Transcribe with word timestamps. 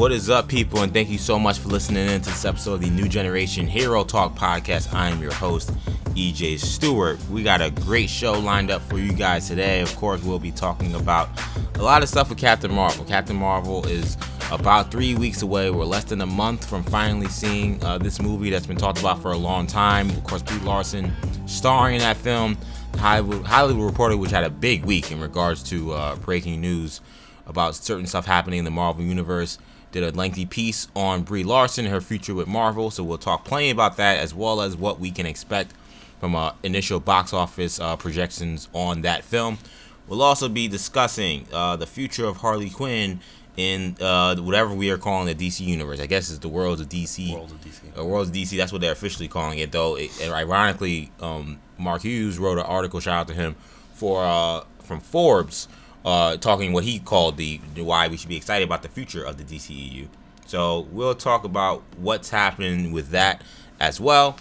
What 0.00 0.12
is 0.12 0.30
up, 0.30 0.48
people, 0.48 0.80
and 0.80 0.94
thank 0.94 1.10
you 1.10 1.18
so 1.18 1.38
much 1.38 1.58
for 1.58 1.68
listening 1.68 2.08
in 2.08 2.22
to 2.22 2.30
this 2.30 2.46
episode 2.46 2.72
of 2.72 2.80
the 2.80 2.88
New 2.88 3.06
Generation 3.06 3.66
Hero 3.66 4.02
Talk 4.02 4.34
podcast. 4.34 4.94
I 4.94 5.10
am 5.10 5.20
your 5.20 5.34
host, 5.34 5.74
EJ 6.14 6.58
Stewart. 6.58 7.20
We 7.28 7.42
got 7.42 7.60
a 7.60 7.70
great 7.70 8.08
show 8.08 8.32
lined 8.32 8.70
up 8.70 8.80
for 8.80 8.96
you 8.98 9.12
guys 9.12 9.46
today. 9.46 9.82
Of 9.82 9.94
course, 9.96 10.22
we'll 10.22 10.38
be 10.38 10.52
talking 10.52 10.94
about 10.94 11.28
a 11.74 11.82
lot 11.82 12.02
of 12.02 12.08
stuff 12.08 12.30
with 12.30 12.38
Captain 12.38 12.72
Marvel. 12.72 13.04
Captain 13.04 13.36
Marvel 13.36 13.86
is 13.88 14.16
about 14.50 14.90
three 14.90 15.16
weeks 15.16 15.42
away. 15.42 15.70
We're 15.70 15.84
less 15.84 16.04
than 16.04 16.22
a 16.22 16.26
month 16.26 16.66
from 16.66 16.82
finally 16.82 17.28
seeing 17.28 17.84
uh, 17.84 17.98
this 17.98 18.22
movie 18.22 18.48
that's 18.48 18.66
been 18.66 18.78
talked 18.78 19.00
about 19.00 19.20
for 19.20 19.32
a 19.32 19.36
long 19.36 19.66
time. 19.66 20.08
Of 20.08 20.24
course, 20.24 20.40
Brie 20.40 20.60
Larson 20.60 21.12
starring 21.44 21.96
in 21.96 22.00
that 22.00 22.16
film. 22.16 22.56
Hollywood, 22.96 23.44
Hollywood 23.44 23.84
Reporter, 23.84 24.16
which 24.16 24.30
had 24.30 24.44
a 24.44 24.50
big 24.50 24.86
week 24.86 25.12
in 25.12 25.20
regards 25.20 25.62
to 25.64 25.92
uh, 25.92 26.16
breaking 26.16 26.58
news 26.62 27.02
about 27.46 27.74
certain 27.74 28.06
stuff 28.06 28.24
happening 28.24 28.60
in 28.60 28.64
the 28.64 28.70
Marvel 28.70 29.04
Universe. 29.04 29.58
Did 29.92 30.04
a 30.04 30.10
lengthy 30.12 30.46
piece 30.46 30.88
on 30.94 31.22
Brie 31.22 31.44
Larson 31.44 31.84
and 31.84 31.94
her 31.94 32.00
future 32.00 32.34
with 32.34 32.46
Marvel, 32.46 32.90
so 32.90 33.02
we'll 33.02 33.18
talk 33.18 33.44
plenty 33.44 33.70
about 33.70 33.96
that 33.96 34.18
as 34.18 34.32
well 34.34 34.60
as 34.60 34.76
what 34.76 35.00
we 35.00 35.10
can 35.10 35.26
expect 35.26 35.72
from 36.20 36.36
uh, 36.36 36.52
initial 36.62 37.00
box 37.00 37.32
office 37.32 37.80
uh, 37.80 37.96
projections 37.96 38.68
on 38.72 39.02
that 39.02 39.24
film. 39.24 39.58
We'll 40.06 40.22
also 40.22 40.48
be 40.48 40.68
discussing 40.68 41.46
uh, 41.52 41.76
the 41.76 41.86
future 41.86 42.26
of 42.26 42.38
Harley 42.38 42.70
Quinn 42.70 43.20
in 43.56 43.96
uh, 44.00 44.36
whatever 44.36 44.74
we 44.74 44.90
are 44.90 44.98
calling 44.98 45.26
the 45.26 45.34
DC 45.34 45.60
universe. 45.60 46.00
I 46.00 46.06
guess 46.06 46.30
it's 46.30 46.38
the 46.38 46.48
worlds 46.48 46.80
of 46.80 46.88
DC. 46.88 47.32
World 47.32 47.50
of 47.50 47.60
DC. 47.60 47.98
Uh, 47.98 48.04
worlds 48.04 48.30
of 48.30 48.36
DC. 48.36 48.56
That's 48.56 48.72
what 48.72 48.80
they're 48.80 48.92
officially 48.92 49.28
calling 49.28 49.58
it, 49.58 49.72
though. 49.72 49.96
It, 49.96 50.10
and 50.22 50.32
ironically, 50.32 51.12
um, 51.20 51.60
Mark 51.78 52.02
Hughes 52.02 52.38
wrote 52.38 52.58
an 52.58 52.64
article. 52.64 53.00
Shout 53.00 53.20
out 53.20 53.28
to 53.28 53.34
him 53.34 53.56
for 53.94 54.24
uh, 54.24 54.62
from 54.82 55.00
Forbes, 55.00 55.68
uh, 56.04 56.36
talking 56.36 56.72
what 56.72 56.84
he 56.84 56.98
called 56.98 57.36
the, 57.36 57.60
why 57.76 58.08
we 58.08 58.16
should 58.16 58.28
be 58.28 58.36
excited 58.36 58.64
about 58.64 58.82
the 58.82 58.88
future 58.88 59.24
of 59.24 59.36
the 59.36 59.44
DCEU. 59.44 60.08
So 60.46 60.80
we'll 60.90 61.14
talk 61.14 61.44
about 61.44 61.82
what's 61.96 62.30
happening 62.30 62.92
with 62.92 63.10
that 63.10 63.42
as 63.78 64.00
well. 64.00 64.36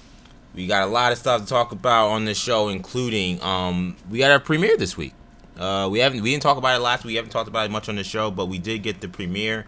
We 0.56 0.66
got 0.66 0.88
a 0.88 0.92
lot 0.92 1.12
of 1.12 1.18
stuff 1.18 1.42
to 1.42 1.48
talk 1.48 1.72
about 1.72 2.08
on 2.10 2.26
this 2.26 2.38
show, 2.38 2.70
including 2.70 3.42
um, 3.44 3.96
we 4.10 4.18
got 4.18 4.32
our 4.32 4.40
premiere 4.40 4.78
this 4.78 4.98
week. 4.98 5.14
Uh, 5.58 5.88
we 5.92 6.00
haven't 6.00 6.22
we 6.24 6.32
didn't 6.32 6.42
talk 6.42 6.58
about 6.58 6.76
it 6.76 6.82
last 6.82 7.04
week. 7.04 7.12
We 7.12 7.16
haven't 7.18 7.32
talked 7.32 7.50
about 7.50 7.66
it 7.66 7.72
much 7.72 7.90
on 7.90 7.96
the 7.96 8.04
show, 8.04 8.32
but 8.32 8.48
we 8.48 8.58
did 8.58 8.82
get 8.82 9.02
the 9.02 9.10
premiere 9.10 9.68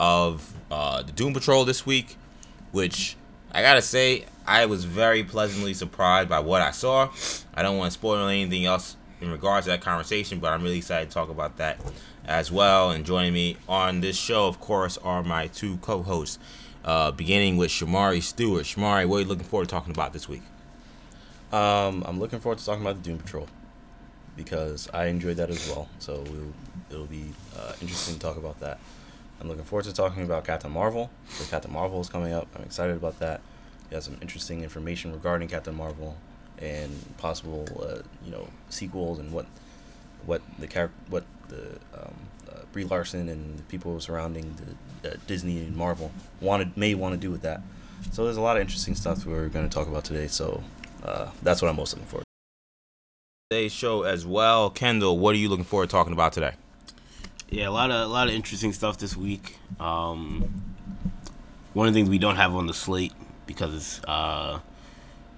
of 0.00 0.52
uh, 0.70 1.02
the 1.02 1.12
Doom 1.12 1.34
Patrol 1.34 1.64
this 1.64 1.84
week, 1.84 2.16
which 2.70 3.16
I 3.52 3.60
gotta 3.60 3.82
say 3.82 4.24
I 4.46 4.66
was 4.66 4.84
very 4.84 5.24
pleasantly 5.24 5.74
surprised 5.74 6.28
by 6.28 6.40
what 6.40 6.62
I 6.62 6.70
saw. 6.70 7.10
I 7.54 7.62
don't 7.62 7.76
want 7.76 7.92
to 7.92 7.98
spoil 7.98 8.26
anything 8.28 8.64
else 8.64 8.96
in 9.22 9.30
regards 9.30 9.66
to 9.66 9.70
that 9.70 9.80
conversation, 9.80 10.40
but 10.40 10.52
I'm 10.52 10.62
really 10.62 10.78
excited 10.78 11.08
to 11.08 11.14
talk 11.14 11.30
about 11.30 11.56
that 11.58 11.80
as 12.26 12.50
well. 12.50 12.90
And 12.90 13.06
joining 13.06 13.32
me 13.32 13.56
on 13.68 14.00
this 14.00 14.16
show, 14.16 14.48
of 14.48 14.60
course, 14.60 14.98
are 14.98 15.22
my 15.22 15.46
two 15.46 15.76
co-hosts. 15.78 16.38
Uh, 16.84 17.12
beginning 17.12 17.56
with 17.56 17.70
Shamari 17.70 18.20
Stewart. 18.20 18.64
Shamari, 18.64 19.06
what 19.06 19.18
are 19.18 19.20
you 19.20 19.26
looking 19.26 19.44
forward 19.44 19.68
to 19.68 19.70
talking 19.70 19.92
about 19.92 20.12
this 20.12 20.28
week? 20.28 20.42
Um, 21.52 22.02
I'm 22.04 22.18
looking 22.18 22.40
forward 22.40 22.58
to 22.58 22.66
talking 22.66 22.82
about 22.82 22.96
the 22.96 23.02
Doom 23.02 23.18
Patrol 23.18 23.46
because 24.36 24.88
I 24.92 25.06
enjoyed 25.06 25.36
that 25.36 25.48
as 25.48 25.68
well. 25.68 25.88
So 26.00 26.24
we'll, 26.28 26.52
it'll 26.90 27.06
be 27.06 27.26
uh, 27.56 27.74
interesting 27.80 28.14
to 28.14 28.20
talk 28.20 28.36
about 28.36 28.58
that. 28.58 28.80
I'm 29.40 29.46
looking 29.46 29.62
forward 29.62 29.84
to 29.84 29.92
talking 29.92 30.24
about 30.24 30.44
Captain 30.44 30.72
Marvel. 30.72 31.08
Captain 31.48 31.72
Marvel 31.72 32.00
is 32.00 32.08
coming 32.08 32.32
up. 32.32 32.48
I'm 32.56 32.64
excited 32.64 32.96
about 32.96 33.20
that. 33.20 33.40
He 33.88 33.94
has 33.94 34.04
some 34.04 34.16
interesting 34.20 34.64
information 34.64 35.12
regarding 35.12 35.46
Captain 35.46 35.76
Marvel 35.76 36.16
and 36.62 36.90
possible, 37.18 37.66
uh, 37.82 38.02
you 38.24 38.30
know, 38.30 38.46
sequels 38.70 39.18
and 39.18 39.32
what 39.32 39.46
what 40.24 40.40
the 40.58 40.66
char- 40.66 40.92
what 41.08 41.24
the 41.48 41.78
um, 41.94 42.14
uh, 42.50 42.60
Brie 42.72 42.84
Larson 42.84 43.28
and 43.28 43.58
the 43.58 43.62
people 43.64 43.98
surrounding 44.00 44.54
the 45.02 45.12
uh, 45.12 45.16
Disney 45.26 45.58
and 45.58 45.76
Marvel 45.76 46.12
wanted 46.40 46.76
may 46.76 46.94
want 46.94 47.14
to 47.14 47.18
do 47.20 47.30
with 47.30 47.42
that. 47.42 47.60
So 48.12 48.24
there's 48.24 48.36
a 48.36 48.40
lot 48.40 48.56
of 48.56 48.62
interesting 48.62 48.94
stuff 48.94 49.26
we're 49.26 49.48
going 49.48 49.68
to 49.68 49.74
talk 49.74 49.88
about 49.88 50.04
today. 50.04 50.28
So 50.28 50.62
uh, 51.02 51.30
that's 51.42 51.62
what 51.62 51.68
I'm 51.68 51.76
most 51.76 51.92
looking 51.94 52.06
forward. 52.06 52.24
to. 52.24 53.56
Today's 53.56 53.72
show 53.72 54.02
as 54.02 54.24
well. 54.24 54.70
Kendall, 54.70 55.18
what 55.18 55.34
are 55.34 55.38
you 55.38 55.48
looking 55.48 55.64
forward 55.64 55.88
to 55.88 55.92
talking 55.92 56.12
about 56.12 56.32
today? 56.32 56.52
Yeah, 57.50 57.68
a 57.68 57.70
lot 57.70 57.90
of 57.90 58.08
a 58.08 58.12
lot 58.12 58.28
of 58.28 58.34
interesting 58.34 58.72
stuff 58.72 58.98
this 58.98 59.16
week. 59.16 59.58
Um, 59.78 60.62
one 61.74 61.86
of 61.88 61.92
the 61.92 62.00
things 62.00 62.08
we 62.08 62.18
don't 62.18 62.36
have 62.36 62.54
on 62.54 62.66
the 62.66 62.74
slate 62.74 63.12
because 63.46 64.00
uh, 64.06 64.60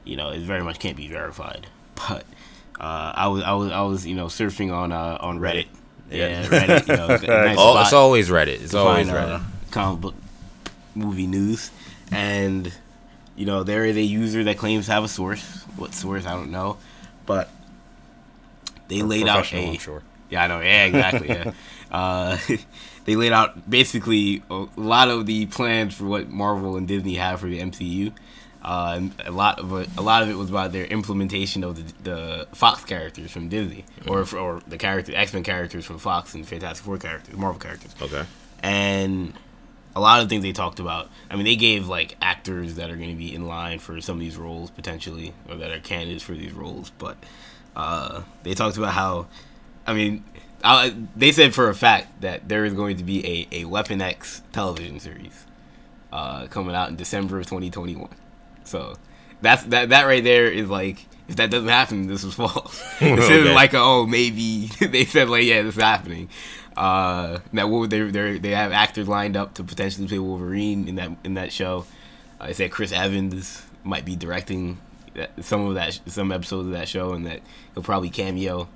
you 0.05 0.17
know 0.17 0.31
it 0.31 0.41
very 0.41 0.63
much 0.63 0.79
can't 0.79 0.97
be 0.97 1.09
verified. 1.09 1.67
But 1.95 2.25
uh, 2.81 3.13
I 3.15 3.29
was 3.29 3.43
I 3.43 3.53
was 3.53 3.73
I 3.73 3.83
was 3.83 4.07
you 4.07 4.15
know 4.15 4.27
surfing 4.27 4.73
on 4.73 4.93
uh, 4.93 5.19
on 5.21 5.39
Reddit. 5.39 5.67
Yeah. 6.11 6.29
Yeah, 6.29 6.47
Reddit. 6.47 6.89
You 6.89 6.97
know, 6.97 7.07
nice 7.47 7.57
Oh, 7.59 7.81
it's 7.81 7.93
always 7.93 8.29
Reddit. 8.29 8.63
It's 8.63 8.75
always 8.75 9.09
find, 9.09 9.19
Reddit. 9.19 9.41
uh, 9.41 9.45
comic 9.71 10.01
book 10.01 10.15
movie 10.95 11.27
news, 11.27 11.71
and 12.11 12.73
you 13.37 13.47
know 13.47 13.63
there 13.63 13.85
is 13.85 13.97
a 13.97 14.03
user 14.03 14.45
that 14.45 14.59
claims 14.59 14.87
to 14.87 14.93
have 14.93 15.05
a 15.05 15.09
source. 15.09 15.63
What 15.77 15.95
source 15.95 16.27
I 16.27 16.33
don't 16.33 16.51
know, 16.51 16.77
but 17.27 17.49
they 18.89 19.03
laid 19.03 19.29
out 19.29 19.53
a 19.53 19.71
I'm 19.71 19.79
sure. 19.79 20.03
yeah, 20.31 20.45
I 20.45 20.47
know. 20.47 20.61
Yeah, 20.61 20.85
exactly. 20.85 21.29
Yeah. 21.29 21.53
uh, 21.91 22.39
they 23.05 23.17
laid 23.17 23.33
out 23.33 23.69
basically 23.69 24.43
a 24.51 24.67
lot 24.77 25.09
of 25.09 25.27
the 25.27 25.47
plans 25.47 25.95
for 25.95 26.05
what 26.05 26.29
Marvel 26.29 26.77
and 26.77 26.87
Disney 26.87 27.15
have 27.15 27.41
for 27.41 27.47
the 27.47 27.61
MCU. 27.61 28.13
Uh, 28.65 28.95
and 28.97 29.15
a 29.27 29.31
lot 29.31 29.59
of 29.59 29.71
it, 29.75 29.89
a 29.99 30.01
lot 30.03 30.23
of 30.23 30.31
it 30.31 30.35
was 30.37 30.49
about 30.49 30.73
their 30.73 30.87
implementation 30.87 31.63
of 31.63 31.77
the, 31.77 32.11
the 32.11 32.49
Fox 32.55 32.83
characters 32.85 33.31
from 33.31 33.49
Disney, 33.51 33.85
or 34.09 34.25
or 34.37 34.63
the 34.67 34.79
character 34.79 35.13
X 35.15 35.35
Men 35.35 35.43
characters 35.43 35.85
from 35.85 35.99
Fox 35.99 36.35
and 36.35 36.49
Fantastic 36.49 36.85
Four 36.85 36.97
characters, 36.99 37.37
Marvel 37.37 37.61
characters 37.61 37.95
Okay. 38.01 38.25
and 38.63 39.35
a 39.97 40.01
lot 40.01 40.21
of 40.23 40.29
the 40.29 40.33
things 40.35 40.43
they 40.43 40.53
talked 40.53 40.81
about. 40.81 41.11
I 41.31 41.37
mean, 41.37 41.45
they 41.45 41.57
gave 41.57 41.89
like 41.89 42.17
actors 42.23 42.77
that 42.77 42.91
are 42.91 42.97
going 42.97 43.11
to 43.11 43.17
be 43.17 43.35
in 43.35 43.47
line 43.47 43.79
for 43.81 44.01
some 44.01 44.17
of 44.17 44.21
these 44.21 44.37
roles 44.37 44.71
potentially, 44.71 45.35
or 45.49 45.57
that 45.57 45.71
are 45.71 45.79
candidates 45.81 46.25
for 46.25 46.33
these 46.33 46.53
roles. 46.53 46.91
But 46.91 47.17
uh, 47.77 48.23
they 48.45 48.55
talked 48.55 48.77
about 48.79 48.95
how, 48.95 49.27
I 49.87 49.93
mean, 49.93 50.25
I, 50.65 50.97
they 51.15 51.33
said 51.33 51.55
for 51.55 51.69
a 51.69 51.75
fact 51.75 52.23
that 52.23 52.49
there 52.49 52.65
is 52.65 52.73
going 52.73 52.97
to 52.97 53.05
be 53.05 53.47
a, 53.53 53.61
a 53.61 53.65
Weapon 53.67 54.01
X 54.01 54.41
television 54.53 54.99
series 55.01 55.45
uh, 56.13 56.47
coming 56.47 56.75
out 56.75 56.89
in 56.89 56.97
December 56.97 57.39
of 57.39 57.45
2021. 57.47 58.09
So 58.65 58.95
that's 59.41 59.63
that 59.65 59.91
that 59.91 60.05
right 60.05 60.23
there 60.25 60.47
is 60.47 60.69
like. 60.69 61.07
If 61.27 61.37
that 61.37 61.51
doesn't 61.51 61.71
happen, 61.71 62.07
this 62.07 62.23
was 62.23 62.35
false. 62.35 62.83
Instead 63.01 63.19
Okay. 63.41 63.49
of 63.49 63.55
like, 63.55 63.73
a, 63.73 63.79
oh, 63.79 64.05
maybe 64.07 64.67
they 64.81 65.07
said 65.07 65.31
like, 65.31 65.45
yeah, 65.45 65.63
this 65.63 65.75
is 65.75 65.83
happening. 65.83 66.29
Uh, 66.77 67.39
that 67.55 67.71
Wol- 67.71 67.87
they 67.87 68.01
they 68.11 68.37
they 68.39 68.51
have 68.51 68.73
actors 68.73 69.09
lined 69.09 69.35
up 69.35 69.55
to 69.55 69.65
potentially 69.65 70.07
play 70.07 70.19
Wolverine 70.19 70.87
in 70.87 70.97
that 70.97 71.13
in 71.25 71.33
that 71.35 71.51
show. 71.51 71.87
Uh, 72.39 72.49
they 72.49 72.53
said 72.53 72.71
Chris 72.73 72.93
Evans 72.93 73.63
might 73.85 74.05
be 74.05 74.17
directing 74.17 74.77
that, 75.15 75.31
some 75.43 75.67
of 75.67 75.77
that 75.77 75.99
some 76.09 76.31
episodes 76.31 76.67
of 76.67 76.73
that 76.75 76.89
show, 76.89 77.15
and 77.15 77.25
that 77.25 77.41
he'll 77.73 77.83
probably 77.83 78.11
cameo 78.11 78.69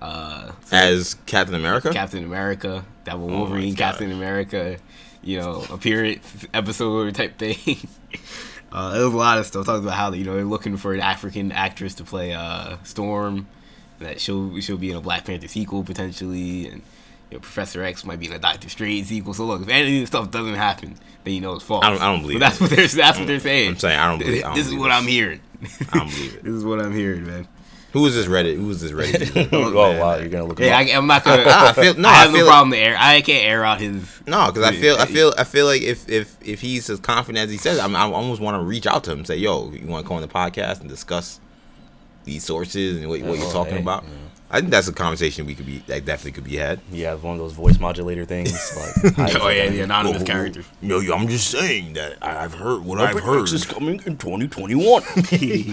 uh, 0.00 0.52
As 0.70 1.14
Captain 1.26 1.56
America? 1.56 1.90
Captain 1.92 2.22
America. 2.22 2.84
That 3.04 3.18
will 3.18 3.28
Oh 3.28 3.38
Wolverine, 3.38 3.74
Captain 3.74 4.12
America, 4.12 4.76
you 5.20 5.40
know, 5.40 5.64
appearance 5.68 6.46
episode 6.54 7.12
type 7.16 7.38
thing. 7.38 7.56
uh, 8.72 8.92
there 8.92 9.04
was 9.04 9.14
a 9.14 9.16
lot 9.16 9.38
of 9.38 9.46
stuff 9.46 9.66
talking 9.66 9.84
about 9.84 9.96
how 9.96 10.12
you 10.12 10.24
know 10.24 10.34
they're 10.34 10.44
looking 10.44 10.76
for 10.76 10.92
an 10.94 11.00
African 11.00 11.52
actress 11.52 11.94
to 11.94 12.04
play 12.04 12.32
uh, 12.34 12.76
Storm. 12.84 13.46
That 14.00 14.20
she'll 14.20 14.60
she'll 14.60 14.76
be 14.78 14.90
in 14.90 14.96
a 14.96 15.00
Black 15.00 15.24
Panther 15.24 15.48
sequel 15.48 15.82
potentially, 15.82 16.68
and 16.68 16.82
you 17.30 17.36
know, 17.36 17.40
Professor 17.40 17.82
X 17.82 18.04
might 18.04 18.20
be 18.20 18.26
in 18.26 18.32
a 18.32 18.38
Doctor 18.38 18.68
Strange 18.68 19.06
sequel. 19.08 19.34
So 19.34 19.44
look, 19.44 19.62
if 19.62 19.68
any 19.68 19.96
of 19.96 20.00
this 20.02 20.08
stuff 20.08 20.30
doesn't 20.30 20.54
happen, 20.54 20.94
then 21.24 21.34
you 21.34 21.40
know 21.40 21.54
it's 21.54 21.64
false. 21.64 21.84
I 21.84 21.90
don't- 21.90 22.00
I 22.00 22.06
don't 22.12 22.20
believe 22.22 22.38
But 22.38 22.46
that's 22.50 22.56
it. 22.56 22.60
what 22.62 22.70
they're 22.70 22.86
that's 22.86 23.18
what 23.18 23.26
they're 23.26 23.40
saying. 23.40 23.70
I'm 23.70 23.76
saying 23.78 23.98
I 23.98 24.08
don't 24.08 24.18
believe- 24.20 24.44
I 24.44 24.48
don't 24.48 24.54
this 24.56 24.66
is 24.68 24.74
what 24.74 24.88
this. 24.88 24.94
I'm 24.98 25.06
hearing. 25.08 25.40
I 25.92 25.98
don't 25.98 26.10
believe 26.10 26.34
it. 26.34 26.44
this 26.44 26.54
is 26.54 26.64
what 26.64 26.80
I'm 26.80 26.94
hearing, 26.94 27.26
man. 27.26 27.48
Who 27.98 28.06
is 28.06 28.14
this 28.14 28.26
Reddit? 28.26 28.54
Who 28.54 28.70
is 28.70 28.80
this 28.80 28.92
Reddit? 28.92 29.48
oh 29.52 29.98
wow, 29.98 30.16
you're 30.18 30.28
gonna 30.28 30.44
look. 30.44 30.60
Yeah, 30.60 30.78
I, 30.78 30.84
him 30.84 30.98
I'm 30.98 31.06
not 31.08 31.24
gonna. 31.24 31.42
I 31.46 31.72
feel- 31.72 31.94
no, 31.94 32.08
I 32.08 32.12
have 32.12 32.32
I 32.32 32.38
no 32.38 32.46
problem 32.46 32.70
to 32.70 32.78
air. 32.78 32.96
I 32.96 33.20
can't 33.22 33.44
air 33.44 33.64
out 33.64 33.80
his. 33.80 34.20
no, 34.24 34.46
because 34.46 34.62
I 34.62 34.72
feel 34.72 34.96
I 34.98 35.06
feel 35.06 35.34
I 35.36 35.42
feel 35.42 35.66
like 35.66 35.82
if 35.82 36.08
if 36.08 36.36
if 36.40 36.60
he's 36.60 36.88
as 36.88 37.00
confident 37.00 37.46
as 37.46 37.50
he 37.50 37.56
says, 37.56 37.80
I'm, 37.80 37.96
I 37.96 38.02
almost 38.02 38.40
want 38.40 38.54
to 38.54 38.64
reach 38.64 38.86
out 38.86 39.02
to 39.04 39.10
him 39.10 39.18
and 39.18 39.26
say, 39.26 39.36
"Yo, 39.36 39.72
you 39.72 39.84
want 39.88 40.04
to 40.04 40.08
come 40.08 40.16
on 40.16 40.22
the 40.22 40.28
podcast 40.28 40.78
and 40.80 40.88
discuss 40.88 41.40
these 42.22 42.44
sources 42.44 42.98
and 42.98 43.08
what, 43.08 43.20
what 43.22 43.36
you're 43.36 43.48
oh, 43.48 43.52
talking 43.52 43.74
hey, 43.74 43.82
about?" 43.82 44.04
yeah. 44.04 44.27
I 44.50 44.60
think 44.60 44.70
that's 44.70 44.88
a 44.88 44.92
conversation 44.94 45.44
we 45.44 45.54
could 45.54 45.66
be 45.66 45.78
that 45.88 46.06
definitely 46.06 46.32
could 46.32 46.44
be 46.44 46.56
had. 46.56 46.80
Yeah, 46.90 47.14
one 47.16 47.34
of 47.34 47.38
those 47.38 47.52
voice 47.52 47.78
modulator 47.78 48.24
things. 48.24 48.50
Like, 49.18 49.36
Oh 49.40 49.48
yeah, 49.48 49.68
the 49.68 49.76
yeah. 49.76 49.84
anonymous 49.84 50.22
Whoa, 50.22 50.24
whoa, 50.24 50.24
character. 50.26 50.64
No, 50.80 51.00
yo, 51.00 51.14
I'm 51.14 51.28
just 51.28 51.50
saying 51.50 51.92
that 51.94 52.16
I- 52.22 52.44
I've 52.44 52.54
heard 52.54 52.82
what 52.84 52.98
I've 52.98 53.20
heard. 53.20 53.42
X 53.42 53.52
is 53.52 53.66
coming 53.66 54.00
in 54.06 54.16
2021. 54.16 55.02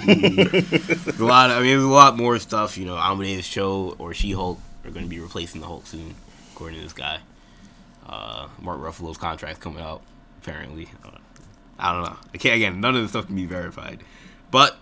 A 0.09 1.23
lot. 1.23 1.49
Of, 1.51 1.57
I 1.57 1.61
mean, 1.61 1.69
there's 1.71 1.83
a 1.83 1.87
lot 1.87 2.17
more 2.17 2.37
stuff. 2.39 2.77
You 2.77 2.85
know, 2.85 2.97
Amadeus 2.97 3.47
Cho 3.47 3.95
or 3.97 4.13
She 4.13 4.31
Hulk 4.31 4.59
are 4.83 4.91
going 4.91 5.05
to 5.05 5.09
be 5.09 5.19
replacing 5.19 5.61
the 5.61 5.67
Hulk 5.67 5.87
soon, 5.87 6.13
according 6.53 6.77
to 6.79 6.83
this 6.83 6.93
guy. 6.93 7.19
Uh, 8.05 8.47
Mark 8.61 8.79
Ruffalo's 8.79 9.17
contract 9.17 9.59
coming 9.61 9.81
out. 9.81 10.01
Apparently, 10.41 10.89
uh, 11.03 11.09
I 11.79 11.93
don't 11.93 12.03
know. 12.03 12.17
I 12.33 12.37
can't. 12.37 12.55
Again, 12.55 12.81
none 12.81 12.95
of 12.95 13.01
this 13.01 13.11
stuff 13.11 13.25
can 13.27 13.35
be 13.35 13.45
verified. 13.45 14.01
But 14.51 14.77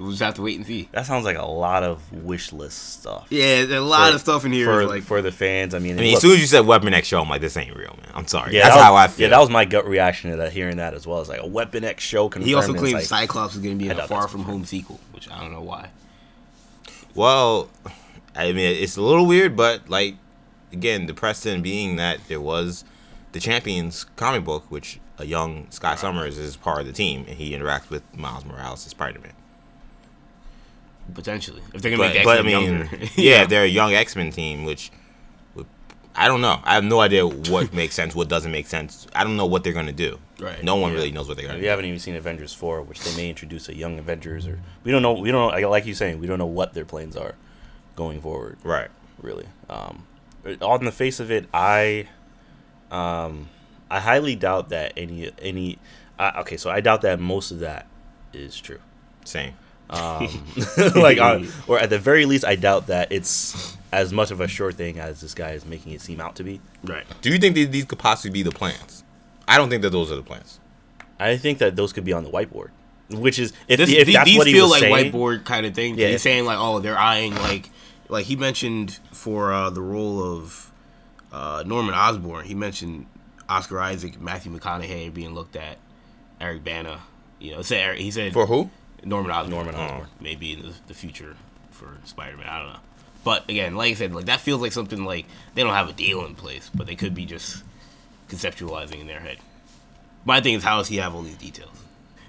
We'll 0.00 0.10
just 0.10 0.22
have 0.22 0.34
to 0.36 0.42
wait 0.42 0.56
and 0.56 0.66
see. 0.66 0.88
That 0.92 1.04
sounds 1.04 1.26
like 1.26 1.36
a 1.36 1.44
lot 1.44 1.82
of 1.82 2.10
wish 2.12 2.52
list 2.52 3.00
stuff. 3.00 3.26
Yeah, 3.28 3.66
there's 3.66 3.72
a 3.72 3.80
lot 3.80 4.08
For- 4.08 4.14
of 4.14 4.20
stuff 4.22 4.44
in 4.46 4.52
here. 4.52 4.64
for 4.64 4.86
like 4.86 5.02
for 5.02 5.20
the 5.20 5.30
fans. 5.30 5.74
I 5.74 5.78
mean, 5.78 5.98
I 5.98 6.00
mean, 6.00 6.06
look, 6.12 6.16
as 6.16 6.22
soon 6.22 6.32
as 6.32 6.40
you 6.40 6.46
said 6.46 6.66
Weapon 6.66 6.94
X 6.94 7.06
show, 7.06 7.20
I'm 7.20 7.28
like, 7.28 7.42
this 7.42 7.56
ain't 7.56 7.76
real, 7.76 7.96
man. 8.02 8.10
I'm 8.14 8.26
sorry. 8.26 8.54
yeah, 8.54 8.62
That's 8.62 8.76
that 8.76 8.78
was, 8.78 8.84
how 8.84 8.94
I 8.96 9.08
feel. 9.08 9.24
Yeah, 9.24 9.28
that 9.36 9.40
was 9.40 9.50
my 9.50 9.66
gut 9.66 9.86
reaction 9.86 10.30
to 10.30 10.38
that. 10.38 10.52
Hearing 10.52 10.78
that 10.78 10.94
as 10.94 11.06
well, 11.06 11.20
it's 11.20 11.28
like 11.28 11.42
a 11.42 11.46
Weapon 11.46 11.84
X 11.84 12.02
show. 12.02 12.28
Confirmed. 12.30 12.48
he 12.48 12.54
also 12.54 12.70
and 12.70 12.78
claims 12.78 12.94
like, 12.94 13.04
Cyclops 13.04 13.54
is 13.54 13.60
going 13.60 13.78
to 13.78 13.84
be 13.84 13.90
in 13.90 13.98
a 14.00 14.06
Far 14.08 14.26
From 14.26 14.44
Home 14.44 14.64
sequel, 14.64 14.98
which 15.12 15.30
I 15.30 15.38
don't 15.40 15.52
know 15.52 15.60
why. 15.62 15.90
Well, 17.14 17.68
I 18.34 18.52
mean, 18.52 18.58
it's 18.82 18.96
a 18.96 19.02
little 19.02 19.26
weird, 19.26 19.56
but 19.56 19.88
like 19.88 20.16
again, 20.72 21.06
the 21.06 21.14
precedent 21.14 21.62
being 21.62 21.96
that 21.96 22.20
there 22.28 22.40
was 22.40 22.84
the 23.32 23.40
Champions 23.40 24.04
comic 24.16 24.44
book, 24.44 24.64
which 24.70 25.00
a 25.18 25.26
young 25.26 25.66
Scott 25.70 25.98
Summers 25.98 26.38
is 26.38 26.56
part 26.56 26.80
of 26.80 26.86
the 26.86 26.92
team, 26.92 27.24
and 27.28 27.36
he 27.36 27.52
interacts 27.52 27.90
with 27.90 28.02
Miles 28.16 28.44
Morales 28.44 28.86
as 28.86 28.90
Spider 28.92 29.20
Man. 29.20 29.32
Potentially, 31.14 31.62
if 31.74 31.82
they're 31.82 31.96
going 31.96 32.00
to 32.00 32.06
But, 32.08 32.14
make 32.14 32.22
the 32.22 32.24
but 32.24 32.36
I 32.36 32.40
X-Men 32.40 32.62
mean, 32.62 32.78
younger. 32.78 33.06
yeah, 33.16 33.46
they're 33.46 33.64
a 33.64 33.68
young 33.68 33.92
X 33.94 34.16
Men 34.16 34.30
team, 34.30 34.64
which 34.64 34.90
would, 35.54 35.66
I 36.14 36.28
don't 36.28 36.40
know. 36.40 36.60
I 36.64 36.74
have 36.74 36.84
no 36.84 37.00
idea 37.00 37.26
what 37.26 37.72
makes 37.80 37.94
sense, 37.94 38.14
what 38.14 38.28
doesn't 38.28 38.50
make 38.52 38.66
sense. 38.66 39.06
I 39.14 39.24
don't 39.24 39.36
know 39.36 39.46
what 39.46 39.64
they're 39.64 39.72
gonna 39.72 39.92
do. 39.92 40.18
Right, 40.38 40.62
No 40.64 40.76
one 40.76 40.92
yeah. 40.92 40.96
really 40.98 41.10
knows 41.12 41.28
what 41.28 41.36
they're 41.36 41.46
gonna 41.46 41.58
We 41.58 41.64
do. 41.64 41.68
haven't 41.68 41.84
even 41.84 41.98
seen 41.98 42.14
Avengers 42.16 42.54
four, 42.54 42.80
which 42.82 43.00
they 43.00 43.14
may 43.16 43.28
introduce 43.28 43.68
a 43.68 43.74
young 43.76 43.98
Avengers, 43.98 44.46
or 44.46 44.58
we 44.84 44.90
don't 44.92 45.02
know. 45.02 45.12
We 45.12 45.30
don't 45.30 45.52
know. 45.60 45.68
Like 45.68 45.84
you 45.86 45.94
saying, 45.94 46.18
we 46.18 46.26
don't 46.26 46.38
know 46.38 46.46
what 46.46 46.72
their 46.74 46.84
plans 46.86 47.16
are 47.16 47.34
going 47.96 48.20
forward. 48.22 48.56
Right. 48.64 48.88
Really. 49.20 49.46
Um, 49.68 50.06
on 50.62 50.84
the 50.86 50.92
face 50.92 51.20
of 51.20 51.30
it, 51.30 51.46
I, 51.52 52.08
um, 52.90 53.48
I 53.90 54.00
highly 54.00 54.34
doubt 54.36 54.70
that 54.70 54.92
any 54.96 55.30
any. 55.42 55.78
Uh, 56.18 56.32
okay, 56.40 56.56
so 56.56 56.70
I 56.70 56.80
doubt 56.80 57.02
that 57.02 57.18
most 57.20 57.50
of 57.50 57.58
that 57.60 57.86
is 58.32 58.58
true. 58.58 58.78
Same. 59.24 59.54
Um, 59.90 60.28
like, 60.94 61.18
uh, 61.18 61.40
or 61.66 61.78
at 61.78 61.90
the 61.90 61.98
very 61.98 62.24
least, 62.24 62.44
I 62.44 62.56
doubt 62.56 62.86
that 62.86 63.10
it's 63.12 63.76
as 63.92 64.12
much 64.12 64.30
of 64.30 64.40
a 64.40 64.46
sure 64.48 64.70
thing 64.72 64.98
as 64.98 65.20
this 65.20 65.34
guy 65.34 65.50
is 65.50 65.66
making 65.66 65.92
it 65.92 66.00
seem 66.00 66.20
out 66.20 66.36
to 66.36 66.44
be. 66.44 66.60
right. 66.84 67.04
Do 67.22 67.30
you 67.30 67.38
think 67.38 67.54
these, 67.56 67.70
these 67.70 67.84
could 67.84 67.98
possibly 67.98 68.30
be 68.30 68.42
the 68.42 68.52
plans? 68.52 69.02
I 69.48 69.56
don't 69.56 69.68
think 69.68 69.82
that 69.82 69.90
those 69.90 70.12
are 70.12 70.16
the 70.16 70.22
plans. 70.22 70.60
I 71.18 71.36
think 71.36 71.58
that 71.58 71.74
those 71.76 71.92
could 71.92 72.04
be 72.04 72.12
on 72.12 72.22
the 72.22 72.30
whiteboard, 72.30 72.70
which 73.10 73.38
is 73.38 73.52
if, 73.68 73.78
This, 73.78 73.90
if 73.90 74.06
these, 74.06 74.14
that's 74.14 74.24
these 74.30 74.38
what 74.38 74.46
he 74.46 74.52
feel 74.52 74.64
was 74.64 74.70
like 74.70 74.80
saying. 74.80 75.12
whiteboard 75.12 75.44
kind 75.44 75.66
of 75.66 75.74
thing. 75.74 75.98
Yeah, 75.98 76.08
He's 76.08 76.22
saying 76.22 76.44
like, 76.44 76.58
oh, 76.58 76.78
they're 76.78 76.96
eyeing 76.98 77.34
like, 77.34 77.68
like 78.08 78.26
he 78.26 78.36
mentioned 78.36 78.98
for 79.12 79.52
uh, 79.52 79.70
the 79.70 79.82
role 79.82 80.22
of 80.22 80.70
uh, 81.32 81.64
Norman 81.66 81.94
Osborn. 81.94 82.46
He 82.46 82.54
mentioned 82.54 83.06
Oscar 83.48 83.80
Isaac, 83.80 84.20
Matthew 84.20 84.56
McConaughey 84.56 85.12
being 85.12 85.34
looked 85.34 85.56
at, 85.56 85.78
Eric 86.40 86.62
Bana. 86.64 87.00
You 87.40 87.52
know, 87.56 87.62
say 87.62 88.00
he 88.00 88.10
said 88.10 88.32
For 88.32 88.46
who? 88.46 88.70
Norman 89.04 89.30
Osborn. 89.32 89.50
Norman 89.50 89.74
hmm. 89.74 89.80
Osborn. 89.80 90.08
maybe 90.20 90.52
in 90.52 90.62
the, 90.62 90.72
the 90.88 90.94
future 90.94 91.36
for 91.70 91.98
Spider 92.04 92.36
Man. 92.36 92.46
I 92.48 92.58
don't 92.58 92.68
know. 92.72 92.78
But 93.22 93.48
again, 93.50 93.74
like 93.74 93.92
I 93.92 93.94
said, 93.94 94.14
like 94.14 94.26
that 94.26 94.40
feels 94.40 94.60
like 94.60 94.72
something 94.72 95.04
like 95.04 95.26
they 95.54 95.62
don't 95.62 95.74
have 95.74 95.88
a 95.88 95.92
deal 95.92 96.24
in 96.24 96.34
place, 96.34 96.70
but 96.74 96.86
they 96.86 96.94
could 96.94 97.14
be 97.14 97.26
just 97.26 97.62
conceptualizing 98.28 99.00
in 99.00 99.06
their 99.06 99.20
head. 99.20 99.38
My 100.24 100.40
thing 100.40 100.54
is, 100.54 100.62
how 100.62 100.78
does 100.78 100.88
he 100.88 100.96
have 100.96 101.14
all 101.14 101.22
these 101.22 101.36
details? 101.36 101.70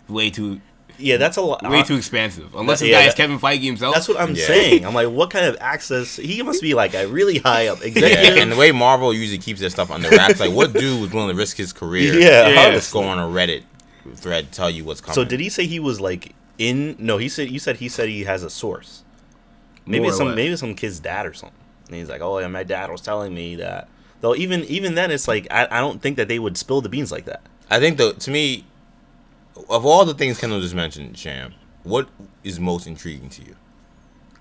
Way 0.07 0.29
too, 0.29 0.59
Yeah, 0.97 1.17
that's 1.17 1.37
a 1.37 1.41
lot. 1.41 1.63
way 1.69 1.83
too 1.83 1.95
expansive. 1.95 2.55
Unless 2.55 2.79
this 2.79 2.89
Yeah, 2.89 3.01
guy 3.01 3.07
is 3.07 3.15
Kevin 3.15 3.39
Feige 3.39 3.63
himself. 3.63 3.93
That's 3.93 4.07
what 4.07 4.19
I'm 4.19 4.35
Yeah. 4.35 4.45
saying. 4.47 4.85
I'm 4.85 4.93
like, 4.93 5.09
what 5.09 5.29
kind 5.29 5.45
of 5.45 5.57
access? 5.61 6.17
He 6.17 6.41
must 6.41 6.61
be 6.61 6.73
like 6.73 6.93
a 6.93 7.07
really 7.07 7.37
high 7.39 7.67
up 7.67 7.79
Yeah, 7.83 8.35
and 8.41 8.51
the 8.51 8.55
way 8.55 8.71
Marvel 8.71 9.13
usually 9.13 9.37
keeps 9.37 9.59
their 9.59 9.69
stuff 9.69 9.91
under 9.91 10.09
wraps, 10.09 10.39
like 10.39 10.51
what 10.51 10.73
dude 10.73 11.01
was 11.01 11.11
willing 11.11 11.29
to 11.29 11.35
risk 11.35 11.57
his 11.57 11.71
career? 11.73 12.13
Yeah, 12.19 12.47
Yeah. 12.49 12.67
let's 12.73 12.91
go 12.91 13.03
on 13.03 13.17
a 13.19 13.23
Reddit 13.23 13.63
thread 14.15 14.51
to 14.51 14.51
tell 14.51 14.69
you 14.69 14.83
what's 14.83 15.01
coming. 15.01 15.15
So 15.15 15.23
did 15.23 15.39
he 15.39 15.49
say 15.49 15.65
he 15.65 15.79
was 15.79 16.01
like 16.01 16.33
in? 16.69 16.95
No, 16.99 17.17
he 17.17 17.27
said 17.27 17.49
you 17.49 17.59
said 17.59 17.77
he 17.77 17.89
said 17.89 18.09
he 18.09 18.23
has 18.23 18.43
a 18.43 18.49
source. 18.49 19.03
Maybe 19.85 20.03
More 20.03 20.13
some 20.13 20.27
what? 20.27 20.35
maybe 20.35 20.55
some 20.55 20.75
kid's 20.75 20.99
dad 20.99 21.25
or 21.25 21.33
something. 21.33 21.57
And 21.87 21.95
he's 21.95 22.09
like, 22.09 22.21
oh 22.21 22.37
yeah, 22.39 22.47
my 22.47 22.63
dad 22.63 22.89
was 22.89 23.01
telling 23.01 23.33
me 23.33 23.55
that. 23.57 23.89
Though 24.21 24.35
even 24.35 24.63
even 24.65 24.95
then, 24.95 25.11
it's 25.11 25.27
like 25.27 25.47
I, 25.49 25.67
I 25.69 25.79
don't 25.79 26.01
think 26.01 26.17
that 26.17 26.27
they 26.27 26.39
would 26.39 26.57
spill 26.57 26.81
the 26.81 26.89
beans 26.89 27.11
like 27.11 27.25
that. 27.25 27.41
I 27.69 27.79
think 27.79 27.97
the 27.97 28.13
to 28.13 28.31
me, 28.31 28.65
of 29.69 29.85
all 29.85 30.05
the 30.05 30.13
things 30.13 30.39
Kendall 30.39 30.61
just 30.61 30.75
mentioned, 30.75 31.17
Sham, 31.17 31.55
what 31.83 32.07
is 32.43 32.59
most 32.59 32.85
intriguing 32.85 33.29
to 33.29 33.41
you? 33.43 33.55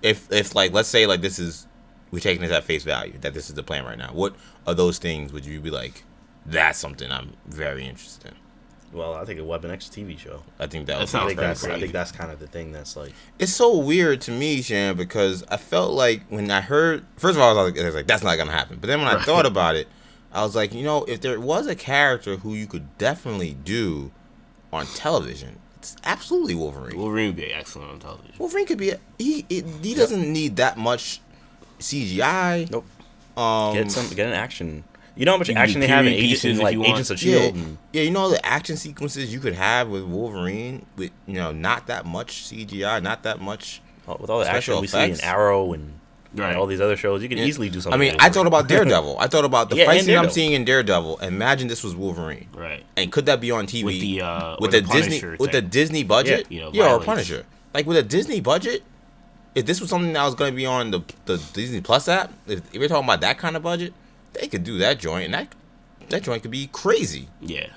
If 0.01 0.31
if 0.31 0.53
like 0.53 0.71
let's 0.71 0.89
say 0.89 1.07
like 1.07 1.21
this 1.21 1.39
is 1.39 1.67
we're 2.11 2.19
taking 2.19 2.41
this 2.41 2.51
at 2.51 2.63
face 2.63 2.83
value 2.83 3.17
that 3.21 3.33
this 3.33 3.49
is 3.49 3.55
the 3.55 3.63
plan 3.63 3.85
right 3.85 3.97
now. 3.97 4.11
What 4.13 4.35
are 4.67 4.73
those 4.75 4.99
things? 4.99 5.33
Would 5.33 5.45
you 5.45 5.59
be 5.59 5.71
like, 5.71 6.03
that's 6.45 6.77
something 6.77 7.11
I'm 7.11 7.33
very 7.47 7.87
interested 7.87 8.27
in? 8.31 8.37
Well, 8.93 9.13
I 9.13 9.23
think 9.25 9.39
a 9.39 9.43
Weapon 9.43 9.71
X 9.71 9.85
TV 9.87 10.17
show. 10.17 10.43
I 10.59 10.67
think 10.67 10.85
that, 10.87 10.93
That 10.93 10.99
would 10.99 11.03
I 11.03 11.05
sounds 11.05 11.23
be 11.23 11.27
think 11.29 11.39
very 11.39 11.47
that's 11.49 11.63
I 11.65 11.79
think 11.79 11.91
that's 11.93 12.11
kind 12.11 12.31
of 12.31 12.39
the 12.39 12.47
thing 12.47 12.71
that's 12.71 12.95
like 12.97 13.13
it's 13.39 13.53
so 13.53 13.77
weird 13.77 14.21
to 14.21 14.31
me, 14.31 14.61
Shan, 14.61 14.97
because 14.97 15.43
I 15.49 15.57
felt 15.57 15.93
like 15.93 16.23
when 16.29 16.51
I 16.51 16.61
heard, 16.61 17.05
first 17.17 17.35
of 17.37 17.41
all, 17.41 17.57
I 17.57 17.63
was 17.63 17.73
like, 17.73 17.81
I 17.81 17.85
was 17.85 17.95
like 17.95 18.07
that's 18.07 18.23
not 18.23 18.37
gonna 18.37 18.51
happen. 18.51 18.77
But 18.81 18.87
then 18.87 18.99
when 19.01 19.07
I 19.07 19.21
thought 19.21 19.45
about 19.45 19.75
it, 19.75 19.87
I 20.33 20.43
was 20.43 20.55
like, 20.55 20.73
you 20.73 20.83
know, 20.83 21.03
if 21.05 21.21
there 21.21 21.39
was 21.39 21.67
a 21.67 21.75
character 21.75 22.37
who 22.37 22.53
you 22.53 22.67
could 22.67 22.97
definitely 22.97 23.53
do 23.53 24.11
on 24.73 24.85
television, 24.85 25.59
it's 25.77 25.95
absolutely 26.03 26.55
Wolverine. 26.55 26.97
Wolverine 26.97 27.27
would 27.27 27.35
be 27.35 27.53
excellent 27.53 27.91
on 27.91 27.99
television. 27.99 28.35
Wolverine 28.37 28.65
could 28.65 28.77
be 28.77 28.91
a, 28.91 28.99
he 29.17 29.45
he 29.49 29.63
he 29.81 29.93
doesn't 29.95 30.31
need 30.31 30.57
that 30.57 30.77
much 30.77 31.21
CGI. 31.79 32.69
nope. 32.69 32.85
Um, 33.37 33.73
Get 33.73 33.91
some 33.91 34.07
get 34.15 34.27
an 34.27 34.33
action. 34.33 34.83
You 35.15 35.25
know 35.25 35.33
how 35.33 35.37
much 35.37 35.49
You 35.49 35.55
action 35.55 35.81
they 35.81 35.87
have 35.87 36.05
in 36.05 36.11
period 36.13 36.23
Agents, 36.25 36.41
pieces 36.41 36.57
in, 36.59 36.63
like. 36.63 36.77
Agents 36.77 37.09
of 37.09 37.21
yeah, 37.21 37.37
Shield. 37.39 37.55
And, 37.55 37.77
yeah, 37.91 38.01
you 38.03 38.11
know 38.11 38.21
all 38.21 38.29
the 38.29 38.45
action 38.45 38.77
sequences 38.77 39.33
you 39.33 39.39
could 39.39 39.53
have 39.53 39.89
with 39.89 40.03
Wolverine 40.03 40.85
with 40.95 41.11
you 41.27 41.33
know 41.35 41.51
not 41.51 41.87
that 41.87 42.05
much 42.05 42.43
CGI, 42.49 43.01
not 43.03 43.23
that 43.23 43.41
much. 43.41 43.81
with 44.07 44.29
all 44.29 44.39
the 44.39 44.45
Special 44.45 44.75
action 44.79 44.81
we 44.81 44.87
see 44.87 45.11
in. 45.21 45.21
Arrow 45.21 45.73
and, 45.73 45.93
Right. 46.33 46.55
all 46.55 46.65
these 46.65 46.79
other 46.79 46.95
shows, 46.95 47.21
you 47.21 47.27
can 47.27 47.37
Yeah. 47.37 47.43
easily 47.43 47.69
do 47.69 47.81
something. 47.81 47.99
I 47.99 48.03
mean, 48.03 48.15
I 48.19 48.29
thought 48.29 48.47
about 48.47 48.67
Daredevil. 48.73 49.17
I 49.19 49.27
thought 49.27 49.43
about 49.43 49.69
the 49.69 49.75
Yeah, 49.75 49.85
fight 49.85 50.01
scene 50.05 50.17
I'm 50.17 50.29
seeing 50.29 50.53
in 50.53 50.63
Daredevil. 50.63 51.17
Imagine 51.17 51.67
this 51.67 51.83
was 51.83 51.93
Wolverine, 51.93 52.47
Right. 52.53 52.83
and 52.95 53.11
could 53.11 53.25
that 53.25 53.41
be 53.41 53.51
on 53.51 53.67
TV 53.67 53.83
With 53.83 53.99
the, 53.99 54.21
uh, 54.21 54.55
with 54.61 54.71
the, 54.71 54.79
the 54.79 54.87
Disney 54.87 55.19
Punisher 55.19 55.35
with 55.39 55.51
the. 55.51 55.61
Disney 55.61 56.03
budget? 56.03 56.47
Yeah, 56.49 56.55
you 56.57 56.61
know, 56.63 56.71
yeah, 56.73 56.83
or 56.83 56.87
violence. 56.87 57.05
Punisher. 57.05 57.45
Like 57.73 57.85
with 57.85 57.97
a 57.97 58.03
Disney 58.03 58.39
budget, 58.39 58.81
if 59.55 59.65
this 59.65 59.81
was 59.81 59.89
something 59.89 60.13
that 60.13 60.23
was 60.23 60.35
going 60.35 60.51
to 60.53 60.55
be 60.55 60.65
on 60.65 60.91
the 60.91 61.01
the 61.25 61.37
Disney 61.51 61.81
Plus 61.81 62.07
app, 62.07 62.31
if, 62.47 62.59
if 62.73 62.79
we're 62.79 62.87
talking 62.87 63.03
about 63.03 63.19
that 63.21 63.37
kind 63.37 63.57
of 63.57 63.63
budget, 63.63 63.93
they 64.33 64.47
could 64.47 64.63
do 64.63 64.77
that 64.79 64.99
joint, 64.99 65.25
and 65.25 65.33
that 65.33 65.55
that 66.09 66.23
joint 66.23 66.41
could 66.41 66.51
be 66.51 66.67
crazy. 66.67 67.27
Yeah. 67.39 67.67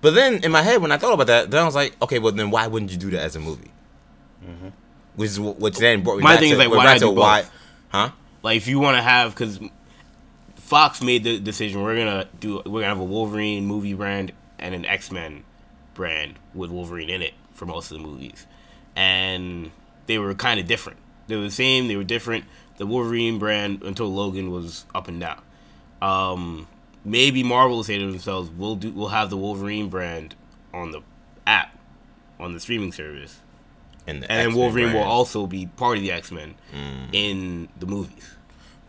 But 0.00 0.14
then 0.14 0.42
in 0.44 0.50
my 0.50 0.62
head, 0.62 0.82
when 0.82 0.90
I 0.92 0.98
thought 0.98 1.14
about 1.14 1.28
that, 1.28 1.50
then 1.50 1.62
I 1.62 1.64
was 1.64 1.74
like, 1.74 1.96
okay, 2.02 2.18
well 2.18 2.32
then 2.32 2.50
why 2.50 2.66
wouldn't 2.66 2.90
you 2.90 2.98
do 2.98 3.10
that 3.10 3.22
as 3.22 3.36
a 3.36 3.40
movie? 3.40 3.70
Mm-hmm. 4.44 4.68
Which 5.16 5.30
is 5.30 5.40
which 5.40 5.76
then 5.78 6.02
brought 6.02 6.16
me 6.16 6.24
My 6.24 6.36
thing 6.36 6.48
to, 6.48 6.54
is, 6.54 6.58
like, 6.58 6.70
why 6.70 6.76
back 6.78 6.84
not 6.84 6.92
to 6.94 7.00
do 7.00 7.06
both? 7.06 7.18
why, 7.18 7.44
huh? 7.90 8.10
Like 8.42 8.56
if 8.56 8.66
you 8.66 8.80
want 8.80 8.96
to 8.96 9.02
have, 9.02 9.32
because 9.34 9.60
Fox 10.56 11.02
made 11.02 11.22
the 11.22 11.38
decision, 11.38 11.82
we're 11.82 11.96
gonna 11.96 12.28
do, 12.40 12.62
we're 12.66 12.80
gonna 12.80 12.86
have 12.86 12.98
a 12.98 13.04
Wolverine 13.04 13.66
movie 13.66 13.94
brand 13.94 14.32
and 14.58 14.74
an 14.74 14.84
X 14.84 15.12
Men 15.12 15.44
brand 15.94 16.38
with 16.54 16.70
Wolverine 16.70 17.10
in 17.10 17.22
it 17.22 17.34
for 17.52 17.66
most 17.66 17.92
of 17.92 17.98
the 17.98 18.02
movies, 18.02 18.46
and 18.96 19.70
they 20.06 20.18
were 20.18 20.34
kind 20.34 20.58
of 20.58 20.66
different. 20.66 20.98
They 21.28 21.36
were 21.36 21.42
the 21.42 21.50
same, 21.50 21.88
they 21.88 21.96
were 21.96 22.04
different. 22.04 22.44
The 22.78 22.86
Wolverine 22.86 23.38
brand 23.38 23.82
until 23.82 24.12
Logan 24.12 24.50
was 24.50 24.86
up 24.94 25.06
and 25.06 25.20
down. 25.20 25.40
Um, 26.02 26.66
maybe 27.04 27.42
Marvel 27.42 27.76
will 27.76 27.84
say 27.84 27.98
to 27.98 28.06
themselves, 28.10 28.50
"We'll 28.50 28.76
do, 28.76 28.90
we'll 28.90 29.08
have 29.08 29.30
the 29.30 29.36
Wolverine 29.36 29.88
brand 29.88 30.34
on 30.74 30.90
the 30.92 31.00
app, 31.46 31.78
on 32.40 32.52
the 32.52 32.60
streaming 32.60 32.92
service." 32.92 33.38
And, 34.06 34.22
the 34.22 34.30
and 34.30 34.38
then 34.40 34.46
X-Men 34.48 34.56
Wolverine 34.58 34.92
will 34.92 35.02
also 35.04 35.46
be 35.46 35.66
part 35.66 35.96
of 35.98 36.02
the 36.02 36.10
X 36.10 36.32
Men 36.32 36.54
in 37.12 37.68
the 37.78 37.86
movies. 37.86 38.34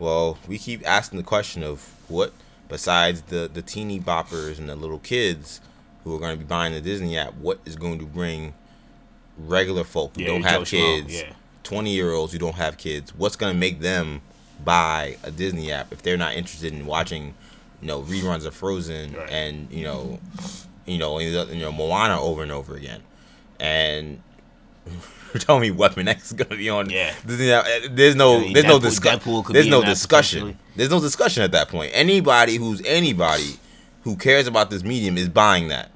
Well, 0.00 0.38
we 0.48 0.58
keep 0.58 0.84
asking 0.86 1.18
the 1.18 1.22
question 1.24 1.62
of 1.62 1.88
what, 2.08 2.32
besides 2.68 3.22
the 3.22 3.48
the 3.52 3.62
teeny 3.62 4.00
boppers 4.00 4.58
and 4.58 4.68
the 4.68 4.74
little 4.74 4.98
kids 4.98 5.60
who 6.02 6.14
are 6.16 6.18
going 6.18 6.32
to 6.32 6.38
be 6.38 6.44
buying 6.44 6.72
the 6.74 6.80
Disney 6.80 7.16
app, 7.16 7.34
what 7.34 7.60
is 7.64 7.76
going 7.76 7.98
to 8.00 8.04
bring 8.04 8.54
regular 9.38 9.84
folk 9.84 10.16
who 10.16 10.22
Yeah, 10.22 10.28
don't 10.28 10.42
have 10.42 10.66
kids, 10.66 11.14
yeah. 11.14 11.32
twenty 11.62 11.90
year 11.92 12.12
olds 12.12 12.32
who 12.32 12.38
don't 12.40 12.56
have 12.56 12.76
kids? 12.76 13.14
What's 13.14 13.36
going 13.36 13.52
to 13.52 13.58
make 13.58 13.78
them 13.80 14.20
buy 14.62 15.16
a 15.22 15.30
Disney 15.30 15.72
app 15.72 15.92
if 15.92 16.02
they're 16.02 16.16
not 16.16 16.34
interested 16.34 16.72
in 16.72 16.84
watching, 16.86 17.34
you 17.80 17.88
know, 17.88 18.02
reruns 18.02 18.44
of 18.44 18.54
Frozen 18.54 19.14
Right. 19.14 19.30
and 19.30 19.70
you 19.70 19.84
know, 19.84 20.20
you 20.86 20.98
know, 20.98 21.18
you 21.18 21.60
know, 21.60 21.72
Moana 21.72 22.20
over 22.20 22.42
and 22.42 22.52
over 22.52 22.76
again, 22.76 23.00
and. 23.58 24.20
You're 25.32 25.40
telling 25.40 25.62
me 25.62 25.72
Weapon 25.72 26.06
X 26.06 26.26
is 26.26 26.32
gonna 26.34 26.56
be 26.56 26.70
on? 26.70 26.90
Yeah. 26.90 27.12
Disney 27.26 27.50
app? 27.50 27.64
Eh, 27.66 27.88
there's 27.90 28.14
no, 28.14 28.38
mean, 28.38 28.52
there's 28.52 28.66
no 28.66 28.78
Deadpool- 28.78 28.82
discussion. 28.82 29.18
Deadpool 29.20 29.44
could 29.44 29.56
There's 29.56 29.66
no 29.66 29.82
discussion. 29.82 30.56
There's 30.76 30.90
no 30.90 31.00
discussion 31.00 31.42
at 31.42 31.50
that 31.50 31.68
point. 31.68 31.90
Anybody 31.92 32.54
who's 32.54 32.80
anybody 32.84 33.56
who 34.04 34.14
cares 34.14 34.46
about 34.46 34.70
this 34.70 34.84
medium 34.84 35.18
is 35.18 35.28
buying 35.28 35.68
that. 35.68 35.90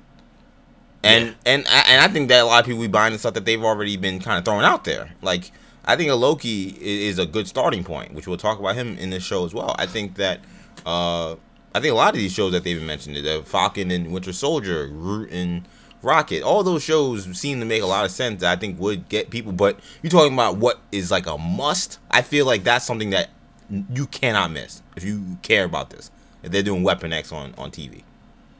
And 1.04 1.26
Yeah. 1.26 1.34
and 1.46 1.66
I, 1.70 1.84
and 1.88 2.00
I 2.00 2.08
think 2.12 2.30
that 2.30 2.42
a 2.42 2.46
lot 2.46 2.58
of 2.58 2.66
people 2.66 2.80
be 2.80 2.88
buying 2.88 3.12
the 3.12 3.18
stuff 3.20 3.34
that 3.34 3.44
they've 3.44 3.62
already 3.62 3.96
been 3.96 4.18
kind 4.18 4.38
of 4.38 4.44
throwing 4.44 4.64
out 4.64 4.82
there. 4.82 5.12
Like 5.22 5.52
I 5.88 5.96
think 5.96 6.10
a 6.10 6.14
Loki 6.14 6.76
is 6.80 7.18
a 7.18 7.24
good 7.24 7.48
starting 7.48 7.82
point, 7.82 8.12
which 8.12 8.28
we'll 8.28 8.36
talk 8.36 8.58
about 8.60 8.76
him 8.76 8.98
in 8.98 9.08
this 9.08 9.24
show 9.24 9.46
as 9.46 9.54
well. 9.54 9.74
I 9.78 9.86
think 9.86 10.16
that 10.16 10.40
uh 10.84 11.34
I 11.74 11.80
think 11.80 11.92
a 11.92 11.96
lot 11.96 12.14
of 12.14 12.18
these 12.18 12.32
shows 12.32 12.52
that 12.52 12.62
they've 12.62 12.80
mentioned, 12.80 13.16
the 13.16 13.42
Falcon 13.44 13.90
and 13.90 14.12
Winter 14.12 14.32
Soldier, 14.32 14.86
Groot 14.86 15.30
and 15.30 15.66
Rocket. 16.02 16.42
All 16.42 16.62
those 16.62 16.82
shows 16.82 17.24
seem 17.38 17.58
to 17.60 17.66
make 17.66 17.82
a 17.82 17.86
lot 17.86 18.04
of 18.04 18.10
sense. 18.10 18.42
That 18.42 18.56
I 18.56 18.60
think 18.60 18.78
would 18.78 19.08
get 19.08 19.30
people. 19.30 19.52
But 19.52 19.80
you're 20.02 20.10
talking 20.10 20.34
about 20.34 20.58
what 20.58 20.80
is 20.92 21.10
like 21.10 21.26
a 21.26 21.38
must. 21.38 21.98
I 22.10 22.22
feel 22.22 22.46
like 22.46 22.64
that's 22.64 22.84
something 22.84 23.10
that 23.10 23.30
you 23.92 24.06
cannot 24.06 24.50
miss 24.50 24.82
if 24.94 25.04
you 25.04 25.38
care 25.42 25.64
about 25.64 25.90
this. 25.90 26.10
If 26.42 26.52
they're 26.52 26.62
doing 26.62 26.82
Weapon 26.82 27.12
X 27.12 27.32
on 27.32 27.54
on 27.56 27.70
TV. 27.70 28.02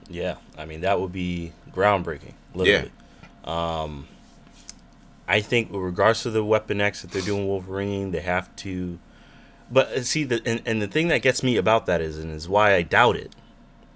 Yeah, 0.08 0.36
I 0.56 0.64
mean 0.64 0.80
that 0.80 0.98
would 0.98 1.12
be 1.12 1.52
groundbreaking. 1.72 2.32
Literally. 2.54 2.90
Um, 3.44 4.08
I 5.28 5.40
think 5.40 5.70
with 5.70 5.82
regards 5.82 6.22
to 6.22 6.30
the 6.30 6.42
Weapon 6.42 6.80
X 6.80 7.02
that 7.02 7.10
they're 7.10 7.22
doing 7.22 7.46
Wolverine, 7.46 8.10
they 8.12 8.20
have 8.22 8.54
to. 8.56 8.98
But 9.70 9.88
uh, 9.88 10.02
see 10.02 10.24
the 10.24 10.40
and, 10.46 10.62
and 10.64 10.80
the 10.80 10.86
thing 10.88 11.08
that 11.08 11.20
gets 11.22 11.42
me 11.42 11.56
about 11.58 11.86
that 11.86 12.00
is 12.00 12.18
and 12.18 12.32
is 12.32 12.48
why 12.48 12.74
I 12.74 12.82
doubt 12.82 13.16
it 13.16 13.34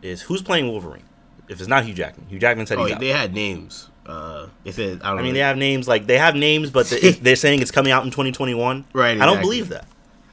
is 0.03 0.23
who's 0.23 0.43
playing 0.43 0.69
Wolverine. 0.69 1.05
If 1.49 1.59
it's 1.61 1.69
not 1.69 1.85
Hugh 1.85 1.95
Jackman, 1.95 2.29
Hugh 2.29 2.39
Jackman 2.39 2.67
said 2.67 2.79
Oh, 2.79 2.85
he's 2.85 2.95
out. 2.95 3.01
they 3.01 3.09
had 3.09 3.33
names. 3.35 3.89
Uh, 4.05 4.49
they 4.65 4.73
said 4.73 5.01
I 5.03 5.09
don't. 5.11 5.15
I 5.15 5.17
know. 5.17 5.23
mean, 5.23 5.35
they 5.35 5.41
have 5.41 5.57
names 5.57 5.89
like 5.89 6.07
they 6.07 6.19
have 6.19 6.35
names, 6.37 6.71
but 6.71 6.87
the, 6.89 7.05
if 7.07 7.21
they're 7.23 7.37
saying 7.37 7.63
it's 7.63 7.71
coming 7.71 7.93
out 7.93 8.05
in 8.05 8.11
2021. 8.11 8.85
Right, 8.93 9.19
I 9.21 9.25
don't 9.27 9.41
believe 9.41 9.71
that. 9.71 9.87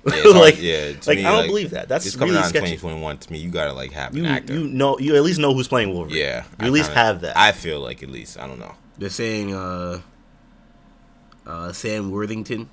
Yeah, 0.05 0.13
it's 0.15 0.23
hard- 0.31 0.35
like, 0.35 0.61
yeah, 0.61 0.91
to 0.93 1.09
like 1.09 1.17
me, 1.19 1.25
I 1.25 1.29
don't 1.29 1.37
like, 1.41 1.47
believe 1.47 1.69
that. 1.71 1.87
That's 1.87 2.05
it's 2.05 2.15
coming 2.15 2.29
really 2.33 2.39
out 2.39 2.45
in 2.45 2.49
sketchy. 2.49 2.75
2021. 2.77 3.17
To 3.19 3.31
me, 3.31 3.39
you 3.39 3.49
gotta 3.51 3.73
like 3.73 3.91
have 3.91 4.11
an 4.13 4.17
You 4.23 4.25
actor. 4.25 4.53
you 4.53 4.67
know 4.67 4.97
you 4.99 5.15
at 5.15 5.23
least 5.23 5.39
know 5.39 5.53
who's 5.53 5.67
playing 5.67 5.93
Wolverine. 5.93 6.17
yeah, 6.17 6.43
you 6.43 6.55
I 6.59 6.65
at 6.65 6.71
least 6.71 6.89
kinda- 6.89 7.01
have 7.03 7.21
that. 7.21 7.37
I 7.37 7.51
feel 7.53 7.79
like 7.79 8.01
at 8.03 8.09
least 8.09 8.39
I 8.39 8.47
don't 8.47 8.59
know. 8.59 8.73
They're 8.97 9.09
saying 9.09 9.53
uh, 9.53 9.99
uh, 11.45 11.71
Sam 11.73 12.11
Worthington, 12.11 12.69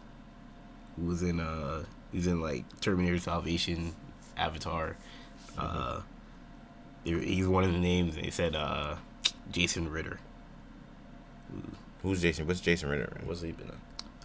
who 0.96 1.06
was 1.06 1.22
in 1.22 1.40
uh, 1.40 1.84
he's 2.12 2.26
in 2.26 2.40
like 2.40 2.64
Terminator 2.80 3.18
Salvation, 3.18 3.94
Avatar. 4.36 4.96
Uh, 5.58 6.00
they- 7.04 7.12
he's 7.24 7.46
one 7.48 7.64
of 7.64 7.72
the 7.72 7.78
names. 7.78 8.16
and 8.16 8.24
They 8.24 8.30
said 8.30 8.54
uh, 8.56 8.96
Jason 9.50 9.90
Ritter. 9.90 10.18
Who's 12.02 12.20
Jason? 12.22 12.46
What's 12.46 12.60
Jason 12.60 12.88
Ritter? 12.90 13.16
in? 13.20 13.26
What's 13.26 13.40
he 13.42 13.52
been 13.52 13.68
in? 13.68 13.74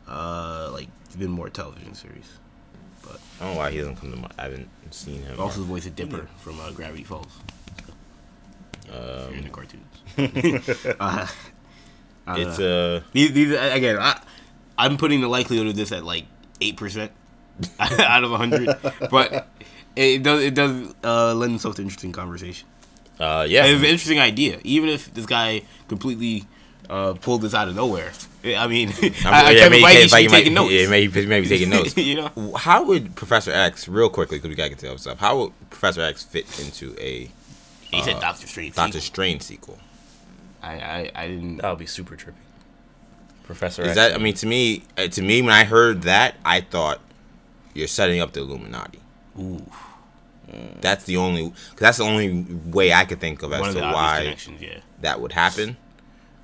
Uh, 0.07 0.69
like 0.73 0.87
he's 1.07 1.15
been 1.15 1.31
more 1.31 1.49
television 1.49 1.93
series. 1.93 2.29
But 3.03 3.19
I 3.39 3.45
don't 3.45 3.53
know 3.53 3.59
why 3.59 3.71
he 3.71 3.77
doesn't 3.79 3.95
come 3.95 4.11
to 4.11 4.17
my. 4.17 4.29
I 4.37 4.43
haven't 4.43 4.69
seen 4.91 5.21
him. 5.23 5.39
Also, 5.39 5.61
the 5.61 5.65
voice 5.65 5.85
of 5.87 5.95
Dipper 5.95 6.27
from 6.37 6.59
uh, 6.59 6.71
Gravity 6.71 7.03
Falls. 7.03 7.31
Um, 8.91 9.33
in 9.33 9.43
the 9.43 9.49
cartoons. 9.49 9.85
uh, 10.99 11.27
don't 12.27 12.39
it's 12.39 12.59
uh 12.59 13.01
These, 13.13 13.31
these 13.31 13.51
again, 13.53 13.97
I, 13.99 14.19
I'm 14.81 14.97
putting 14.97 15.21
the 15.21 15.27
likelihood 15.27 15.67
of 15.67 15.75
this 15.75 15.91
at 15.91 16.03
like 16.03 16.25
eight 16.59 16.77
percent 16.77 17.11
out 17.79 18.23
of 18.23 18.31
hundred, 18.31 18.75
but 19.09 19.47
it 19.95 20.23
does 20.23 20.43
it 20.43 20.53
does 20.55 20.93
uh, 21.03 21.33
lend 21.33 21.55
itself 21.55 21.75
to 21.75 21.81
interesting 21.81 22.11
conversation. 22.11 22.67
uh 23.19 23.45
yeah. 23.47 23.65
It's 23.65 23.79
an 23.79 23.85
interesting 23.85 24.19
idea, 24.19 24.59
even 24.63 24.89
if 24.89 25.13
this 25.13 25.25
guy 25.25 25.61
completely 25.87 26.45
uh, 26.89 27.13
pulled 27.13 27.41
this 27.41 27.53
out 27.53 27.67
of 27.67 27.75
nowhere. 27.75 28.11
I 28.43 28.67
mean, 28.67 28.89
I, 28.89 29.13
I 29.23 29.51
yeah, 29.51 29.59
Kevin 29.59 29.81
maybe- 29.81 29.83
Feige 29.83 30.09
should 30.09 30.17
be 30.17 30.27
taking 30.27 30.53
notes. 30.55 30.71
Yeah, 30.71 30.89
maybe 30.89 31.25
maybe 31.27 31.47
taking 31.47 31.69
notes. 31.69 31.95
you 32.11 32.15
know, 32.15 32.53
How 32.57 32.83
would 32.83 33.15
Professor 33.15 33.51
X, 33.51 33.87
real 33.87 34.09
quickly, 34.09 34.37
because 34.37 34.49
we 34.49 34.55
gotta 34.55 34.69
get 34.69 34.79
to 34.79 34.85
the 34.85 34.91
other 34.91 34.97
stuff. 34.99 35.19
How 35.19 35.37
would 35.37 35.69
Professor 35.69 36.01
X 36.01 36.23
fit 36.23 36.59
into 36.59 36.95
a 36.99 37.29
he 37.91 38.01
said 38.01 38.19
Doctor 38.21 38.47
Strange. 38.47 38.75
Doctor 38.75 38.93
sequel. 38.93 39.05
Strange 39.05 39.41
sequel? 39.43 39.77
I, 40.63 40.73
I 40.79 41.11
I 41.15 41.27
didn't. 41.27 41.57
That 41.57 41.69
would 41.69 41.79
be 41.79 41.85
super 41.85 42.15
trippy. 42.15 42.33
Professor 43.51 43.83
Is 43.83 43.95
that? 43.95 44.13
I 44.13 44.17
mean, 44.17 44.33
to 44.35 44.47
me, 44.47 44.83
uh, 44.97 45.07
to 45.07 45.21
me, 45.21 45.41
when 45.41 45.53
I 45.53 45.63
heard 45.63 46.03
that, 46.03 46.35
I 46.45 46.61
thought 46.61 46.99
you're 47.73 47.87
setting 47.87 48.19
up 48.19 48.33
the 48.33 48.41
Illuminati. 48.41 48.99
Ooh, 49.39 49.65
That's 50.81 51.05
the 51.05 51.17
only. 51.17 51.49
Cause 51.49 51.79
that's 51.79 51.97
the 51.97 52.03
only 52.03 52.45
way 52.65 52.91
I 52.93 53.05
could 53.05 53.19
think 53.19 53.41
of 53.43 53.51
one 53.51 53.61
as 53.61 53.75
of 53.75 53.81
to 53.81 53.87
why 53.87 54.35
yeah. 54.59 54.79
that 55.01 55.21
would 55.21 55.31
happen. 55.31 55.77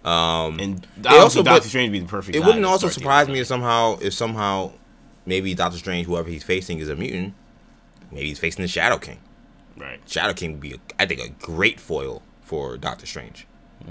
Um, 0.06 0.60
And 0.60 0.88
also- 1.06 1.20
also, 1.20 1.44
Doctor 1.44 1.68
Strange 1.68 1.90
would 1.90 1.94
be 1.94 2.00
the 2.00 2.08
perfect. 2.08 2.36
it 2.36 2.44
wouldn't 2.44 2.64
also 2.66 2.88
surprise 2.88 3.28
me 3.28 3.40
if 3.40 3.48
somehow, 3.48 3.98
if 4.02 4.14
somehow, 4.14 4.72
maybe 5.26 5.54
Doctor 5.54 5.78
Strange, 5.78 6.08
whoever 6.08 6.30
he's 6.30 6.44
facing, 6.44 6.80
is 6.80 6.88
a 6.88 6.96
mutant. 6.96 7.34
Maybe 8.12 8.28
he's 8.30 8.40
facing 8.40 8.62
the 8.64 8.70
Shadow 8.70 8.98
King. 8.98 9.20
Right. 9.76 10.00
Shadow 10.08 10.34
King 10.34 10.54
would 10.54 10.62
be, 10.62 10.74
a, 10.74 10.78
I 10.98 11.06
think, 11.06 11.20
a 11.20 11.28
great 11.30 11.80
foil 11.80 12.22
for 12.42 12.78
Doctor 12.78 13.06
Strange. 13.06 13.46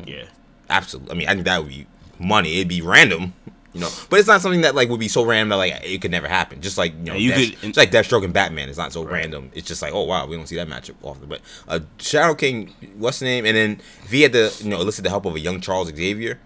Yeah. 0.07 0.25
Absolutely. 0.71 1.13
I 1.13 1.15
mean, 1.19 1.29
I 1.29 1.33
think 1.35 1.45
that 1.45 1.61
would 1.61 1.69
be 1.69 1.87
money. 2.19 2.57
It'd 2.57 2.69
be 2.69 2.81
random, 2.83 3.33
you 3.73 3.81
know. 3.81 3.89
But 4.11 4.19
it's 4.21 4.29
not 4.29 4.41
something 4.43 4.63
that 4.63 4.75
like 4.75 4.89
would 4.89 5.01
be 5.01 5.09
so 5.09 5.25
random 5.25 5.51
that 5.51 5.57
like 5.57 5.73
it 5.85 6.01
could 6.01 6.11
never 6.11 6.29
happen. 6.29 6.61
Just 6.61 6.79
like 6.79 6.93
you 6.95 7.05
know, 7.05 7.13
Yeah, 7.15 7.19
you 7.19 7.31
Death- 7.51 7.61
could- 7.61 7.69
it's 7.71 7.79
like 7.79 7.91
Deathstroke 7.91 8.25
and 8.25 8.33
Batman. 8.33 8.69
It's 8.69 8.79
not 8.79 8.93
so 8.93 9.03
Right. 9.05 9.13
random. 9.13 9.51
It's 9.55 9.67
just 9.67 9.83
like 9.83 9.93
oh 9.93 10.03
wow, 10.05 10.27
we 10.27 10.37
don't 10.37 10.47
see 10.47 10.57
that 10.57 10.69
matchup 10.69 10.95
often. 11.03 11.29
But 11.29 11.41
uh, 11.69 11.81
Shadow 11.99 12.35
King, 12.35 12.73
what's 12.99 13.19
the 13.19 13.25
name? 13.27 13.45
And 13.47 13.57
then 13.57 13.81
if 14.05 14.11
he 14.11 14.23
had 14.23 14.33
to 14.33 14.51
you 14.61 14.69
know 14.71 14.81
elicit 14.81 15.05
the 15.05 15.11
help 15.11 15.25
of 15.27 15.35
a 15.35 15.41
young 15.41 15.61
Charles 15.61 15.89
Xavier, 15.95 16.39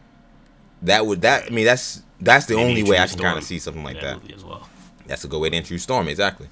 that 0.82 1.06
would 1.06 1.22
that 1.22 1.44
I 1.46 1.50
mean 1.50 1.64
that's 1.66 2.02
that's 2.20 2.46
the 2.46 2.54
Maybe 2.56 2.68
only 2.68 2.82
way 2.84 2.98
I 2.98 3.06
can 3.06 3.18
kind 3.18 3.38
of 3.38 3.44
see 3.44 3.58
something 3.58 3.82
like 3.84 3.96
in 3.96 4.02
that. 4.02 4.32
as 4.34 4.44
well. 4.44 4.68
That's 5.06 5.24
a 5.24 5.28
good 5.28 5.40
way 5.40 5.50
to 5.50 5.56
introduce 5.56 5.82
Storm. 5.84 6.06
Exactly. 6.08 6.48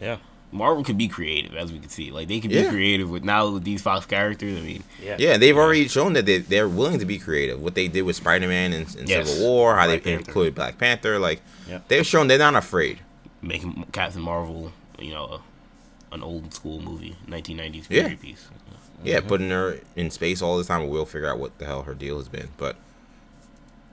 Yeah. 0.00 0.16
Marvel 0.52 0.82
can 0.82 0.96
be 0.96 1.06
creative, 1.06 1.54
as 1.54 1.72
we 1.72 1.78
can 1.78 1.88
see. 1.88 2.10
Like 2.10 2.26
they 2.28 2.40
can 2.40 2.50
Yeah. 2.50 2.62
be 2.62 2.68
creative 2.68 3.08
with 3.10 3.22
now 3.24 3.50
with 3.50 3.64
these 3.64 3.80
Fox 3.82 4.04
characters. 4.06 4.58
I 4.58 4.62
mean, 4.62 4.82
Yeah. 5.02 5.16
Yeah, 5.18 5.36
they've 5.36 5.56
already 5.56 5.86
shown 5.88 6.12
that 6.14 6.26
they, 6.26 6.38
they're 6.38 6.68
willing 6.68 6.98
to 6.98 7.04
be 7.06 7.18
creative. 7.18 7.60
What 7.60 7.74
they 7.74 7.86
did 7.88 8.02
with 8.02 8.16
Spider 8.16 8.48
Man 8.48 8.72
and, 8.72 8.86
and 8.96 9.08
Yes. 9.08 9.30
Civil 9.30 9.46
War, 9.48 9.76
how 9.76 9.86
Black 9.86 10.02
they 10.02 10.10
Panther. 10.12 10.28
included 10.28 10.54
Black 10.56 10.78
Panther, 10.78 11.18
like 11.18 11.40
Yep. 11.68 11.88
they've 11.88 12.06
shown 12.06 12.26
they're 12.28 12.38
not 12.38 12.56
afraid. 12.56 12.98
making 13.42 13.86
Captain 13.92 14.20
Marvel, 14.20 14.70
you 14.98 15.12
know, 15.14 15.40
a, 16.10 16.14
an 16.14 16.22
old 16.22 16.52
school 16.52 16.80
movie, 16.80 17.16
1990s 17.26 17.86
Yeah. 17.88 18.02
period 18.02 18.20
piece. 18.20 18.48
Yeah, 19.02 19.20
putting 19.20 19.48
her 19.50 19.78
in 19.96 20.10
space 20.10 20.42
all 20.42 20.58
the 20.58 20.64
time. 20.64 20.88
We'll 20.88 21.06
figure 21.06 21.26
out 21.28 21.38
what 21.38 21.56
the 21.58 21.64
hell 21.64 21.82
her 21.84 21.94
deal 21.94 22.18
has 22.18 22.28
been. 22.28 22.48
But 22.58 22.76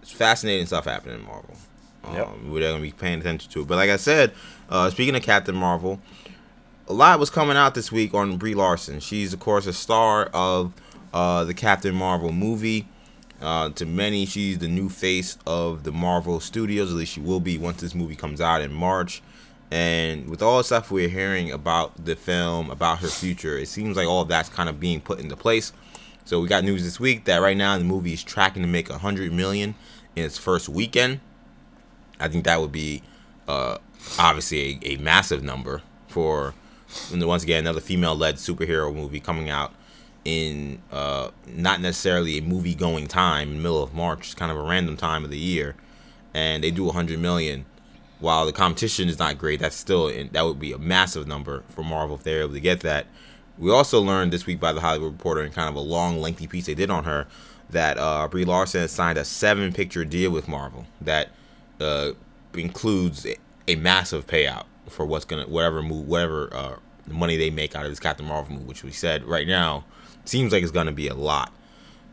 it's 0.02 0.12
fascinating 0.12 0.66
stuff 0.66 0.86
happening 0.86 1.20
in 1.20 1.26
Marvel. 1.26 1.56
Um, 2.04 2.16
Yep. 2.16 2.30
We're 2.48 2.62
gonna 2.72 2.82
be 2.82 2.92
paying 2.92 3.20
attention 3.20 3.50
to 3.52 3.62
it. 3.62 3.68
But 3.68 3.76
like 3.78 3.90
I 3.90 3.96
said, 3.98 4.34
uh, 4.70 4.90
speaking 4.90 5.16
of 5.16 5.22
Captain 5.24 5.56
Marvel, 5.56 6.02
a 6.90 6.94
lot 6.94 7.20
was 7.20 7.30
coming 7.30 7.58
out 7.58 7.76
this 7.76 7.92
week 7.92 8.14
on 8.14 8.38
Brie 8.38 8.56
Larson. 8.56 9.00
She's 9.00 9.34
of 9.34 9.40
course 9.40 9.68
a 9.68 9.74
star 9.74 10.30
of 10.34 10.74
uh, 11.14 11.44
the 11.44 11.54
Captain 11.54 11.94
Marvel 11.94 12.32
movie. 12.32 12.88
Uh, 13.40 13.70
to 13.70 13.86
many, 13.86 14.26
she's 14.26 14.58
the 14.58 14.68
new 14.68 14.90
face 14.90 15.38
of 15.46 15.84
the 15.84 15.92
Marvel 15.92 16.40
Studios. 16.40 16.90
At 16.90 16.98
least 16.98 17.14
she 17.14 17.20
will 17.20 17.40
be 17.40 17.58
once 17.58 17.82
this 17.82 17.94
movie 17.94 18.16
comes 18.16 18.42
out 18.42 18.62
in 18.62 18.74
March. 18.74 19.22
And 19.70 20.30
with 20.30 20.42
all 20.42 20.58
the 20.60 20.64
stuff 20.64 20.90
we're 20.90 21.10
hearing 21.10 21.52
about 21.52 22.06
the 22.06 22.16
film, 22.16 22.72
about 22.72 23.00
her 23.00 23.10
future, 23.10 23.58
it 23.58 23.68
seems 23.68 23.98
like 23.98 24.08
all 24.08 24.26
that's 24.26 24.50
kind 24.50 24.70
of 24.70 24.80
being 24.80 25.02
put 25.02 25.20
into 25.20 25.36
place. 25.36 25.74
So 26.26 26.40
we 26.40 26.48
got 26.48 26.64
news 26.64 26.84
this 26.84 27.00
week 27.00 27.26
that 27.26 27.42
right 27.42 27.56
now 27.56 27.78
the 27.78 27.84
movie 27.84 28.14
is 28.14 28.24
tracking 28.24 28.64
to 28.64 28.68
make 28.68 28.90
a 28.90 28.98
hundred 28.98 29.32
million 29.34 29.76
in 30.16 30.24
its 30.24 30.38
first 30.38 30.68
weekend. 30.68 31.20
I 32.20 32.30
think 32.30 32.46
that 32.46 32.60
would 32.60 32.72
be 32.72 33.04
uh, 33.48 33.78
obviously 34.18 34.80
a, 34.84 34.94
a 34.94 34.98
massive 34.98 35.44
number 35.44 35.84
for 36.08 36.54
and 37.12 37.26
once 37.26 37.44
again 37.44 37.60
another 37.60 37.82
female-led 37.82 38.36
superhero 38.36 38.94
movie 38.94 39.20
coming 39.20 39.50
out 39.50 39.74
in 40.26 40.82
uh, 40.92 41.30
not 41.48 41.80
necessarily 41.80 42.38
a 42.38 42.42
movie-going 42.42 43.08
time 43.08 43.50
in 43.50 43.58
the 43.58 43.64
middle 43.64 43.82
of 43.82 43.94
March, 43.94 44.36
kind 44.36 44.52
of 44.52 44.58
a 44.58 44.62
random 44.62 44.98
time 44.98 45.24
of 45.24 45.30
the 45.30 45.38
year, 45.38 45.76
and 46.34 46.64
they 46.64 46.72
do 46.72 46.84
100 46.84 47.20
million. 47.20 47.66
While 48.20 48.46
the 48.46 48.52
competition 48.52 49.10
is 49.10 49.20
not 49.20 49.38
great, 49.38 49.60
that's 49.60 49.76
still 49.76 50.08
that 50.32 50.42
would 50.44 50.60
be 50.60 50.74
a 50.74 50.78
massive 50.80 51.28
number 51.28 51.64
for 51.70 51.84
Marvel 51.84 52.16
if 52.16 52.24
they're 52.24 52.42
able 52.42 52.54
to 52.54 52.60
get 52.60 52.80
that. 52.82 53.06
We 53.60 53.72
also 53.72 54.02
learned 54.02 54.34
this 54.34 54.46
week 54.46 54.60
by 54.60 54.74
the 54.74 54.82
Hollywood 54.82 55.14
Reporter 55.14 55.44
in 55.44 55.52
kind 55.52 55.70
of 55.70 55.76
a 55.76 55.80
long, 55.80 56.20
lengthy 56.20 56.48
piece 56.48 56.66
they 56.66 56.76
did 56.76 56.90
on 56.90 57.04
her 57.04 57.28
that 57.70 57.98
uh, 57.98 58.28
Brie 58.28 58.46
Larson 58.46 58.82
has 58.82 58.92
signed 58.92 59.18
a 59.18 59.26
seven-picture 59.26 60.04
deal 60.06 60.32
with 60.32 60.48
Marvel 60.48 60.88
that 61.00 61.30
uh, 61.80 62.12
includes 62.54 63.26
a 63.68 63.76
massive 63.76 64.26
payout 64.26 64.66
for 64.90 65.06
what's 65.06 65.26
gonna 65.26 65.48
whatever 65.48 65.82
move 65.82 66.08
whatever 66.08 66.50
uh, 66.54 66.76
money 67.08 67.38
they 67.38 67.50
make 67.50 67.76
out 67.76 67.86
of 67.86 67.92
this 67.92 68.00
Captain 68.00 68.26
Marvel 68.26 68.54
movie, 68.54 68.66
which 68.66 68.84
we 68.84 68.92
said 68.92 69.24
right 69.24 69.48
now 69.48 69.86
seems 70.26 70.52
like 70.52 70.64
it's 70.64 70.72
gonna 70.72 70.92
be 70.92 71.08
a 71.08 71.16
lot. 71.16 71.52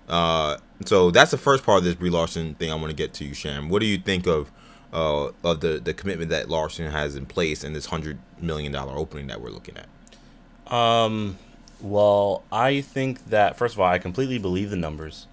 Uh, 0.09 0.59
so 0.85 1.11
that's 1.11 1.31
the 1.31 1.39
first 1.39 1.65
part 1.65 1.79
of 1.79 1.85
this 1.85 1.95
Brie 1.95 2.11
Larson 2.11 2.55
thing 2.55 2.71
I 2.71 2.75
want 2.75 2.89
to 2.89 2.97
get 2.97 3.15
to 3.15 3.25
you, 3.25 3.35
Sham. 3.35 3.69
What 3.69 3.81
do 3.81 3.87
you 3.87 3.99
think 3.99 4.27
of 4.27 4.51
uh, 4.93 5.31
of 5.43 5.61
the 5.61 5.81
the 5.83 5.95
commitment 5.95 6.31
that 6.31 6.49
Larson 6.49 6.91
has 6.91 7.17
in 7.17 7.27
place 7.27 7.65
and 7.65 7.75
this 7.75 7.87
hundred 7.87 8.19
million 8.41 8.73
dollar 8.73 8.97
opening 8.97 9.27
that 9.29 9.41
we're 9.41 9.51
looking 9.51 9.77
at? 9.77 10.73
Um, 10.73 11.39
well, 11.81 12.43
I 12.51 12.81
think 12.81 13.27
that 13.27 13.57
first 13.57 13.75
of 13.75 13.81
all, 13.81 13.87
I 13.87 13.99
completely 13.99 14.39
believe 14.39 14.71
the 14.71 14.77
numbers 14.77 15.27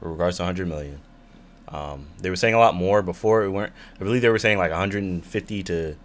with 0.00 0.10
regards 0.10 0.38
to 0.38 0.44
100 0.44 0.66
million. 0.66 1.00
Um, 1.68 2.06
they 2.18 2.30
were 2.30 2.36
saying 2.36 2.54
a 2.54 2.58
lot 2.58 2.74
more 2.74 3.02
before. 3.02 3.44
It 3.44 3.50
weren't. 3.50 3.72
I 4.00 4.04
believe 4.04 4.22
they 4.22 4.28
were 4.28 4.38
saying 4.38 4.58
like 4.58 4.70
150 4.70 5.62
to 5.64 5.96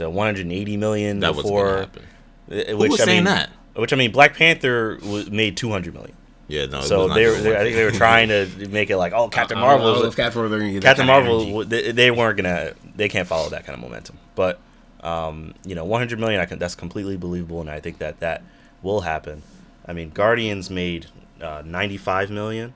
to 0.00 0.10
180 0.10 0.76
million 0.76 1.20
That 1.20 1.34
before. 1.34 1.64
gonna 1.66 1.80
happen. 1.80 2.02
uh, 2.50 2.54
Who 2.72 2.76
Which 2.78 2.90
was 2.92 3.00
I 3.00 3.04
saying 3.04 3.24
mean, 3.24 3.34
that? 3.34 3.50
Which 3.76 3.92
I 3.92 3.96
mean, 3.96 4.10
Black 4.10 4.34
Panther 4.34 4.98
was, 5.02 5.30
made 5.30 5.56
200 5.56 5.94
million. 5.94 6.16
Yeah, 6.48 6.66
no. 6.66 6.80
so 6.80 7.06
they, 7.14 7.26
were, 7.26 7.34
they, 7.34 7.54
I 7.56 7.60
think 7.62 7.76
they 7.76 7.84
were 7.84 7.92
trying 7.92 8.28
to 8.28 8.48
make 8.70 8.90
it 8.90 8.96
like, 8.96 9.12
oh, 9.12 9.28
Captain 9.30 9.56
I 9.58 9.60
don't- 9.60 9.68
I 9.70 9.72
don't 9.76 9.82
Marvel. 9.84 10.02
know 10.02 10.10
Captain 10.10 10.40
Marvel, 10.42 10.58
gonna 10.58 10.72
get 10.72 10.82
that 10.82 10.88
Captain 10.88 11.06
Marvel, 11.06 11.64
they, 11.64 11.92
they 11.92 12.10
weren't 12.10 12.36
gonna, 12.36 12.72
they 12.96 13.08
can't 13.08 13.28
follow 13.28 13.48
that 13.50 13.64
kind 13.64 13.76
of 13.78 13.80
momentum. 13.80 14.18
But, 14.34 14.58
um, 15.02 15.54
you 15.64 15.76
know, 15.76 15.84
100 15.84 16.18
million, 16.18 16.40
I 16.40 16.46
can, 16.46 16.58
that's 16.58 16.74
completely 16.74 17.16
believable, 17.16 17.60
and 17.60 17.70
I 17.70 17.78
think 17.78 17.98
that 17.98 18.18
that 18.20 18.42
will 18.82 19.02
happen. 19.02 19.42
I 19.86 19.92
mean, 19.92 20.10
Guardians 20.10 20.70
made 20.70 21.06
uh, 21.40 21.62
95 21.64 22.30
million, 22.30 22.74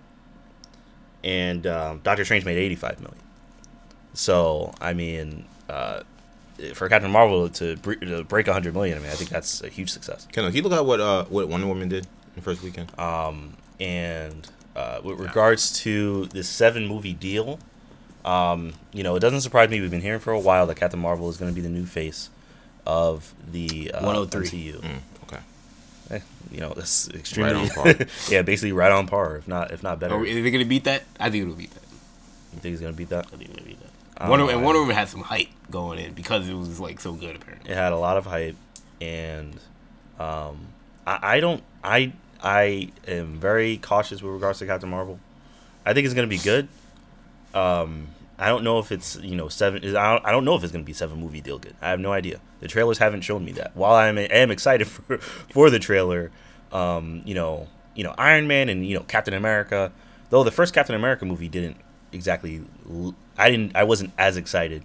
and 1.25 1.67
um, 1.67 2.01
Doctor 2.05 2.25
Strange 2.25 2.45
made 2.45 2.59
85 2.59 3.01
million. 3.01 3.19
So 4.13 4.73
I 4.81 4.93
mean, 4.93 5.47
uh, 5.69 6.03
for 6.75 6.89
Captain 6.89 7.11
Marvel 7.11 7.49
to, 7.51 7.77
bre- 7.77 7.95
to 7.95 8.25
break 8.25 8.47
100 8.47 8.73
million, 8.75 8.99
I 8.99 9.01
mean, 9.01 9.11
I 9.11 9.15
think 9.15 9.31
that's 9.31 9.63
a 9.63 9.69
huge 9.69 9.91
success. 9.91 10.27
Can 10.33 10.53
you 10.55 10.63
look 10.63 10.73
at 10.73 10.85
what 10.87 11.01
uh 11.01 11.25
what 11.27 11.49
Wonder 11.49 11.67
Woman 11.67 11.89
did 11.89 12.05
in 12.05 12.11
the 12.37 12.41
first 12.43 12.63
weekend? 12.63 12.97
Um, 12.99 13.55
and 13.81 14.49
uh, 14.77 15.01
with 15.03 15.19
regards 15.19 15.81
to 15.81 16.27
this 16.27 16.49
seven 16.49 16.87
movie 16.87 17.13
deal, 17.13 17.59
um, 18.25 18.73
you 18.93 19.03
know, 19.03 19.17
it 19.17 19.21
doesn't 19.21 19.41
surprise 19.43 19.69
me. 19.71 19.81
We've 19.81 19.91
been 19.91 20.01
hearing 20.01 20.21
for 20.21 20.33
a 20.33 20.39
while 20.41 20.67
that 20.69 20.77
Captain 20.77 20.99
Marvel 21.01 21.29
is 21.29 21.37
going 21.37 21.51
to 21.51 21.55
be 21.55 21.61
the 21.61 21.69
new 21.69 21.87
face 21.87 22.31
of 22.87 23.35
the 23.51 23.91
uh, 23.93 24.03
103. 24.05 24.47
MCU. 24.47 24.81
Mm, 24.81 24.99
okay. 25.25 25.43
Eh, 26.11 26.21
you 26.51 26.61
know, 26.61 26.73
that's 26.75 27.09
extremely 27.11 27.55
on 27.55 27.69
par. 27.69 27.95
yeah, 28.29 28.43
basically 28.43 28.73
right 28.73 28.93
on 28.93 29.07
par, 29.07 29.37
if 29.37 29.49
not 29.49 29.71
if 29.73 29.83
not 29.83 29.99
better. 30.01 30.15
Are 30.15 30.25
you 30.25 30.35
we- 30.35 30.41
are 30.41 30.43
they 30.45 30.51
gonna 30.51 30.65
beat 30.65 30.85
that? 30.85 31.03
I 31.19 31.31
think 31.31 31.43
it'll 31.43 31.55
beat 31.57 31.71
that. 31.73 31.83
You 32.53 32.61
think 32.61 32.73
he's 32.73 32.81
gonna 32.81 32.93
beat 32.93 33.09
that? 33.11 33.27
I 33.33 33.37
think 33.37 33.51
it'll 33.51 33.65
beat 33.65 33.81
that. 33.81 33.91
Um, 34.19 34.31
Wonder, 34.31 34.51
and 34.51 34.63
Wonder 34.65 34.81
Woman 34.81 34.95
had 34.95 35.09
some 35.09 35.23
hype 35.23 35.49
going 35.71 35.99
in 35.99 36.13
because 36.15 36.49
it 36.49 36.55
was 36.55 36.79
like 36.79 37.01
so 37.01 37.13
good 37.13 37.37
apparently. 37.37 37.71
It 37.71 37.75
had 37.77 37.93
a 37.93 37.99
lot 37.99 38.17
of 38.17 38.27
hype, 38.27 38.57
and 39.01 39.55
um, 40.19 40.69
I, 41.07 41.37
I 41.37 41.41
don't 41.41 41.63
I 41.83 42.13
I 42.43 42.91
am 43.09 43.41
very 43.41 43.77
cautious 43.79 44.23
with 44.23 44.33
regards 44.33 44.59
to 44.61 44.67
Captain 44.67 44.89
Marvel. 44.89 45.19
I 45.85 45.93
think 45.95 46.05
it's 46.05 46.15
gonna 46.15 46.27
be 46.29 46.39
good. 46.39 46.69
Um, 47.55 48.09
I 48.39 48.49
don't 48.49 48.65
know 48.65 48.79
if 48.79 48.93
it's 48.93 49.17
you 49.17 49.37
know 49.37 49.49
seven. 49.49 49.85
I 49.97 50.13
don't, 50.13 50.27
I 50.27 50.31
don't 50.33 50.45
know 50.45 50.55
if 50.55 50.63
it's 50.63 50.73
gonna 50.73 50.85
be 50.85 50.93
seven 50.93 51.19
movie 51.19 51.41
deal 51.41 51.59
good. 51.59 51.75
I 51.83 51.91
have 51.91 52.01
no 52.01 52.13
idea. 52.13 52.41
The 52.61 52.69
trailers 52.69 52.99
haven't 52.99 53.23
shown 53.23 53.45
me 53.45 53.53
that. 53.53 53.77
While 53.77 53.95
I'm 53.95 54.19
I 54.19 54.23
am 54.23 54.51
excited 54.51 54.87
for 54.89 55.19
for 55.19 55.71
the 55.71 55.79
trailer, 55.79 56.31
um, 56.73 57.23
you 57.25 57.35
know 57.35 57.69
you 57.95 58.05
know 58.05 58.15
Iron 58.19 58.47
Man 58.47 58.69
and 58.69 58.87
you 58.87 58.97
know 58.97 59.03
Captain 59.05 59.35
America. 59.35 59.93
Though 60.31 60.45
the 60.45 60.51
first 60.51 60.73
Captain 60.75 60.95
America 60.95 61.25
movie 61.25 61.49
didn't 61.49 61.77
exactly. 62.13 62.63
l- 62.89 63.15
I 63.39 63.51
didn't. 63.51 63.75
I 63.77 63.85
wasn't 63.85 64.13
as 64.19 64.37
excited 64.37 64.83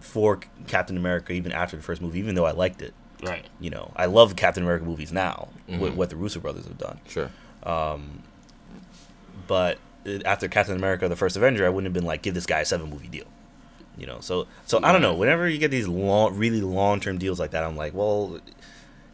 for 0.00 0.40
Captain 0.66 0.96
America 0.96 1.32
even 1.32 1.52
after 1.52 1.76
the 1.76 1.82
first 1.82 2.00
movie, 2.00 2.18
even 2.18 2.34
though 2.34 2.46
I 2.46 2.52
liked 2.52 2.82
it. 2.82 2.94
Right. 3.22 3.46
You 3.60 3.70
know, 3.70 3.92
I 3.96 4.06
love 4.06 4.36
Captain 4.36 4.62
America 4.62 4.84
movies 4.84 5.12
now 5.12 5.48
with 5.66 5.92
Mhm. 5.92 5.94
what 5.96 6.08
the 6.10 6.16
Russo 6.16 6.38
brothers 6.40 6.64
have 6.66 6.78
done. 6.78 7.00
Sure. 7.08 7.30
Um, 7.64 8.22
But 9.46 9.78
uh, 10.06 10.18
after 10.24 10.48
Captain 10.48 10.76
America: 10.76 11.08
The 11.08 11.16
First 11.16 11.36
Avenger, 11.36 11.66
I 11.66 11.68
wouldn't 11.68 11.86
have 11.86 11.92
been 11.94 12.04
like, 12.06 12.22
give 12.22 12.34
this 12.34 12.46
guy 12.46 12.60
a 12.60 12.64
seven 12.64 12.90
movie 12.90 13.08
deal. 13.08 13.24
You 13.96 14.06
know, 14.06 14.18
so 14.20 14.46
so 14.66 14.78
I 14.82 14.92
don't 14.92 15.02
know. 15.02 15.14
Whenever 15.14 15.48
you 15.48 15.58
get 15.58 15.70
these 15.70 15.88
long, 15.88 16.36
really 16.36 16.60
long 16.60 17.00
term 17.00 17.18
deals 17.18 17.40
like 17.40 17.50
that, 17.52 17.64
I'm 17.64 17.76
like, 17.76 17.94
well, 17.94 18.38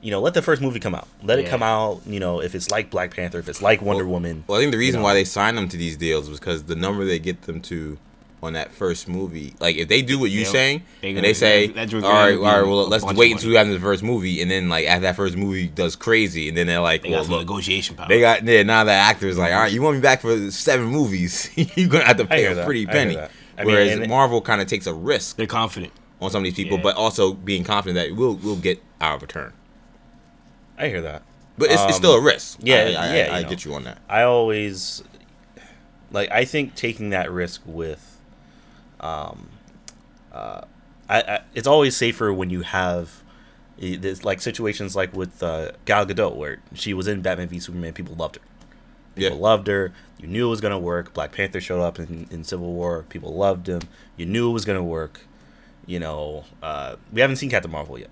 you 0.02 0.10
know, 0.10 0.20
let 0.20 0.34
the 0.34 0.42
first 0.42 0.60
movie 0.60 0.80
come 0.80 0.94
out. 0.94 1.08
Let 1.22 1.38
it 1.38 1.46
come 1.48 1.62
out. 1.62 2.02
You 2.06 2.20
know, 2.20 2.40
if 2.42 2.54
it's 2.54 2.70
like 2.70 2.90
Black 2.90 3.14
Panther, 3.14 3.38
if 3.38 3.48
it's 3.48 3.62
like 3.62 3.80
Wonder 3.80 4.06
Woman. 4.06 4.44
Well, 4.46 4.58
I 4.58 4.60
think 4.60 4.72
the 4.72 4.78
reason 4.78 5.00
know. 5.00 5.04
why 5.04 5.14
they 5.14 5.24
signed 5.24 5.56
them 5.56 5.68
to 5.70 5.76
these 5.78 5.96
deals 5.96 6.28
was 6.28 6.38
because 6.38 6.64
the 6.64 6.74
number 6.74 7.04
they 7.06 7.18
get 7.18 7.42
them 7.42 7.60
to 7.62 7.96
on 8.44 8.52
that 8.54 8.72
first 8.72 9.08
movie, 9.08 9.54
like 9.60 9.76
if 9.76 9.88
they 9.88 10.02
do 10.02 10.18
what 10.18 10.30
you're 10.30 10.44
saying, 10.44 10.82
they 11.00 11.10
and 11.14 11.24
they 11.24 11.34
say, 11.34 11.66
that- 11.68 11.74
that's 11.74 11.92
all 11.94 12.00
what's 12.02 12.08
right, 12.12 12.34
gonna 12.36 12.48
all 12.48 12.60
right, 12.60 12.66
well, 12.68 12.86
let's 12.88 13.04
wait 13.04 13.32
until 13.32 13.48
money. 13.50 13.58
after 13.58 13.72
the 13.74 13.80
first 13.80 14.02
movie, 14.02 14.40
and 14.42 14.50
then 14.50 14.68
like 14.68 14.86
after 14.86 15.02
that 15.02 15.16
first 15.16 15.36
movie 15.36 15.66
does 15.68 15.96
crazy, 15.96 16.48
and 16.48 16.56
then 16.56 16.66
they're 16.66 16.80
like, 16.80 17.02
They 17.02 17.10
well, 17.10 17.22
got 17.22 17.30
look, 17.30 17.40
negotiation 17.40 17.96
power. 17.96 18.08
they 18.08 18.20
got 18.20 18.44
yeah, 18.44 18.62
now 18.62 18.84
the 18.84 18.92
actor's 18.92 19.36
like, 19.38 19.52
all 19.52 19.60
right, 19.60 19.72
you 19.72 19.82
want 19.82 19.96
me 19.96 20.02
back 20.02 20.20
for 20.20 20.50
seven 20.50 20.86
movies, 20.86 21.50
you're 21.76 21.88
gonna 21.88 22.04
have 22.04 22.18
to 22.18 22.26
pay 22.26 22.46
a 22.46 22.54
that. 22.54 22.64
pretty 22.64 22.88
I 22.88 22.92
penny. 22.92 23.14
that. 23.16 23.30
I 23.58 23.64
mean, 23.64 23.74
Whereas 23.74 24.08
Marvel 24.08 24.40
kind 24.40 24.60
of 24.60 24.66
takes 24.66 24.86
a 24.86 24.94
risk 24.94 25.36
They're 25.36 25.46
confident. 25.46 25.92
on 26.20 26.30
some 26.30 26.40
of 26.40 26.44
these 26.44 26.54
people, 26.54 26.76
Yeah. 26.78 26.82
but 26.84 26.96
also 26.96 27.32
being 27.32 27.64
confident 27.64 27.96
that 28.10 28.16
we'll 28.16 28.34
we'll 28.36 28.56
get 28.56 28.82
our 29.00 29.18
return. 29.18 29.52
I 30.78 30.88
hear 30.88 31.02
that. 31.02 31.22
But 31.56 31.70
it's, 31.70 31.74
it's 31.82 31.84
Um, 31.84 31.92
still 31.92 32.14
a 32.14 32.20
risk. 32.20 32.58
yeah, 32.62 32.74
I, 32.74 32.78
I, 32.80 32.84
yeah, 32.88 32.96
I, 32.96 33.14
you 33.26 33.32
I 33.32 33.42
know. 33.42 33.48
get 33.48 33.64
you 33.64 33.74
on 33.74 33.84
that. 33.84 33.98
I 34.08 34.22
always 34.22 35.04
like 36.10 36.30
I 36.32 36.44
think 36.44 36.74
taking 36.74 37.10
that 37.10 37.30
risk 37.30 37.62
with 37.64 38.13
um 39.04 39.48
uh 40.32 40.62
I, 41.08 41.20
I 41.20 41.40
it's 41.54 41.66
always 41.68 41.96
safer 41.96 42.32
when 42.32 42.48
you 42.50 42.62
have 42.62 43.22
there's 43.78 44.24
like 44.24 44.40
situations 44.40 44.94
like 44.96 45.12
with 45.14 45.42
uh, 45.42 45.72
Gal 45.84 46.06
Gadot 46.06 46.36
where 46.36 46.60
she 46.74 46.94
was 46.94 47.06
in 47.08 47.20
Batman 47.22 47.48
v 47.48 47.58
Superman 47.58 47.92
people 47.92 48.14
loved 48.14 48.36
her. 48.36 48.42
People 49.16 49.36
Yeah. 49.36 49.42
loved 49.42 49.66
her. 49.66 49.92
You 50.18 50.28
knew 50.28 50.46
it 50.46 50.50
was 50.50 50.60
gonna 50.60 50.78
work. 50.78 51.12
Black 51.12 51.32
Panther 51.32 51.60
showed 51.60 51.82
up 51.82 51.98
in, 51.98 52.26
in 52.30 52.44
Civil 52.44 52.72
War. 52.72 53.04
People 53.08 53.34
loved 53.34 53.68
him. 53.68 53.82
You 54.16 54.26
knew 54.26 54.48
it 54.48 54.52
was 54.52 54.64
gonna 54.64 54.82
work. 54.84 55.20
You 55.86 55.98
know 56.00 56.44
uh, 56.62 56.96
we 57.12 57.20
haven't 57.20 57.36
seen 57.36 57.50
Captain 57.50 57.70
Marvel 57.70 57.98
yet. 57.98 58.10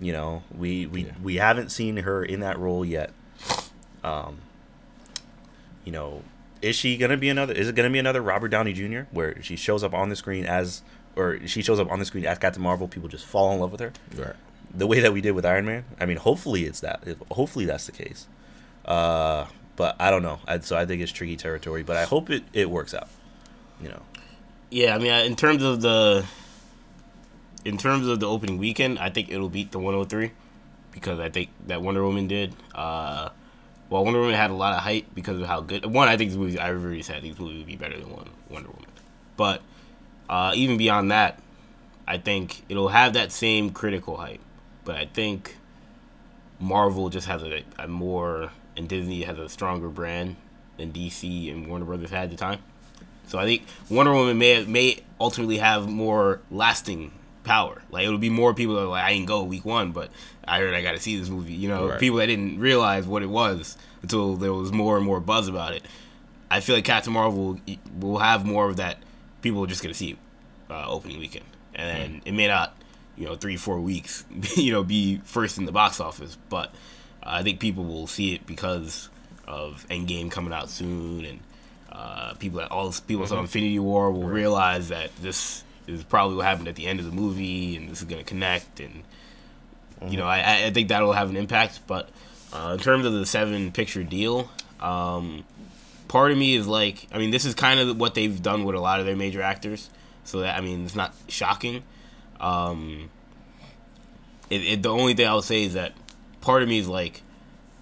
You 0.00 0.12
know 0.12 0.42
we 0.56 0.86
we, 0.86 1.04
Yeah. 1.06 1.12
we 1.22 1.36
haven't 1.36 1.70
seen 1.70 1.98
her 1.98 2.22
in 2.24 2.40
that 2.40 2.58
role 2.58 2.84
yet. 2.84 3.12
Um 4.04 4.38
you 5.84 5.92
know, 5.92 6.22
is 6.62 6.76
she 6.76 6.96
gonna 6.96 7.16
be 7.16 7.28
another? 7.28 7.52
Is 7.52 7.68
it 7.68 7.74
gonna 7.74 7.90
be 7.90 7.98
another 7.98 8.20
Robert 8.22 8.48
Downey 8.48 8.72
Jr. 8.72 9.02
where 9.10 9.40
she 9.42 9.56
shows 9.56 9.82
up 9.84 9.94
on 9.94 10.08
the 10.08 10.16
screen 10.16 10.44
as, 10.44 10.82
or 11.16 11.38
she 11.46 11.62
shows 11.62 11.78
up 11.80 11.90
on 11.90 11.98
the 11.98 12.04
screen 12.04 12.24
as 12.26 12.38
Captain 12.38 12.62
Marvel? 12.62 12.88
People 12.88 13.08
just 13.08 13.24
fall 13.26 13.52
in 13.52 13.60
love 13.60 13.72
with 13.72 13.80
her 13.80 13.92
Right. 14.16 14.34
the 14.74 14.86
way 14.86 15.00
that 15.00 15.12
we 15.12 15.20
did 15.20 15.32
with 15.32 15.44
Iron 15.46 15.64
Man. 15.66 15.84
I 16.00 16.06
mean, 16.06 16.18
hopefully 16.18 16.64
it's 16.64 16.80
that. 16.80 17.02
Hopefully 17.30 17.64
that's 17.64 17.86
the 17.86 17.92
case. 17.92 18.26
Uh, 18.84 19.46
but 19.76 19.96
I 19.98 20.10
don't 20.10 20.22
know. 20.22 20.40
I, 20.46 20.58
so 20.60 20.76
I 20.76 20.84
think 20.86 21.00
it's 21.02 21.12
tricky 21.12 21.36
territory. 21.36 21.82
But 21.82 21.96
I 21.96 22.04
hope 22.04 22.28
it 22.30 22.44
it 22.52 22.70
works 22.70 22.92
out. 22.94 23.08
You 23.82 23.88
know. 23.88 24.02
Yeah, 24.70 24.94
I 24.94 24.98
mean, 24.98 25.12
in 25.26 25.34
terms 25.36 25.62
of 25.64 25.80
the, 25.80 26.24
in 27.64 27.76
terms 27.76 28.06
of 28.06 28.20
the 28.20 28.28
opening 28.28 28.58
weekend, 28.58 28.98
I 28.98 29.10
think 29.10 29.30
it'll 29.30 29.48
beat 29.48 29.72
the 29.72 29.78
103 29.78 30.30
because 30.92 31.18
I 31.18 31.28
think 31.28 31.50
that 31.66 31.82
Wonder 31.82 32.04
Woman 32.04 32.28
did. 32.28 32.54
Uh, 32.74 33.30
well, 33.90 34.04
Wonder 34.04 34.20
Woman 34.20 34.34
had 34.34 34.50
a 34.50 34.54
lot 34.54 34.72
of 34.72 34.80
hype 34.80 35.06
because 35.14 35.40
of 35.40 35.46
how 35.46 35.60
good. 35.60 35.84
One, 35.84 36.08
I 36.08 36.16
think 36.16 36.30
this 36.30 36.38
movie. 36.38 36.58
I've 36.58 36.82
already 36.82 37.02
said 37.02 37.22
these 37.22 37.38
movies 37.38 37.58
would 37.58 37.66
be 37.66 37.76
better 37.76 37.98
than 37.98 38.10
one 38.10 38.30
Wonder 38.48 38.70
Woman, 38.70 38.88
but 39.36 39.62
uh, 40.28 40.52
even 40.54 40.76
beyond 40.76 41.10
that, 41.10 41.40
I 42.06 42.16
think 42.18 42.62
it'll 42.68 42.88
have 42.88 43.14
that 43.14 43.32
same 43.32 43.70
critical 43.70 44.16
hype. 44.16 44.40
But 44.84 44.94
I 44.94 45.06
think 45.06 45.56
Marvel 46.60 47.10
just 47.10 47.26
has 47.26 47.42
a, 47.42 47.64
a 47.78 47.88
more, 47.88 48.52
and 48.76 48.88
Disney 48.88 49.22
has 49.22 49.38
a 49.38 49.48
stronger 49.48 49.88
brand 49.88 50.36
than 50.76 50.92
DC 50.92 51.50
and 51.52 51.66
Warner 51.66 51.84
Brothers 51.84 52.10
had 52.10 52.24
at 52.24 52.30
the 52.30 52.36
time. 52.36 52.60
So 53.26 53.38
I 53.38 53.44
think 53.44 53.62
Wonder 53.88 54.12
Woman 54.12 54.38
may 54.38 54.64
may 54.64 54.98
ultimately 55.20 55.58
have 55.58 55.88
more 55.88 56.40
lasting 56.50 57.12
power. 57.50 57.82
Like 57.90 58.06
it'll 58.06 58.16
be 58.18 58.30
more 58.30 58.54
people 58.54 58.76
that 58.76 58.82
are 58.82 58.86
like 58.86 59.02
I 59.04 59.12
didn't 59.12 59.26
go 59.26 59.42
week 59.42 59.64
one, 59.64 59.90
but 59.90 60.10
I 60.46 60.60
heard 60.60 60.72
I 60.72 60.82
got 60.82 60.92
to 60.92 61.00
see 61.00 61.18
this 61.18 61.28
movie. 61.28 61.52
You 61.54 61.68
know, 61.68 61.88
Right. 61.88 61.98
people 62.00 62.18
that 62.18 62.26
didn't 62.26 62.60
realize 62.60 63.06
what 63.06 63.22
it 63.24 63.28
was 63.28 63.76
until 64.02 64.36
there 64.36 64.52
was 64.52 64.70
more 64.72 64.96
and 64.96 65.04
more 65.04 65.18
buzz 65.20 65.48
about 65.48 65.72
it. 65.74 65.82
I 66.50 66.60
feel 66.60 66.76
like 66.76 66.84
Captain 66.84 67.12
Marvel 67.12 67.36
will, 67.54 67.60
will 67.98 68.18
have 68.18 68.44
more 68.44 68.68
of 68.68 68.76
that. 68.76 68.98
People 69.42 69.64
are 69.64 69.66
just 69.66 69.82
gonna 69.82 69.94
see 69.94 70.16
uh, 70.70 70.84
opening 70.88 71.18
weekend, 71.18 71.44
and 71.74 72.22
it 72.24 72.32
may 72.32 72.46
not, 72.46 72.76
you 73.16 73.26
know, 73.26 73.34
three 73.34 73.56
four 73.56 73.80
weeks, 73.80 74.24
you 74.56 74.70
know, 74.70 74.84
be 74.84 75.20
first 75.24 75.58
in 75.58 75.64
the 75.64 75.72
box 75.72 75.98
office, 75.98 76.36
but 76.50 76.72
I 77.22 77.42
think 77.42 77.58
people 77.58 77.84
will 77.84 78.06
see 78.06 78.32
it 78.34 78.46
because 78.46 79.08
of 79.48 79.84
Endgame 79.90 80.30
coming 80.30 80.52
out 80.52 80.70
soon, 80.70 81.24
and 81.24 81.40
uh, 81.90 82.34
people 82.34 82.60
that 82.60 82.70
all 82.70 82.92
people 83.08 83.26
saw 83.26 83.40
Infinity 83.40 83.78
War 83.80 84.12
will 84.12 84.28
realize 84.28 84.88
that 84.90 85.10
this 85.16 85.64
is 85.86 86.04
probably 86.04 86.36
what 86.36 86.46
happened 86.46 86.68
at 86.68 86.76
the 86.76 86.86
end 86.86 87.00
of 87.00 87.06
the 87.06 87.12
movie, 87.12 87.76
and 87.76 87.88
this 87.88 87.98
is 87.98 88.04
gonna 88.04 88.24
connect, 88.24 88.80
and 88.80 89.02
you 90.08 90.16
know, 90.16 90.26
I, 90.26 90.66
I 90.66 90.70
think 90.70 90.88
that'll 90.88 91.12
have 91.12 91.30
an 91.30 91.36
impact. 91.36 91.80
But 91.86 92.08
uh, 92.52 92.76
in 92.78 92.78
terms 92.78 93.04
of 93.04 93.12
the 93.12 93.26
seven 93.26 93.72
picture 93.72 94.02
deal, 94.02 94.50
um, 94.80 95.44
part 96.08 96.32
of 96.32 96.38
me 96.38 96.54
is 96.54 96.66
like, 96.66 97.06
I 97.12 97.18
mean, 97.18 97.30
this 97.30 97.44
is 97.44 97.54
kind 97.54 97.80
of 97.80 97.98
what 97.98 98.14
they've 98.14 98.42
done 98.42 98.64
with 98.64 98.74
a 98.74 98.80
lot 98.80 99.00
of 99.00 99.06
their 99.06 99.16
major 99.16 99.42
actors, 99.42 99.90
so 100.24 100.40
that 100.40 100.56
I 100.56 100.60
mean, 100.60 100.84
it's 100.84 100.94
not 100.94 101.14
shocking. 101.28 101.82
Um, 102.40 103.10
it, 104.48 104.62
it, 104.64 104.82
the 104.82 104.88
only 104.88 105.14
thing 105.14 105.26
I 105.26 105.34
would 105.34 105.44
say 105.44 105.64
is 105.64 105.74
that 105.74 105.92
part 106.40 106.62
of 106.62 106.68
me 106.68 106.78
is 106.78 106.88
like, 106.88 107.22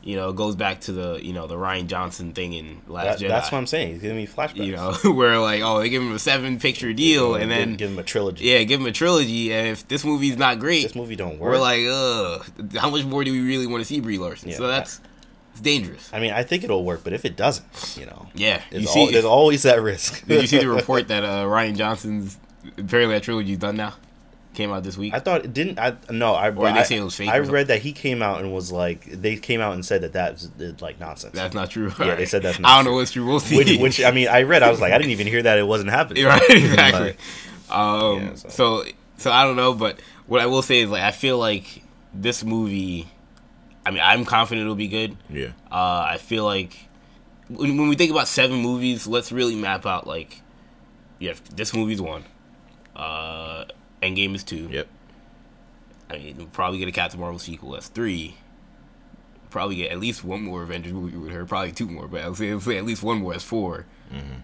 you 0.03 0.17
know, 0.17 0.31
it 0.31 0.37
goes 0.37 0.55
back 0.57 0.81
to 0.83 0.93
the 0.93 1.19
you 1.23 1.33
know 1.33 1.47
the 1.47 1.57
Rian 1.57 1.87
Johnson 1.87 2.33
thing 2.33 2.53
in 2.55 2.81
Last 2.87 3.19
That, 3.19 3.25
Jedi. 3.25 3.29
that's 3.29 3.53
what 3.53 3.59
I'm 3.59 3.67
saying. 3.67 3.93
He's 3.95 4.03
giving 4.03 4.17
me 4.17 4.27
flashbacks. 4.27 4.65
you 4.65 4.77
know, 4.77 4.93
where 5.13 5.39
like, 5.39 5.61
oh, 5.63 5.81
they 5.81 5.89
give 5.91 6.03
him 6.03 6.13
a 6.13 6.19
seven 6.19 6.59
picture 6.59 6.93
deal, 6.93 7.35
and 7.35 7.51
then 7.51 7.75
give 7.77 7.91
him 7.91 7.99
a 7.99 8.03
trilogy. 8.03 8.45
yeah, 8.47 8.63
give 8.63 8.81
him 8.81 8.87
a 8.87 8.93
trilogy, 8.93 9.53
and 9.53 9.69
if 9.69 9.87
this 9.89 10.05
movie's 10.05 10.37
not 10.37 10.59
great, 10.61 10.83
This 10.85 10.95
movie 10.95 11.17
don't 11.17 11.39
work. 11.39 11.53
we're 11.53 11.59
like, 11.59 11.83
ugh, 11.89 12.75
how 12.77 12.91
much 12.91 13.05
more 13.05 13.25
do 13.25 13.33
we 13.33 13.41
really 13.41 13.67
want 13.67 13.81
to 13.81 13.85
see 13.85 14.01
Brie 14.01 14.19
Larson? 14.19 14.49
Yeah. 14.51 14.57
so 14.57 14.67
that's 14.69 15.01
it's 15.53 15.61
dangerous. 15.61 16.09
I 16.13 16.21
mean, 16.21 16.33
I 16.33 16.45
think 16.45 16.63
it'll 16.65 16.85
work, 16.85 17.03
but 17.03 17.13
if 17.13 17.25
it 17.25 17.37
doesn't, 17.37 17.97
you 17.99 18.07
know, 18.07 18.29
Yeah, 18.35 18.63
there's, 18.71 18.85
you 18.85 18.89
see, 18.89 19.11
there's 19.13 19.25
always 19.25 19.65
that 19.65 19.83
risk. 19.83 20.27
did 20.27 20.41
you 20.43 20.47
see 20.47 20.59
the 20.59 20.69
report 20.75 21.09
that 21.09 21.25
uh, 21.25 21.45
Rian 21.47 21.77
Johnson's 21.77 22.39
apparently 22.79 23.15
that 23.17 23.25
trilogy's 23.25 23.59
done 23.59 23.77
now? 23.77 23.95
Came 24.55 24.73
out 24.73 24.83
this 24.83 24.97
week. 24.97 25.15
I 25.15 25.21
thought 25.21 25.45
it 25.45 25.53
didn't. 25.53 25.79
I 25.79 25.95
no. 26.11 26.35
I 26.35 26.49
Or 26.49 26.53
they 26.73 26.81
I, 26.81 26.83
say 26.83 26.97
it 26.97 27.03
was 27.05 27.15
fake 27.15 27.29
I 27.29 27.39
read 27.39 27.69
that 27.69 27.81
he 27.83 27.93
came 27.93 28.23
out 28.23 28.41
and 28.41 28.53
was 28.53 28.73
like, 28.73 29.05
they 29.05 29.37
came 29.37 29.61
out 29.61 29.75
and 29.75 29.85
said 29.85 30.01
that 30.03 30.13
that's 30.13 30.49
like 30.81 30.99
nonsense. 30.99 31.35
that's 31.35 31.55
not 31.55 31.71
true. 31.71 31.93
Yeah, 32.01 32.17
they 32.17 32.27
said 32.27 32.43
that's 32.43 32.59
Not 32.59 32.69
I 32.69 32.75
don't 32.77 32.85
true. 32.85 32.93
know 32.93 32.97
what's 32.99 33.11
true. 33.13 33.27
We'll 33.27 33.41
see. 33.41 33.57
which, 33.57 33.79
which 33.79 34.03
I 34.03 34.11
mean, 34.11 34.27
I 34.27 34.43
read. 34.43 34.63
I 34.65 34.71
was 34.71 34.81
like, 34.81 34.93
I 34.93 34.99
didn't 34.99 35.13
even 35.13 35.27
hear 35.29 35.43
that 35.43 35.59
it 35.59 35.67
wasn't 35.67 35.91
happening. 35.91 36.25
right, 36.27 36.43
exactly. 36.51 37.17
Like, 37.69 37.79
um, 37.79 38.23
Yeah, 38.23 38.35
so- 38.35 38.49
so 38.49 38.85
so 39.19 39.31
I 39.31 39.45
don't 39.45 39.57
know, 39.57 39.75
but 39.75 40.01
what 40.27 40.41
I 40.41 40.47
will 40.47 40.63
say 40.63 40.81
is 40.81 40.91
like 40.91 41.03
I 41.03 41.11
feel 41.13 41.39
like 41.39 41.83
this 42.13 42.43
movie. 42.43 43.07
I 43.87 43.91
mean, 43.91 44.01
I'm 44.03 44.25
confident 44.25 44.65
it'll 44.65 44.75
be 44.75 44.89
good. 44.89 45.17
Yeah. 45.31 45.49
Uh, 45.71 46.07
I 46.11 46.17
feel 46.19 46.45
like 46.45 46.77
when, 47.49 47.77
when 47.79 47.89
we 47.89 47.97
think 47.97 48.11
about 48.11 48.29
seven 48.29 48.59
movies, 48.61 49.07
let's 49.07 49.31
really 49.31 49.55
map 49.57 49.87
out 49.87 50.07
like, 50.07 50.43
yeah, 51.19 51.35
this 51.55 51.73
movie's 51.73 52.01
one. 52.01 52.25
Uh, 52.97 53.65
Endgame 54.03 54.35
is 54.35 54.45
two. 54.45 54.69
Yep. 54.71 54.89
I 56.11 56.17
mean, 56.19 56.37
we'll 56.39 56.47
probably 56.47 56.79
get 56.79 56.89
a 56.89 56.93
Captain 56.93 57.21
Marvel 57.21 57.39
sequel. 57.39 57.73
That's 57.73 57.89
three. 57.89 58.37
Probably 59.51 59.77
get 59.77 59.93
at 59.93 59.99
least 59.99 60.25
one 60.25 60.43
more 60.43 60.63
Avengers 60.63 60.93
movie 60.93 61.17
with 61.17 61.31
her. 61.33 61.45
Probably 61.47 61.73
two 61.73 61.89
more, 61.89 62.07
but 62.09 62.23
I'll 62.23 62.35
say, 62.35 62.51
I'll 62.51 62.61
say 62.61 62.77
at 62.79 62.85
least 62.85 63.03
one 63.03 63.19
more. 63.21 63.33
That's 63.33 63.45
4 63.45 63.87
Mm-hmm. 64.13 64.41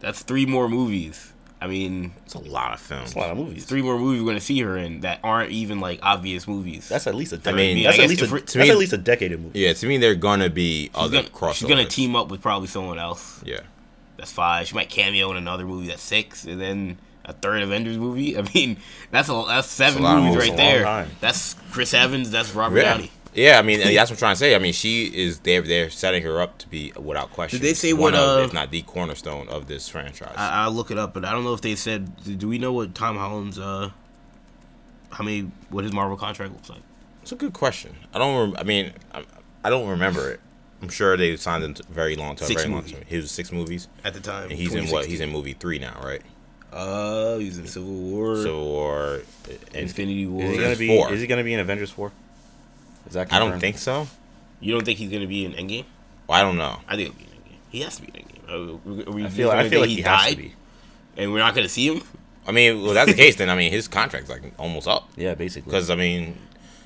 That's 0.00 0.22
three 0.22 0.46
more 0.46 0.68
movies. 0.68 1.32
I 1.60 1.66
mean, 1.66 2.12
It's 2.26 2.34
a 2.34 2.38
lot 2.38 2.74
of 2.74 2.80
films. 2.80 3.04
It's 3.08 3.14
a 3.14 3.18
lot 3.18 3.30
of 3.30 3.38
movies. 3.38 3.64
three 3.64 3.80
more 3.80 3.98
movies 3.98 4.20
we're 4.22 4.28
gonna 4.28 4.40
see 4.40 4.60
her 4.60 4.76
in 4.76 5.00
that 5.00 5.20
aren't 5.24 5.50
even 5.52 5.80
like 5.80 5.98
obvious 6.02 6.46
movies. 6.46 6.88
That's 6.88 7.06
at 7.06 7.14
least 7.14 7.32
a. 7.32 7.40
I 7.46 7.52
mean, 7.52 7.82
that's 7.84 7.98
I 7.98 8.02
at 8.04 8.08
least 8.10 8.20
a, 8.22 8.24
if 8.26 8.30
we're- 8.32 8.40
that's 8.42 8.56
me- 8.56 8.70
at 8.70 8.76
least 8.76 8.92
a 8.92 8.98
decade 8.98 9.32
of 9.32 9.40
movies. 9.40 9.62
Yeah, 9.62 9.72
to 9.72 9.86
me, 9.86 9.96
they're 9.96 10.14
gonna 10.14 10.50
be 10.50 10.84
she's 10.86 10.90
other 10.94 11.18
gonna, 11.22 11.28
crossovers. 11.30 11.54
she's 11.54 11.68
gonna 11.68 11.86
team 11.86 12.16
up 12.16 12.30
with 12.30 12.42
probably 12.42 12.68
someone 12.68 12.98
else. 12.98 13.42
Yeah. 13.46 13.60
That's 14.18 14.30
five. 14.32 14.66
She 14.68 14.74
might 14.74 14.90
cameo 14.90 15.30
in 15.30 15.38
another 15.38 15.64
movie. 15.64 15.88
That's 15.88 16.02
six, 16.02 16.44
and 16.44 16.60
then 16.60 16.98
a 17.24 17.32
third 17.32 17.62
Avengers 17.62 17.98
movie. 17.98 18.36
I 18.38 18.42
mean, 18.54 18.76
that's 19.10 19.28
a 19.28 19.44
that's 19.46 19.68
seven 19.68 20.04
of 20.04 20.22
movies 20.22 20.34
movies. 20.34 20.50
right 20.50 20.58
a 20.58 20.62
long 20.62 20.72
there. 20.72 20.82
time. 20.84 21.10
That's 21.20 21.54
Chris 21.70 21.94
Evans. 21.94 22.30
That's 22.30 22.54
Robert 22.54 22.78
Yeah. 22.78 22.94
Downey. 22.94 23.10
Yeah, 23.34 23.58
I 23.58 23.62
mean, 23.62 23.80
that's 23.94 24.10
what 24.10 24.16
I'm 24.16 24.16
trying 24.18 24.34
to 24.34 24.38
say. 24.38 24.54
I 24.54 24.58
mean, 24.58 24.72
she 24.72 25.06
is 25.06 25.40
they're 25.40 25.62
they're 25.62 25.90
setting 25.90 26.22
her 26.22 26.40
up 26.40 26.58
to 26.58 26.68
be 26.68 26.92
without 26.96 27.30
question. 27.32 27.60
Did 27.60 27.66
they 27.66 27.74
say 27.74 27.92
one 27.92 28.12
what, 28.12 28.14
of, 28.14 28.38
uh, 28.38 28.42
if 28.44 28.52
not 28.52 28.70
the 28.70 28.82
cornerstone 28.82 29.48
of 29.48 29.66
this 29.66 29.88
franchise? 29.88 30.34
I, 30.36 30.64
I'll 30.64 30.72
look 30.72 30.90
it 30.90 30.98
up, 30.98 31.14
but 31.14 31.24
I 31.24 31.32
don't 31.32 31.42
know 31.44 31.54
if 31.54 31.60
they 31.60 31.74
said. 31.74 32.38
Do 32.38 32.48
we 32.48 32.58
know 32.58 32.72
what 32.72 32.94
Tom 32.94 33.16
Holland's 33.16 33.58
uh, 33.58 33.90
how 35.10 35.24
many 35.24 35.50
what 35.70 35.84
his 35.84 35.92
Marvel 35.92 36.16
contract 36.16 36.52
looks 36.52 36.70
like? 36.70 36.82
it's 37.22 37.32
a 37.32 37.36
good 37.36 37.54
question. 37.54 37.94
I 38.12 38.18
don't. 38.18 38.50
Rem- 38.50 38.56
I 38.60 38.62
mean, 38.64 38.92
I, 39.12 39.24
I 39.64 39.70
don't 39.70 39.88
remember 39.88 40.30
it. 40.30 40.40
I'm 40.82 40.88
sure 40.90 41.16
they 41.16 41.34
signed 41.36 41.64
him 41.64 41.72
to 41.74 41.82
very 41.84 42.14
long 42.14 42.36
term. 42.36 42.46
Six 42.46 42.62
Very 42.62 42.72
long 42.74 42.82
movies. 42.82 42.92
term. 42.92 43.02
He 43.06 43.16
was 43.16 43.30
six 43.30 43.50
movies, 43.50 43.88
At 44.04 44.12
the 44.12 44.20
time, 44.20 44.50
and 44.50 44.52
he's 44.52 44.74
in 44.74 44.88
what? 44.88 45.06
He's 45.06 45.20
in 45.20 45.30
movie 45.30 45.54
three 45.54 45.78
now, 45.78 45.98
right? 46.04 46.20
Uh, 46.74 47.38
he's 47.38 47.56
in 47.58 47.66
Civil 47.68 47.88
War, 47.92 48.36
So 48.42 48.56
or 48.56 49.22
and 49.68 49.76
Infinity 49.76 50.26
War. 50.26 50.42
Is 50.44 50.50
he 50.56 50.58
gonna 50.62 50.76
be? 50.76 50.88
four. 50.88 51.12
Is 51.12 51.20
he 51.20 51.26
gonna 51.28 51.44
be 51.44 51.54
in 51.54 51.60
Avengers 51.60 51.90
four? 51.90 52.10
Is 53.06 53.12
that? 53.14 53.32
I 53.32 53.38
don't 53.38 53.60
think 53.60 53.78
so. 53.78 54.08
You 54.60 54.72
don't 54.72 54.84
think 54.84 54.98
he's 54.98 55.10
gonna 55.10 55.26
be 55.28 55.44
in 55.44 55.52
Endgame? 55.52 55.84
Well, 56.26 56.38
I 56.38 56.42
don't 56.42 56.56
know. 56.56 56.80
I 56.88 56.96
think 56.96 57.08
he'll 57.10 57.16
be 57.18 57.24
in 57.24 57.28
Endgame. 57.30 57.58
He 57.70 57.80
has 57.82 57.96
to 57.96 58.02
be 58.02 58.08
in 58.08 58.14
Endgame. 58.24 58.50
Are 58.50 58.90
we- 58.90 59.04
are 59.04 59.10
we 59.12 59.24
I 59.24 59.28
feel. 59.28 59.50
I 59.50 59.68
feel 59.68 59.80
like 59.80 59.90
he, 59.90 60.02
has 60.02 60.30
to 60.30 60.36
be. 60.36 60.52
and 61.16 61.32
we're 61.32 61.38
not 61.38 61.54
gonna 61.54 61.68
see 61.68 61.86
him. 61.86 62.02
I 62.46 62.50
mean, 62.52 62.82
well, 62.82 62.92
that's 62.92 63.10
the 63.10 63.16
case. 63.16 63.36
Then 63.36 63.50
I 63.50 63.54
mean, 63.54 63.70
his 63.70 63.86
contract's 63.88 64.28
like 64.28 64.42
almost 64.58 64.88
up 64.88 65.08
Yeah, 65.16 65.34
basically. 65.34 65.70
because 65.70 65.90
I 65.90 65.94
mean, 65.94 66.36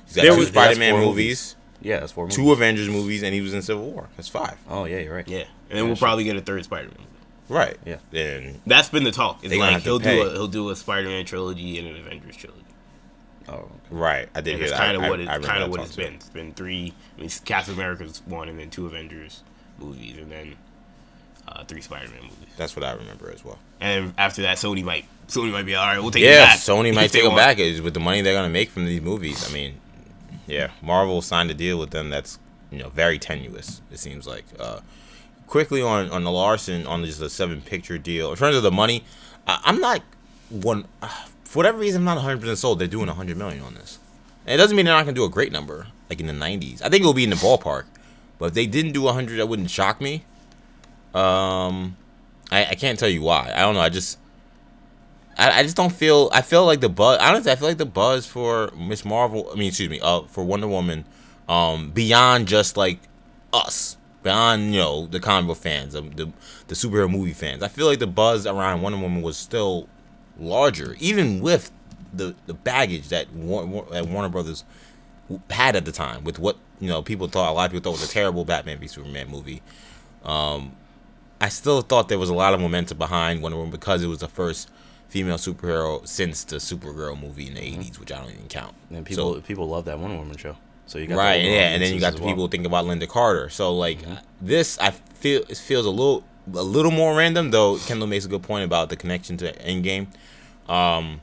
he's 0.05 0.15
got 0.17 0.21
There 0.21 0.33
two 0.33 0.39
was- 0.39 0.47
Spider-Man 0.49 0.93
That's 0.93 1.03
four 1.03 1.09
movies, 1.11 1.55
yeah, 1.81 1.99
that's 1.99 2.11
four 2.11 2.25
movies. 2.25 2.35
two 2.37 2.51
Avengers 2.51 2.89
movies, 2.89 3.23
and 3.23 3.33
he 3.33 3.41
was 3.41 3.53
in 3.55 3.61
Civil 3.63 3.89
War. 3.91 4.07
That's 4.17 4.29
five. 4.29 4.55
Oh 4.69 4.85
yeah, 4.85 4.99
you're 4.99 5.15
right. 5.15 5.27
Yeah, 5.27 5.45
and 5.69 5.77
then 5.79 5.85
we'll 5.87 5.95
sure. 5.95 6.05
probably 6.05 6.25
get 6.25 6.35
a 6.35 6.41
third 6.41 6.63
Spider-Man. 6.63 7.07
Movie. 7.49 7.59
Right. 7.59 7.77
Yeah. 7.85 7.97
Then 8.11 8.61
That's 8.67 8.89
been 8.89 9.03
the 9.03 9.11
talk. 9.11 9.39
It's 9.43 9.55
like 9.55 9.81
he'll 9.81 9.99
do 9.99 10.21
a 10.27 10.31
he'll 10.31 10.47
do 10.47 10.69
a 10.69 10.75
Spider-Man 10.75 11.25
trilogy 11.25 11.77
and 11.79 11.87
an 11.87 11.95
Avengers 11.97 12.35
trilogy. 12.37 12.63
Oh, 13.47 13.67
right. 13.89 14.29
I 14.35 14.41
did 14.41 14.51
And 14.51 14.57
hear 14.59 14.63
it's 14.65 14.71
that. 14.71 14.77
kind 14.77 14.95
of 14.97 15.09
what 15.09 15.19
I 15.21 15.35
it's 15.37 15.45
kind 15.47 15.63
of 15.63 15.69
what 15.71 15.77
talk 15.77 15.85
it's 15.87 15.95
too. 15.95 16.03
been. 16.03 16.13
It's 16.13 16.29
been 16.29 16.53
three. 16.53 16.93
I 17.17 17.21
mean, 17.21 17.29
Captain 17.45 17.73
America's 17.73 18.21
one, 18.25 18.47
and 18.49 18.59
then 18.59 18.69
two 18.69 18.85
Avengers 18.85 19.41
movies, 19.79 20.17
and 20.17 20.31
then 20.31 20.55
uh, 21.47 21.63
three 21.63 21.81
Spider-Man 21.81 22.21
movies. 22.21 22.35
That's 22.57 22.75
what 22.75 22.85
I 22.85 22.91
remember 22.93 23.31
as 23.31 23.43
well. 23.43 23.57
And 23.81 24.13
after 24.19 24.43
that, 24.43 24.57
Sony 24.57 24.83
might 24.83 25.05
Sony 25.27 25.51
might 25.51 25.65
be 25.65 25.73
all 25.75 25.85
right. 25.87 25.99
We'll 25.99 26.11
take 26.11 26.21
Yeah, 26.23 26.43
it 26.43 26.45
back. 26.47 26.57
Sony 26.59 26.93
might 26.95 27.11
take 27.11 27.23
them 27.23 27.31
want." 27.33 27.37
back 27.41 27.57
is 27.57 27.81
with 27.81 27.95
the 27.95 27.99
money 27.99 28.21
they're 28.21 28.35
gonna 28.35 28.49
make 28.49 28.69
from 28.69 28.85
these 28.85 29.01
movies. 29.01 29.49
I 29.49 29.51
mean, 29.53 29.79
yeah, 30.45 30.69
Marvel 30.83 31.21
signed 31.23 31.49
a 31.49 31.55
deal 31.55 31.79
with 31.79 31.89
them 31.89 32.11
that's 32.11 32.37
you 32.69 32.77
know 32.77 32.89
very 32.89 33.17
tenuous. 33.17 33.81
It 33.91 33.97
seems 33.97 34.27
like. 34.27 34.45
Uh, 34.59 34.81
quickly 35.49 35.81
on 35.81 36.09
on 36.11 36.23
the 36.23 36.31
Larson 36.31 36.87
on 36.87 37.03
just 37.03 37.21
a 37.21 37.29
seven 37.29 37.61
picture 37.61 37.97
deal. 37.97 38.31
In 38.31 38.37
terms 38.37 38.55
of 38.55 38.63
the 38.63 38.71
money, 38.71 39.03
I, 39.47 39.59
I'm 39.65 39.81
not 39.81 40.01
one 40.49 40.85
uh, 41.01 41.07
for 41.43 41.57
whatever 41.57 41.79
reason. 41.79 42.01
I'm 42.01 42.05
not 42.05 42.15
100 42.17 42.39
percent 42.39 42.57
sold. 42.59 42.79
They're 42.79 42.87
doing 42.87 43.07
100 43.07 43.35
million 43.35 43.63
on 43.63 43.73
this. 43.73 43.99
And 44.45 44.53
it 44.53 44.57
doesn't 44.57 44.75
mean 44.75 44.85
they're 44.85 44.95
not 44.95 45.05
gonna 45.05 45.15
do 45.15 45.25
a 45.25 45.29
great 45.29 45.51
number 45.51 45.87
like 46.09 46.19
in 46.19 46.27
the 46.27 46.33
90s. 46.33 46.81
I 46.81 46.89
think 46.89 47.01
it'll 47.01 47.13
be 47.13 47.23
in 47.23 47.29
the 47.29 47.35
ballpark. 47.35 47.85
But 48.37 48.45
if 48.47 48.53
they 48.53 48.65
didn't 48.65 48.93
do 48.93 49.01
100, 49.01 49.37
that 49.37 49.47
wouldn't 49.47 49.69
shock 49.69 49.99
me. 49.99 50.23
Um, 51.13 51.97
I, 52.51 52.67
I 52.67 52.75
can't 52.75 52.97
tell 52.97 53.09
you 53.09 53.21
why. 53.21 53.51
I 53.53 53.61
don't 53.61 53.75
know. 53.75 53.81
I 53.81 53.89
just 53.89 54.17
I, 55.37 55.59
I 55.59 55.63
just 55.63 55.75
don't 55.75 55.91
feel. 55.93 56.29
I 56.33 56.41
feel 56.41 56.65
like 56.65 56.81
the 56.81 56.89
buzz. 56.89 57.17
Honestly, 57.19 57.51
I 57.51 57.55
feel 57.55 57.67
like 57.67 57.77
the 57.77 57.85
buzz 57.85 58.25
for 58.25 58.71
Miss 58.77 59.05
Marvel. 59.05 59.49
I 59.51 59.55
mean, 59.55 59.69
excuse 59.69 59.89
me. 59.89 59.99
Uh, 60.01 60.21
for 60.23 60.43
Wonder 60.43 60.67
Woman, 60.67 61.05
um, 61.47 61.91
beyond 61.91 62.47
just 62.47 62.77
like 62.77 62.99
us, 63.53 63.97
beyond 64.23 64.73
you 64.73 64.79
know 64.79 65.05
the 65.07 65.19
comic 65.19 65.47
book 65.47 65.57
fans, 65.57 65.95
um, 65.95 66.11
the 66.11 66.31
the 66.67 66.75
superhero 66.75 67.09
movie 67.09 67.33
fans. 67.33 67.63
I 67.63 67.67
feel 67.67 67.85
like 67.87 67.99
the 67.99 68.07
buzz 68.07 68.45
around 68.45 68.81
Wonder 68.81 68.97
Woman 68.99 69.21
was 69.21 69.37
still 69.37 69.87
larger, 70.39 70.95
even 70.99 71.39
with 71.39 71.71
the 72.13 72.35
the 72.47 72.53
baggage 72.53 73.09
that 73.09 73.31
Warner, 73.33 73.89
that 73.91 74.07
Warner 74.07 74.29
Brothers 74.29 74.63
had 75.49 75.75
at 75.75 75.85
the 75.85 75.91
time, 75.91 76.23
with 76.23 76.39
what 76.39 76.57
you 76.79 76.87
know 76.89 77.01
people 77.01 77.27
thought. 77.27 77.51
A 77.51 77.53
lot 77.53 77.65
of 77.65 77.71
people 77.71 77.91
thought 77.91 77.99
was 78.01 78.09
a 78.09 78.13
terrible 78.13 78.45
Batman 78.45 78.79
v 78.79 78.87
Superman 78.87 79.29
movie. 79.29 79.61
Um, 80.23 80.73
I 81.41 81.49
still 81.49 81.81
thought 81.81 82.09
there 82.09 82.19
was 82.19 82.29
a 82.29 82.33
lot 82.33 82.53
of 82.53 82.59
momentum 82.59 82.97
behind 82.97 83.41
Wonder 83.41 83.57
Woman 83.57 83.71
because 83.71 84.03
it 84.03 84.07
was 84.07 84.19
the 84.19 84.27
first 84.27 84.69
female 85.07 85.37
superhero 85.37 86.05
since 86.07 86.43
the 86.43 86.57
Supergirl 86.57 87.19
movie 87.19 87.47
in 87.47 87.53
the 87.53 87.61
'80s, 87.61 87.99
which 87.99 88.11
I 88.11 88.19
don't 88.19 88.31
even 88.31 88.47
count. 88.47 88.75
And 88.91 89.05
people 89.05 89.35
So- 89.35 89.41
people 89.41 89.67
love 89.69 89.85
that 89.85 89.99
Wonder 89.99 90.17
Woman 90.17 90.35
show. 90.37 90.57
So 90.89 90.97
you 90.97 91.05
got 91.05 91.17
right, 91.17 91.43
yeah, 91.43 91.69
and 91.69 91.83
then 91.83 91.93
you 91.93 91.99
got 91.99 92.15
the 92.15 92.21
well. 92.21 92.31
people 92.31 92.47
thinking 92.47 92.65
about 92.65 92.85
Lynda 92.85 93.07
Carter. 93.07 93.49
So 93.49 93.75
like 93.75 93.99
this, 94.41 94.79
I 94.79 94.89
feel 94.89 95.43
it 95.47 95.57
feels 95.57 95.85
a 95.85 95.91
little 95.91 96.23
a 96.51 96.63
little 96.63 96.89
more 96.89 97.15
random. 97.15 97.51
Though 97.51 97.77
Kendall 97.77 98.07
makes 98.07 98.25
a 98.25 98.27
good 98.27 98.41
point 98.41 98.65
about 98.65 98.89
the 98.89 98.95
connection 98.95 99.37
to 99.37 99.45
the 99.45 99.51
Endgame. 99.53 100.07
Um, 100.67 101.21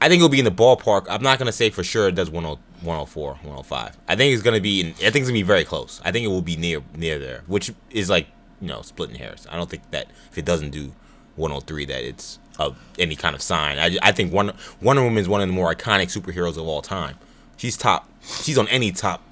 I 0.00 0.08
think 0.08 0.18
it'll 0.18 0.28
be 0.28 0.40
in 0.40 0.44
the 0.44 0.50
ballpark. 0.50 1.06
I'm 1.08 1.22
not 1.22 1.38
gonna 1.38 1.52
say 1.52 1.70
for 1.70 1.84
sure 1.84 2.08
it 2.08 2.16
does 2.16 2.28
10 2.28 2.42
104, 2.42 3.30
105. 3.34 3.96
I 4.08 4.16
think 4.16 4.34
it's 4.34 4.42
gonna 4.42 4.60
be 4.60 4.80
in. 4.80 4.86
I 4.88 5.10
think 5.10 5.16
it's 5.16 5.28
gonna 5.28 5.34
be 5.34 5.42
very 5.42 5.64
close. 5.64 6.00
I 6.04 6.10
think 6.10 6.24
it 6.24 6.28
will 6.28 6.42
be 6.42 6.56
near 6.56 6.82
near 6.96 7.20
there, 7.20 7.44
which 7.46 7.70
is 7.92 8.10
like 8.10 8.26
you 8.60 8.66
know 8.66 8.82
splitting 8.82 9.14
hairs. 9.14 9.46
I 9.48 9.56
don't 9.56 9.70
think 9.70 9.88
that 9.92 10.08
if 10.32 10.38
it 10.38 10.44
doesn't 10.44 10.70
do 10.70 10.92
103, 11.36 11.84
that 11.84 12.02
it's 12.02 12.40
of 12.58 12.76
any 12.98 13.14
kind 13.14 13.36
of 13.36 13.42
sign. 13.42 13.78
I, 13.78 13.96
I 14.02 14.10
think 14.10 14.32
Wonder 14.32 14.54
Wonder 14.82 15.04
Woman 15.04 15.18
is 15.18 15.28
one 15.28 15.40
of 15.40 15.46
the 15.46 15.54
more 15.54 15.72
iconic 15.72 16.06
superheroes 16.06 16.56
of 16.56 16.66
all 16.66 16.82
time. 16.82 17.16
She's 17.56 17.76
top. 17.76 18.08
She's 18.26 18.58
on 18.58 18.68
any 18.68 18.92
top 18.92 19.22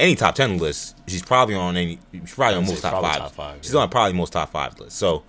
any 0.00 0.14
top 0.14 0.34
ten 0.34 0.58
list. 0.58 0.96
She's 1.06 1.22
probably 1.22 1.54
on 1.54 1.76
any. 1.76 1.98
She's 2.12 2.34
probably 2.34 2.56
on 2.56 2.66
most 2.66 2.82
top 2.82 2.92
probably 2.92 3.10
five. 3.10 3.18
top 3.18 3.32
five, 3.32 3.58
She's 3.62 3.74
yeah. 3.74 3.80
on 3.80 3.88
probably 3.88 4.14
most 4.14 4.32
top 4.32 4.50
five 4.50 4.78
list. 4.80 4.96
So, 4.96 5.22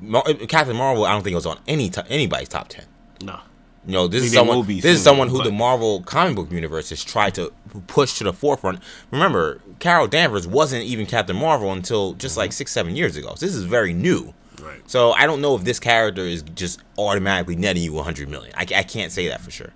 Mar- 0.00 0.22
uh, 0.26 0.34
Captain 0.46 0.76
Marvel, 0.76 1.04
I 1.04 1.12
don't 1.12 1.22
think 1.22 1.32
it 1.32 1.36
was 1.36 1.46
on 1.46 1.58
any 1.66 1.90
to- 1.90 2.06
anybody's 2.08 2.48
top 2.48 2.68
ten. 2.68 2.84
No. 3.22 3.40
You 3.86 3.92
know, 3.92 4.08
this 4.08 4.22
Maybe 4.22 4.26
is 4.26 4.32
someone. 4.32 4.56
will 4.56 4.64
be 4.64 4.80
This 4.80 4.96
is 4.96 5.02
someone 5.02 5.28
who 5.28 5.38
but- 5.38 5.44
the 5.44 5.52
Marvel 5.52 6.02
comic 6.02 6.36
book 6.36 6.50
universe 6.50 6.90
has 6.90 7.04
tried 7.04 7.34
to 7.34 7.52
push 7.86 8.18
to 8.18 8.24
the 8.24 8.32
forefront. 8.32 8.80
Remember, 9.10 9.60
Carol 9.78 10.08
Danvers 10.08 10.46
wasn't 10.46 10.84
even 10.84 11.06
Captain 11.06 11.36
Marvel 11.36 11.72
until 11.72 12.14
just 12.14 12.36
like 12.36 12.50
mm-hmm. 12.50 12.54
six, 12.54 12.72
seven 12.72 12.96
years 12.96 13.16
ago. 13.16 13.34
So 13.36 13.46
this 13.46 13.54
is 13.54 13.64
very 13.64 13.92
new. 13.92 14.34
Right. 14.60 14.80
So 14.90 15.12
I 15.12 15.26
don't 15.26 15.40
know 15.40 15.54
if 15.54 15.64
this 15.64 15.78
character 15.78 16.22
is 16.22 16.42
just 16.42 16.80
automatically 16.98 17.56
netting 17.56 17.82
you 17.82 17.92
100 17.92 18.28
million. 18.28 18.52
I, 18.56 18.62
I 18.62 18.82
can't 18.82 19.12
say 19.12 19.28
that 19.28 19.40
for 19.40 19.50
sure. 19.50 19.70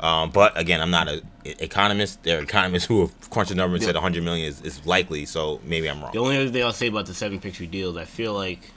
Um, 0.00 0.30
but 0.30 0.58
again, 0.58 0.80
I'm 0.80 0.90
not 0.90 1.08
an 1.08 1.20
economist. 1.44 2.22
There 2.22 2.38
are 2.38 2.42
economists 2.42 2.86
who 2.86 3.02
have 3.02 3.30
crunched 3.30 3.50
the 3.50 3.54
number 3.54 3.76
and 3.76 3.84
said 3.84 3.94
100 3.94 4.22
million 4.24 4.48
is, 4.48 4.62
is 4.62 4.84
likely. 4.86 5.26
So 5.26 5.60
maybe 5.62 5.88
I'm 5.88 6.00
wrong. 6.02 6.12
The 6.12 6.18
only 6.20 6.36
other 6.38 6.48
thing 6.48 6.64
I'll 6.64 6.72
say 6.72 6.88
about 6.88 7.06
the 7.06 7.14
seven 7.14 7.38
picture 7.38 7.66
deals, 7.66 7.96
I 7.96 8.06
feel 8.06 8.32
like 8.32 8.70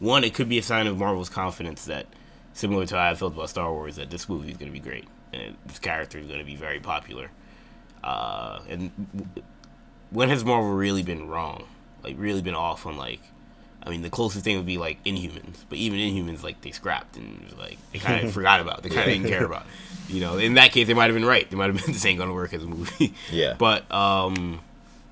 one, 0.00 0.22
it 0.22 0.34
could 0.34 0.48
be 0.48 0.58
a 0.58 0.62
sign 0.62 0.86
of 0.86 0.98
Marvel's 0.98 1.30
confidence 1.30 1.86
that, 1.86 2.06
similar 2.52 2.84
to 2.86 2.94
how 2.96 3.10
I 3.10 3.14
felt 3.14 3.32
about 3.32 3.48
Star 3.48 3.72
Wars, 3.72 3.96
that 3.96 4.10
this 4.10 4.28
movie 4.28 4.50
is 4.50 4.58
going 4.58 4.70
to 4.70 4.72
be 4.72 4.80
great 4.80 5.06
and 5.32 5.56
this 5.66 5.78
character 5.78 6.18
is 6.18 6.26
going 6.26 6.38
to 6.38 6.44
be 6.44 6.56
very 6.56 6.78
popular. 6.80 7.30
Uh, 8.02 8.60
and 8.68 8.90
when 10.10 10.28
has 10.28 10.44
Marvel 10.44 10.72
really 10.72 11.02
been 11.02 11.28
wrong? 11.28 11.64
Like 12.02 12.16
really 12.18 12.42
been 12.42 12.54
off 12.54 12.84
on 12.84 12.98
like, 12.98 13.20
I 13.82 13.90
mean, 13.90 14.02
the 14.02 14.10
closest 14.10 14.44
thing 14.44 14.56
would 14.58 14.66
be 14.66 14.78
like 14.78 15.02
Inhumans, 15.04 15.64
but 15.68 15.78
even 15.78 15.98
Inhumans 15.98 16.42
like 16.42 16.60
they 16.60 16.70
scrapped 16.70 17.16
and 17.16 17.52
like 17.58 17.78
they 17.92 17.98
kind 17.98 18.26
of 18.26 18.32
forgot 18.34 18.60
about, 18.60 18.82
they 18.82 18.90
kind 18.90 19.00
of 19.00 19.06
didn't 19.06 19.28
care 19.28 19.44
about. 19.44 19.66
You 20.08 20.20
know, 20.20 20.36
in 20.38 20.54
that 20.54 20.72
case, 20.72 20.86
they 20.86 20.94
might 20.94 21.06
have 21.06 21.14
been 21.14 21.24
right. 21.24 21.48
They 21.48 21.56
might 21.56 21.72
have 21.72 21.82
been 21.82 21.92
this 21.92 22.04
ain't 22.04 22.18
gonna 22.18 22.34
work 22.34 22.52
as 22.52 22.62
a 22.62 22.66
movie. 22.66 23.14
Yeah. 23.30 23.54
But 23.58 23.90
um, 23.92 24.60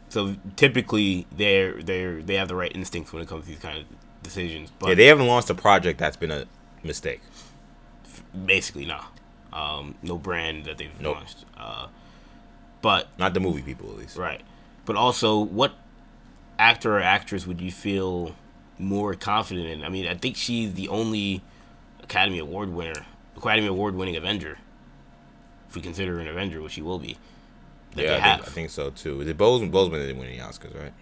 so 0.09 0.37
typically 0.57 1.27
they're 1.37 1.83
they're 1.83 2.23
they 2.23 2.35
have 2.35 2.49
the 2.49 2.55
right 2.57 2.71
instincts 2.75 3.13
when 3.13 3.23
it 3.23 3.29
comes 3.29 3.45
to 3.45 3.51
these 3.51 3.59
kind 3.59 3.79
of 3.79 3.85
decisions. 4.23 4.71
But 4.79 4.91
yeah, 4.91 4.95
they 4.95 5.07
haven't 5.07 5.27
launched 5.27 5.49
a 5.51 5.55
project 5.55 5.99
that's 5.99 6.17
been 6.17 6.31
a 6.31 6.45
mistake. 6.85 7.21
basically 8.47 8.87
no, 8.87 9.01
um, 9.53 9.95
no 10.03 10.19
brand 10.19 10.65
that 10.67 10.79
they've 10.79 10.91
Nope. 11.01 11.17
launched. 11.17 11.45
Uh, 11.57 11.87
but 12.81 13.09
Not 13.19 13.33
the 13.35 13.41
movie 13.41 13.63
people, 13.63 13.91
at 13.91 13.97
least. 13.99 14.17
right, 14.17 14.41
but 14.85 14.97
also 14.97 15.39
what 15.39 15.73
actor 16.59 16.97
or 16.97 17.01
actress 17.01 17.47
would 17.47 17.61
you 17.61 17.71
feel 17.71 18.35
more 18.79 19.15
confident 19.15 19.69
in? 19.69 19.85
I 19.85 19.89
mean, 19.89 20.07
I 20.09 20.15
think 20.15 20.37
she's 20.37 20.75
the 20.75 20.89
only 20.89 21.43
Academy 22.03 22.39
Award 22.39 22.71
winner, 22.71 23.07
Academy 23.37 23.69
Award 23.69 23.95
winning 23.95 24.17
Avenger. 24.17 24.59
If 25.73 25.77
we 25.77 25.81
consider 25.81 26.13
her 26.17 26.21
an 26.21 26.29
Avenger, 26.29 26.61
which 26.61 26.73
she 26.73 26.83
will 26.83 26.99
be, 26.99 27.17
that 27.95 28.05
yeah, 28.05 28.17
I 28.19 28.37
think, 28.37 28.47
I 28.47 28.51
think 28.51 28.69
so 28.71 28.91
too. 28.91 29.23
Is 29.23 29.29
it 29.29 29.39
Boseman? 29.39 29.71
Boseman 29.71 29.93
didn't 30.03 30.19
win 30.19 30.29
any 30.29 30.37
Oscars, 30.37 30.79
right? 30.79 30.93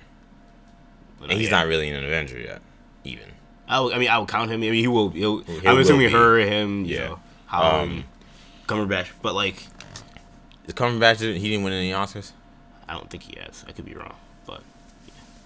And 1.22 1.32
he's 1.32 1.50
not 1.50 1.66
really 1.66 1.90
an 1.90 2.04
Avenger 2.04 2.38
yet, 2.38 2.62
even. 3.02 3.24
I, 3.66 3.80
would, 3.80 3.92
I 3.92 3.98
mean, 3.98 4.08
I 4.10 4.18
would 4.18 4.28
count 4.28 4.48
him. 4.48 4.58
I 4.60 4.70
mean, 4.70 4.74
he 4.74 4.86
will. 4.86 5.08
He'll, 5.10 5.38
He 5.40 5.66
I'm 5.66 5.76
assuming 5.78 6.06
be. 6.06 6.12
her, 6.12 6.38
him, 6.38 6.84
you 6.84 6.94
Yeah. 6.94 7.04
know, 7.08 7.20
Holland, 7.46 7.90
Um, 7.90 8.04
Cumberbatch. 8.68 9.08
But 9.22 9.34
like, 9.34 9.56
Is 10.68 10.74
Cumberbatch 10.74 11.18
didn't 11.18 11.40
he 11.40 11.48
didn't 11.50 11.64
win 11.64 11.72
any 11.72 11.90
Oscars? 11.90 12.30
I 12.88 12.92
don't 12.92 13.10
think 13.10 13.24
he 13.24 13.40
has. 13.40 13.64
I 13.66 13.72
could 13.72 13.86
be 13.86 13.94
wrong, 13.94 14.14
but 14.14 14.29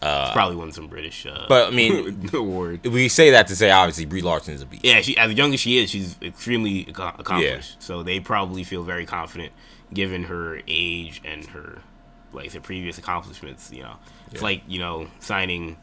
Uh, 0.04 0.32
probably 0.32 0.54
won 0.56 0.70
some 0.70 0.86
British. 0.86 1.24
Uh, 1.24 1.46
but, 1.48 1.68
I 1.72 1.74
mean- 1.74 2.28
award. 2.34 2.84
we 2.86 3.08
say 3.08 3.30
that 3.30 3.46
to 3.48 3.56
say 3.56 3.70
obviously 3.70 4.04
Brie 4.04 4.20
Larson 4.22 4.52
is 4.54 4.60
a 4.62 4.66
beast. 4.66 4.84
Yeah, 4.84 5.00
she 5.00 5.16
as 5.16 5.32
young 5.32 5.54
as 5.54 5.60
she 5.60 5.78
is, 5.78 5.88
she's 5.90 6.16
extremely 6.20 6.80
ac- 6.82 6.92
accomplished. 7.18 7.82
So 7.82 8.02
they 8.02 8.20
probably 8.20 8.64
feel 8.64 8.82
very 8.82 9.06
confident, 9.06 9.52
given 9.92 10.24
her 10.24 10.60
age 10.68 11.22
and 11.24 11.46
her, 11.46 11.78
like 12.32 12.50
said, 12.50 12.62
previous 12.62 12.98
accomplishments. 12.98 13.70
You 13.72 13.84
know, 13.84 13.94
it's 14.26 14.36
Yeah. 14.42 14.42
like 14.42 14.62
you 14.68 14.78
know 14.78 15.06
signing, 15.20 15.76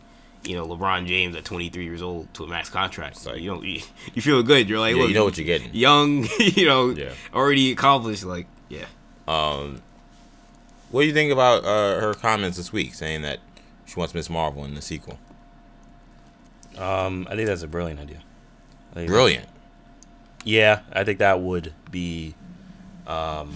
you 0.43 0.55
know, 0.55 0.67
LeBron 0.67 1.07
James 1.07 1.35
at 1.35 1.43
23 1.45 1.83
years 1.83 2.01
old 2.03 2.31
to 2.35 2.43
a 2.43 2.47
max 2.47 2.69
contract. 2.69 3.17
So 3.17 3.33
you 3.33 3.49
don't, 3.49 3.63
you, 3.65 3.81
you 4.13 4.21
feel 4.21 4.43
good. 4.43 4.69
You're 4.69 4.79
like, 4.79 4.95
Yeah, 4.95 5.05
you 5.05 5.13
know 5.15 5.23
what 5.23 5.37
you're 5.37 5.45
getting. 5.47 5.73
young, 5.73 6.27
you 6.39 6.65
know, 6.67 6.89
Yeah. 6.89 7.13
already 7.33 7.71
accomplished. 7.71 8.23
Like, 8.23 8.45
yeah, 8.69 8.85
Um, 9.27 9.81
what 10.91 11.01
do 11.01 11.07
you 11.07 11.13
think 11.13 11.31
about 11.31 11.63
uh, 11.63 11.99
her 12.01 12.13
comments 12.13 12.57
this 12.57 12.71
week 12.73 12.93
saying 12.93 13.21
that 13.23 13.39
she 13.91 13.99
wants 13.99 14.13
Miss 14.13 14.29
Marvel 14.29 14.63
in 14.65 14.73
the 14.75 14.81
sequel? 14.81 15.19
Um, 16.77 17.27
I 17.29 17.35
think 17.35 17.47
that's 17.47 17.63
a 17.63 17.67
brilliant 17.67 17.99
idea. 17.99 18.19
Brilliant. 18.93 19.47
Yeah, 20.43 20.81
I 20.93 21.03
think 21.03 21.19
that 21.19 21.41
would 21.41 21.73
be. 21.91 22.35
Um, 23.07 23.53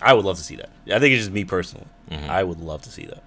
I 0.00 0.14
would 0.14 0.24
love 0.24 0.36
to 0.38 0.42
see 0.44 0.56
that. 0.56 0.70
I 0.86 0.98
think 0.98 1.12
it's 1.14 1.22
just 1.24 1.32
me 1.32 1.44
personally. 1.44 1.86
Mhm. 2.10 2.28
I 2.28 2.42
would 2.42 2.60
love 2.60 2.82
to 2.82 2.90
see 2.90 3.06
that. 3.06 3.22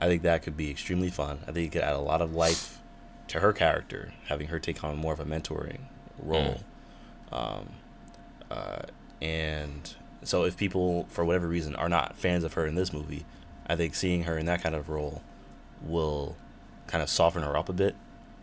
I 0.00 0.06
think 0.06 0.22
that 0.22 0.42
could 0.42 0.56
be 0.56 0.70
extremely 0.70 1.10
fun. 1.10 1.40
I 1.46 1.52
think 1.52 1.66
it 1.66 1.72
could 1.72 1.82
add 1.82 1.94
a 1.94 1.98
lot 2.00 2.22
of 2.22 2.34
life 2.34 2.80
to 3.28 3.40
her 3.40 3.52
character, 3.52 4.12
having 4.26 4.48
her 4.48 4.58
take 4.58 4.82
on 4.82 4.96
more 4.96 5.12
of 5.12 5.20
a 5.20 5.24
mentoring 5.24 5.80
role. 6.18 6.60
Um, 7.32 7.70
uh, 8.50 8.82
and 9.20 9.94
so, 10.22 10.44
if 10.44 10.56
people, 10.56 11.06
for 11.10 11.24
whatever 11.24 11.46
reason, 11.48 11.74
are 11.76 11.88
not 11.88 12.16
fans 12.16 12.44
of 12.44 12.54
her 12.54 12.66
in 12.66 12.74
this 12.76 12.92
movie, 12.92 13.24
I 13.70 13.76
think 13.76 13.94
seeing 13.94 14.24
her 14.24 14.36
in 14.36 14.46
that 14.46 14.62
kind 14.62 14.74
of 14.74 14.88
role 14.88 15.22
will 15.82 16.36
kind 16.86 17.02
of 17.02 17.08
soften 17.08 17.42
her 17.42 17.56
up 17.56 17.68
a 17.68 17.72
bit, 17.72 17.94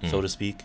so 0.04 0.20
Mhm. 0.20 0.22
to 0.22 0.30
speak, 0.30 0.64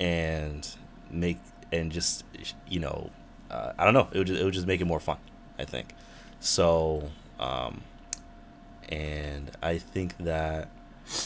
and 0.00 0.68
make 1.10 1.38
and 1.72 1.92
just 1.92 2.24
you 2.68 2.80
know, 2.80 3.10
uh, 3.50 3.72
I 3.78 3.84
don't 3.84 3.94
know, 3.94 4.08
it 4.12 4.18
would 4.18 4.26
just, 4.26 4.40
it 4.40 4.44
would 4.44 4.54
just 4.54 4.66
make 4.66 4.80
it 4.80 4.84
more 4.86 5.00
fun. 5.00 5.18
I 5.58 5.64
think 5.64 5.94
so. 6.40 7.10
Um, 7.38 7.82
and 8.88 9.50
I 9.62 9.78
think 9.78 10.16
that 10.18 10.68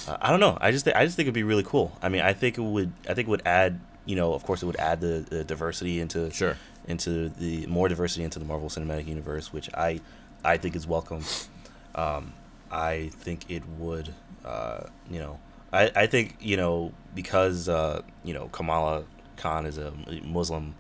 uh, 0.07 0.17
I 0.21 0.31
don't 0.31 0.41
know. 0.41 0.59
I 0.61 0.71
just 0.71 0.85
think 0.85 0.97
I 0.97 1.05
just 1.05 1.17
think 1.17 1.27
it'd 1.27 1.35
be 1.35 1.43
really 1.43 1.63
cool. 1.63 1.97
I 2.03 2.09
mean, 2.09 2.21
I 2.23 2.33
think 2.33 2.59
it 2.59 2.63
would. 2.63 2.93
I 3.09 3.15
think 3.15 3.29
it 3.29 3.31
would 3.31 3.47
add. 3.47 3.81
You 4.05 4.17
know, 4.17 4.33
of 4.33 4.43
course, 4.43 4.63
it 4.63 4.67
would 4.67 4.77
add 4.77 5.01
the, 5.01 5.25
the 5.29 5.45
diversity 5.45 6.01
into 6.01 6.31
Sure. 6.31 6.57
into 6.87 7.29
the 7.29 7.67
more 7.67 7.89
diversity 7.89 8.25
into 8.25 8.39
the 8.39 8.45
Marvel 8.47 8.69
Cinematic 8.69 9.07
Universe, 9.07 9.53
which 9.53 9.69
I 9.75 10.01
I 10.45 10.57
think 10.57 10.75
is 10.77 10.87
welcome. 10.87 11.25
Um, 11.95 12.33
I 12.71 13.11
think 13.15 13.51
it 13.51 13.63
would. 13.79 14.15
Uh, 14.45 14.85
you 15.11 15.19
know, 15.19 15.39
I 15.73 15.91
I 15.95 16.07
think 16.07 16.37
you 16.41 16.57
know 16.57 16.93
because 17.15 17.69
uh, 17.69 18.03
you 18.25 18.35
know 18.35 18.49
Kamala 18.49 19.05
Khan 19.37 19.67
is 19.67 19.79
a 19.79 19.93
Muslim 20.25 20.75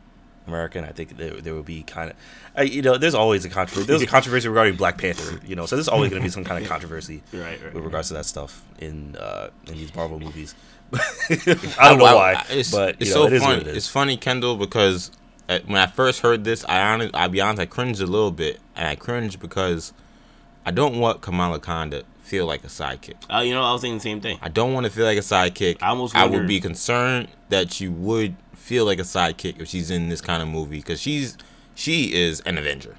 American. 0.46 0.85
I 0.85 0.92
think 0.92 1.16
there, 1.16 1.40
there 1.40 1.55
would 1.55 1.66
be 1.66 1.83
kind 1.83 2.11
of, 2.11 2.16
uh, 2.59 2.62
you 2.62 2.81
know, 2.81 2.96
there's 2.96 3.14
always 3.14 3.44
a 3.44 3.51
controversy. 3.51 3.87
There's 3.87 4.03
a 4.03 4.07
controversy 4.16 4.48
regarding 4.48 4.77
Black 4.77 4.96
Panther. 4.98 5.40
You 5.46 5.57
know, 5.57 5.66
so 5.66 5.77
there's 5.77 5.88
always 5.88 6.11
going 6.11 6.22
to 6.22 6.27
be 6.27 6.31
some 6.31 6.44
kind 6.44 6.62
of 6.62 6.68
controversy 6.70 7.22
right, 7.33 7.62
right. 7.62 7.74
with 7.74 7.85
regards 7.85 8.09
to 8.09 8.14
that 8.14 8.24
stuff 8.27 8.64
in 8.79 9.16
uh, 9.16 9.51
in 9.66 9.74
these 9.74 9.94
Marvel 9.94 10.18
movies. 10.18 10.55
I 10.94 11.88
don't 11.90 11.98
know 11.98 12.07
I- 12.07 12.14
why, 12.14 12.33
I- 12.35 12.46
It's, 12.51 12.70
but 12.70 12.96
it's 12.98 13.11
know, 13.11 13.22
so 13.22 13.27
it 13.27 13.33
is 13.35 13.42
funny. 13.42 13.59
what 13.59 13.66
it 13.66 13.70
is. 13.70 13.77
It's 13.77 13.88
funny, 13.88 14.16
Kendall, 14.16 14.57
because 14.57 15.11
uh, 15.48 15.59
when 15.66 15.77
I 15.81 15.87
first 15.87 16.20
heard 16.20 16.44
this, 16.44 16.64
I 16.66 16.81
honest, 16.81 17.14
I'll 17.14 17.29
be 17.29 17.40
honest, 17.42 17.61
I 17.61 17.66
cringed 17.66 18.01
a 18.01 18.07
little 18.07 18.31
bit, 18.31 18.59
and 18.74 18.88
I 18.88 18.94
cringed 18.96 19.38
because 19.40 19.92
I 20.68 20.70
don't 20.70 20.98
want 20.98 21.22
Kamala 21.22 21.61
Khan 21.61 21.90
to 21.92 22.04
feel 22.20 22.44
like 22.44 22.62
a 22.62 22.66
sidekick. 22.66 23.14
Uh, 23.35 23.40
you 23.40 23.54
know, 23.54 23.62
I 23.62 23.72
was 23.72 23.81
thinking 23.81 23.96
the 23.96 24.02
same 24.02 24.20
thing. 24.20 24.38
I 24.42 24.50
don't 24.50 24.74
want 24.74 24.85
to 24.85 24.92
feel 24.92 25.07
like 25.07 25.16
a 25.16 25.22
sidekick. 25.22 25.78
I 25.81 25.88
almost 25.88 26.14
I 26.14 26.26
would 26.26 26.46
be 26.46 26.61
concerned 26.61 27.28
that 27.48 27.72
she 27.72 27.88
would 27.88 28.37
feel 28.54 28.85
like 28.85 28.98
a 28.98 29.02
sidekick 29.02 29.62
if 29.62 29.68
she's 29.68 29.90
in 29.90 30.11
this 30.11 30.20
kind 30.20 30.42
of 30.42 30.48
movie 30.50 30.76
because 30.76 31.00
she's 31.00 31.38
she 31.74 32.12
is 32.12 32.40
an 32.42 32.59
Avenger 32.59 32.96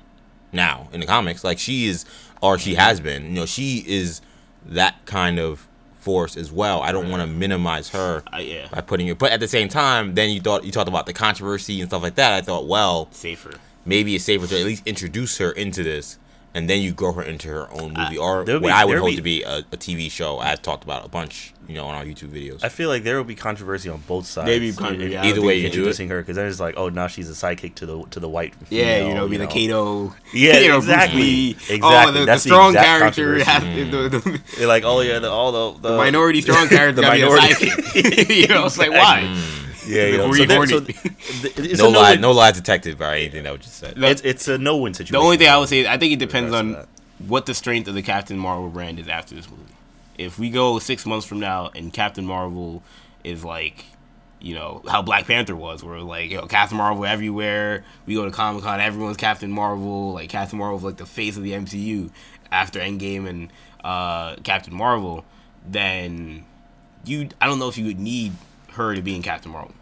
now 0.52 0.90
in 0.92 1.00
the 1.00 1.06
comics. 1.06 1.44
Like 1.44 1.60
she 1.60 1.86
is, 1.86 2.06
or 2.42 2.58
she 2.58 2.74
has 2.74 3.00
been. 3.00 3.26
You 3.26 3.34
know, 3.42 3.46
she 3.46 3.84
is 3.88 4.22
that 4.66 5.06
kind 5.06 5.38
of 5.38 5.68
force 6.00 6.36
as 6.36 6.52
well. 6.52 6.82
I 6.82 6.92
don't 6.92 7.08
want 7.12 7.22
to 7.22 7.28
minimize 7.28 7.90
her 7.90 8.24
Uh, 8.34 8.38
yeah, 8.38 8.68
by 8.72 8.82
putting 8.82 9.10
it. 9.10 9.20
But 9.20 9.32
at 9.32 9.40
the 9.42 9.48
same 9.48 9.70
time, 9.70 10.16
then 10.16 10.32
you 10.32 10.42
thought 10.42 10.64
you 10.64 10.72
talked 10.72 10.88
about 10.90 11.06
the 11.06 11.14
controversy 11.14 11.82
and 11.82 11.90
stuff 11.92 12.02
like 12.02 12.16
that. 12.16 12.34
I 12.34 12.42
thought, 12.42 12.66
well, 12.66 13.10
safer. 13.12 13.52
maybe 13.86 14.16
it's 14.16 14.24
safer 14.26 14.48
to 14.48 14.60
at 14.60 14.66
least 14.66 14.88
introduce 14.88 15.38
her 15.38 15.52
into 15.52 15.84
this, 15.84 16.18
and 16.54 16.70
then 16.70 16.82
you 16.82 16.92
grow 16.94 17.14
her 17.14 17.24
into 17.24 17.48
her 17.50 17.72
own 17.72 17.94
movie, 17.94 18.18
uh, 18.18 18.22
or 18.22 18.38
what 18.44 18.62
be- 18.62 18.70
I 18.70 18.86
would 18.86 18.98
hope 19.00 19.10
be- 19.10 19.16
to 19.18 19.22
be 19.22 19.44
a, 19.44 19.58
a 19.60 19.78
TV 19.78 20.10
show. 20.12 20.40
I've 20.40 20.62
talked 20.62 20.84
about 20.84 21.06
a 21.06 21.10
bunch, 21.10 21.54
you 21.68 21.76
know, 21.76 21.86
on 21.86 21.96
our 21.96 22.04
YouTube 22.04 22.30
videos. 22.30 22.64
I 22.64 22.70
feel 22.70 22.90
like 22.90 23.04
there 23.04 23.18
will 23.18 23.24
be 23.24 23.36
controversy 23.36 23.90
on 23.90 24.02
both 24.08 24.26
sides. 24.26 24.48
Maybe 24.48 24.72
con- 24.74 25.00
in- 25.00 25.12
yeah, 25.12 25.22
in 25.24 25.30
Either 25.30 25.42
way 25.42 25.56
you 25.56 25.62
do 25.64 25.66
it. 25.68 25.70
introducing 25.78 26.10
her 26.10 26.22
because 26.22 26.36
then 26.38 26.48
it's 26.48 26.60
like, 26.60 26.76
oh, 26.78 26.90
now 26.90 27.08
she's 27.08 27.30
a 27.30 27.34
sidekick 27.34 27.76
to 27.76 27.86
the 27.86 28.04
to 28.12 28.20
the 28.20 28.30
white. 28.30 28.54
Yeah, 28.70 29.08
you 29.08 29.14
know, 29.14 29.28
be 29.28 29.38
the 29.38 29.48
Kato. 29.48 30.14
Yeah, 30.34 30.58
you 30.60 30.70
know, 30.70 30.78
exactly. 30.78 31.22
Lee. 31.22 31.50
Exactly. 31.52 31.80
Oh, 31.84 32.12
the, 32.12 32.20
the 32.22 32.26
That's 32.26 32.44
the 32.44 32.50
strong 32.50 32.70
exact 32.72 32.86
character. 33.16 33.44
controversy. 33.44 33.52
Has, 34.12 34.22
the, 34.24 34.40
the, 34.60 34.66
like, 34.68 34.84
oh 34.86 35.02
yeah, 35.02 35.20
the, 35.20 35.30
all 35.30 35.74
the, 35.74 35.80
the 35.82 35.90
the 35.90 35.98
minority 35.98 36.42
strong 36.48 36.68
character. 36.68 36.94
the 36.94 37.02
gotta 37.04 37.16
be 37.18 37.22
a 37.22 37.30
minority- 37.30 38.34
you 38.42 38.48
know, 38.48 38.66
it's 38.66 38.78
like 38.78 38.92
why? 38.92 39.22
Mm. 39.26 39.66
Yeah, 39.90 40.06
you 40.06 40.18
know, 40.18 40.28
Were 40.30 40.36
so 40.36 40.46
there- 40.46 40.68
so 40.68 40.80
th- 40.82 40.96
it's 41.58 41.80
no 41.82 41.90
a 41.90 41.92
no 41.92 42.00
lie, 42.00 42.12
win- 42.12 42.22
no 42.22 42.32
lie 42.32 42.52
detected 42.52 42.98
by 42.98 43.18
anything 43.20 43.44
that 43.44 43.52
was 43.54 43.62
just 43.62 43.78
said. 43.78 43.94
It's 43.98 44.22
it's 44.22 44.48
a 44.48 44.58
no 44.58 44.78
win 44.78 44.94
situation. 44.94 45.14
The 45.14 45.20
only 45.26 45.38
thing 45.38 45.48
I 45.50 45.58
would 45.58 45.70
say, 45.70 45.80
is 45.82 45.88
I 45.88 45.98
think 45.98 46.14
it 46.14 46.20
depends 46.20 46.54
on 46.54 46.86
what 47.28 47.46
the 47.46 47.54
strength 47.54 47.88
of 47.88 47.96
the 47.96 48.02
Captain 48.02 48.38
Marvel 48.38 48.70
brand 48.70 49.00
is 49.00 49.08
after 49.08 49.36
this 49.36 49.50
movie. 49.50 49.64
If 50.18 50.38
we 50.38 50.50
go 50.50 50.80
six 50.80 51.06
months 51.06 51.26
from 51.26 51.40
now 51.40 51.72
and 51.76 51.92
Captain 51.94 52.26
Marvel 52.26 52.84
is 53.24 53.44
like, 53.44 53.86
you 54.42 54.54
know, 54.54 54.82
how 54.88 55.02
Black 55.02 55.26
Panther 55.28 55.56
was, 55.56 55.84
where 55.84 56.00
like, 56.02 56.30
yo, 56.30 56.46
Captain 56.48 56.78
Marvel 56.78 57.06
everywhere. 57.06 57.84
We 58.06 58.16
go 58.16 58.26
to 58.26 58.32
Comic 58.32 58.64
Con, 58.64 58.80
everyone's 58.80 59.18
Captain 59.18 59.52
Marvel. 59.52 60.14
Like 60.14 60.30
Captain 60.30 60.60
Marvel's 60.60 60.84
like 60.84 60.98
the 60.98 61.06
face 61.06 61.36
of 61.38 61.44
the 61.44 61.52
MCU 61.54 62.10
after 62.52 62.80
Endgame 62.80 63.28
and 63.28 63.52
uh, 63.84 64.36
Captain 64.44 64.74
Marvel. 64.76 65.26
Then 65.68 66.46
you, 67.06 67.30
I 67.42 67.48
don't 67.48 67.60
know 67.60 67.70
if 67.70 67.78
you 67.78 67.86
would 67.86 68.00
need 68.00 68.34
her 68.74 68.94
to 68.96 69.02
be 69.02 69.16
in 69.16 69.22
Captain 69.22 69.52
Marvel 69.52 69.74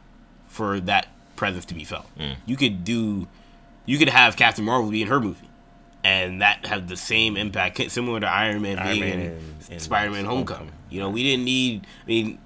for 0.57 0.79
that 0.81 1.07
presence 1.35 1.65
to 1.65 1.73
be 1.73 1.83
felt. 1.83 2.05
You 2.45 2.57
could 2.57 2.83
do, 2.83 3.27
you 3.85 3.97
could 3.97 4.09
have 4.09 4.35
Captain 4.35 4.65
Marvel 4.65 4.91
be 4.91 5.01
in 5.01 5.07
her 5.07 5.19
movie 5.19 5.47
and 6.03 6.41
that 6.41 6.65
have 6.65 6.87
the 6.87 6.95
same 6.95 7.35
impact, 7.35 7.91
similar 7.91 8.19
to 8.19 8.27
Iron 8.27 8.61
Man 8.61 8.79
Iron 8.79 8.99
being 8.99 9.19
Man 9.19 9.39
in, 9.69 9.79
Spider-Man: 9.79 10.25
Homecoming. 10.25 10.67
Homecoming. 10.67 10.73
You 10.89 11.01
know, 11.01 11.09
we 11.09 11.23
didn't 11.23 11.43
need. 11.43 11.85
I 12.03 12.07
mean, 12.07 12.39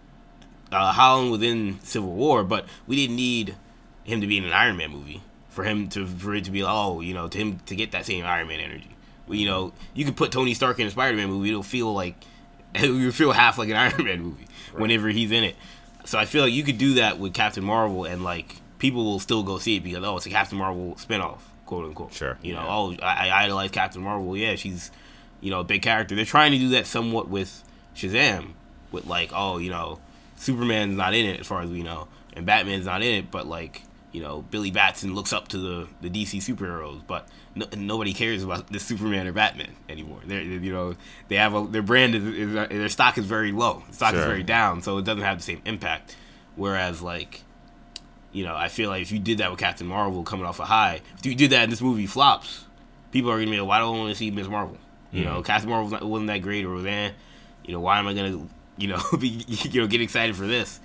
uh, 0.72 0.92
Holland 0.92 1.32
was 1.32 1.44
in 1.44 1.80
Civil 1.84 2.12
War, 2.12 2.44
but 2.44 2.66
we 2.88 2.96
didn't 2.96 3.16
need 3.16 3.56
him 4.04 4.22
to 4.22 4.28
be 4.28 4.38
in 4.38 4.46
an 4.46 4.54
Iron 4.54 4.78
Man 4.78 4.90
movie 4.92 5.22
for 5.50 5.64
him 5.64 5.90
to 5.90 6.08
for 6.08 6.34
it 6.34 6.46
to 6.46 6.52
be 6.52 6.64
like, 6.64 6.74
oh, 6.74 7.02
you 7.02 7.14
know, 7.14 7.28
to 7.28 7.38
him 7.38 7.60
to 7.68 7.76
get 7.76 7.92
that 7.92 8.06
same 8.06 8.26
Iron 8.26 8.48
Man 8.48 8.60
energy. 8.60 8.96
Well, 9.28 9.38
you 9.38 9.46
know, 9.46 9.74
you 9.94 10.06
could 10.06 10.16
put 10.16 10.32
Tony 10.32 10.54
Stark 10.56 10.80
in 10.80 10.88
a 10.88 10.92
Spider-Man 10.92 11.30
movie; 11.30 11.50
it'll 11.50 11.62
feel 11.62 11.94
like 11.94 12.16
it'll 12.76 13.12
feel 13.12 13.32
half 13.32 13.58
like 13.58 13.70
an 13.70 13.76
Iron 13.78 14.04
Man 14.04 14.22
movie 14.22 14.48
whenever 14.74 15.10
he's 15.10 15.32
in 15.32 15.44
it. 15.44 15.56
So 16.06 16.18
I 16.18 16.26
feel 16.26 16.44
like 16.44 16.54
you 16.54 16.64
could 16.64 16.78
do 16.78 16.96
that 16.96 17.20
with 17.20 17.34
Captain 17.34 17.64
Marvel, 17.64 18.06
and 18.06 18.24
like 18.24 18.56
people 18.80 19.06
will 19.06 19.20
still 19.20 19.44
go 19.44 19.60
see 19.60 19.78
it 19.78 19.84
because 19.84 20.04
oh, 20.04 20.18
it's 20.18 20.26
a 20.26 20.30
Captain 20.30 20.58
Marvel 20.58 20.96
spinoff, 20.96 21.40
quote 21.66 21.86
unquote. 21.86 22.14
Sure. 22.14 22.38
You 22.42 22.54
know, 22.54 22.66
oh, 22.68 22.96
I, 23.04 23.30
I 23.30 23.44
idolize 23.44 23.72
Captain 23.72 24.02
Marvel. 24.02 24.36
Yeah, 24.36 24.56
she's 24.56 24.92
you 25.40 25.52
know 25.52 25.60
a 25.60 25.64
big 25.64 25.82
character. 25.82 26.16
They're 26.16 26.26
trying 26.26 26.52
to 26.52 26.58
do 26.58 26.70
that 26.70 26.88
somewhat 26.88 27.30
with 27.30 27.64
Shazam, 27.96 28.54
with 28.92 29.06
like 29.06 29.32
oh, 29.34 29.58
you 29.58 29.70
know, 29.70 30.00
Superman's 30.36 30.98
not 30.98 31.14
in 31.14 31.26
it 31.26 31.40
as 31.40 31.48
far 31.48 31.62
as 31.62 31.70
we 31.70 31.84
know, 31.84 32.08
and 32.34 32.46
Batman's 32.46 32.86
not 32.86 33.02
in 33.02 33.24
it, 33.24 33.32
but 33.32 33.48
like 33.48 33.84
you 34.12 34.22
know, 34.22 34.44
Billy 34.50 34.72
Batson 34.72 35.16
looks 35.16 35.34
up 35.34 35.48
to 35.50 35.58
the 35.58 35.88
the 36.02 36.10
DC 36.10 36.40
superheroes, 36.40 37.02
but 37.06 37.28
no, 37.56 37.66
nobody 37.76 38.14
cares 38.14 38.44
about 38.44 38.68
the 38.72 38.80
Superman 38.80 39.28
or 39.28 39.34
Batman 39.34 39.76
anymore. 39.90 40.20
They're 40.26 40.42
you 40.42 40.72
know 40.72 40.96
they 41.28 41.36
have 41.36 41.54
a 41.54 41.66
their 41.68 41.82
brand 41.82 42.16
is, 42.16 42.24
is 42.24 42.54
their 42.54 42.90
stock 42.90 43.18
is 43.18 43.26
very 43.26 43.52
low, 43.52 43.84
stock 43.92 44.14
is 44.14 44.24
very 44.24 44.44
down, 44.44 44.82
so 44.82 44.98
it 44.98 45.06
doesn't 45.06 45.24
have 45.24 45.38
the 45.38 45.44
same 45.44 45.62
impact. 45.66 46.16
Whereas 46.56 47.02
like 47.02 47.44
you 48.32 48.46
know, 48.46 48.56
I 48.56 48.70
feel 48.70 48.90
like 48.90 49.02
if 49.02 49.12
you 49.12 49.20
did 49.20 49.40
that 49.40 49.52
with 49.52 49.60
Captain 49.60 49.88
Marvel 49.88 50.24
coming 50.24 50.46
off 50.46 50.60
a 50.60 50.66
high, 50.66 51.02
if 51.18 51.26
you 51.26 51.36
did 51.36 51.52
that 51.52 51.64
and 51.64 51.72
this 51.72 51.82
movie 51.82 52.08
flops, 52.08 52.66
people 53.12 53.30
are 53.30 53.38
gonna 53.38 53.52
be 53.52 53.60
like, 53.60 53.68
why 53.68 53.80
don't 53.80 53.96
I 53.96 54.00
want 54.00 54.10
to 54.12 54.16
see 54.16 54.32
Miss 54.32 54.48
Marvel? 54.48 54.78
You 55.12 55.26
know, 55.26 55.42
Captain 55.42 55.70
Marvel 55.70 56.08
wasn't 56.08 56.28
that 56.28 56.42
great, 56.42 56.64
or 56.64 56.70
was 56.70 56.86
eh, 56.86 57.12
you 57.66 57.74
know, 57.74 57.82
why 57.82 58.00
am 58.00 58.08
I 58.08 58.14
gonna, 58.14 58.48
you 58.78 58.88
know, 58.88 59.02
be, 59.20 59.44
you 59.48 59.82
know, 59.82 59.88
get 59.88 60.00
excited 60.00 60.38
for 60.38 60.48
this 60.48 60.80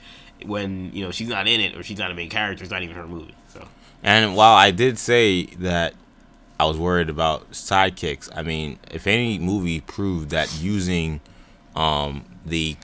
when 0.44 0.92
you 0.92 1.05
know 1.05 1.11
she's 1.11 1.29
not 1.29 1.48
in 1.48 1.61
it 1.61 1.76
or 1.76 1.83
she's 1.83 1.98
not 1.98 2.11
a 2.11 2.14
main 2.14 2.29
character, 2.29 2.64
it's 2.64 2.72
not 2.72 2.83
even 2.83 2.96
her 2.96 3.07
movie. 3.07 3.35
So 3.48 3.66
And 4.02 4.37
while 4.37 4.55
I 4.55 4.70
did 4.70 4.98
say 4.98 5.46
that 5.61 5.94
I 6.59 6.64
was 6.64 6.79
worried 6.79 7.11
about 7.11 7.51
sidekicks, 7.53 8.31
I 8.35 8.42
mean, 8.42 8.79
if 8.90 9.07
any 9.07 9.38
movie 9.38 9.81
proved 9.81 10.31
that 10.31 10.59
using 10.61 11.21
um, 11.75 12.25
the 12.47 12.77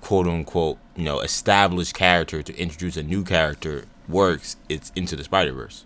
quote 0.00 0.26
unquote 0.26 0.78
you 0.96 1.04
know 1.04 1.20
established 1.20 1.94
character 1.94 2.42
to 2.42 2.56
introduce 2.56 2.96
a 2.96 3.02
new 3.02 3.22
character 3.24 3.84
works, 4.08 4.56
it's 4.68 4.90
Into 4.96 5.14
the 5.16 5.24
Spider 5.24 5.52
Verse. 5.52 5.84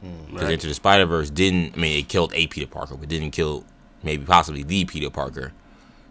Because 0.00 0.42
Right. 0.44 0.52
Into 0.54 0.66
the 0.66 0.74
Spider 0.74 1.04
Verse 1.06 1.30
didn't. 1.30 1.74
I 1.76 1.80
mean, 1.80 1.98
it 1.98 2.08
killed 2.08 2.32
a 2.34 2.46
Peter 2.46 2.66
Parker, 2.66 2.96
but 2.96 3.08
didn't 3.08 3.32
kill 3.32 3.64
maybe 4.02 4.24
possibly 4.24 4.62
the 4.62 4.84
Peter 4.86 5.10
Parker. 5.10 5.52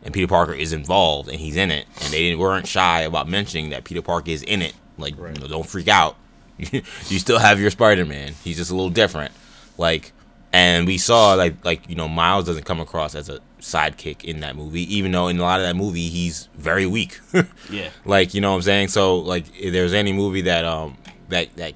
And 0.04 0.14
Peter 0.14 0.28
Parker 0.28 0.54
is 0.54 0.72
involved, 0.72 1.28
and 1.28 1.40
he's 1.40 1.58
in 1.58 1.72
it, 1.72 1.86
and 2.02 2.14
they 2.14 2.20
didn't, 2.24 2.40
weren't 2.40 2.68
shy 2.68 3.02
about 3.02 3.28
mentioning 3.28 3.72
that 3.72 3.84
Peter 3.84 4.02
Parker 4.02 4.32
is 4.32 4.44
in 4.44 4.62
it. 4.62 4.74
Like, 4.98 5.16
Right. 5.18 5.36
you 5.36 5.42
know, 5.42 5.48
don't 5.48 5.66
freak 5.68 5.90
out. 5.90 6.16
you 6.58 7.20
still 7.20 7.40
have 7.40 7.60
your 7.60 7.70
Spider 7.72 8.06
Man. 8.06 8.34
He's 8.44 8.56
just 8.58 8.72
a 8.72 8.76
little 8.76 8.90
different. 8.90 9.34
Like, 9.80 10.12
and 10.52 10.86
we 10.86 10.98
saw 10.98 11.34
like 11.36 11.64
like 11.64 11.90
you 11.90 11.96
know 11.96 12.08
Miles 12.08 12.46
doesn't 12.46 12.66
come 12.66 12.80
across 12.82 13.16
as 13.16 13.30
a 13.30 13.40
sidekick 13.60 14.24
in 14.24 14.42
that 14.42 14.56
movie, 14.56 14.94
even 14.96 15.12
though 15.12 15.28
in 15.30 15.40
a 15.40 15.42
lot 15.42 15.60
of 15.62 15.66
that 15.66 15.76
movie 15.76 16.10
he's 16.10 16.50
very 16.56 16.86
weak. 16.86 17.20
Yeah. 17.72 17.90
like 18.04 18.34
you 18.34 18.42
know 18.42 18.52
what 18.52 18.58
I'm 18.58 18.62
saying. 18.64 18.88
So 18.90 19.18
like 19.18 19.46
if 19.58 19.72
there's 19.72 19.94
any 19.94 20.12
movie 20.12 20.42
that 20.42 20.66
um 20.66 20.98
that 21.30 21.56
that 21.56 21.74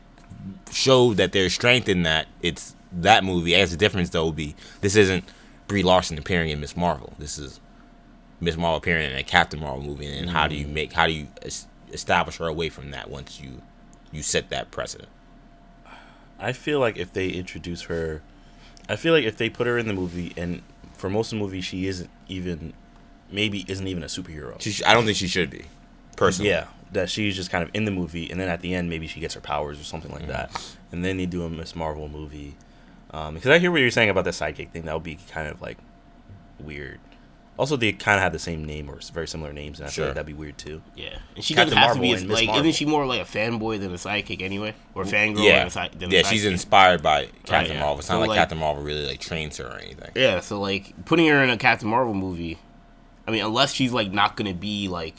showed 0.72 1.18
that 1.18 1.32
there's 1.32 1.54
strength 1.54 1.88
in 1.88 2.04
that, 2.04 2.28
it's 2.42 2.76
that 2.92 3.24
movie. 3.24 3.56
As 3.56 3.72
the 3.72 3.78
difference 3.78 4.10
though 4.10 4.26
would 4.28 4.36
be 4.36 4.56
this 4.82 4.96
isn't 4.96 5.24
Brie 5.68 5.84
Larson 5.84 6.18
appearing 6.18 6.50
in 6.50 6.60
Miss 6.60 6.76
Marvel. 6.76 7.14
This 7.20 7.38
is 7.40 7.60
Miss 8.42 8.58
Marvel 8.58 8.78
appearing 8.78 9.12
in 9.12 9.18
a 9.18 9.24
Captain 9.24 9.60
Marvel 9.60 9.84
movie, 9.84 10.08
and 10.08 10.30
how 10.30 10.48
do 10.48 10.56
you 10.56 10.68
make 10.68 10.92
how 10.94 11.08
do 11.08 11.14
you 11.14 11.28
establish 11.92 12.38
her 12.38 12.48
away 12.48 12.70
from 12.70 12.92
that 12.92 13.10
once 13.10 13.40
you 13.40 13.62
you 14.12 14.24
set 14.24 14.50
that 14.50 14.72
precedent? 14.72 15.10
I 16.44 16.54
feel 16.54 16.80
like 16.80 16.98
if 16.98 17.14
they 17.14 17.30
introduce 17.30 17.84
her, 17.84 18.22
I 18.90 18.96
feel 18.96 19.14
like 19.14 19.24
if 19.24 19.38
they 19.38 19.50
put 19.50 19.66
her 19.68 19.78
in 19.78 19.88
the 19.88 19.94
movie, 19.94 20.34
and 20.36 20.62
for 20.94 21.10
most 21.10 21.32
of 21.32 21.40
the 21.40 21.44
movie 21.44 21.62
she 21.62 21.88
isn't 21.88 22.10
even, 22.28 22.74
maybe 23.32 23.66
isn't 23.68 23.88
even 23.88 24.04
a 24.04 24.08
superhero. 24.08 24.60
She, 24.62 24.84
I 24.84 24.94
don't 24.94 25.06
think 25.06 25.18
she 25.18 25.28
should 25.28 25.50
be, 25.50 25.66
personally. 26.18 26.52
Yeah, 26.52 26.68
that 26.92 27.10
she's 27.10 27.36
just 27.36 27.50
kind 27.50 27.64
of 27.64 27.70
in 27.74 27.86
the 27.86 27.92
movie, 27.92 28.30
and 28.30 28.40
then 28.40 28.50
at 28.50 28.62
the 28.62 28.74
end 28.76 28.90
maybe 28.90 29.08
she 29.08 29.20
gets 29.20 29.34
her 29.36 29.42
powers 29.42 29.80
or 29.80 29.84
something 29.84 30.12
like 30.12 30.28
that, 30.28 30.76
and 30.92 31.04
then 31.04 31.18
they 31.18 31.26
do 31.26 31.44
a 31.44 31.50
Miss 31.50 31.76
Marvel 31.76 32.10
movie. 32.10 32.56
Um, 33.12 33.36
because 33.36 33.52
I 33.52 33.60
hear 33.60 33.72
what 33.72 33.80
you're 33.80 33.92
saying 33.92 34.10
about 34.10 34.24
the 34.26 34.32
sidekick 34.32 34.72
thing. 34.72 34.84
That 34.84 34.94
would 34.96 35.04
be 35.04 35.20
kind 35.30 35.48
of 35.48 35.62
like 35.62 35.78
weird. 36.60 37.00
Also, 37.56 37.76
they 37.78 37.92
kind 37.94 38.18
of 38.18 38.24
have 38.24 38.34
the 38.34 38.40
same 38.40 38.66
name 38.66 38.90
or 38.90 38.98
very 39.14 39.28
similar 39.28 39.54
names, 39.54 39.80
and 39.80 39.88
I 39.88 39.92
feel 39.92 40.06
like 40.06 40.16
that'd 40.16 40.26
be 40.26 40.34
weird 40.34 40.58
too. 40.58 40.82
Yeah, 40.96 41.18
and 41.36 41.44
she 41.44 41.54
Captain 41.54 41.76
doesn't 41.76 41.78
have 41.78 41.98
Marvel 41.98 42.04
to 42.04 42.18
and 42.18 42.22
be 42.24 42.28
Miss 42.30 42.40
like. 42.40 42.48
Marvel. 42.48 42.62
Isn't 42.66 42.76
she 42.76 42.86
more 42.86 43.06
like 43.06 43.22
a 43.22 43.26
fanboy 43.26 43.80
than 43.80 43.92
a 43.92 43.96
sidekick 43.96 44.42
anyway, 44.42 44.74
or 44.96 45.04
a 45.04 45.06
fangirl? 45.06 45.44
Yeah, 45.46 45.60
than 45.60 45.68
a, 45.68 45.70
si- 45.70 45.98
than 46.00 46.12
a 46.12 46.16
yeah. 46.16 46.22
She's 46.24 46.46
inspired 46.46 47.04
by 47.04 47.28
Captain 47.46 47.76
yeah. 47.76 47.80
Marvel. 47.82 48.00
It's 48.00 48.10
not 48.10 48.20
like, 48.22 48.30
like- 48.30 48.40
Captain 48.40 48.58
Marvel 48.58 48.82
really 48.84 49.06
like 49.06 49.20
trains 49.20 49.58
her 49.58 49.68
or 49.68 49.78
anything. 49.78 50.12
Yeah, 50.16 50.40
so 50.40 50.60
like 50.60 51.06
putting 51.06 51.28
her 51.28 51.44
in 51.44 51.52
a 51.52 51.58
Captain 51.58 51.88
Marvel 51.88 52.16
movie, 52.16 52.58
I 53.28 53.32
mean, 53.32 53.44
unless 53.46 53.72
she's 53.72 53.92
like 53.94 54.12
not 54.12 54.36
gonna 54.36 54.56
be 54.56 54.88
like 54.88 55.16